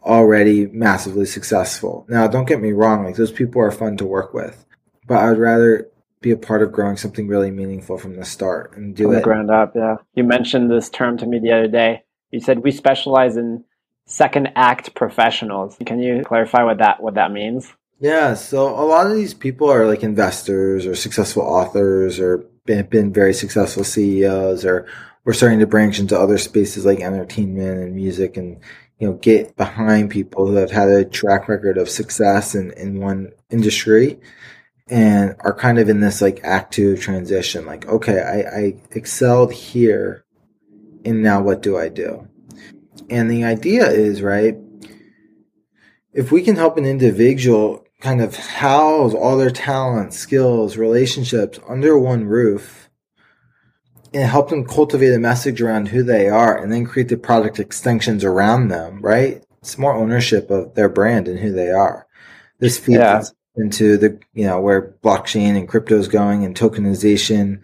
already 0.02 0.68
massively 0.68 1.26
successful. 1.26 2.06
Now, 2.10 2.28
don't 2.28 2.48
get 2.48 2.62
me 2.62 2.74
wrong, 2.74 3.06
like 3.06 3.16
those 3.16 3.32
people 3.32 3.62
are 3.62 3.72
fun 3.72 3.96
to 3.98 4.06
work 4.06 4.34
with, 4.34 4.66
but 5.08 5.20
I'd 5.20 5.38
rather 5.38 5.90
be 6.24 6.32
a 6.32 6.38
part 6.38 6.64
of 6.64 6.72
growing 6.72 6.98
something 6.98 7.28
really 7.28 7.52
meaningful 7.52 8.00
from 8.00 8.16
the 8.16 8.26
start 8.26 8.76
and 8.76 8.96
do 8.96 9.04
from 9.04 9.14
it. 9.14 9.16
The 9.18 9.22
ground 9.22 9.52
up, 9.52 9.74
yeah. 9.76 9.98
You 10.16 10.24
mentioned 10.24 10.72
this 10.72 10.90
term 10.90 11.18
to 11.18 11.28
me 11.28 11.38
the 11.38 11.52
other 11.52 11.68
day. 11.68 12.04
You 12.32 12.40
said 12.40 12.64
we 12.64 12.72
specialize 12.72 13.38
in 13.38 13.64
second 14.08 14.50
act 14.56 14.96
professionals. 14.96 15.78
Can 15.86 16.00
you 16.00 16.24
clarify 16.26 16.64
what 16.64 16.80
that 16.80 17.04
what 17.04 17.14
that 17.16 17.32
means? 17.32 17.72
Yeah, 18.00 18.34
so 18.34 18.68
a 18.68 18.84
lot 18.84 19.06
of 19.08 19.16
these 19.16 19.34
people 19.34 19.70
are 19.70 19.86
like 19.86 20.02
investors 20.04 20.86
or 20.86 20.96
successful 20.96 21.44
authors 21.44 22.20
or 22.20 22.40
been, 22.66 22.86
been 22.88 23.14
very 23.14 23.34
successful 23.34 23.84
CEOs 23.84 24.66
or 24.66 24.88
we're 25.26 25.34
starting 25.34 25.60
to 25.60 25.68
branch 25.68 26.00
into 26.00 26.20
other 26.20 26.38
spaces 26.38 26.86
like 26.86 27.00
entertainment 27.00 27.80
and 27.80 27.96
music 27.96 28.36
and 28.36 28.60
you 29.00 29.08
know 29.08 29.14
get 29.14 29.56
behind 29.56 30.10
people 30.10 30.48
who 30.48 30.56
have 30.56 30.72
had 30.72 30.90
a 30.90 31.06
track 31.06 31.48
record 31.48 31.78
of 31.78 31.90
success 31.90 32.56
in, 32.56 32.72
in 32.72 33.00
one 33.00 33.32
industry 33.50 34.20
and 34.90 35.36
are 35.40 35.54
kind 35.54 35.80
of 35.80 35.90
in 35.90 36.00
this 36.00 36.22
like 36.22 36.42
active 36.44 37.00
transition 37.00 37.66
like 37.66 37.88
okay 37.88 38.20
I, 38.20 38.60
I 38.60 38.76
excelled 38.92 39.54
here 39.54 40.26
and 41.06 41.24
now 41.24 41.42
what 41.42 41.62
do 41.62 41.78
i 41.78 41.90
do 41.90 42.28
and 43.10 43.30
the 43.32 43.44
idea 43.44 43.90
is 43.90 44.22
right 44.22 44.58
if 46.12 46.32
we 46.32 46.42
can 46.42 46.56
help 46.56 46.78
an 46.78 46.86
individual 46.86 47.84
kind 48.04 48.22
of 48.22 48.36
house 48.36 49.14
all 49.14 49.38
their 49.38 49.50
talents, 49.50 50.18
skills, 50.18 50.78
relationships 50.78 51.60
under 51.68 51.98
one 51.98 52.26
roof 52.26 52.90
and 54.14 54.30
help 54.30 54.50
them 54.50 54.66
cultivate 54.66 55.14
a 55.14 55.20
message 55.20 55.62
around 55.62 55.88
who 55.88 56.04
they 56.04 56.30
are 56.30 56.62
and 56.62 56.72
then 56.72 56.86
create 56.86 57.08
the 57.08 57.18
product 57.18 57.60
extensions 57.60 58.24
around 58.24 58.68
them, 58.68 59.02
right? 59.02 59.44
It's 59.62 59.78
more 59.78 59.96
ownership 59.96 60.52
of 60.52 60.76
their 60.76 60.90
brand 60.90 61.28
and 61.28 61.40
who 61.40 61.52
they 61.52 61.72
are. 61.72 62.06
This 62.60 62.78
feeds 62.78 63.00
yeah. 63.00 63.24
Into 63.56 63.97
the, 63.97 64.20
you 64.34 64.45
know, 64.45 64.60
where 64.60 64.95
blockchain 65.04 65.58
and 65.58 65.68
crypto 65.68 65.97
is 65.97 66.08
going 66.08 66.43
and 66.43 66.56
tokenization 66.56 67.62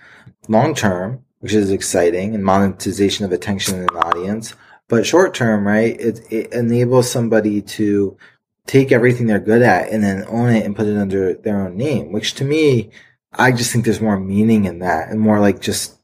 long 0.47 0.75
term, 0.75 1.23
which 1.39 1.53
is 1.53 1.71
exciting 1.71 2.35
and 2.35 2.43
monetization 2.43 3.25
of 3.25 3.31
attention 3.31 3.79
and 3.79 3.91
an 3.91 3.97
audience. 3.97 4.53
But 4.87 5.05
short 5.05 5.33
term, 5.33 5.67
right? 5.67 5.99
It, 5.99 6.31
it 6.31 6.53
enables 6.53 7.11
somebody 7.11 7.61
to 7.61 8.17
take 8.65 8.91
everything 8.91 9.27
they're 9.27 9.39
good 9.39 9.61
at 9.61 9.89
and 9.89 10.03
then 10.03 10.25
own 10.27 10.49
it 10.49 10.65
and 10.65 10.75
put 10.75 10.87
it 10.87 10.97
under 10.97 11.33
their 11.33 11.61
own 11.61 11.77
name, 11.77 12.11
which 12.11 12.35
to 12.35 12.45
me, 12.45 12.91
I 13.33 13.51
just 13.51 13.71
think 13.71 13.85
there's 13.85 14.01
more 14.01 14.19
meaning 14.19 14.65
in 14.65 14.79
that 14.79 15.09
and 15.09 15.19
more 15.19 15.39
like 15.39 15.61
just 15.61 15.99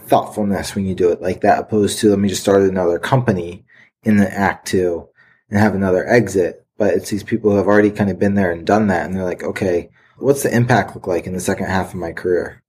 thoughtfulness 0.00 0.74
when 0.74 0.86
you 0.86 0.94
do 0.94 1.10
it 1.10 1.20
like 1.20 1.40
that, 1.40 1.58
opposed 1.58 1.98
to 1.98 2.10
let 2.10 2.18
me 2.18 2.28
just 2.28 2.42
start 2.42 2.62
another 2.62 2.98
company 2.98 3.64
in 4.04 4.18
the 4.18 4.32
act 4.32 4.68
two 4.68 5.08
and 5.50 5.58
have 5.58 5.74
another 5.74 6.06
exit. 6.06 6.65
But 6.78 6.94
it's 6.94 7.10
these 7.10 7.22
people 7.22 7.50
who 7.50 7.56
have 7.56 7.66
already 7.66 7.90
kind 7.90 8.10
of 8.10 8.18
been 8.18 8.34
there 8.34 8.52
and 8.52 8.66
done 8.66 8.88
that. 8.88 9.06
And 9.06 9.14
they're 9.14 9.24
like, 9.24 9.42
okay, 9.42 9.90
what's 10.18 10.42
the 10.42 10.54
impact 10.54 10.94
look 10.94 11.06
like 11.06 11.26
in 11.26 11.32
the 11.32 11.40
second 11.40 11.66
half 11.66 11.88
of 11.88 12.00
my 12.00 12.12
career? 12.12 12.62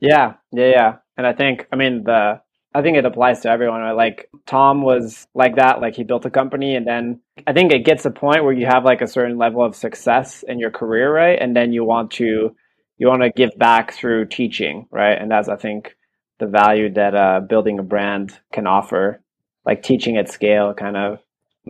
Yeah. 0.00 0.34
Yeah. 0.52 0.68
Yeah. 0.68 0.96
And 1.16 1.26
I 1.26 1.32
think, 1.32 1.66
I 1.72 1.76
mean, 1.76 2.04
the, 2.04 2.40
I 2.76 2.82
think 2.82 2.98
it 2.98 3.06
applies 3.06 3.40
to 3.40 3.48
everyone. 3.48 3.80
Right? 3.80 3.92
Like 3.92 4.28
Tom 4.44 4.82
was 4.82 5.26
like 5.34 5.56
that. 5.56 5.80
Like 5.80 5.96
he 5.96 6.04
built 6.04 6.26
a 6.26 6.30
company, 6.30 6.76
and 6.76 6.86
then 6.86 7.20
I 7.46 7.54
think 7.54 7.72
it 7.72 7.86
gets 7.86 8.04
a 8.04 8.10
point 8.10 8.44
where 8.44 8.52
you 8.52 8.66
have 8.66 8.84
like 8.84 9.00
a 9.00 9.06
certain 9.06 9.38
level 9.38 9.64
of 9.64 9.74
success 9.74 10.44
in 10.46 10.58
your 10.58 10.70
career, 10.70 11.10
right? 11.10 11.38
And 11.40 11.56
then 11.56 11.72
you 11.72 11.84
want 11.84 12.10
to 12.12 12.54
you 12.98 13.08
want 13.08 13.22
to 13.22 13.30
give 13.30 13.56
back 13.56 13.94
through 13.94 14.26
teaching, 14.26 14.88
right? 14.90 15.14
And 15.18 15.30
that's 15.30 15.48
I 15.48 15.56
think 15.56 15.96
the 16.38 16.46
value 16.46 16.92
that 16.92 17.14
uh, 17.14 17.40
building 17.40 17.78
a 17.78 17.82
brand 17.82 18.38
can 18.52 18.66
offer, 18.66 19.22
like 19.64 19.82
teaching 19.82 20.18
at 20.18 20.30
scale, 20.30 20.74
kind 20.74 20.98
of. 20.98 21.20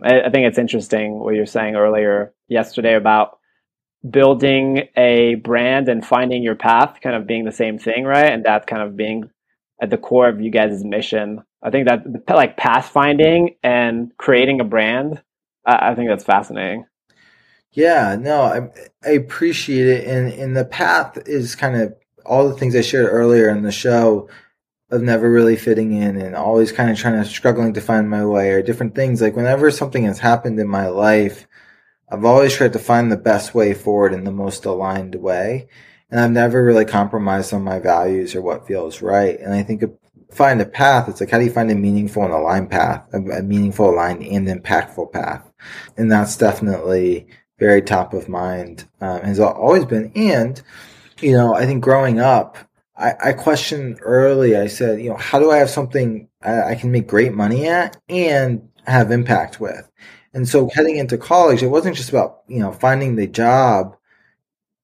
I, 0.03 0.21
I 0.21 0.29
think 0.29 0.47
it's 0.47 0.57
interesting 0.57 1.19
what 1.19 1.35
you're 1.35 1.45
saying 1.45 1.75
earlier 1.75 2.33
yesterday 2.47 2.95
about 2.95 3.39
building 4.07 4.87
a 4.95 5.35
brand 5.35 5.89
and 5.89 6.05
finding 6.05 6.43
your 6.43 6.55
path 6.55 6.99
kind 7.01 7.15
of 7.15 7.27
being 7.27 7.45
the 7.45 7.51
same 7.51 7.79
thing, 7.79 8.05
right? 8.05 8.31
And 8.31 8.45
that 8.45 8.67
kind 8.67 8.81
of 8.81 8.95
being 8.95 9.29
at 9.81 9.89
the 9.89 9.97
core 9.97 10.29
of 10.29 10.41
you 10.41 10.51
guys' 10.51 10.83
mission. 10.83 11.43
I 11.61 11.69
think 11.69 11.87
that 11.87 12.03
like 12.29 12.57
pathfinding 12.57 13.57
and 13.63 14.11
creating 14.17 14.61
a 14.61 14.65
brand, 14.65 15.21
I, 15.65 15.91
I 15.91 15.95
think 15.95 16.09
that's 16.09 16.23
fascinating. 16.23 16.85
Yeah, 17.71 18.15
no, 18.19 18.41
I, 18.41 18.69
I 19.07 19.11
appreciate 19.11 19.87
it. 19.87 20.07
And, 20.07 20.31
and 20.31 20.55
the 20.55 20.65
path 20.65 21.17
is 21.27 21.55
kind 21.55 21.75
of 21.79 21.95
all 22.25 22.47
the 22.47 22.55
things 22.55 22.75
I 22.75 22.81
shared 22.81 23.11
earlier 23.11 23.49
in 23.49 23.63
the 23.63 23.71
show 23.71 24.29
of 24.89 25.01
never 25.01 25.29
really 25.29 25.55
fitting 25.55 25.91
in 25.93 26.15
and 26.17 26.35
always 26.35 26.71
kind 26.71 26.89
of 26.89 26.97
trying 26.97 27.21
to 27.21 27.29
struggling 27.29 27.73
to 27.73 27.81
find 27.81 28.09
my 28.09 28.25
way 28.25 28.51
or 28.51 28.61
different 28.61 28.95
things. 28.95 29.21
Like 29.21 29.35
whenever 29.35 29.69
something 29.71 30.05
has 30.05 30.19
happened 30.19 30.59
in 30.59 30.67
my 30.67 30.87
life, 30.87 31.47
I've 32.09 32.25
always 32.25 32.55
tried 32.55 32.73
to 32.73 32.79
find 32.79 33.11
the 33.11 33.17
best 33.17 33.53
way 33.53 33.73
forward 33.73 34.13
in 34.13 34.23
the 34.23 34.31
most 34.31 34.65
aligned 34.65 35.15
way 35.15 35.67
and 36.09 36.19
I've 36.19 36.31
never 36.31 36.63
really 36.63 36.85
compromised 36.85 37.53
on 37.53 37.63
my 37.63 37.79
values 37.79 38.35
or 38.35 38.41
what 38.41 38.67
feels 38.67 39.01
right. 39.01 39.39
And 39.39 39.53
I 39.53 39.63
think 39.63 39.83
find 40.31 40.61
a 40.61 40.65
path. 40.65 41.09
It's 41.09 41.19
like 41.19 41.29
how 41.29 41.39
do 41.39 41.45
you 41.45 41.51
find 41.51 41.71
a 41.71 41.75
meaningful 41.75 42.23
and 42.23 42.33
aligned 42.33 42.69
path, 42.69 43.05
a, 43.13 43.41
meaningful, 43.41 43.89
aligned, 43.89 44.23
and 44.23 44.47
impactful 44.47 45.11
path, 45.11 45.49
and 45.97 46.11
that's 46.11 46.37
definitely 46.37 47.27
very 47.59 47.81
top 47.81 48.13
of 48.13 48.29
mind. 48.29 48.87
Um, 49.01 49.21
has 49.21 49.39
always 49.39 49.85
been, 49.85 50.11
and 50.15 50.61
you 51.21 51.31
know, 51.31 51.55
I 51.55 51.65
think 51.65 51.83
growing 51.83 52.19
up, 52.19 52.57
I, 52.97 53.13
I 53.25 53.33
questioned 53.33 53.99
early. 54.01 54.55
I 54.55 54.67
said, 54.67 55.01
you 55.01 55.09
know, 55.09 55.17
how 55.17 55.39
do 55.39 55.51
I 55.51 55.57
have 55.57 55.69
something 55.69 56.29
I, 56.41 56.71
I 56.71 56.75
can 56.75 56.91
make 56.91 57.07
great 57.07 57.33
money 57.33 57.67
at 57.67 57.97
and 58.09 58.69
have 58.85 59.11
impact 59.11 59.59
with? 59.59 59.89
And 60.33 60.47
so 60.47 60.69
heading 60.73 60.97
into 60.97 61.17
college, 61.17 61.63
it 61.63 61.67
wasn't 61.67 61.95
just 61.95 62.09
about 62.09 62.39
you 62.47 62.59
know 62.59 62.71
finding 62.71 63.15
the 63.15 63.27
job 63.27 63.97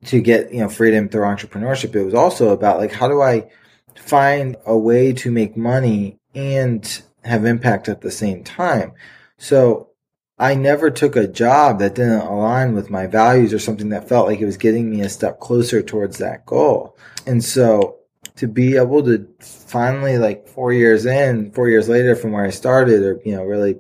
to 0.05 0.22
get 0.22 0.53
you 0.53 0.59
know 0.59 0.70
freedom 0.70 1.09
through 1.09 1.24
entrepreneurship 1.24 1.95
it 1.95 2.03
was 2.03 2.14
also 2.14 2.49
about 2.49 2.80
like 2.80 2.91
how 2.91 3.07
do 3.07 3.22
i 3.22 3.47
find 3.95 4.55
a 4.66 4.78
way 4.78 5.14
to 5.14 5.32
make 5.32 5.55
money 5.55 6.20
and 6.36 7.03
have 7.24 7.45
impact 7.45 7.88
at 7.88 8.01
the 8.01 8.11
same 8.11 8.43
time 8.43 8.91
so 9.38 9.89
i 10.38 10.55
never 10.55 10.89
took 10.89 11.16
a 11.16 11.28
job 11.28 11.80
that 11.80 11.95
didn't 11.95 12.22
align 12.22 12.74
with 12.74 12.89
my 12.89 13.07
values 13.07 13.53
or 13.53 13.59
something 13.59 13.89
that 13.89 14.09
felt 14.09 14.28
like 14.28 14.39
it 14.39 14.45
was 14.45 14.57
getting 14.57 14.89
me 14.89 15.01
a 15.01 15.09
step 15.09 15.39
closer 15.39 15.82
towards 15.82 16.18
that 16.18 16.45
goal 16.45 16.97
and 17.26 17.43
so 17.43 17.97
to 18.36 18.47
be 18.47 18.75
able 18.77 19.03
to 19.03 19.27
finally 19.39 20.17
like 20.17 20.47
four 20.47 20.73
years 20.73 21.05
in 21.05 21.51
four 21.51 21.69
years 21.69 21.88
later 21.89 22.15
from 22.15 22.31
where 22.31 22.45
i 22.45 22.49
started 22.49 23.03
or 23.03 23.19
you 23.25 23.36
know 23.36 23.43
really 23.43 23.79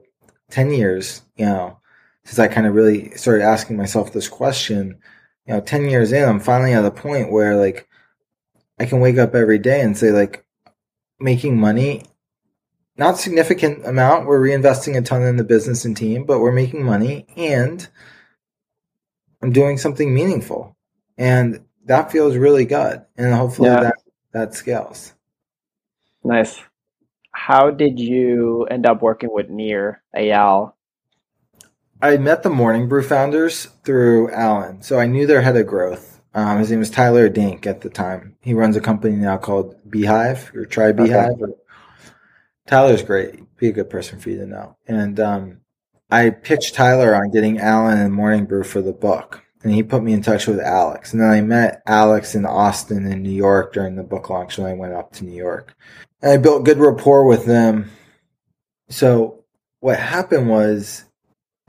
10 0.51 0.71
years 0.71 1.21
you 1.35 1.45
know 1.45 1.77
since 2.23 2.39
i 2.39 2.47
kind 2.47 2.67
of 2.67 2.73
really 2.73 3.09
started 3.11 3.43
asking 3.43 3.77
myself 3.77 4.13
this 4.13 4.27
question 4.27 4.99
you 5.47 5.53
know, 5.53 5.61
10 5.61 5.89
years 5.89 6.11
in, 6.11 6.27
I'm 6.27 6.39
finally 6.39 6.73
at 6.73 6.85
a 6.85 6.91
point 6.91 7.31
where 7.31 7.55
like 7.55 7.87
I 8.79 8.85
can 8.85 8.99
wake 8.99 9.17
up 9.17 9.35
every 9.35 9.59
day 9.59 9.81
and 9.81 9.97
say 9.97 10.11
like 10.11 10.45
making 11.19 11.59
money, 11.59 12.03
not 12.97 13.17
significant 13.17 13.85
amount. 13.85 14.25
We're 14.25 14.41
reinvesting 14.41 14.97
a 14.97 15.01
ton 15.01 15.23
in 15.23 15.37
the 15.37 15.43
business 15.43 15.85
and 15.85 15.95
team, 15.95 16.25
but 16.25 16.39
we're 16.39 16.51
making 16.51 16.83
money 16.83 17.25
and 17.35 17.87
I'm 19.41 19.51
doing 19.51 19.77
something 19.77 20.13
meaningful. 20.13 20.77
And 21.17 21.65
that 21.85 22.11
feels 22.11 22.37
really 22.37 22.65
good. 22.65 23.03
And 23.17 23.33
hopefully 23.33 23.69
yeah. 23.69 23.81
that, 23.81 23.92
that 24.33 24.53
scales. 24.53 25.13
Nice. 26.23 26.61
How 27.31 27.71
did 27.71 27.99
you 27.99 28.65
end 28.65 28.85
up 28.85 29.01
working 29.01 29.29
with 29.31 29.49
Nir 29.49 30.01
Eyal 30.15 30.73
I 32.03 32.17
met 32.17 32.43
the 32.43 32.49
Morning 32.49 32.89
Brew 32.89 33.01
founders 33.01 33.69
through 33.85 34.29
Allen, 34.31 34.81
so 34.81 34.99
I 34.99 35.07
knew 35.07 35.25
their 35.25 35.41
head 35.41 35.55
of 35.55 35.65
growth. 35.65 36.21
Um, 36.33 36.59
his 36.59 36.69
name 36.69 36.79
was 36.79 36.89
Tyler 36.89 37.29
Denk 37.29 37.65
at 37.65 37.79
the 37.79 37.89
time. 37.89 38.35
He 38.41 38.53
runs 38.53 38.75
a 38.75 38.81
company 38.81 39.15
now 39.15 39.37
called 39.37 39.77
beehiiv 39.89 40.53
or 40.53 40.65
Try 40.65 40.91
beehiiv. 40.91 41.41
Okay. 41.41 41.53
Tyler's 42.67 43.03
great. 43.03 43.55
Be 43.55 43.69
a 43.69 43.71
good 43.71 43.89
person 43.89 44.19
for 44.19 44.31
you 44.31 44.39
to 44.39 44.45
know. 44.45 44.75
And 44.85 45.17
um, 45.21 45.61
I 46.11 46.31
pitched 46.31 46.75
Tyler 46.75 47.15
on 47.15 47.31
getting 47.31 47.59
Allen 47.59 47.97
and 47.97 48.13
Morning 48.13 48.47
Brew 48.47 48.65
for 48.65 48.81
the 48.81 48.91
book, 48.91 49.41
and 49.63 49.73
he 49.73 49.81
put 49.81 50.03
me 50.03 50.13
in 50.13 50.21
touch 50.21 50.45
with 50.45 50.59
Alex. 50.59 51.13
And 51.13 51.21
then 51.21 51.31
I 51.31 51.41
met 51.41 51.81
Alex 51.85 52.35
in 52.35 52.45
Austin 52.45 53.09
in 53.09 53.23
New 53.23 53.31
York 53.31 53.73
during 53.73 53.95
the 53.95 54.03
book 54.03 54.29
launch 54.29 54.57
when 54.57 54.67
I 54.67 54.73
went 54.73 54.93
up 54.93 55.13
to 55.13 55.25
New 55.25 55.35
York. 55.35 55.73
And 56.21 56.31
I 56.31 56.37
built 56.37 56.65
good 56.65 56.79
rapport 56.79 57.25
with 57.25 57.45
them. 57.45 57.89
So 58.89 59.43
what 59.79 59.97
happened 59.99 60.49
was 60.49 61.05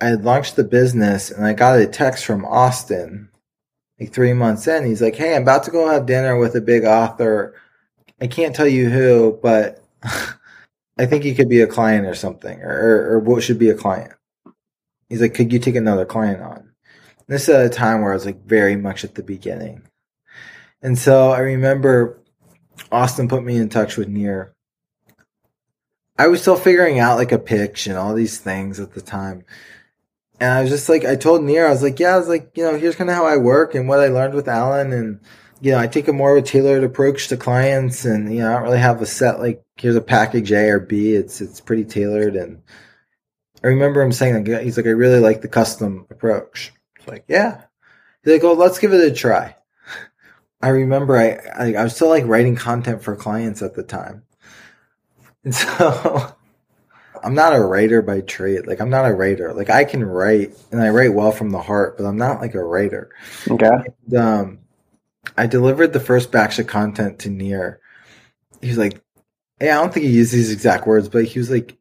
I 0.01 0.07
had 0.07 0.25
launched 0.25 0.57
the 0.57 0.65
business 0.65 1.31
and 1.31 1.47
I 1.47 1.53
got 1.53 1.79
a 1.79 1.87
text 1.87 2.25
from 2.25 2.45
Austin 2.45 3.29
like 4.01 4.13
three 4.13 4.33
months 4.33 4.67
in. 4.67 4.85
He's 4.85 5.03
like, 5.03 5.15
Hey, 5.15 5.37
I'm 5.37 5.43
about 5.43 5.63
to 5.65 5.71
go 5.71 5.89
have 5.89 6.07
dinner 6.07 6.37
with 6.37 6.57
a 6.57 6.61
big 6.61 6.85
author. 6.85 7.55
I 8.21 8.27
can't 8.27 8.55
tell 8.55 8.67
you 8.67 8.91
who, 8.91 9.39
but 9.41 9.85
I 10.99 11.07
think 11.07 11.23
he 11.25 11.35
could 11.35 11.49
be 11.49 11.61
a 11.61 11.67
client 11.67 12.07
or 12.07 12.15
something, 12.15 12.61
or, 12.61 12.71
or, 12.71 13.15
or 13.15 13.19
what 13.21 13.43
should 13.43 13.59
be 13.59 13.71
a 13.71 13.75
client. 13.75 14.13
He's 15.09 15.21
like, 15.21 15.35
Could 15.35 15.53
you 15.53 15.61
take 15.61 15.77
another 15.77 16.05
client 16.05 16.43
on? 16.43 16.74
This 17.27 17.49
is 17.49 17.55
at 17.55 17.67
a 17.67 17.71
time 17.71 18.03
where 18.03 18.13
I 18.13 18.15
was 18.15 18.27
like 18.27 18.45
very 18.45 18.77
much 18.77 19.05
at 19.05 19.15
the 19.15 19.23
beginning. 19.23 19.83
And 20.83 20.99
so 20.99 21.31
I 21.31 21.39
remember 21.39 22.21
Austin 22.93 23.29
put 23.29 23.43
me 23.43 23.57
in 23.57 23.69
touch 23.69 23.97
with 23.97 24.09
Nir. 24.09 24.53
I 26.19 26.29
was 26.29 26.43
still 26.43 26.57
figuring 26.57 27.01
out 27.01 27.17
like 27.17 27.33
a 27.33 27.39
pitch 27.39 27.87
and 27.87 27.97
all 27.97 28.15
these 28.15 28.39
things 28.39 28.79
at 28.79 28.93
the 28.93 29.01
time. 29.01 29.45
And 30.41 30.53
I 30.53 30.61
was 30.61 30.71
just 30.71 30.89
like, 30.89 31.05
I 31.05 31.17
told 31.17 31.43
Nir, 31.43 31.67
I 31.67 31.71
was 31.71 31.83
like, 31.83 31.99
yeah, 31.99 32.15
I 32.15 32.19
was 32.19 32.29
like, 32.29 32.51
you 32.57 32.65
know, 32.65 32.77
here's 32.77 32.97
kind 32.97 33.09
of 33.09 33.17
how 33.17 33.27
I 33.27 33.37
work 33.37 33.75
and 33.75 33.89
what 33.89 34.01
I 34.01 34.09
learned 34.09 34.35
with 34.35 34.49
Allen. 34.49 34.93
And, 34.93 35.21
you 35.61 35.73
know, 35.73 35.79
I 35.79 35.87
take 35.87 36.09
a 36.09 36.13
more 36.13 36.37
of 36.37 36.45
a 36.45 36.47
tailored 36.47 36.85
approach 36.85 37.29
to 37.29 37.37
clients 37.37 38.05
and, 38.05 38.33
you 38.33 38.41
know, 38.41 38.51
I 38.51 38.55
don't 38.55 38.65
really 38.65 38.79
have 38.79 39.01
a 39.01 39.07
set, 39.07 39.41
like, 39.41 39.63
here's 39.77 39.97
a 39.97 40.01
package 40.01 40.53
A 40.53 40.69
or 40.69 40.81
B. 40.81 41.15
It's, 41.15 41.41
it's 41.41 41.61
pretty 41.61 41.85
tailored. 41.85 42.37
And 42.37 42.63
I 43.63 43.69
remember 43.69 44.03
him 44.03 44.13
saying, 44.13 44.45
he's 44.45 44.77
like, 44.77 44.87
I 44.87 44.91
really 44.91 45.21
like 45.21 45.41
the 45.41 45.49
custom 45.49 46.07
approach. 46.11 46.73
It's 47.05 47.13
like, 47.13 47.25
yeah. 47.29 47.63
He's 48.23 48.33
like, 48.33 48.43
well, 48.43 48.57
let's 48.57 48.79
give 48.79 48.95
it 48.95 49.13
a 49.13 49.15
try. 49.15 49.57
I 50.63 50.69
remember 50.69 51.19
I, 51.19 51.39
I, 51.55 51.75
I 51.75 51.85
was 51.85 51.95
still 51.95 52.09
like 52.09 52.25
writing 52.25 52.57
content 52.57 53.03
for 53.03 53.15
clients 53.17 53.61
at 53.61 53.75
the 53.75 53.83
time. 53.83 54.23
And 55.45 55.55
so 55.55 56.35
I'm 57.23 57.35
not 57.35 57.55
a 57.55 57.61
writer 57.61 58.01
by 58.01 58.23
trade. 58.23 58.67
Like 58.67 58.81
I'm 58.81 58.89
not 58.89 59.05
a 59.05 59.13
writer. 59.13 59.53
Like 59.53 59.69
I 59.69 59.85
can 59.85 60.03
write 60.03 60.57
and 60.73 60.81
I 60.81 60.89
write 60.89 61.13
well 61.13 61.33
from 61.33 61.51
the 61.51 61.61
heart, 61.61 61.99
but 61.99 62.07
I'm 62.07 62.17
not 62.17 62.41
like 62.41 62.55
a 62.55 62.65
writer. 62.65 63.11
Okay. 63.51 63.69
And, 64.07 64.19
um, 64.19 64.59
I 65.37 65.47
delivered 65.47 65.93
the 65.93 66.01
first 66.01 66.33
batch 66.33 66.59
of 66.59 66.67
content 66.67 67.19
to 67.21 67.31
Nir. 67.31 67.81
He 68.63 68.69
was 68.69 68.79
like, 68.79 69.03
"Hey, 69.59 69.71
I 69.71 69.81
don't 69.81 69.93
think 69.93 70.07
he 70.07 70.13
used 70.13 70.33
these 70.33 70.53
exact 70.53 70.87
words, 70.87 71.09
but 71.09 71.25
he 71.25 71.39
was 71.39 71.51
like, 71.51 71.77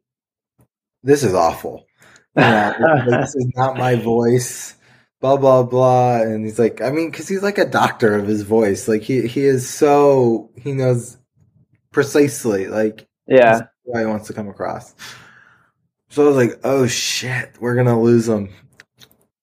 this 1.02 1.22
is 1.22 1.34
awful. 1.34 1.86
like, 2.36 2.76
this 3.06 3.34
is 3.34 3.52
not 3.54 3.76
my 3.76 3.96
voice." 3.96 4.74
Blah 5.24 5.38
blah 5.38 5.62
blah, 5.62 6.20
and 6.20 6.44
he's 6.44 6.58
like, 6.58 6.82
I 6.82 6.90
mean, 6.90 7.10
because 7.10 7.28
he's 7.28 7.42
like 7.42 7.56
a 7.56 7.64
doctor 7.64 8.14
of 8.14 8.26
his 8.26 8.42
voice. 8.42 8.86
Like 8.88 9.00
he 9.00 9.26
he 9.26 9.46
is 9.46 9.66
so 9.66 10.50
he 10.54 10.72
knows 10.72 11.16
precisely 11.92 12.66
like 12.66 13.08
yeah 13.26 13.62
how 13.90 14.00
he 14.00 14.04
wants 14.04 14.26
to 14.26 14.34
come 14.34 14.50
across. 14.50 14.94
So 16.10 16.24
I 16.24 16.26
was 16.28 16.36
like, 16.36 16.60
oh 16.62 16.86
shit, 16.86 17.54
we're 17.58 17.74
gonna 17.74 17.98
lose 17.98 18.28
him. 18.28 18.50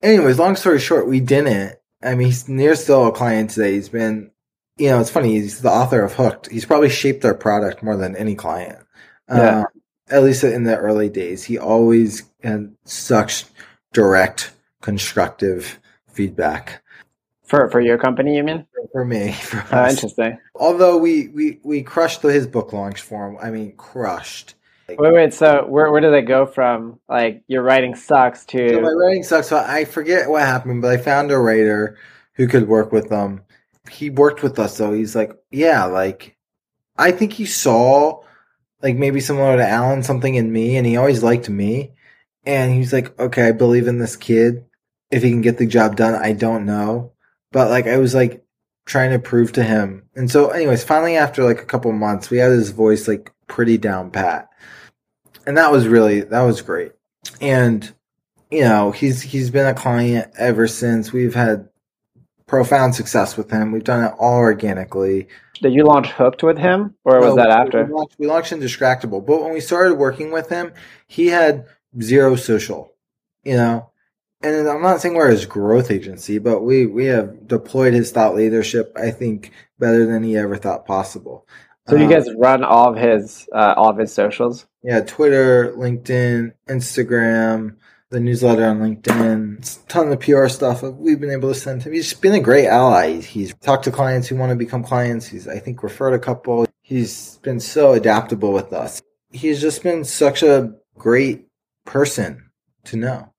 Anyways, 0.03 0.37
long 0.37 0.55
story 0.55 0.77
short, 0.77 1.07
we 1.07 1.19
didn't. 1.19 1.75
I 2.03 2.13
mean, 2.13 2.27
he's 2.27 2.47
near 2.47 2.75
still 2.75 3.07
a 3.07 3.11
client 3.11 3.49
today. 3.49 3.73
He's 3.73 3.89
been, 3.89 4.29
you 4.77 4.89
know, 4.91 4.99
it's 4.99 5.09
funny. 5.09 5.31
He's 5.31 5.61
the 5.61 5.71
author 5.71 6.03
of 6.03 6.13
Hooked. 6.13 6.51
He's 6.51 6.65
probably 6.65 6.89
shaped 6.89 7.25
our 7.25 7.33
product 7.33 7.81
more 7.81 7.97
than 7.97 8.15
any 8.15 8.35
client. 8.35 8.77
Yeah. 9.27 9.61
Uh, 9.61 9.63
at 10.11 10.21
least 10.21 10.43
in 10.43 10.63
the 10.63 10.77
early 10.77 11.09
days, 11.09 11.43
he 11.43 11.57
always 11.57 12.21
had 12.43 12.75
such 12.85 13.45
direct, 13.93 14.51
constructive 14.81 15.79
feedback. 16.07 16.83
For 17.43 17.69
for 17.69 17.81
your 17.81 17.97
company, 17.97 18.37
you 18.37 18.43
mean? 18.43 18.65
For 18.91 19.05
me. 19.05 19.31
For 19.41 19.65
oh, 19.71 19.89
interesting. 19.89 20.37
Although 20.55 20.97
we 20.97 21.27
we 21.29 21.59
we 21.63 21.83
crushed 21.83 22.21
his 22.21 22.47
book 22.47 22.73
launch 22.73 23.01
for 23.01 23.27
him. 23.27 23.37
I 23.41 23.49
mean, 23.49 23.73
crushed. 23.75 24.55
Wait, 24.89 25.13
wait. 25.13 25.33
So 25.33 25.65
where 25.67 25.91
where 25.91 26.01
did 26.01 26.13
they 26.13 26.21
go 26.21 26.45
from? 26.45 26.99
Like 27.07 27.43
your 27.47 27.63
writing 27.63 27.95
sucks 27.95 28.45
to 28.47 28.69
so 28.69 28.81
my 28.81 28.89
writing 28.89 29.23
sucks. 29.23 29.47
So 29.49 29.57
I 29.57 29.85
forget 29.85 30.29
what 30.29 30.41
happened, 30.41 30.81
but 30.81 30.91
I 30.91 30.97
found 30.97 31.31
a 31.31 31.37
writer 31.37 31.97
who 32.33 32.47
could 32.47 32.67
work 32.67 32.91
with 32.91 33.09
them. 33.09 33.41
He 33.89 34.09
worked 34.09 34.43
with 34.43 34.59
us 34.59 34.77
though. 34.77 34.93
He's 34.93 35.15
like, 35.15 35.33
yeah, 35.51 35.85
like 35.85 36.35
I 36.97 37.11
think 37.11 37.33
he 37.33 37.45
saw 37.45 38.23
like 38.81 38.95
maybe 38.95 39.19
similar 39.19 39.57
to 39.57 39.67
Allen 39.67 40.03
something 40.03 40.35
in 40.35 40.51
me, 40.51 40.77
and 40.77 40.85
he 40.85 40.97
always 40.97 41.23
liked 41.23 41.49
me. 41.49 41.93
And 42.45 42.73
he's 42.73 42.91
like, 42.91 43.17
okay, 43.19 43.47
I 43.47 43.51
believe 43.51 43.87
in 43.87 43.99
this 43.99 44.15
kid. 44.15 44.65
If 45.11 45.23
he 45.23 45.29
can 45.29 45.41
get 45.41 45.57
the 45.57 45.67
job 45.67 45.95
done, 45.95 46.15
I 46.15 46.33
don't 46.33 46.65
know, 46.65 47.11
but 47.51 47.69
like 47.69 47.87
I 47.87 47.97
was 47.97 48.15
like 48.15 48.43
trying 48.85 49.11
to 49.11 49.19
prove 49.19 49.53
to 49.53 49.63
him. 49.63 50.03
And 50.15 50.31
so, 50.31 50.49
anyways, 50.49 50.83
finally 50.83 51.17
after 51.17 51.43
like 51.43 51.61
a 51.61 51.65
couple 51.65 51.91
months, 51.91 52.29
we 52.29 52.37
had 52.37 52.51
his 52.51 52.71
voice 52.71 53.07
like 53.07 53.33
pretty 53.47 53.77
down 53.77 54.11
pat 54.11 54.51
and 55.45 55.57
that 55.57 55.71
was 55.71 55.87
really 55.87 56.21
that 56.21 56.41
was 56.41 56.61
great. 56.61 56.91
And 57.39 57.93
you 58.49 58.61
know, 58.61 58.91
he's 58.91 59.21
he's 59.21 59.49
been 59.49 59.67
a 59.67 59.73
client 59.73 60.31
ever 60.37 60.67
since. 60.67 61.11
We've 61.11 61.35
had 61.35 61.69
profound 62.47 62.95
success 62.95 63.37
with 63.37 63.49
him. 63.49 63.71
We've 63.71 63.83
done 63.83 64.03
it 64.03 64.13
all 64.19 64.37
organically. 64.37 65.27
Did 65.61 65.73
you 65.73 65.85
launch 65.85 66.09
Hooked 66.09 66.43
with 66.43 66.57
him, 66.57 66.95
or 67.05 67.19
was 67.19 67.35
no, 67.35 67.43
that 67.43 67.49
after? 67.49 67.85
We 67.85 67.93
launched, 67.93 68.15
we 68.17 68.27
launched 68.27 68.51
Indistractable, 68.51 69.25
but 69.25 69.43
when 69.43 69.53
we 69.53 69.59
started 69.59 69.95
working 69.95 70.31
with 70.31 70.49
him, 70.49 70.73
he 71.07 71.27
had 71.27 71.65
zero 72.01 72.35
social. 72.35 72.93
You 73.43 73.55
know, 73.55 73.90
and 74.43 74.67
I'm 74.67 74.81
not 74.81 75.01
saying 75.01 75.15
we're 75.15 75.29
his 75.29 75.45
growth 75.45 75.91
agency, 75.91 76.39
but 76.39 76.61
we 76.61 76.85
we 76.85 77.05
have 77.05 77.47
deployed 77.47 77.93
his 77.93 78.11
thought 78.11 78.35
leadership. 78.35 78.91
I 78.95 79.11
think 79.11 79.51
better 79.79 80.05
than 80.05 80.23
he 80.23 80.37
ever 80.37 80.57
thought 80.57 80.85
possible. 80.85 81.47
So 81.87 81.95
you 81.95 82.07
guys 82.07 82.27
um, 82.27 82.37
run 82.37 82.63
all 82.63 82.91
of 82.91 82.97
his 82.97 83.49
uh, 83.53 83.73
all 83.75 83.89
of 83.89 83.97
his 83.97 84.13
socials? 84.13 84.65
Yeah, 84.83 85.01
Twitter, 85.01 85.73
LinkedIn, 85.73 86.53
Instagram, 86.69 87.75
the 88.09 88.19
newsletter 88.19 88.65
on 88.65 88.79
LinkedIn, 88.79 89.83
a 89.83 89.87
ton 89.87 90.11
of 90.11 90.19
PR 90.19 90.47
stuff 90.47 90.83
we've 90.83 91.19
been 91.19 91.31
able 91.31 91.49
to 91.49 91.59
send 91.59 91.83
him. 91.83 91.93
He's 91.93 92.13
been 92.13 92.33
a 92.33 92.39
great 92.39 92.67
ally. 92.67 93.21
He's 93.21 93.53
talked 93.55 93.85
to 93.85 93.91
clients 93.91 94.27
who 94.27 94.35
want 94.35 94.51
to 94.51 94.55
become 94.55 94.83
clients. 94.83 95.25
He's 95.27 95.47
I 95.47 95.59
think 95.59 95.81
referred 95.81 96.13
a 96.13 96.19
couple. 96.19 96.65
He's 96.81 97.37
been 97.39 97.59
so 97.59 97.93
adaptable 97.93 98.53
with 98.53 98.73
us. 98.73 99.01
He's 99.31 99.61
just 99.61 99.81
been 99.81 100.03
such 100.03 100.43
a 100.43 100.73
great 100.97 101.47
person 101.85 102.51
to 102.85 102.97
know. 102.97 103.30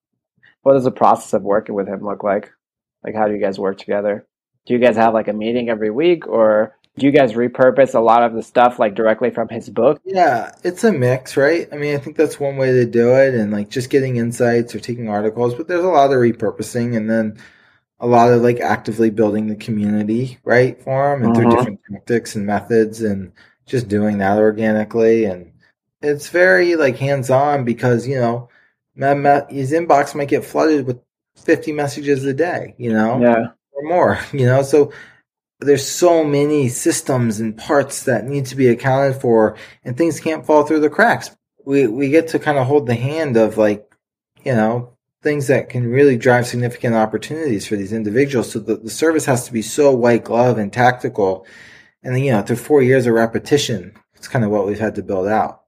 What 0.63 0.73
does 0.73 0.85
the 0.85 0.91
process 0.91 1.33
of 1.33 1.43
working 1.43 1.75
with 1.75 1.87
him 1.87 2.03
look 2.03 2.23
like? 2.23 2.51
Like 3.03 3.15
how 3.15 3.27
do 3.27 3.33
you 3.33 3.41
guys 3.41 3.59
work 3.59 3.77
together? 3.77 4.25
Do 4.65 4.73
you 4.73 4.79
guys 4.79 4.95
have 4.95 5.13
like 5.13 5.27
a 5.27 5.33
meeting 5.33 5.69
every 5.69 5.91
week 5.91 6.27
or 6.27 6.75
do 6.97 7.05
you 7.05 7.11
guys 7.11 7.33
repurpose 7.33 7.95
a 7.95 7.99
lot 7.99 8.23
of 8.23 8.33
the 8.33 8.43
stuff 8.43 8.79
like 8.79 8.95
directly 8.95 9.31
from 9.31 9.49
his 9.49 9.69
book? 9.69 9.99
Yeah, 10.05 10.51
it's 10.63 10.83
a 10.83 10.91
mix, 10.91 11.35
right? 11.35 11.67
I 11.71 11.75
mean, 11.75 11.95
I 11.95 11.97
think 11.97 12.15
that's 12.15 12.39
one 12.39 12.57
way 12.57 12.71
to 12.71 12.85
do 12.85 13.15
it 13.15 13.33
and 13.33 13.51
like 13.51 13.69
just 13.69 13.89
getting 13.89 14.17
insights 14.17 14.75
or 14.75 14.79
taking 14.79 15.09
articles, 15.09 15.55
but 15.55 15.67
there's 15.67 15.83
a 15.83 15.87
lot 15.87 16.11
of 16.11 16.17
repurposing 16.17 16.95
and 16.95 17.09
then 17.09 17.39
a 17.99 18.07
lot 18.07 18.31
of 18.31 18.41
like 18.41 18.59
actively 18.59 19.09
building 19.09 19.47
the 19.47 19.55
community, 19.55 20.37
right, 20.43 20.81
for 20.81 21.13
him 21.13 21.23
and 21.23 21.31
uh-huh. 21.31 21.41
through 21.41 21.57
different 21.57 21.79
tactics 21.91 22.35
and 22.35 22.45
methods 22.45 23.01
and 23.01 23.33
just 23.65 23.87
doing 23.87 24.19
that 24.19 24.37
organically 24.37 25.25
and 25.25 25.53
it's 26.03 26.27
very 26.27 26.75
like 26.75 26.97
hands-on 26.97 27.63
because, 27.63 28.05
you 28.05 28.19
know, 28.19 28.49
his 28.95 29.71
inbox 29.71 30.15
might 30.15 30.27
get 30.27 30.45
flooded 30.45 30.85
with 30.85 30.99
50 31.37 31.71
messages 31.71 32.23
a 32.25 32.33
day, 32.33 32.75
you 32.77 32.91
know? 32.91 33.19
Yeah. 33.19 33.47
Or 33.71 33.83
more, 33.83 34.19
you 34.31 34.45
know? 34.45 34.61
So 34.61 34.91
there's 35.59 35.87
so 35.87 36.23
many 36.23 36.69
systems 36.69 37.39
and 37.39 37.57
parts 37.57 38.03
that 38.03 38.25
need 38.25 38.45
to 38.47 38.55
be 38.55 38.67
accounted 38.67 39.21
for 39.21 39.55
and 39.83 39.97
things 39.97 40.19
can't 40.19 40.45
fall 40.45 40.63
through 40.63 40.81
the 40.81 40.89
cracks. 40.89 41.31
We 41.65 41.87
we 41.87 42.09
get 42.09 42.29
to 42.29 42.39
kind 42.39 42.57
of 42.57 42.67
hold 42.67 42.87
the 42.87 42.95
hand 42.95 43.37
of 43.37 43.57
like, 43.57 43.89
you 44.43 44.53
know, 44.53 44.93
things 45.21 45.47
that 45.47 45.69
can 45.69 45.89
really 45.89 46.17
drive 46.17 46.45
significant 46.45 46.95
opportunities 46.95 47.65
for 47.65 47.77
these 47.77 47.93
individuals. 47.93 48.51
So 48.51 48.59
the, 48.59 48.75
the 48.75 48.89
service 48.89 49.25
has 49.25 49.45
to 49.45 49.53
be 49.53 49.61
so 49.61 49.91
white 49.93 50.25
glove 50.25 50.57
and 50.57 50.71
tactical. 50.71 51.47
And 52.03 52.19
you 52.19 52.31
know, 52.31 52.41
through 52.41 52.57
four 52.57 52.83
years 52.83 53.07
of 53.07 53.13
repetition, 53.13 53.93
it's 54.15 54.27
kind 54.27 54.43
of 54.43 54.51
what 54.51 54.67
we've 54.67 54.79
had 54.79 54.95
to 54.95 55.03
build 55.03 55.27
out. 55.27 55.62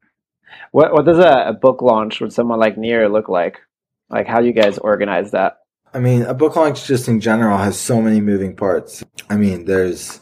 What 0.76 0.92
what 0.92 1.06
does 1.06 1.20
a, 1.20 1.46
a 1.48 1.54
book 1.54 1.82
launch 1.82 2.20
with 2.20 2.34
someone 2.34 2.60
like 2.60 2.78
Nir 2.78 3.08
look 3.08 3.30
like? 3.30 3.62
Like 4.10 4.28
how 4.28 4.42
do 4.42 4.48
you 4.48 4.52
guys 4.52 4.78
organize 4.78 5.32
that? 5.32 5.60
I 5.94 6.00
mean, 6.00 6.24
a 6.24 6.34
book 6.34 6.58
launch 6.58 6.86
just 6.86 7.08
in 7.08 7.22
general 7.22 7.58
has 7.58 7.80
so 7.80 8.02
many 8.02 8.20
moving 8.20 8.58
parts. 8.58 9.02
I 9.30 9.38
mean, 9.38 9.64
there's 9.64 10.20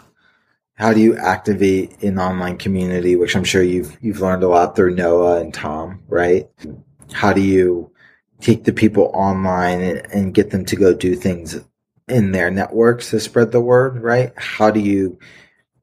how 0.75 0.93
do 0.93 0.99
you 0.99 1.17
activate 1.17 2.03
an 2.03 2.19
online 2.19 2.57
community, 2.57 3.15
which 3.15 3.35
I'm 3.35 3.43
sure 3.43 3.63
you've 3.63 3.97
you've 3.99 4.21
learned 4.21 4.43
a 4.43 4.47
lot 4.47 4.75
through 4.75 4.93
Noah 4.93 5.41
and 5.41 5.51
Tom, 5.51 6.03
right? 6.07 6.47
How 7.11 7.33
do 7.33 7.41
you 7.41 7.91
take 8.39 8.63
the 8.63 8.73
people 8.73 9.09
online 9.11 9.81
and, 9.81 10.05
and 10.13 10.33
get 10.35 10.51
them 10.51 10.65
to 10.65 10.75
go 10.75 10.93
do 10.93 11.15
things 11.15 11.59
in 12.07 12.31
their 12.31 12.51
networks 12.51 13.09
to 13.09 13.19
spread 13.19 13.51
the 13.51 13.59
word, 13.59 14.03
right? 14.03 14.31
How 14.37 14.69
do 14.69 14.81
you 14.81 15.17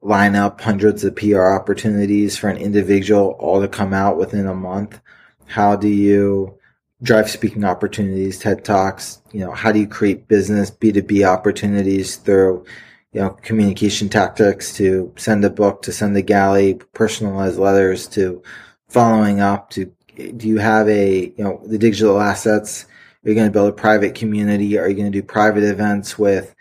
line 0.01 0.35
up 0.35 0.59
hundreds 0.61 1.03
of 1.03 1.15
PR 1.15 1.43
opportunities 1.43 2.37
for 2.37 2.49
an 2.49 2.57
individual 2.57 3.35
all 3.39 3.61
to 3.61 3.67
come 3.67 3.93
out 3.93 4.17
within 4.17 4.47
a 4.47 4.55
month? 4.55 4.99
How 5.45 5.75
do 5.75 5.87
you 5.87 6.57
drive 7.03 7.29
speaking 7.29 7.63
opportunities, 7.63 8.39
TED 8.39 8.63
Talks? 8.63 9.21
You 9.31 9.41
know, 9.41 9.51
how 9.51 9.71
do 9.71 9.79
you 9.79 9.87
create 9.87 10.27
business 10.27 10.71
B2B 10.71 11.27
opportunities 11.27 12.15
through, 12.17 12.65
you 13.13 13.21
know, 13.21 13.31
communication 13.41 14.09
tactics 14.09 14.73
to 14.77 15.13
send 15.17 15.45
a 15.45 15.49
book, 15.49 15.81
to 15.83 15.91
send 15.91 16.15
a 16.17 16.21
galley, 16.21 16.75
personalized 16.93 17.59
letters 17.59 18.07
to 18.07 18.41
following 18.87 19.39
up 19.39 19.69
to 19.71 19.91
do 20.35 20.47
you 20.47 20.57
have 20.57 20.87
a, 20.89 21.33
you 21.37 21.43
know, 21.43 21.61
the 21.65 21.77
digital 21.77 22.19
assets? 22.19 22.85
Are 23.23 23.29
you 23.29 23.35
going 23.35 23.47
to 23.47 23.51
build 23.51 23.69
a 23.69 23.73
private 23.73 24.15
community? 24.15 24.77
Are 24.77 24.89
you 24.89 24.95
going 24.95 25.11
to 25.11 25.21
do 25.21 25.23
private 25.23 25.63
events 25.63 26.17
with, 26.17 26.55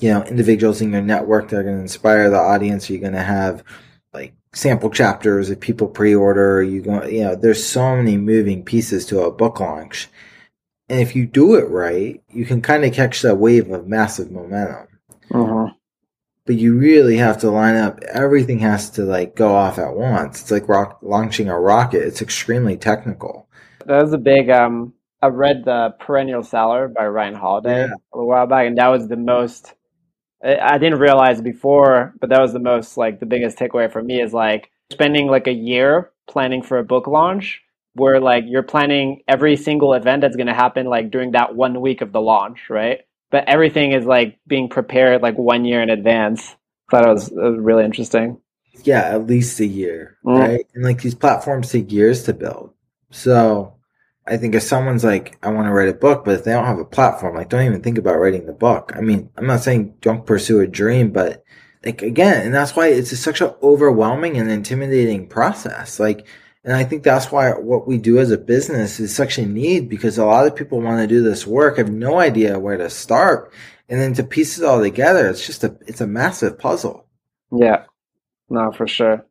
you 0.00 0.10
know, 0.10 0.22
individuals 0.24 0.80
in 0.80 0.92
your 0.92 1.02
network 1.02 1.48
that 1.48 1.58
are 1.58 1.62
going 1.62 1.76
to 1.76 1.82
inspire 1.82 2.30
the 2.30 2.38
audience? 2.38 2.88
you're 2.88 2.96
you 2.96 3.00
going 3.02 3.12
to 3.12 3.22
have 3.22 3.62
like 4.12 4.34
sample 4.52 4.90
chapters 4.90 5.50
if 5.50 5.60
people 5.60 5.88
pre-order? 5.88 6.62
You 6.62 6.82
going, 6.82 7.14
you 7.14 7.24
know, 7.24 7.36
there's 7.36 7.64
so 7.64 7.96
many 7.96 8.16
moving 8.16 8.64
pieces 8.64 9.06
to 9.06 9.20
a 9.20 9.30
book 9.30 9.60
launch. 9.60 10.08
And 10.88 11.00
if 11.00 11.14
you 11.14 11.26
do 11.26 11.54
it 11.54 11.68
right, 11.68 12.20
you 12.30 12.44
can 12.44 12.62
kind 12.62 12.84
of 12.84 12.92
catch 12.92 13.22
that 13.22 13.36
wave 13.36 13.70
of 13.70 13.86
massive 13.86 14.32
momentum. 14.32 14.88
Uh-huh. 15.32 15.68
But 16.46 16.56
you 16.56 16.76
really 16.76 17.18
have 17.18 17.38
to 17.42 17.50
line 17.50 17.76
up. 17.76 18.00
Everything 18.02 18.58
has 18.58 18.90
to 18.90 19.04
like 19.04 19.36
go 19.36 19.54
off 19.54 19.78
at 19.78 19.94
once. 19.94 20.40
It's 20.40 20.50
like 20.50 20.68
rock, 20.68 20.98
launching 21.02 21.48
a 21.48 21.60
rocket. 21.60 22.02
It's 22.02 22.22
extremely 22.22 22.76
technical. 22.76 23.48
That 23.86 24.02
was 24.02 24.12
a 24.12 24.18
big. 24.18 24.50
Um, 24.50 24.94
I 25.22 25.28
read 25.28 25.64
the 25.64 25.94
Perennial 26.00 26.42
Seller 26.42 26.88
by 26.88 27.06
Ryan 27.06 27.34
Holiday 27.34 27.86
yeah. 27.86 27.94
a 28.12 28.24
while 28.24 28.46
back, 28.46 28.66
and 28.66 28.78
that 28.78 28.88
was 28.88 29.06
the 29.06 29.16
most 29.16 29.74
I 30.42 30.78
didn't 30.78 30.98
realize 30.98 31.40
before, 31.40 32.14
but 32.20 32.30
that 32.30 32.40
was 32.40 32.52
the 32.52 32.58
most 32.58 32.96
like 32.96 33.20
the 33.20 33.26
biggest 33.26 33.58
takeaway 33.58 33.92
for 33.92 34.02
me 34.02 34.20
is 34.20 34.32
like 34.32 34.70
spending 34.90 35.26
like 35.26 35.46
a 35.46 35.52
year 35.52 36.10
planning 36.28 36.62
for 36.62 36.78
a 36.78 36.84
book 36.84 37.06
launch 37.06 37.62
where 37.94 38.20
like 38.20 38.44
you're 38.46 38.62
planning 38.62 39.22
every 39.28 39.56
single 39.56 39.94
event 39.94 40.22
that's 40.22 40.36
going 40.36 40.46
to 40.46 40.54
happen 40.54 40.86
like 40.86 41.10
during 41.10 41.32
that 41.32 41.54
one 41.54 41.80
week 41.80 42.00
of 42.00 42.12
the 42.12 42.20
launch, 42.20 42.70
right? 42.70 43.00
But 43.30 43.48
everything 43.48 43.92
is 43.92 44.06
like 44.06 44.38
being 44.46 44.68
prepared 44.68 45.22
like 45.22 45.36
one 45.36 45.64
year 45.64 45.82
in 45.82 45.90
advance. 45.90 46.56
Thought 46.90 47.06
it 47.06 47.12
was, 47.12 47.28
it 47.28 47.36
was 47.36 47.58
really 47.58 47.84
interesting. 47.84 48.40
Yeah, 48.82 49.02
at 49.02 49.26
least 49.26 49.60
a 49.60 49.66
year, 49.66 50.16
mm. 50.24 50.38
right? 50.38 50.66
And 50.74 50.84
like 50.84 51.02
these 51.02 51.14
platforms 51.14 51.70
take 51.70 51.92
years 51.92 52.24
to 52.24 52.32
build. 52.32 52.72
So 53.10 53.74
I 54.26 54.36
think 54.36 54.54
if 54.54 54.62
someone's 54.62 55.04
like, 55.04 55.38
I 55.42 55.50
want 55.50 55.66
to 55.66 55.72
write 55.72 55.88
a 55.88 55.94
book, 55.94 56.24
but 56.24 56.34
if 56.34 56.44
they 56.44 56.52
don't 56.52 56.66
have 56.66 56.78
a 56.78 56.84
platform, 56.84 57.34
like, 57.34 57.48
don't 57.48 57.64
even 57.64 57.82
think 57.82 57.98
about 57.98 58.18
writing 58.18 58.46
the 58.46 58.52
book. 58.52 58.92
I 58.94 59.00
mean, 59.00 59.30
I'm 59.36 59.46
not 59.46 59.60
saying 59.60 59.94
don't 60.00 60.26
pursue 60.26 60.60
a 60.60 60.66
dream, 60.66 61.10
but 61.10 61.44
like, 61.84 62.02
again, 62.02 62.44
and 62.44 62.54
that's 62.54 62.76
why 62.76 62.88
it's 62.88 63.18
such 63.18 63.40
an 63.40 63.54
overwhelming 63.62 64.36
and 64.36 64.50
intimidating 64.50 65.26
process. 65.26 65.98
Like, 65.98 66.26
and 66.62 66.74
I 66.74 66.84
think 66.84 67.02
that's 67.02 67.32
why 67.32 67.52
what 67.52 67.86
we 67.88 67.96
do 67.96 68.18
as 68.18 68.30
a 68.30 68.36
business 68.36 69.00
is 69.00 69.14
such 69.14 69.38
a 69.38 69.46
need 69.46 69.88
because 69.88 70.18
a 70.18 70.26
lot 70.26 70.46
of 70.46 70.54
people 70.54 70.82
want 70.82 71.00
to 71.00 71.06
do 71.06 71.22
this 71.22 71.46
work, 71.46 71.78
have 71.78 71.90
no 71.90 72.18
idea 72.18 72.58
where 72.58 72.76
to 72.76 72.90
start. 72.90 73.52
And 73.88 73.98
then 73.98 74.12
to 74.14 74.22
piece 74.22 74.58
it 74.58 74.64
all 74.64 74.80
together, 74.80 75.28
it's 75.28 75.46
just 75.46 75.64
a, 75.64 75.76
it's 75.86 76.02
a 76.02 76.06
massive 76.06 76.58
puzzle. 76.58 77.06
Yeah. 77.50 77.84
No, 78.50 78.72
for 78.72 78.86
sure. 78.86 79.24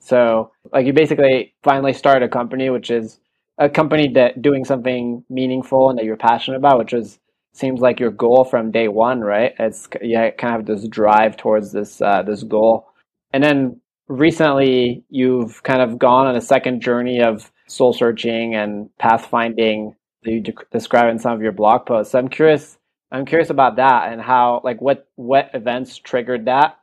So 0.00 0.52
like 0.72 0.84
you 0.84 0.92
basically 0.92 1.54
finally 1.62 1.94
start 1.94 2.22
a 2.22 2.28
company, 2.28 2.68
which 2.68 2.90
is 2.90 3.18
a 3.58 3.68
company 3.68 4.08
that 4.14 4.42
doing 4.42 4.64
something 4.64 5.24
meaningful 5.28 5.90
and 5.90 5.98
that 5.98 6.04
you're 6.04 6.16
passionate 6.16 6.56
about, 6.56 6.78
which 6.78 6.92
is 6.92 7.18
seems 7.52 7.80
like 7.80 8.00
your 8.00 8.10
goal 8.10 8.44
from 8.44 8.72
day 8.72 8.88
one, 8.88 9.20
right? 9.20 9.54
It's 9.58 9.88
yeah, 10.02 10.30
kind 10.30 10.56
of 10.56 10.66
this 10.66 10.88
drive 10.88 11.36
towards 11.36 11.72
this 11.72 12.00
uh, 12.02 12.22
this 12.22 12.42
goal, 12.42 12.88
and 13.32 13.42
then 13.42 13.80
recently 14.08 15.04
you've 15.08 15.62
kind 15.62 15.80
of 15.80 15.98
gone 15.98 16.26
on 16.26 16.36
a 16.36 16.40
second 16.40 16.82
journey 16.82 17.22
of 17.22 17.50
soul 17.66 17.92
searching 17.92 18.54
and 18.54 18.90
pathfinding 19.00 19.94
that 20.22 20.30
you 20.30 20.40
de- 20.40 20.54
describe 20.70 21.10
in 21.10 21.18
some 21.18 21.32
of 21.32 21.42
your 21.42 21.52
blog 21.52 21.86
posts. 21.86 22.12
So 22.12 22.18
I'm 22.18 22.28
curious. 22.28 22.78
I'm 23.12 23.26
curious 23.26 23.50
about 23.50 23.76
that 23.76 24.12
and 24.12 24.20
how, 24.20 24.60
like, 24.64 24.80
what 24.80 25.08
what 25.14 25.50
events 25.54 25.98
triggered 25.98 26.46
that. 26.46 26.78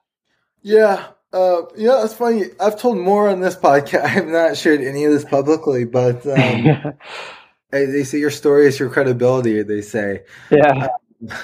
Yeah, 0.61 1.07
uh, 1.33 1.61
yeah, 1.77 2.03
it's 2.03 2.13
funny. 2.13 2.45
I've 2.59 2.79
told 2.79 2.97
more 2.97 3.29
on 3.29 3.39
this 3.39 3.55
podcast. 3.61 4.03
I 4.03 4.07
have 4.07 4.27
not 4.27 4.57
shared 4.57 4.81
any 4.81 5.05
of 5.05 5.13
this 5.13 5.25
publicly, 5.25 5.85
but 5.85 6.25
um, 6.27 6.93
they 7.71 8.03
say 8.03 8.19
your 8.19 8.31
story 8.31 8.67
is 8.67 8.79
your 8.79 8.89
credibility. 8.89 9.61
They 9.63 9.81
say, 9.81 10.23
yeah. 10.49 10.89
Um, 11.21 11.37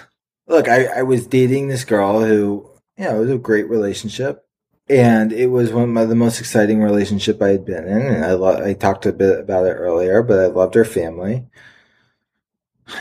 look, 0.48 0.68
I, 0.68 0.86
I 0.86 1.04
was 1.04 1.28
dating 1.28 1.68
this 1.68 1.86
girl 1.86 2.22
who, 2.22 2.70
you 2.98 3.06
know, 3.06 3.18
it 3.18 3.20
was 3.20 3.32
a 3.32 3.38
great 3.38 3.70
relationship, 3.70 4.46
and 4.90 5.32
it 5.32 5.48
was 5.48 5.72
one 5.72 5.96
of 5.96 6.10
the 6.10 6.16
most 6.16 6.40
exciting 6.40 6.82
relationship 6.82 7.42
I 7.42 7.50
had 7.50 7.66
been 7.66 7.88
in. 7.88 8.02
And 8.02 8.26
I 8.26 8.34
lo- 8.34 8.64
I 8.64 8.74
talked 8.74 9.06
a 9.06 9.14
bit 9.14 9.40
about 9.40 9.66
it 9.66 9.74
earlier, 9.74 10.22
but 10.22 10.40
I 10.40 10.48
loved 10.48 10.76
her 10.76 10.86
family, 10.86 11.46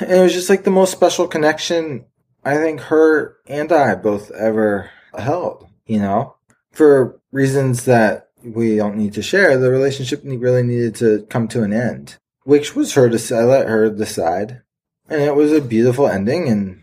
and 0.00 0.12
it 0.12 0.22
was 0.22 0.34
just 0.34 0.50
like 0.50 0.62
the 0.62 0.70
most 0.70 0.92
special 0.92 1.26
connection 1.26 2.04
I 2.44 2.58
think 2.58 2.80
her 2.82 3.38
and 3.48 3.72
I 3.72 3.96
both 3.96 4.30
ever 4.30 4.90
held. 5.16 5.66
You 5.86 6.00
know 6.00 6.35
for 6.76 7.18
reasons 7.32 7.86
that 7.86 8.28
we 8.44 8.76
don't 8.76 8.98
need 8.98 9.14
to 9.14 9.22
share, 9.22 9.56
the 9.56 9.70
relationship 9.70 10.20
really 10.24 10.62
needed 10.62 10.94
to 10.96 11.26
come 11.30 11.48
to 11.48 11.62
an 11.62 11.72
end, 11.72 12.18
which 12.44 12.76
was 12.76 12.92
her 12.92 13.08
to 13.08 13.34
I 13.34 13.44
let 13.44 13.66
her 13.66 13.88
decide, 13.88 14.60
and 15.08 15.22
it 15.22 15.34
was 15.34 15.52
a 15.52 15.62
beautiful 15.62 16.06
ending, 16.06 16.48
and 16.48 16.82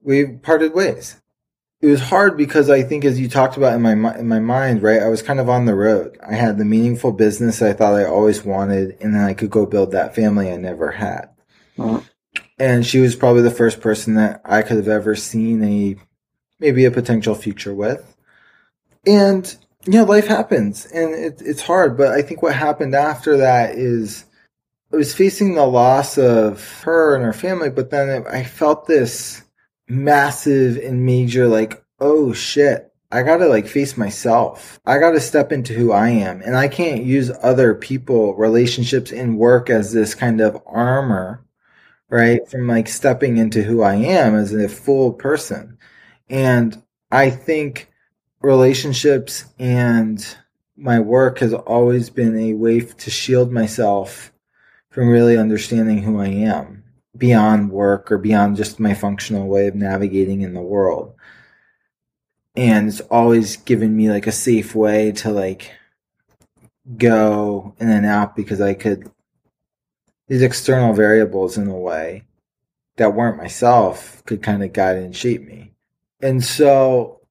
we 0.00 0.26
parted 0.26 0.74
ways. 0.74 1.20
It 1.80 1.88
was 1.88 2.00
hard 2.00 2.36
because 2.36 2.70
I 2.70 2.84
think, 2.84 3.04
as 3.04 3.18
you 3.18 3.28
talked 3.28 3.56
about 3.56 3.74
in 3.74 3.82
my 3.82 4.16
in 4.16 4.28
my 4.28 4.38
mind, 4.38 4.80
right, 4.80 5.02
I 5.02 5.08
was 5.08 5.22
kind 5.22 5.40
of 5.40 5.48
on 5.48 5.64
the 5.64 5.74
road. 5.74 6.16
I 6.24 6.34
had 6.34 6.56
the 6.56 6.64
meaningful 6.64 7.10
business 7.10 7.60
I 7.60 7.72
thought 7.72 7.94
I 7.94 8.04
always 8.04 8.44
wanted, 8.44 8.96
and 9.00 9.12
then 9.12 9.24
I 9.24 9.34
could 9.34 9.50
go 9.50 9.66
build 9.66 9.90
that 9.90 10.14
family 10.14 10.52
I 10.52 10.56
never 10.56 10.92
had. 10.92 11.30
Uh-huh. 11.76 12.00
And 12.60 12.86
she 12.86 13.00
was 13.00 13.16
probably 13.16 13.42
the 13.42 13.50
first 13.50 13.80
person 13.80 14.14
that 14.14 14.40
I 14.44 14.62
could 14.62 14.76
have 14.76 14.86
ever 14.86 15.16
seen 15.16 15.64
a 15.64 15.96
maybe 16.60 16.84
a 16.84 16.92
potential 16.92 17.34
future 17.34 17.74
with 17.74 18.12
and 19.06 19.56
you 19.84 19.92
know, 19.94 20.04
life 20.04 20.26
happens 20.26 20.86
and 20.86 21.14
it, 21.14 21.42
it's 21.44 21.62
hard. 21.62 21.96
But 21.96 22.12
I 22.12 22.22
think 22.22 22.42
what 22.42 22.54
happened 22.54 22.94
after 22.94 23.38
that 23.38 23.76
is 23.76 24.24
I 24.92 24.96
was 24.96 25.14
facing 25.14 25.54
the 25.54 25.66
loss 25.66 26.18
of 26.18 26.82
her 26.82 27.16
and 27.16 27.24
her 27.24 27.32
family, 27.32 27.70
but 27.70 27.90
then 27.90 28.26
I 28.26 28.44
felt 28.44 28.86
this 28.86 29.42
massive 29.88 30.76
and 30.76 31.04
major, 31.04 31.48
like, 31.48 31.82
oh 31.98 32.32
shit, 32.32 32.92
I 33.10 33.22
gotta 33.22 33.46
like 33.46 33.66
face 33.66 33.96
myself. 33.96 34.80
I 34.86 34.98
gotta 34.98 35.20
step 35.20 35.50
into 35.50 35.74
who 35.74 35.92
I 35.92 36.10
am. 36.10 36.40
And 36.42 36.56
I 36.56 36.68
can't 36.68 37.04
use 37.04 37.30
other 37.42 37.74
people, 37.74 38.34
relationships, 38.36 39.12
and 39.12 39.38
work 39.38 39.68
as 39.68 39.92
this 39.92 40.14
kind 40.14 40.40
of 40.40 40.62
armor, 40.66 41.44
right? 42.08 42.46
From 42.48 42.68
like 42.68 42.88
stepping 42.88 43.36
into 43.36 43.62
who 43.62 43.82
I 43.82 43.96
am 43.96 44.34
as 44.34 44.52
a 44.54 44.68
full 44.68 45.12
person. 45.12 45.78
And 46.28 46.82
I 47.10 47.30
think 47.30 47.91
relationships 48.42 49.44
and 49.58 50.36
my 50.76 51.00
work 51.00 51.38
has 51.38 51.54
always 51.54 52.10
been 52.10 52.36
a 52.36 52.54
way 52.54 52.80
to 52.80 53.10
shield 53.10 53.52
myself 53.52 54.32
from 54.90 55.08
really 55.08 55.36
understanding 55.36 56.02
who 56.02 56.20
I 56.20 56.28
am 56.28 56.82
beyond 57.16 57.70
work 57.70 58.10
or 58.10 58.18
beyond 58.18 58.56
just 58.56 58.80
my 58.80 58.94
functional 58.94 59.46
way 59.46 59.66
of 59.66 59.74
navigating 59.74 60.42
in 60.42 60.54
the 60.54 60.60
world. 60.60 61.14
And 62.56 62.88
it's 62.88 63.00
always 63.02 63.56
given 63.56 63.96
me 63.96 64.10
like 64.10 64.26
a 64.26 64.32
safe 64.32 64.74
way 64.74 65.12
to 65.12 65.30
like 65.30 65.72
go 66.96 67.74
in 67.78 67.88
and 67.88 68.04
out 68.04 68.36
because 68.36 68.60
I 68.60 68.74
could 68.74 69.10
these 70.28 70.42
external 70.42 70.92
variables 70.94 71.58
in 71.58 71.68
a 71.68 71.76
way 71.76 72.24
that 72.96 73.14
weren't 73.14 73.36
myself 73.36 74.22
could 74.24 74.42
kind 74.42 74.62
of 74.62 74.72
guide 74.72 74.96
and 74.96 75.16
shape 75.16 75.46
me. 75.46 75.72
And 76.20 76.42
so 76.42 77.21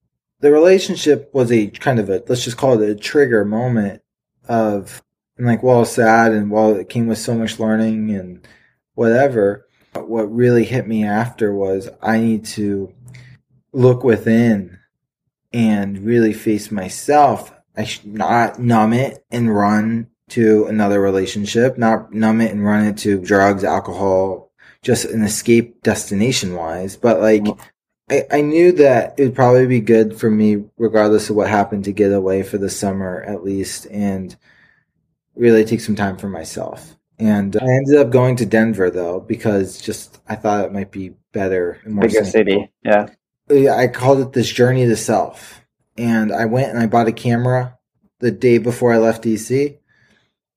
the 0.42 0.52
relationship 0.52 1.30
was 1.34 1.52
a 1.52 1.68
kind 1.68 2.00
of 2.00 2.10
a 2.10 2.24
let's 2.28 2.44
just 2.44 2.58
call 2.58 2.82
it 2.82 2.90
a 2.90 2.96
trigger 2.96 3.46
moment 3.46 4.02
of 4.48 5.02
and 5.38 5.48
like 5.48 5.64
while 5.64 5.86
sad 5.86 6.34
and 6.34 6.52
while 6.52 6.76
it 6.76 6.90
came 6.90 7.08
with 7.08 7.18
so 7.18 7.34
much 7.34 7.60
learning 7.60 8.12
and 8.12 8.46
whatever 8.96 9.68
what 9.94 10.32
really 10.32 10.64
hit 10.64 10.88
me 10.88 11.04
after 11.06 11.54
was 11.54 11.90
I 12.02 12.20
need 12.20 12.46
to 12.46 12.94
look 13.74 14.04
within 14.04 14.80
and 15.54 16.00
really 16.00 16.34
face 16.34 16.72
myself. 16.72 17.54
I 17.76 17.84
should 17.84 18.14
not 18.14 18.60
numb 18.60 18.94
it 18.94 19.26
and 19.32 19.54
run 19.54 20.08
to 20.30 20.66
another 20.68 21.02
relationship, 21.02 21.78
not 21.78 22.14
numb 22.14 22.42
it 22.42 22.52
and 22.52 22.64
run 22.64 22.86
it 22.86 22.98
to 23.00 23.20
drugs, 23.20 23.64
alcohol, 23.64 24.52
just 24.82 25.06
an 25.06 25.24
escape 25.24 25.82
destination 25.84 26.56
wise. 26.56 26.96
But 26.96 27.20
like, 27.20 27.46
I, 28.12 28.26
I 28.30 28.42
knew 28.42 28.74
that 28.74 29.16
it 29.18 29.24
would 29.24 29.36
probably 29.36 29.68
be 29.68 29.80
good 29.80 30.20
for 30.20 30.30
me, 30.30 30.66
regardless 30.78 31.30
of 31.30 31.38
what 31.38 31.50
happened, 31.50 31.86
to 31.86 31.94
get 31.94 32.12
away 32.12 32.44
for 32.44 32.58
the 32.58 32.70
summer 32.70 33.24
at 33.26 33.44
least 33.44 33.88
and 33.90 34.36
really 35.34 35.64
take 35.64 35.80
some 35.80 35.96
time 35.96 36.18
for 36.18 36.28
myself. 36.28 36.98
And 37.18 37.56
I 37.56 37.66
ended 37.66 37.98
up 37.98 38.10
going 38.10 38.36
to 38.38 38.46
Denver 38.46 38.90
though, 38.90 39.22
because 39.22 39.82
just 39.82 40.20
I 40.28 40.36
thought 40.36 40.66
it 40.66 40.74
might 40.74 40.92
be 40.92 41.14
better 41.32 41.80
and 41.86 41.96
more 41.96 42.08
bigger 42.08 42.26
city. 42.26 42.72
Yeah. 42.84 43.08
I 43.50 43.88
called 43.88 44.20
it 44.20 44.34
this 44.34 44.52
journey 44.52 44.86
to 44.86 44.96
self. 44.98 45.62
And 45.98 46.34
I 46.34 46.46
went 46.46 46.70
and 46.70 46.80
I 46.80 46.88
bought 46.88 47.08
a 47.08 47.14
camera 47.14 47.78
the 48.20 48.32
day 48.32 48.58
before 48.58 48.92
I 48.92 48.98
left 48.98 49.24
DC. 49.24 49.78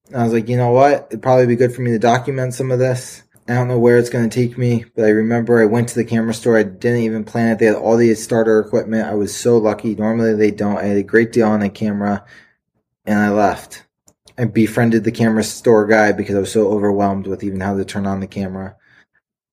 And 0.08 0.16
I 0.16 0.24
was 0.24 0.32
like, 0.32 0.48
you 0.48 0.56
know 0.56 0.70
what? 0.70 1.08
It'd 1.10 1.22
probably 1.22 1.46
be 1.46 1.56
good 1.56 1.74
for 1.74 1.82
me 1.82 1.92
to 1.92 1.98
document 1.98 2.54
some 2.54 2.70
of 2.70 2.78
this. 2.78 3.22
I 3.46 3.54
don't 3.54 3.68
know 3.68 3.78
where 3.78 3.98
it's 3.98 4.08
going 4.08 4.28
to 4.28 4.34
take 4.34 4.56
me, 4.56 4.86
but 4.96 5.04
I 5.04 5.10
remember 5.10 5.60
I 5.60 5.66
went 5.66 5.88
to 5.90 5.94
the 5.96 6.04
camera 6.04 6.32
store. 6.32 6.56
I 6.56 6.62
didn't 6.62 7.02
even 7.02 7.24
plan 7.24 7.50
it. 7.50 7.58
They 7.58 7.66
had 7.66 7.74
all 7.74 7.96
the 7.96 8.14
starter 8.14 8.58
equipment. 8.58 9.06
I 9.06 9.14
was 9.14 9.36
so 9.36 9.58
lucky. 9.58 9.94
Normally 9.94 10.34
they 10.34 10.50
don't. 10.50 10.78
I 10.78 10.84
had 10.84 10.96
a 10.96 11.02
great 11.02 11.32
deal 11.32 11.48
on 11.48 11.60
a 11.60 11.68
camera 11.68 12.24
and 13.04 13.18
I 13.18 13.30
left. 13.30 13.84
I 14.38 14.46
befriended 14.46 15.04
the 15.04 15.12
camera 15.12 15.44
store 15.44 15.86
guy 15.86 16.12
because 16.12 16.34
I 16.36 16.40
was 16.40 16.52
so 16.52 16.68
overwhelmed 16.68 17.26
with 17.26 17.44
even 17.44 17.60
how 17.60 17.76
to 17.76 17.84
turn 17.84 18.06
on 18.06 18.20
the 18.20 18.26
camera. 18.26 18.76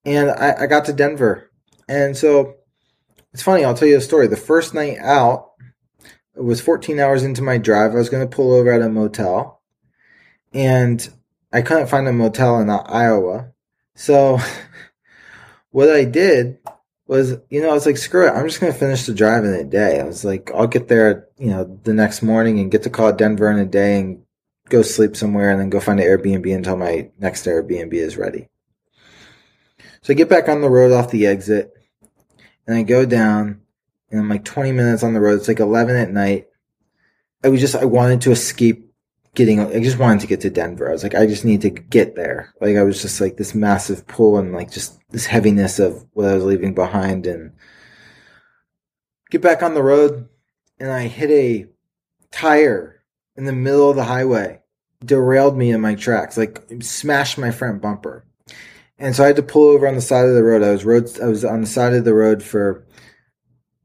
And 0.06 0.32
I, 0.32 0.64
I 0.64 0.68
got 0.68 0.86
to 0.86 0.94
Denver. 0.94 1.52
And 1.88 2.16
so 2.16 2.56
it's 3.34 3.44
funny, 3.44 3.64
I'll 3.66 3.74
tell 3.74 3.88
you 3.88 3.98
a 3.98 4.02
story. 4.02 4.28
The 4.28 4.38
first 4.38 4.74
night 4.74 4.98
out, 5.00 5.52
it 6.36 6.44
was 6.44 6.62
14 6.62 7.00
hours 7.00 7.24
into 7.24 7.42
my 7.42 7.58
drive. 7.58 7.92
I 7.92 7.96
was 7.96 8.10
going 8.10 8.28
to 8.28 8.36
pull 8.36 8.54
over 8.54 8.72
at 8.72 8.82
a 8.82 8.90
motel. 8.90 9.62
And 10.54 11.08
I 11.52 11.62
couldn't 11.62 11.88
find 11.88 12.08
a 12.08 12.14
motel 12.14 12.60
in 12.60 12.70
Iowa. 12.70 13.51
So 13.96 14.40
what 15.72 15.90
I 15.90 16.06
did 16.06 16.60
was, 17.08 17.38
you 17.50 17.62
know, 17.62 17.70
I 17.70 17.74
was 17.74 17.86
like, 17.86 17.98
screw 17.98 18.28
it. 18.28 18.32
I'm 18.32 18.48
just 18.48 18.60
to 18.62 18.72
finish 18.72 19.06
the 19.06 19.14
drive 19.14 19.44
in 19.44 19.54
a 19.54 19.64
day. 19.64 20.00
I 20.00 20.04
was 20.04 20.24
like, 20.24 20.50
I'll 20.54 20.68
get 20.68 20.88
there, 20.88 21.28
you 21.38 21.50
know, 21.50 21.80
the 21.84 21.94
next 21.94 22.22
morning 22.22 22.60
and 22.60 22.72
get 22.72 22.84
to 22.84 22.90
call 22.90 23.12
Denver 23.12 23.52
in 23.52 23.60
a 23.60 23.66
day 23.66 24.00
and 24.00 24.24
go 24.70 24.82
sleep 24.82 25.18
somewhere 25.18 25.52
and 25.52 25.60
then 25.60 25.70
go 25.70 25.80
find 25.80 26.00
an 26.00 26.06
Airbnb 26.06 26.56
until 26.56 26.78
my 26.78 27.12
next 27.20 27.46
Airbnb 27.46 27.94
is 27.94 28.18
ready. 28.18 28.48
So 30.04 30.14
I 30.14 30.16
get 30.16 30.30
back 30.30 30.48
on 30.48 30.62
the 30.62 30.70
road 30.70 30.94
off 30.94 31.12
the 31.12 31.28
exit 31.28 31.74
and 32.66 32.76
I 32.76 32.84
go 32.84 33.06
down 33.06 33.62
and 34.10 34.20
I'm 34.20 34.30
like 34.30 34.46
20 34.46 34.72
minutes 34.72 35.04
on 35.04 35.14
the 35.14 35.20
road. 35.20 35.40
It's 35.40 35.48
like 35.48 35.60
11 35.60 35.96
at 35.96 36.12
night. 36.12 36.48
I 37.44 37.50
was 37.50 37.60
just, 37.60 37.76
I 37.76 37.86
wanted 37.86 38.22
to 38.22 38.32
escape 38.32 38.91
getting, 39.36 39.60
I 39.60 39.80
just 39.82 39.98
wanted 39.98 40.22
to 40.22 40.28
get 40.28 40.42
to 40.42 40.50
Denver. 40.50 40.90
I 40.90 40.92
was 40.92 41.04
like, 41.04 41.16
I 41.16 41.26
just 41.26 41.46
need 41.46 41.62
to 41.62 41.70
get 41.70 42.16
there. 42.16 42.54
Like 42.60 42.78
I 42.78 42.84
was 42.84 43.02
just 43.02 43.22
like 43.22 43.38
this 43.38 43.56
massive 43.56 44.06
pull 44.08 44.38
and 44.38 44.54
like 44.54 44.72
just 44.72 45.00
this 45.10 45.26
heaviness 45.26 45.80
of 45.80 46.06
what 46.14 46.28
I 46.28 46.36
was 46.36 46.44
leaving 46.44 46.74
behind 46.74 47.28
and 47.28 47.54
get 49.30 49.42
back 49.42 49.64
on 49.64 49.74
the 49.74 49.84
road 49.84 50.28
and 50.80 50.92
I 50.92 51.08
hit 51.08 51.32
a 51.32 51.68
tire 52.32 53.04
in 53.36 53.46
the 53.46 53.54
middle 53.54 53.90
of 53.90 53.96
the 53.96 54.04
highway 54.04 54.62
derailed 55.04 55.58
me 55.58 55.72
in 55.72 55.82
my 55.82 55.96
tracks, 55.96 56.38
like 56.38 56.62
smashed 56.82 57.38
my 57.38 57.52
front 57.52 57.82
bumper. 57.82 58.26
And 58.98 59.16
so 59.16 59.24
I 59.24 59.28
had 59.28 59.36
to 59.38 59.44
pull 59.44 59.70
over 59.70 59.88
on 59.88 59.96
the 59.96 60.02
side 60.02 60.28
of 60.28 60.36
the 60.36 60.44
road. 60.44 60.62
I 60.62 60.72
was 60.72 60.86
road 60.86 61.10
I 61.22 61.26
was 61.26 61.44
on 61.44 61.62
the 61.62 61.68
side 61.68 61.94
of 61.94 62.06
the 62.06 62.14
road 62.14 62.44
for 62.44 62.86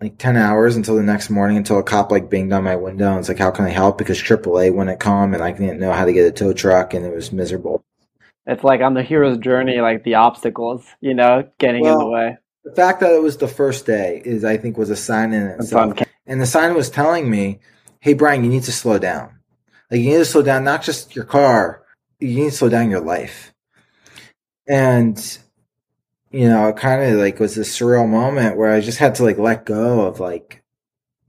like 0.01 0.19
10 0.19 0.37
hours 0.37 0.77
until 0.77 0.97
the 0.97 1.03
next 1.03 1.31
morning 1.31 1.57
until 1.57 1.79
a 1.79 1.83
cop 1.83 2.11
like 2.11 2.29
banged 2.29 2.53
on 2.53 2.65
my 2.65 2.77
window 2.77 3.11
and 3.11 3.21
it's 3.21 3.29
like 3.29 3.39
how 3.39 3.51
can 3.51 3.65
I 3.65 3.71
help 3.71 3.97
because 3.97 4.21
AAA 4.21 4.75
wouldn't 4.75 5.01
come 5.01 5.33
and 5.33 5.43
I 5.43 5.53
didn't 5.53 5.81
know 5.81 5.93
how 5.93 6.05
to 6.05 6.13
get 6.13 6.27
a 6.27 6.33
tow 6.33 6.53
truck 6.53 6.93
and 6.95 7.05
it 7.05 7.15
was 7.15 7.33
miserable. 7.33 7.85
It's 8.47 8.63
like 8.63 8.81
on 8.81 8.95
the 8.95 9.03
hero's 9.03 9.39
journey 9.39 9.81
like 9.81 10.05
the 10.05 10.15
obstacles, 10.15 10.87
you 11.01 11.15
know, 11.15 11.49
getting 11.59 11.83
well, 11.83 11.95
in 11.95 11.99
the 11.99 12.11
way. 12.11 12.39
The 12.65 12.73
fact 12.73 13.01
that 13.01 13.13
it 13.13 13.23
was 13.23 13.39
the 13.39 13.49
first 13.49 13.87
day 13.87 14.23
is 14.25 14.45
I 14.45 14.57
think 14.57 14.77
was 14.77 14.91
a 14.91 14.97
sign 14.97 15.33
in 15.33 15.47
itself. 15.47 15.99
And 16.27 16.41
the 16.41 16.47
sign 16.47 16.75
was 16.75 16.91
telling 16.91 17.31
me, 17.31 17.61
"Hey 18.01 18.15
Bryan, 18.15 18.45
you 18.45 18.51
need 18.51 18.65
to 18.65 18.73
slow 18.73 18.99
down." 18.99 19.39
Like 19.91 20.01
you 20.01 20.11
need 20.11 20.19
to 20.19 20.25
slow 20.25 20.43
down 20.43 20.65
not 20.65 20.83
just 20.83 21.15
your 21.15 21.25
car, 21.25 21.83
you 22.19 22.35
need 22.35 22.51
to 22.51 22.57
slow 22.57 22.69
down 22.69 22.91
your 22.91 23.01
life. 23.01 23.53
And 24.67 25.39
you 26.37 26.51
know, 26.51 26.69
it 26.69 26.77
kind 26.77 27.03
of 27.03 27.19
like 27.19 27.41
was 27.41 27.55
this 27.55 27.75
surreal 27.79 28.07
moment 28.07 28.59
where 28.59 28.71
I 28.71 28.81
just 28.81 28.99
had 28.99 29.15
to 29.15 29.25
like 29.25 29.39
let 29.39 29.65
go 29.65 30.03
of 30.03 30.21
like, 30.21 30.63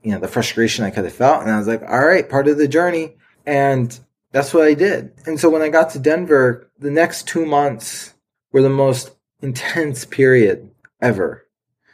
you 0.04 0.12
know, 0.12 0.20
the 0.20 0.28
frustration 0.28 0.84
I 0.84 0.90
could 0.90 1.06
have 1.06 1.14
felt. 1.14 1.44
And 1.44 1.50
I 1.50 1.58
was 1.58 1.68
like, 1.68 1.82
all 1.82 2.06
right, 2.06 2.30
part 2.30 2.50
of 2.50 2.58
the 2.58 2.68
journey. 2.68 3.16
And 3.46 3.98
that's 4.34 4.54
what 4.54 4.68
I 4.68 4.74
did. 4.74 5.14
And 5.26 5.40
so 5.40 5.50
when 5.50 5.62
I 5.62 5.70
got 5.70 5.92
to 5.92 6.00
Denver, 6.00 6.70
the 6.78 6.92
next 6.92 7.26
two 7.26 7.46
months 7.46 8.16
were 8.52 8.62
the 8.62 8.70
most 8.70 9.12
intense 9.42 10.04
period 10.04 10.72
ever. 11.02 11.48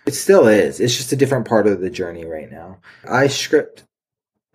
It 0.08 0.16
still 0.16 0.48
is. 0.48 0.80
It's 0.80 0.98
just 0.98 1.12
a 1.12 1.16
different 1.16 1.48
part 1.48 1.68
of 1.68 1.82
the 1.82 1.92
journey 1.92 2.26
right 2.26 2.52
now. 2.52 2.80
I 3.08 3.28
script 3.28 3.84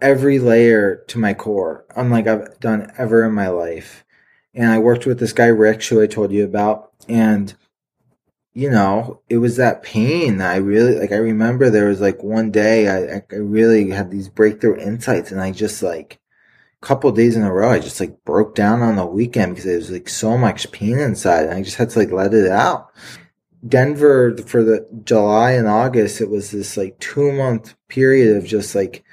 every 0.01 0.41
layer 0.41 1.05
to 1.07 1.19
my 1.21 1.33
core, 1.33 1.85
unlike 1.95 2.27
I've 2.27 2.59
done 2.59 2.93
ever 2.99 3.25
in 3.25 3.35
my 3.35 3.51
life. 3.51 4.05
And 4.53 4.69
I 4.69 4.79
worked 4.79 5.07
with 5.07 5.21
this 5.21 5.33
guy, 5.33 5.47
Rick, 5.47 5.85
who 5.85 6.03
I 6.03 6.09
told 6.09 6.33
you 6.33 6.45
about. 6.45 6.91
And, 7.09 7.55
you 8.59 8.69
know, 8.69 9.21
it 9.29 9.39
was 9.39 9.55
that 9.55 9.85
pain 9.85 10.39
that 10.39 10.51
I 10.51 10.57
really, 10.57 10.99
like, 10.99 11.13
I 11.13 11.19
remember 11.19 11.71
there 11.71 11.87
was 11.87 12.01
like 12.01 12.25
one 12.25 12.51
day 12.51 12.89
I, 12.89 13.19
I 13.19 13.37
really 13.37 13.89
had 13.91 14.11
these 14.11 14.29
breakthrough 14.29 14.81
insights 14.81 15.31
and 15.31 15.41
I 15.41 15.53
just 15.53 15.81
like, 15.81 16.19
a 16.83 16.85
couple 16.85 17.13
days 17.13 17.37
in 17.37 17.45
a 17.45 17.53
row, 17.53 17.71
I 17.71 17.79
just 17.79 18.01
like 18.01 18.25
broke 18.25 18.57
down 18.57 18.83
on 18.83 18.97
the 18.97 19.07
weekend 19.07 19.53
because 19.53 19.65
there 19.65 19.77
was 19.77 19.93
like 19.93 20.09
so 20.09 20.37
much 20.37 20.73
pain 20.73 20.99
inside 20.99 21.45
and 21.45 21.55
I 21.55 21.63
just 21.63 21.77
had 21.77 21.91
to 21.91 22.01
like 22.01 22.11
let 22.11 22.35
it 22.35 22.51
out. 22.51 22.91
Denver 23.65 24.37
for 24.39 24.65
the 24.65 24.89
July 25.05 25.53
and 25.53 25.69
August, 25.69 26.21
it 26.21 26.29
was 26.29 26.51
this 26.51 26.77
like 26.77 26.99
two 26.99 27.31
month 27.31 27.77
period 27.87 28.39
of 28.39 28.45
just 28.45 28.75
like 28.75 29.05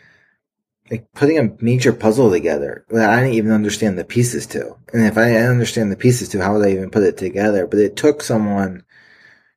like 0.90 1.06
putting 1.14 1.38
a 1.38 1.56
major 1.60 1.94
puzzle 1.94 2.32
together 2.32 2.84
that 2.90 3.12
I 3.12 3.18
didn't 3.18 3.36
even 3.36 3.52
understand 3.52 4.00
the 4.00 4.06
pieces 4.06 4.48
to. 4.48 4.76
And 4.92 5.06
if 5.06 5.20
I 5.20 5.28
didn't 5.28 5.52
understand 5.52 5.92
the 5.92 5.98
pieces 5.98 6.30
to, 6.30 6.42
how 6.42 6.54
would 6.54 6.66
I 6.66 6.72
even 6.72 6.90
put 6.90 7.04
it 7.04 7.18
together? 7.18 7.68
But 7.68 7.80
it 7.80 7.96
took 7.96 8.24
someone 8.24 8.85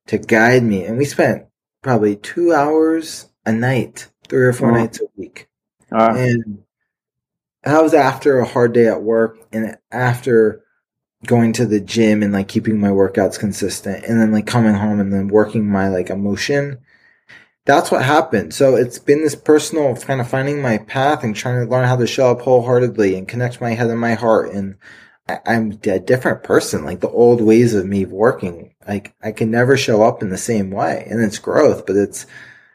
to 0.08 0.18
guide 0.18 0.62
me. 0.62 0.84
And 0.84 0.98
we 0.98 1.04
spent 1.04 1.46
probably 1.82 2.16
two 2.16 2.52
hours 2.52 3.26
a 3.46 3.52
night, 3.52 4.08
three 4.28 4.44
or 4.44 4.52
4 4.52 4.72
nights 4.72 5.00
a 5.00 5.04
week. 5.16 5.48
Uh, 5.90 6.14
and 6.16 6.62
that 7.62 7.82
was 7.82 7.94
after 7.94 8.38
a 8.38 8.46
hard 8.46 8.72
day 8.72 8.88
at 8.88 9.02
work 9.02 9.38
and 9.52 9.76
after 9.90 10.62
going 11.26 11.52
to 11.54 11.66
the 11.66 11.80
gym 11.80 12.22
and 12.22 12.32
like 12.32 12.48
keeping 12.48 12.78
my 12.78 12.88
workouts 12.88 13.38
consistent 13.38 14.04
and 14.04 14.20
then 14.20 14.30
like 14.32 14.46
coming 14.46 14.74
home 14.74 15.00
and 15.00 15.12
then 15.12 15.28
working 15.28 15.66
my 15.66 15.88
like 15.88 16.10
emotion 16.10 16.78
that's 17.68 17.90
what 17.90 18.02
happened. 18.02 18.54
So 18.54 18.76
it's 18.76 18.98
been 18.98 19.22
this 19.22 19.34
personal 19.34 19.94
kind 19.94 20.22
of 20.22 20.28
finding 20.28 20.62
my 20.62 20.78
path 20.78 21.22
and 21.22 21.36
trying 21.36 21.62
to 21.62 21.70
learn 21.70 21.86
how 21.86 21.96
to 21.96 22.06
show 22.06 22.30
up 22.30 22.40
wholeheartedly 22.40 23.14
and 23.14 23.28
connect 23.28 23.60
my 23.60 23.72
head 23.72 23.90
and 23.90 24.00
my 24.00 24.14
heart. 24.14 24.52
And 24.52 24.76
I, 25.28 25.40
am 25.46 25.78
a 25.86 25.98
different 25.98 26.42
person. 26.42 26.84
Like 26.84 27.00
the 27.00 27.10
old 27.10 27.40
ways 27.40 27.74
of 27.74 27.86
me 27.86 28.04
working, 28.04 28.74
like 28.86 29.14
I 29.22 29.32
can 29.32 29.50
never 29.50 29.76
show 29.76 30.02
up 30.02 30.22
in 30.22 30.30
the 30.30 30.38
same 30.38 30.70
way. 30.70 31.06
And 31.08 31.22
it's 31.22 31.38
growth, 31.38 31.86
but 31.86 31.96
it's 31.96 32.26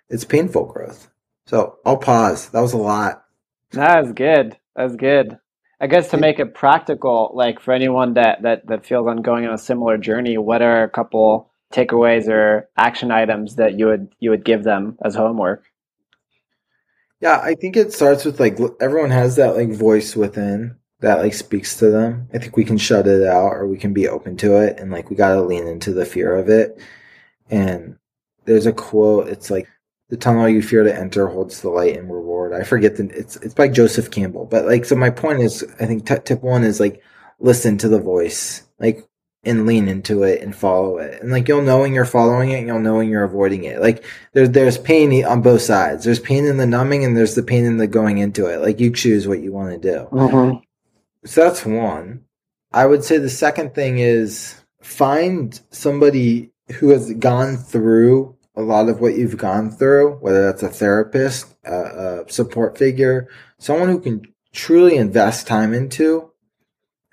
it's 0.10 0.26
painful 0.26 0.66
growth. 0.66 1.10
So 1.48 1.80
I'll 1.86 1.98
pause. 1.98 2.50
That 2.50 2.62
was 2.62 2.74
a 2.74 2.78
lot. 2.78 3.26
That's 3.72 4.12
good. 4.12 4.58
That's 4.76 4.96
good. 4.96 5.40
I 5.82 5.88
guess 5.88 6.12
to 6.12 6.18
make 6.18 6.40
it 6.40 6.54
practical, 6.54 7.32
like 7.34 7.60
for 7.60 7.74
anyone 7.74 8.14
that 8.14 8.44
that 8.44 8.68
that 8.68 8.86
feels 8.86 9.08
on 9.08 9.22
going 9.22 9.46
on 9.46 9.54
a 9.54 9.58
similar 9.58 9.98
journey, 9.98 10.38
what 10.38 10.62
are 10.62 10.84
a 10.84 10.90
couple 10.90 11.52
takeaways 11.74 12.30
or 12.30 12.70
action 12.78 13.12
items 13.12 13.56
that 13.56 13.78
you 13.78 13.88
would 13.88 14.16
you 14.20 14.30
would 14.30 14.46
give 14.46 14.64
them 14.64 14.98
as 15.04 15.16
homework? 15.16 15.66
Yeah, 17.20 17.40
I 17.42 17.56
think 17.56 17.76
it 17.76 17.94
starts 17.94 18.24
with 18.24 18.40
like 18.40 18.58
everyone 18.80 19.10
has 19.10 19.36
that 19.38 19.56
like 19.56 19.72
voice 19.72 20.16
within 20.16 20.78
that 21.04 21.20
like 21.20 21.34
speaks 21.34 21.76
to 21.78 21.90
them. 21.90 22.28
I 22.34 22.38
think 22.38 22.56
we 22.56 22.64
can 22.64 22.78
shut 22.78 23.08
it 23.08 23.28
out 23.28 23.52
or 23.52 23.68
we 23.68 23.78
can 23.78 23.94
be 23.94 24.08
open 24.08 24.38
to 24.38 24.58
it 24.58 24.80
and 24.80 24.90
like 24.90 25.10
we 25.10 25.16
got 25.16 25.36
to 25.36 25.42
lean 25.42 25.68
into 25.68 25.94
the 25.94 26.06
fear 26.06 26.36
of 26.36 26.50
it. 26.50 26.80
And 27.50 27.98
there's 28.46 28.66
a 28.66 28.74
quote, 28.74 29.28
it's 29.28 29.52
like 29.52 29.68
the 30.10 30.16
tunnel 30.16 30.48
you 30.48 30.62
fear 30.62 30.84
to 30.84 30.98
enter 30.98 31.28
holds 31.28 31.62
the 31.62 31.70
light 31.70 31.98
and 31.98 32.12
reward. 32.12 32.54
I 32.54 32.64
forget 32.64 32.96
the 32.96 33.10
it's 33.10 33.36
it's 33.38 33.54
by 33.54 33.68
Joseph 33.68 34.12
Campbell. 34.12 34.46
But 34.46 34.66
like 34.66 34.86
so 34.86 34.96
my 34.96 35.10
point 35.10 35.42
is 35.42 35.64
I 35.80 35.86
think 35.86 36.08
t- 36.08 36.16
tip 36.24 36.42
1 36.42 36.64
is 36.64 36.80
like 36.80 37.04
listen 37.40 37.78
to 37.80 37.90
the 37.90 38.00
voice. 38.00 38.64
Like 38.80 39.06
and 39.46 39.66
lean 39.66 39.90
into 39.90 40.24
it 40.24 40.42
and 40.42 40.56
follow 40.56 41.00
it. 41.00 41.22
And 41.22 41.32
like 41.32 41.50
you'll 41.50 41.64
know 41.64 41.82
when 41.82 41.94
you're 41.94 42.06
following 42.06 42.52
it, 42.52 42.66
you'll 42.66 42.80
know 42.80 42.96
when 42.96 43.10
you're 43.10 43.26
avoiding 43.26 43.66
it. 43.66 43.82
Like 43.82 44.06
there's 44.32 44.52
there's 44.52 44.78
pain 44.78 45.26
on 45.26 45.42
both 45.42 45.62
sides. 45.62 46.06
There's 46.06 46.20
pain 46.20 46.46
in 46.46 46.56
the 46.56 46.66
numbing 46.66 47.04
and 47.04 47.18
there's 47.18 47.36
the 47.36 47.44
pain 47.44 47.66
in 47.66 47.76
the 47.76 47.88
going 47.88 48.20
into 48.20 48.46
it. 48.46 48.62
Like 48.62 48.80
you 48.80 48.92
choose 48.92 49.28
what 49.28 49.42
you 49.42 49.52
want 49.52 49.72
to 49.72 49.92
do. 49.92 50.08
Mm-hmm. 50.12 50.60
So 51.26 51.44
that's 51.44 51.66
one. 51.66 52.26
I 52.72 52.86
would 52.86 53.04
say 53.04 53.18
the 53.18 53.30
second 53.30 53.76
thing 53.76 54.00
is 54.00 54.62
find 54.82 55.60
somebody 55.70 56.52
who 56.74 56.90
has 56.90 57.14
gone 57.14 57.58
through 57.58 58.36
a 58.56 58.62
lot 58.62 58.90
of 58.90 59.00
what 59.00 59.16
you've 59.16 59.38
gone 59.38 59.72
through, 59.72 60.16
whether 60.18 60.44
that's 60.46 60.64
a 60.64 60.70
therapist, 60.70 61.56
a, 61.64 62.24
a 62.26 62.32
support 62.32 62.78
figure, 62.78 63.28
someone 63.58 63.90
who 63.90 64.00
can 64.00 64.22
truly 64.52 64.96
invest 64.96 65.48
time 65.48 65.74
into. 65.74 66.30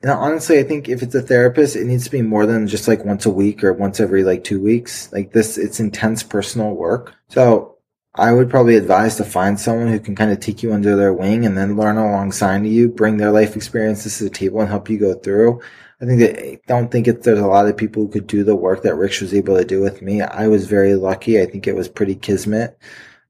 And 0.02 0.10
honestly, 0.10 0.58
I 0.58 0.62
think 0.62 0.88
if 0.88 1.02
it's 1.02 1.14
a 1.14 1.22
therapist, 1.22 1.76
it 1.76 1.84
needs 1.84 2.04
to 2.04 2.10
be 2.10 2.22
more 2.22 2.46
than 2.46 2.66
just 2.66 2.88
like 2.88 3.04
once 3.04 3.26
a 3.26 3.30
week 3.30 3.62
or 3.62 3.72
once 3.72 4.00
every 4.00 4.24
like 4.24 4.44
two 4.44 4.60
weeks. 4.60 5.12
Like 5.12 5.32
this, 5.32 5.58
it's 5.58 5.80
intense 5.80 6.22
personal 6.22 6.74
work. 6.74 7.14
So 7.28 7.76
I 8.14 8.32
would 8.32 8.50
probably 8.50 8.74
advise 8.74 9.16
to 9.16 9.24
find 9.24 9.58
someone 9.58 9.88
who 9.88 10.00
can 10.00 10.16
kind 10.16 10.32
of 10.32 10.40
take 10.40 10.62
you 10.62 10.72
under 10.72 10.96
their 10.96 11.12
wing 11.12 11.46
and 11.46 11.56
then 11.56 11.76
learn 11.76 11.96
alongside 11.96 12.66
you, 12.66 12.88
bring 12.88 13.16
their 13.16 13.30
life 13.30 13.54
experiences 13.54 14.18
to 14.18 14.24
the 14.24 14.30
table 14.30 14.60
and 14.60 14.68
help 14.68 14.90
you 14.90 14.98
go 14.98 15.14
through. 15.14 15.60
I 16.00 16.06
think 16.06 16.18
that 16.20 16.44
I 16.44 16.58
don't 16.66 16.90
think 16.90 17.06
it, 17.06 17.22
there's 17.22 17.38
a 17.38 17.46
lot 17.46 17.68
of 17.68 17.76
people 17.76 18.02
who 18.02 18.08
could 18.08 18.26
do 18.26 18.42
the 18.42 18.56
work 18.56 18.82
that 18.82 18.96
Rich 18.96 19.20
was 19.20 19.32
able 19.32 19.56
to 19.56 19.64
do 19.64 19.80
with 19.80 20.02
me. 20.02 20.22
I 20.22 20.48
was 20.48 20.66
very 20.66 20.96
lucky. 20.96 21.40
I 21.40 21.46
think 21.46 21.68
it 21.68 21.76
was 21.76 21.88
pretty 21.88 22.16
kismet, 22.16 22.76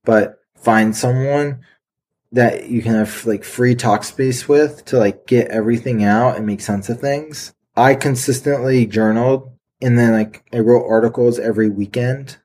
but 0.05 0.39
find 0.57 0.97
someone 0.97 1.61
that 2.33 2.71
you 2.71 2.81
can 2.81 2.95
have 2.95 3.27
like 3.27 3.45
free 3.45 3.75
talk 3.75 4.05
space 4.05 4.49
with 4.49 4.85
to 4.87 4.99
like 4.99 5.27
get 5.27 5.49
everything 5.49 6.05
out 6.05 6.37
and 6.37 6.47
make 6.47 6.63
sense 6.63 6.89
of 6.89 7.01
things. 7.01 7.53
I 7.77 7.97
consistently 7.97 8.87
journaled 8.87 9.51
and 9.83 9.99
then 9.99 10.13
like 10.13 10.45
I 10.55 10.61
wrote 10.61 10.89
articles 10.89 11.39
every 11.39 11.69
weekend. 11.69 12.39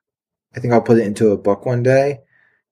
I 0.53 0.59
think 0.59 0.73
I'll 0.73 0.81
put 0.81 0.97
it 0.97 1.05
into 1.05 1.31
a 1.31 1.37
book 1.37 1.65
one 1.65 1.83
day 1.83 2.21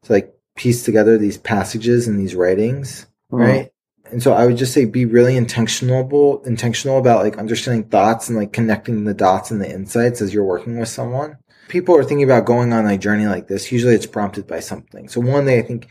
to 0.03 0.13
like 0.13 0.33
piece 0.55 0.83
together 0.83 1.17
these 1.17 1.37
passages 1.37 2.07
and 2.07 2.19
these 2.19 2.35
writings, 2.35 3.07
mm-hmm. 3.31 3.35
right? 3.37 3.69
And 4.11 4.21
so 4.21 4.33
I 4.33 4.45
would 4.45 4.57
just 4.57 4.73
say 4.73 4.85
be 4.85 5.05
really 5.05 5.35
intentional, 5.35 6.43
intentional 6.43 6.99
about 6.99 7.23
like 7.23 7.37
understanding 7.37 7.85
thoughts 7.85 8.29
and 8.29 8.37
like 8.37 8.53
connecting 8.53 9.05
the 9.05 9.13
dots 9.13 9.49
and 9.49 9.59
the 9.59 9.69
insights 9.69 10.21
as 10.21 10.33
you're 10.33 10.43
working 10.43 10.77
with 10.77 10.89
someone. 10.89 11.37
People 11.67 11.95
are 11.97 12.03
thinking 12.03 12.23
about 12.23 12.45
going 12.45 12.73
on 12.73 12.85
a 12.85 12.97
journey 12.97 13.25
like 13.25 13.47
this. 13.47 13.71
Usually 13.71 13.95
it's 13.95 14.05
prompted 14.05 14.45
by 14.45 14.59
something. 14.59 15.07
So 15.07 15.21
one, 15.21 15.45
they 15.45 15.57
I 15.57 15.63
think 15.63 15.87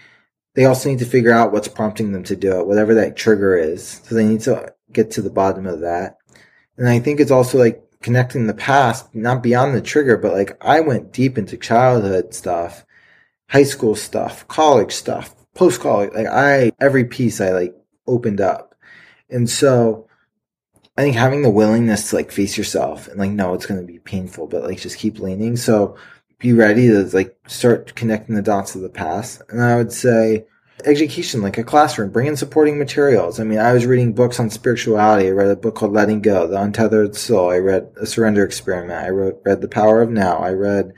they 0.55 0.66
also 0.66 0.90
need 0.90 0.98
to 0.98 1.06
figure 1.06 1.32
out 1.32 1.51
what's 1.51 1.68
prompting 1.68 2.12
them 2.12 2.24
to 2.24 2.36
do 2.36 2.60
it, 2.60 2.66
whatever 2.66 2.94
that 2.94 3.16
trigger 3.16 3.56
is. 3.56 4.01
So 4.05 4.14
they 4.14 4.26
need 4.26 4.43
to 4.43 4.72
get 4.93 5.10
to 5.12 5.22
the 5.22 5.30
bottom 5.30 5.66
of 5.66 5.80
that. 5.80 6.18
And 6.76 6.89
I 6.89 7.01
think 7.01 7.18
it's 7.18 7.30
also 7.30 7.59
like 7.59 7.82
connecting 8.02 8.47
the 8.47 8.55
past, 8.55 9.14
not 9.14 9.43
beyond 9.43 9.74
the 9.74 9.80
trigger, 9.80 10.16
but 10.16 10.32
like 10.32 10.56
I 10.60 10.80
went 10.80 11.12
deep 11.12 11.39
into 11.39 11.56
childhood 11.56 12.34
stuff, 12.34 12.84
high 13.52 13.62
school 13.64 13.94
stuff, 13.94 14.48
college 14.48 14.92
stuff, 14.92 15.34
post 15.54 15.80
college. 15.80 16.12
Like 16.14 16.26
I, 16.26 16.72
every 16.80 17.04
piece 17.04 17.40
I 17.40 17.50
like 17.50 17.74
opened 18.06 18.40
up. 18.40 18.74
And 19.28 19.48
so 19.48 20.08
I 20.96 21.02
think 21.02 21.16
having 21.16 21.42
the 21.42 21.50
willingness 21.50 22.10
to 22.10 22.16
like 22.16 22.32
face 22.32 22.56
yourself 22.56 23.08
and 23.08 23.18
like, 23.18 23.30
no, 23.30 23.52
it's 23.52 23.66
going 23.66 23.80
to 23.80 23.86
be 23.86 23.98
painful, 23.98 24.46
but 24.46 24.64
like 24.64 24.80
just 24.80 24.98
keep 24.98 25.18
leaning. 25.18 25.56
So 25.56 25.96
be 26.38 26.54
ready 26.54 26.88
to 26.88 27.04
like 27.14 27.36
start 27.46 27.94
connecting 27.94 28.34
the 28.34 28.42
dots 28.42 28.74
of 28.74 28.80
the 28.80 28.88
past. 28.88 29.42
And 29.50 29.62
I 29.62 29.76
would 29.76 29.92
say 29.92 30.46
education, 30.86 31.42
like 31.42 31.58
a 31.58 31.62
classroom, 31.62 32.10
bring 32.10 32.28
in 32.28 32.36
supporting 32.36 32.78
materials. 32.78 33.38
I 33.38 33.44
mean, 33.44 33.58
I 33.58 33.74
was 33.74 33.84
reading 33.84 34.14
books 34.14 34.40
on 34.40 34.48
spirituality. 34.48 35.28
I 35.28 35.32
read 35.32 35.50
a 35.50 35.56
book 35.56 35.74
called 35.74 35.92
Letting 35.92 36.22
Go, 36.22 36.46
The 36.46 36.60
Untethered 36.60 37.16
Soul. 37.16 37.50
I 37.50 37.58
read 37.58 37.92
A 38.00 38.06
Surrender 38.06 38.44
Experiment. 38.44 39.04
I 39.04 39.10
wrote, 39.10 39.42
read 39.44 39.60
The 39.60 39.68
Power 39.68 40.00
of 40.00 40.10
Now. 40.10 40.38
I 40.38 40.52
read 40.52 40.94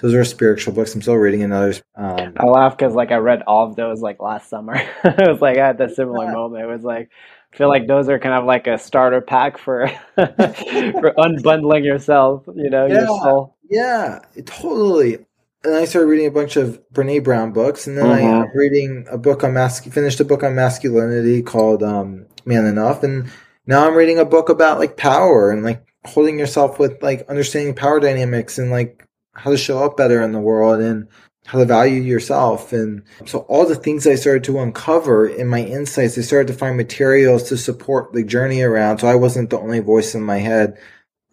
those 0.00 0.14
are 0.14 0.24
spiritual 0.24 0.74
books. 0.74 0.94
I'm 0.94 1.02
still 1.02 1.14
reading 1.14 1.42
another. 1.42 1.74
Um, 1.94 2.34
I 2.36 2.46
laugh 2.46 2.76
because 2.76 2.94
like 2.94 3.12
I 3.12 3.16
read 3.16 3.42
all 3.46 3.66
of 3.66 3.76
those 3.76 4.00
like 4.02 4.20
last 4.20 4.50
summer. 4.50 4.74
it 5.04 5.30
was 5.30 5.40
like 5.40 5.58
I 5.58 5.66
had 5.66 5.78
that 5.78 5.94
similar 5.94 6.30
moment. 6.32 6.64
It 6.64 6.68
was 6.68 6.84
like 6.84 7.10
I 7.52 7.56
feel 7.56 7.68
like 7.68 7.86
those 7.86 8.08
are 8.08 8.18
kind 8.18 8.34
of 8.34 8.44
like 8.44 8.66
a 8.66 8.78
starter 8.78 9.22
pack 9.22 9.56
for 9.56 9.88
for 10.14 11.14
unbundling 11.18 11.84
yourself. 11.84 12.44
You 12.54 12.68
know, 12.68 12.86
yeah, 12.86 12.94
your 12.94 13.06
soul. 13.06 13.56
Yeah, 13.70 14.18
totally. 14.44 15.18
And 15.64 15.74
I 15.74 15.86
started 15.86 16.08
reading 16.08 16.26
a 16.26 16.30
bunch 16.30 16.56
of 16.56 16.80
Brene 16.92 17.24
Brown 17.24 17.52
books, 17.52 17.86
and 17.86 17.96
then 17.96 18.04
mm-hmm. 18.04 18.26
I 18.26 18.40
am 18.42 18.46
reading 18.54 19.06
a 19.10 19.18
book 19.18 19.42
on 19.42 19.54
mas- 19.54 19.80
finished 19.80 20.20
a 20.20 20.24
book 20.24 20.44
on 20.44 20.54
masculinity 20.54 21.42
called 21.42 21.82
um, 21.82 22.26
Man 22.44 22.66
Enough, 22.66 23.02
and 23.02 23.30
now 23.66 23.86
I'm 23.86 23.94
reading 23.94 24.18
a 24.18 24.24
book 24.24 24.50
about 24.50 24.78
like 24.78 24.96
power 24.96 25.50
and 25.50 25.64
like 25.64 25.82
holding 26.04 26.38
yourself 26.38 26.78
with 26.78 27.02
like 27.02 27.28
understanding 27.28 27.74
power 27.74 27.98
dynamics 27.98 28.58
and 28.58 28.70
like 28.70 29.05
how 29.36 29.50
to 29.50 29.56
show 29.56 29.84
up 29.84 29.96
better 29.96 30.22
in 30.22 30.32
the 30.32 30.40
world 30.40 30.80
and 30.80 31.08
how 31.46 31.58
to 31.58 31.64
value 31.64 32.02
yourself. 32.02 32.72
And 32.72 33.02
so 33.24 33.40
all 33.40 33.66
the 33.66 33.76
things 33.76 34.06
I 34.06 34.16
started 34.16 34.44
to 34.44 34.58
uncover 34.58 35.28
in 35.28 35.46
my 35.46 35.60
insights, 35.60 36.18
I 36.18 36.22
started 36.22 36.48
to 36.48 36.58
find 36.58 36.76
materials 36.76 37.44
to 37.44 37.56
support 37.56 38.12
the 38.12 38.24
journey 38.24 38.62
around. 38.62 38.98
So 38.98 39.06
I 39.06 39.14
wasn't 39.14 39.50
the 39.50 39.58
only 39.58 39.80
voice 39.80 40.14
in 40.14 40.22
my 40.22 40.38
head. 40.38 40.78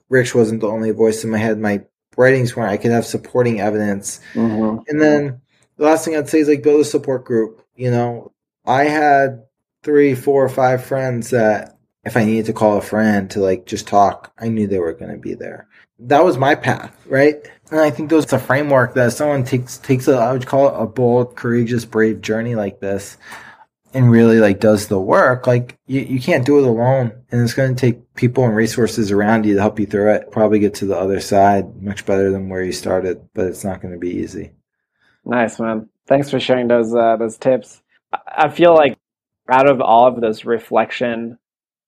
Rich 0.10 0.36
wasn't 0.36 0.62
the 0.62 0.68
only 0.68 0.92
voice 0.92 1.24
in 1.24 1.32
my 1.32 1.40
head. 1.40 1.58
My 1.58 1.84
writings 2.16 2.56
where 2.56 2.68
I 2.68 2.78
could 2.78 2.92
have 2.92 3.06
supporting 3.06 3.60
evidence. 3.60 4.20
Mm-hmm. 4.34 4.84
And 4.88 5.02
then 5.02 5.42
the 5.78 5.86
last 5.86 6.06
thing 6.06 6.16
I'd 6.16 6.30
say 6.30 6.40
is 6.40 6.48
like 6.48 6.62
build 6.62 6.82
a 6.82 6.86
support 6.86 7.26
group. 7.26 7.66
You 7.76 7.90
know, 7.90 8.34
I 8.66 8.84
had 8.84 9.44
three, 9.82 10.14
four, 10.14 10.46
or 10.46 10.50
five 10.50 10.86
friends 10.86 11.32
that 11.32 11.78
if 12.04 12.18
I 12.18 12.26
needed 12.26 12.46
to 12.48 12.54
call 12.54 12.78
a 12.78 12.82
friend 12.82 13.30
to 13.32 13.40
like 13.40 13.66
just 13.66 13.88
talk, 13.88 14.32
I 14.38 14.50
knew 14.50 14.68
they 14.68 14.80
were 14.80 14.94
going 14.94 15.12
to 15.12 15.18
be 15.18 15.34
there. 15.34 15.68
That 16.00 16.24
was 16.24 16.38
my 16.38 16.56
path, 16.56 16.96
right? 17.06 17.36
And 17.72 17.80
I 17.80 17.90
think 17.90 18.10
those 18.10 18.32
a 18.34 18.40
framework 18.40 18.94
that 18.96 19.14
someone 19.14 19.44
takes 19.44 19.78
takes 19.78 20.08
a 20.08 20.18
I 20.18 20.34
would 20.34 20.46
call 20.46 20.68
it 20.68 20.82
a 20.82 20.86
bold, 20.86 21.36
courageous, 21.36 21.86
brave 21.86 22.22
journey 22.22 22.56
like 22.56 22.80
this 22.80 23.18
and 23.94 24.10
really 24.10 24.40
like 24.40 24.60
does 24.60 24.88
the 24.88 25.00
work, 25.00 25.46
like 25.46 25.78
you, 25.86 26.02
you 26.02 26.20
can't 26.20 26.46
do 26.46 26.58
it 26.58 26.68
alone. 26.68 27.14
And 27.32 27.42
it's 27.42 27.54
going 27.54 27.76
to 27.76 27.80
take 27.80 28.14
people 28.16 28.46
and 28.46 28.56
resources 28.56 29.12
around 29.12 29.46
you 29.46 29.54
to 29.56 29.62
help 29.62 29.80
you 29.80 29.86
through 29.86 30.14
it. 30.16 30.32
Probably 30.32 30.60
get 30.60 30.76
to 30.76 30.86
the 30.86 30.98
other 30.98 31.20
side 31.20 31.82
much 31.82 32.06
better 32.06 32.32
than 32.32 32.50
where 32.50 32.64
you 32.64 32.72
started, 32.72 33.30
but 33.34 33.48
it's 33.48 33.64
not 33.64 33.82
going 33.82 33.94
to 33.94 34.00
be 34.00 34.10
easy. 34.10 34.52
Nice, 35.26 35.60
man. 35.60 35.90
Thanks 36.08 36.30
for 36.30 36.40
sharing 36.40 36.68
those, 36.68 36.94
uh, 36.94 37.18
those 37.18 37.38
tips. 37.38 37.82
I 38.28 38.50
feel 38.50 38.74
like 38.74 38.98
out 39.48 39.70
of 39.70 39.80
all 39.80 40.08
of 40.08 40.20
this 40.20 40.44
reflection 40.44 41.38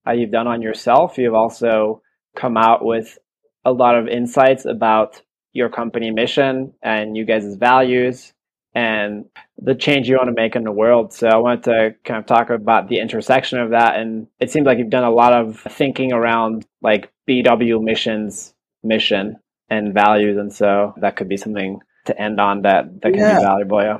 uh, 0.07 0.11
you've 0.11 0.31
done 0.31 0.47
on 0.47 0.61
yourself, 0.61 1.17
you've 1.17 1.33
also 1.33 2.01
come 2.35 2.55
out 2.55 2.85
with 2.85 3.17
a 3.65 3.71
lot 3.71 3.95
of 3.95 4.07
insights 4.07 4.65
about 4.65 5.21
your 5.53 5.69
company 5.69 6.11
mission 6.11 6.73
and 6.81 7.17
you 7.17 7.25
guys' 7.25 7.55
values 7.55 8.33
and 8.75 9.25
the 9.57 9.73
change 9.73 10.09
you 10.09 10.17
want 10.17 10.27
to 10.27 10.33
make 10.33 10.55
in 10.55 10.65
the 10.65 10.71
world. 10.71 11.13
So 11.13 11.27
I 11.27 11.37
wanted 11.37 11.63
to 11.63 11.95
kind 12.03 12.19
of 12.19 12.25
talk 12.25 12.49
about 12.49 12.89
the 12.89 12.99
intersection 12.99 13.59
of 13.59 13.71
that. 13.71 13.95
And 13.97 14.27
it 14.39 14.51
seems 14.51 14.65
like 14.65 14.77
you've 14.77 14.89
done 14.89 15.05
a 15.05 15.11
lot 15.11 15.33
of 15.33 15.59
thinking 15.59 16.11
around 16.11 16.67
like 16.81 17.11
BW 17.27 17.81
missions, 17.81 18.53
mission 18.83 19.39
and 19.69 19.93
values. 19.93 20.37
And 20.37 20.53
so 20.53 20.93
that 20.97 21.15
could 21.15 21.29
be 21.29 21.37
something 21.37 21.79
to 22.05 22.21
end 22.21 22.39
on 22.39 22.63
that, 22.63 23.01
that 23.01 23.13
can 23.13 23.19
yeah. 23.19 23.39
be 23.39 23.43
valuable. 23.43 23.81
Yeah. 23.81 23.99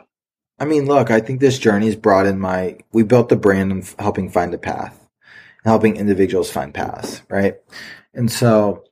I 0.60 0.66
mean, 0.66 0.86
look, 0.86 1.10
I 1.10 1.22
think 1.22 1.40
this 1.40 1.58
journey 1.58 1.88
has 1.88 1.96
brought 1.96 2.26
in 2.26 2.40
my, 2.40 2.78
we 2.92 3.04
built 3.04 3.30
the 3.30 3.36
brand 3.36 3.72
of 3.72 3.96
helping 3.98 4.30
find 4.30 4.54
a 4.54 4.58
path, 4.58 5.08
helping 5.64 5.96
individuals 5.96 6.52
find 6.52 6.74
paths, 6.74 7.22
right? 7.30 7.56
And 8.14 8.32
so 8.32 8.84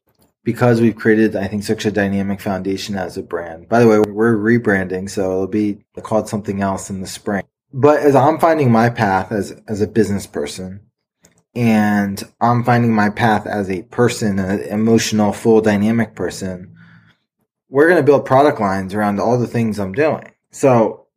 because 0.44 0.82
we've 0.82 0.95
created, 0.95 1.36
I 1.36 1.48
think, 1.48 1.64
such 1.64 1.86
a 1.86 1.91
dynamic 1.91 2.41
foundation 2.41 2.95
as 2.95 3.18
a 3.18 3.24
brand. 3.24 3.70
By 3.70 3.80
the 3.80 3.88
way, 3.88 3.99
we're 3.99 4.36
rebranding, 4.36 5.10
so 5.10 5.32
it'll 5.32 5.48
be 5.48 5.84
called 6.02 6.28
something 6.28 6.61
else 6.61 6.90
in 6.90 7.02
the 7.02 7.07
spring. 7.07 7.44
But 7.72 8.02
as 8.02 8.15
I'm 8.15 8.40
finding 8.40 8.72
my 8.72 8.90
path 8.90 9.32
as, 9.32 9.52
as 9.68 9.82
a 9.82 9.88
business 9.88 10.28
person, 10.28 10.82
and 11.56 12.22
I'm 12.41 12.64
finding 12.64 12.94
my 12.94 13.10
path 13.10 13.48
as 13.48 13.70
a 13.70 13.84
person, 13.84 14.40
an 14.40 14.61
emotional, 14.61 15.34
full, 15.34 15.61
dynamic 15.61 16.15
person, 16.15 16.76
we're 17.70 17.88
going 17.88 18.02
to 18.02 18.06
build 18.06 18.26
product 18.26 18.60
lines 18.60 18.94
around 18.94 19.20
all 19.20 19.40
the 19.40 19.48
things 19.48 19.80
I'm 19.80 19.94
doing. 19.94 20.32
So 20.52 21.07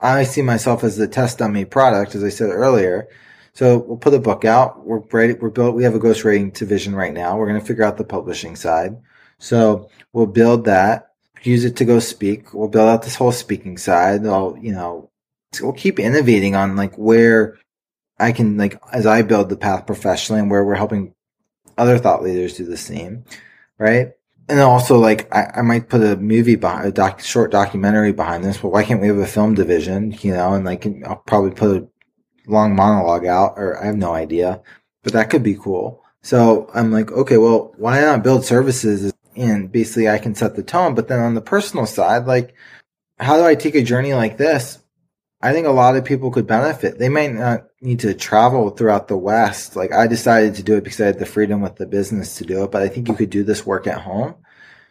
I 0.00 0.24
see 0.24 0.42
myself 0.42 0.84
as 0.84 0.96
the 0.96 1.08
test 1.08 1.38
dummy 1.38 1.64
product, 1.64 2.14
as 2.14 2.24
I 2.24 2.28
said 2.28 2.50
earlier. 2.50 3.08
So 3.56 3.78
we'll 3.78 3.96
put 3.96 4.12
a 4.12 4.18
book 4.18 4.44
out. 4.44 4.84
We're 4.84 4.98
ready. 5.10 5.32
We're 5.32 5.48
built. 5.48 5.74
We 5.74 5.84
have 5.84 5.94
a 5.94 5.98
ghost 5.98 6.24
writing 6.24 6.50
division 6.50 6.94
right 6.94 7.14
now. 7.14 7.38
We're 7.38 7.48
going 7.48 7.58
to 7.58 7.66
figure 7.66 7.84
out 7.84 7.96
the 7.96 8.04
publishing 8.04 8.54
side. 8.54 8.98
So 9.38 9.88
we'll 10.12 10.26
build 10.26 10.66
that. 10.66 11.14
Use 11.42 11.64
it 11.64 11.74
to 11.76 11.86
go 11.86 11.98
speak. 11.98 12.52
We'll 12.52 12.68
build 12.68 12.90
out 12.90 13.02
this 13.02 13.14
whole 13.14 13.32
speaking 13.32 13.78
side. 13.78 14.26
I'll, 14.26 14.58
you 14.60 14.72
know, 14.72 15.10
we'll 15.62 15.72
keep 15.72 15.98
innovating 15.98 16.54
on 16.54 16.76
like 16.76 16.96
where 16.96 17.56
I 18.18 18.32
can 18.32 18.58
like 18.58 18.78
as 18.92 19.06
I 19.06 19.22
build 19.22 19.48
the 19.48 19.56
path 19.56 19.86
professionally 19.86 20.42
and 20.42 20.50
where 20.50 20.62
we're 20.62 20.74
helping 20.74 21.14
other 21.78 21.96
thought 21.96 22.22
leaders 22.22 22.58
do 22.58 22.66
the 22.66 22.76
same, 22.76 23.24
right? 23.78 24.12
And 24.50 24.60
also 24.60 24.98
like 24.98 25.34
I, 25.34 25.60
I 25.60 25.62
might 25.62 25.88
put 25.88 26.02
a 26.02 26.16
movie 26.16 26.56
behind 26.56 26.88
a 26.88 26.92
doc, 26.92 27.20
short 27.20 27.52
documentary 27.52 28.12
behind 28.12 28.44
this, 28.44 28.58
but 28.58 28.68
why 28.68 28.84
can't 28.84 29.00
we 29.00 29.08
have 29.08 29.16
a 29.16 29.26
film 29.26 29.54
division? 29.54 30.14
You 30.20 30.34
know, 30.34 30.52
and 30.52 30.66
like 30.66 30.86
I'll 31.06 31.16
probably 31.16 31.52
put 31.52 31.74
a 31.74 31.88
long 32.46 32.74
monologue 32.74 33.26
out, 33.26 33.54
or 33.56 33.80
I 33.82 33.86
have 33.86 33.96
no 33.96 34.14
idea, 34.14 34.62
but 35.02 35.12
that 35.12 35.30
could 35.30 35.42
be 35.42 35.54
cool. 35.54 36.02
So 36.22 36.70
I'm 36.74 36.90
like, 36.90 37.12
okay, 37.12 37.38
well, 37.38 37.74
why 37.76 38.00
not 38.00 38.22
build 38.22 38.44
services 38.44 39.12
and 39.36 39.70
basically 39.70 40.08
I 40.08 40.18
can 40.18 40.34
set 40.34 40.56
the 40.56 40.62
tone. 40.62 40.94
But 40.94 41.08
then 41.08 41.20
on 41.20 41.34
the 41.34 41.40
personal 41.40 41.86
side, 41.86 42.26
like, 42.26 42.54
how 43.18 43.36
do 43.36 43.44
I 43.44 43.54
take 43.54 43.74
a 43.74 43.82
journey 43.82 44.14
like 44.14 44.36
this? 44.36 44.78
I 45.42 45.52
think 45.52 45.66
a 45.66 45.70
lot 45.70 45.96
of 45.96 46.04
people 46.04 46.30
could 46.30 46.46
benefit. 46.46 46.98
They 46.98 47.08
might 47.08 47.32
not 47.32 47.66
need 47.80 48.00
to 48.00 48.14
travel 48.14 48.70
throughout 48.70 49.08
the 49.08 49.16
West. 49.16 49.76
Like 49.76 49.92
I 49.92 50.06
decided 50.06 50.54
to 50.56 50.62
do 50.62 50.76
it 50.76 50.84
because 50.84 51.00
I 51.00 51.06
had 51.06 51.18
the 51.18 51.26
freedom 51.26 51.60
with 51.60 51.76
the 51.76 51.86
business 51.86 52.36
to 52.36 52.44
do 52.44 52.64
it, 52.64 52.70
but 52.70 52.82
I 52.82 52.88
think 52.88 53.08
you 53.08 53.14
could 53.14 53.30
do 53.30 53.44
this 53.44 53.66
work 53.66 53.86
at 53.86 54.00
home. 54.00 54.34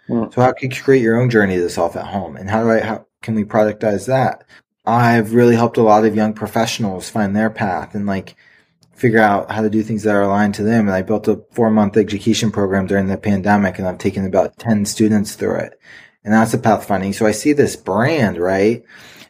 Mm. 0.08 0.34
So 0.34 0.42
how 0.42 0.54
can 0.54 0.70
you 0.70 0.82
create 0.82 1.02
your 1.02 1.20
own 1.20 1.30
journey 1.30 1.56
to 1.58 1.70
self 1.70 1.96
at 1.96 2.06
home? 2.06 2.38
And 2.38 2.50
how 2.50 2.64
do 2.64 2.70
I, 2.70 2.80
how 2.80 3.08
can 3.24 3.34
we 3.34 3.44
productize 3.44 4.06
that? 4.06 4.46
I've 4.86 5.34
really 5.34 5.56
helped 5.56 5.78
a 5.78 5.84
lot 5.84 6.06
of 6.06 6.16
young 6.16 6.34
professionals 6.34 7.10
find 7.10 7.36
their 7.36 7.50
path 7.50 7.96
and 7.96 8.06
like 8.06 8.36
figure 8.94 9.20
out 9.20 9.52
how 9.52 9.62
to 9.62 9.70
do 9.70 9.84
things 9.84 10.04
that 10.04 10.16
are 10.16 10.22
aligned 10.22 10.56
to 10.56 10.64
them. 10.64 10.88
And 10.88 10.96
I 10.96 11.02
built 11.02 11.28
a 11.28 11.44
four 11.52 11.70
month 11.70 11.98
education 11.98 12.52
program 12.52 12.88
during 12.88 13.08
the 13.08 13.18
pandemic 13.18 13.78
and 13.78 13.88
I've 13.88 13.98
taken 13.98 14.26
about 14.26 14.58
10 14.58 14.86
students 14.86 15.36
through 15.36 15.58
it. 15.58 15.80
And 16.24 16.34
that's 16.34 16.54
a 16.54 16.58
pathfinding. 16.58 17.14
So 17.14 17.26
I 17.26 17.32
see 17.32 17.54
this 17.54 17.76
brand, 17.76 18.38
right? 18.38 18.84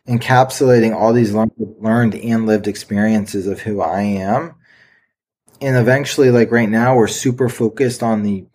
Encapsulating 0.07 0.95
all 0.95 1.13
these 1.13 1.33
learned 1.33 2.15
and 2.15 2.45
lived 2.45 2.67
experiences 2.67 3.47
of 3.47 3.59
who 3.59 3.81
I 3.81 4.01
am. 4.01 4.55
And 5.61 5.75
eventually, 5.77 6.31
like 6.31 6.51
right 6.51 6.69
now, 6.69 6.95
we're 6.95 7.07
super 7.07 7.49
focused 7.49 8.03
on 8.03 8.23
the 8.23 8.45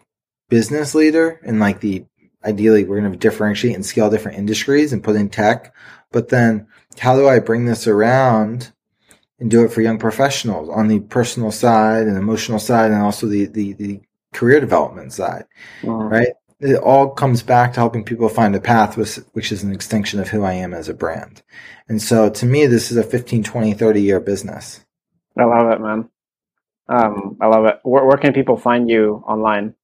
business 0.49 0.95
leader 0.95 1.41
and 1.45 1.61
like 1.61 1.81
the 1.81 2.05
ideally 2.45 2.85
we're 2.85 3.01
going 3.01 3.13
to 3.13 3.19
differentiate 3.19 3.75
and 3.75 3.85
scale 3.85 4.11
different 4.11 4.39
industries 4.39 4.93
and 4.93 5.05
put 5.05 5.17
in 5.17 5.29
tech. 5.29 5.75
But 6.13 6.29
then 6.29 6.67
how 6.99 7.17
do 7.17 7.29
I 7.29 7.39
bring 7.39 7.65
this 7.65 7.87
around 7.87 8.73
and 9.39 9.51
do 9.51 9.65
it 9.65 9.73
for 9.73 9.81
young 9.81 9.99
professionals 9.99 10.69
on 10.69 10.89
the 10.89 11.01
personal 11.01 11.51
side 11.51 12.07
and 12.07 12.17
emotional 12.17 12.59
side 12.59 12.91
and 12.91 13.03
also 13.03 13.27
the, 13.27 13.47
the, 13.47 13.73
the 13.75 14.01
career 14.33 14.61
development 14.61 15.13
side, 15.13 15.45
mm-hmm. 15.83 16.13
right? 16.13 16.29
It 16.61 16.77
all 16.77 17.09
comes 17.09 17.43
back 17.43 17.73
to 17.73 17.81
helping 17.81 18.05
people 18.05 18.29
find 18.29 18.55
a 18.55 18.61
path, 18.61 18.99
which, 18.99 19.17
which 19.33 19.51
is 19.51 19.63
an 19.63 19.73
extension 19.73 20.21
of 20.21 20.29
who 20.29 20.45
I 20.45 20.53
am 20.53 20.75
as 20.75 20.91
a 20.91 20.95
brand. 20.95 21.43
And 21.89 22.03
so 22.03 22.29
to 22.29 22.47
me, 22.47 22.67
this 22.67 22.91
is 22.91 22.99
a 22.99 23.03
15, 23.03 23.43
20, 23.43 23.73
30 23.73 24.03
year 24.03 24.21
business. 24.21 24.85
I 25.39 25.45
love 25.45 25.73
it, 25.73 25.81
man. 25.81 26.11
Um, 26.89 27.39
I 27.41 27.47
love 27.47 27.65
it. 27.65 27.81
Where, 27.83 28.05
where 28.05 28.19
can 28.19 28.35
people 28.35 28.59
find 28.59 28.91
you 28.91 29.23
online? 29.27 29.75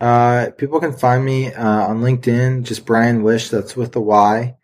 Uh, 0.00 0.50
people 0.56 0.80
can 0.80 0.94
find 0.94 1.22
me 1.22 1.52
uh, 1.52 1.86
on 1.86 2.00
LinkedIn, 2.00 2.62
just 2.62 2.86
Bryan 2.86 3.22
Wish. 3.22 3.50
That's 3.50 3.76
with 3.76 3.92
the 3.92 4.00
Y. 4.00 4.56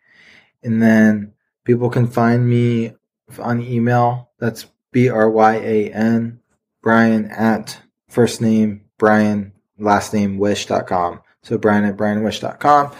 And 0.62 0.80
then 0.80 1.34
people 1.66 1.90
can 1.90 2.06
find 2.06 2.48
me 2.48 2.94
on 3.38 3.60
email. 3.60 4.30
That's 4.38 4.66
B 4.92 5.10
R 5.10 5.28
Y 5.28 5.56
A 5.56 5.92
N, 5.92 6.40
Bryan 6.82 7.30
at 7.30 7.78
first 8.08 8.40
name, 8.40 8.82
Bryan, 8.96 9.52
last 9.78 10.14
name, 10.14 10.38
wish.com. 10.38 11.20
So 11.42 11.58
Bryan 11.58 11.84
at 11.84 11.96
bryanwish.com. 11.96 12.92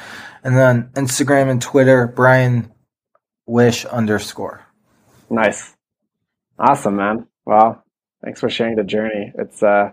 And 0.44 0.56
then 0.56 0.90
Instagram 0.94 1.48
and 1.50 1.62
Twitter, 1.62 2.06
Bryan 2.06 2.70
Wish 3.46 3.84
underscore. 3.84 4.64
Nice. 5.30 5.74
Awesome, 6.58 6.96
man. 6.96 7.26
Well, 7.44 7.84
thanks 8.24 8.40
for 8.40 8.50
sharing 8.50 8.76
the 8.76 8.84
journey. 8.84 9.32
It's, 9.38 9.62
uh, 9.62 9.90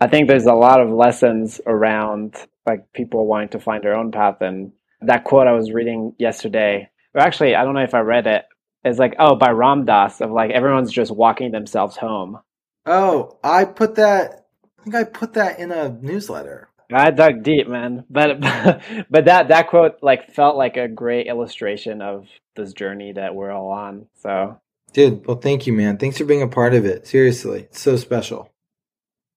I 0.00 0.06
think 0.06 0.28
there's 0.28 0.46
a 0.46 0.54
lot 0.54 0.80
of 0.80 0.90
lessons 0.90 1.60
around 1.66 2.34
like 2.66 2.92
people 2.92 3.26
wanting 3.26 3.50
to 3.50 3.60
find 3.60 3.84
their 3.84 3.94
own 3.94 4.12
path. 4.12 4.40
And 4.40 4.72
that 5.02 5.24
quote 5.24 5.46
I 5.46 5.52
was 5.52 5.72
reading 5.72 6.14
yesterday, 6.18 6.88
or 7.14 7.20
actually, 7.20 7.54
I 7.54 7.64
don't 7.64 7.74
know 7.74 7.82
if 7.82 7.94
I 7.94 8.00
read 8.00 8.26
it. 8.26 8.44
it, 8.84 8.90
is 8.90 8.98
like, 8.98 9.16
oh, 9.18 9.36
by 9.36 9.50
Ram 9.50 9.84
Dass 9.84 10.20
of 10.20 10.30
like 10.30 10.50
everyone's 10.50 10.92
just 10.92 11.10
walking 11.10 11.52
themselves 11.52 11.96
home. 11.96 12.38
Oh, 12.86 13.38
I 13.42 13.64
put 13.64 13.94
that. 13.96 14.46
I 14.78 14.82
think 14.82 14.94
I 14.94 15.04
put 15.04 15.34
that 15.34 15.58
in 15.58 15.72
a 15.72 15.88
newsletter. 15.88 16.68
I 16.92 17.10
dug 17.10 17.42
deep, 17.42 17.66
man. 17.66 18.04
But 18.10 18.40
but 19.10 19.24
that 19.24 19.48
that 19.48 19.68
quote 19.68 20.02
like 20.02 20.32
felt 20.32 20.56
like 20.56 20.76
a 20.76 20.88
great 20.88 21.26
illustration 21.26 22.02
of 22.02 22.26
this 22.56 22.72
journey 22.72 23.12
that 23.12 23.34
we're 23.34 23.50
all 23.50 23.70
on. 23.70 24.06
So, 24.22 24.60
dude, 24.92 25.26
well, 25.26 25.38
thank 25.38 25.66
you, 25.66 25.72
man. 25.72 25.96
Thanks 25.96 26.18
for 26.18 26.24
being 26.24 26.42
a 26.42 26.48
part 26.48 26.74
of 26.74 26.84
it. 26.84 27.06
Seriously, 27.06 27.62
it's 27.62 27.80
so 27.80 27.96
special. 27.96 28.50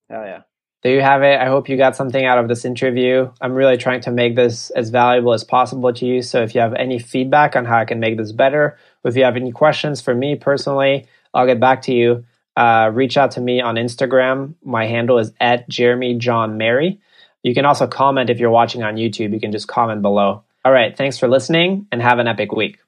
Hell 0.09 0.23
yeah. 0.23 0.41
There 0.87 0.95
you 0.95 1.01
have 1.01 1.21
it. 1.21 1.37
I 1.37 1.47
hope 1.47 1.67
you 1.67 1.75
got 1.75 1.97
something 1.97 2.23
out 2.23 2.37
of 2.37 2.47
this 2.47 2.63
interview. 2.63 3.29
I'm 3.41 3.51
really 3.51 3.75
trying 3.75 3.99
to 4.03 4.09
make 4.09 4.37
this 4.37 4.69
as 4.69 4.89
valuable 4.89 5.33
as 5.33 5.43
possible 5.43 5.91
to 5.91 6.05
you. 6.05 6.21
So 6.21 6.43
if 6.43 6.55
you 6.55 6.61
have 6.61 6.73
any 6.75 6.97
feedback 6.97 7.57
on 7.57 7.65
how 7.65 7.77
I 7.77 7.83
can 7.83 7.99
make 7.99 8.15
this 8.15 8.31
better, 8.31 8.77
if 9.03 9.17
you 9.17 9.25
have 9.25 9.35
any 9.35 9.51
questions 9.51 9.99
for 9.99 10.15
me 10.15 10.37
personally, 10.37 11.05
I'll 11.33 11.45
get 11.45 11.59
back 11.59 11.81
to 11.81 11.93
you. 11.93 12.23
Uh, 12.55 12.89
reach 12.93 13.17
out 13.17 13.31
to 13.31 13.41
me 13.41 13.59
on 13.59 13.75
Instagram. 13.75 14.53
My 14.63 14.85
handle 14.85 15.17
is 15.17 15.33
at 15.41 15.67
Jeremy 15.67 16.13
John 16.13 16.57
Mary. 16.57 17.01
You 17.43 17.53
can 17.53 17.65
also 17.65 17.85
comment 17.85 18.29
if 18.29 18.39
you're 18.39 18.49
watching 18.49 18.81
on 18.81 18.95
YouTube. 18.95 19.33
You 19.33 19.41
can 19.41 19.51
just 19.51 19.67
comment 19.67 20.01
below. 20.01 20.45
All 20.63 20.71
right. 20.71 20.95
Thanks 20.95 21.17
for 21.19 21.27
listening 21.27 21.85
and 21.91 22.01
have 22.01 22.19
an 22.19 22.29
epic 22.29 22.53
week. 22.53 22.79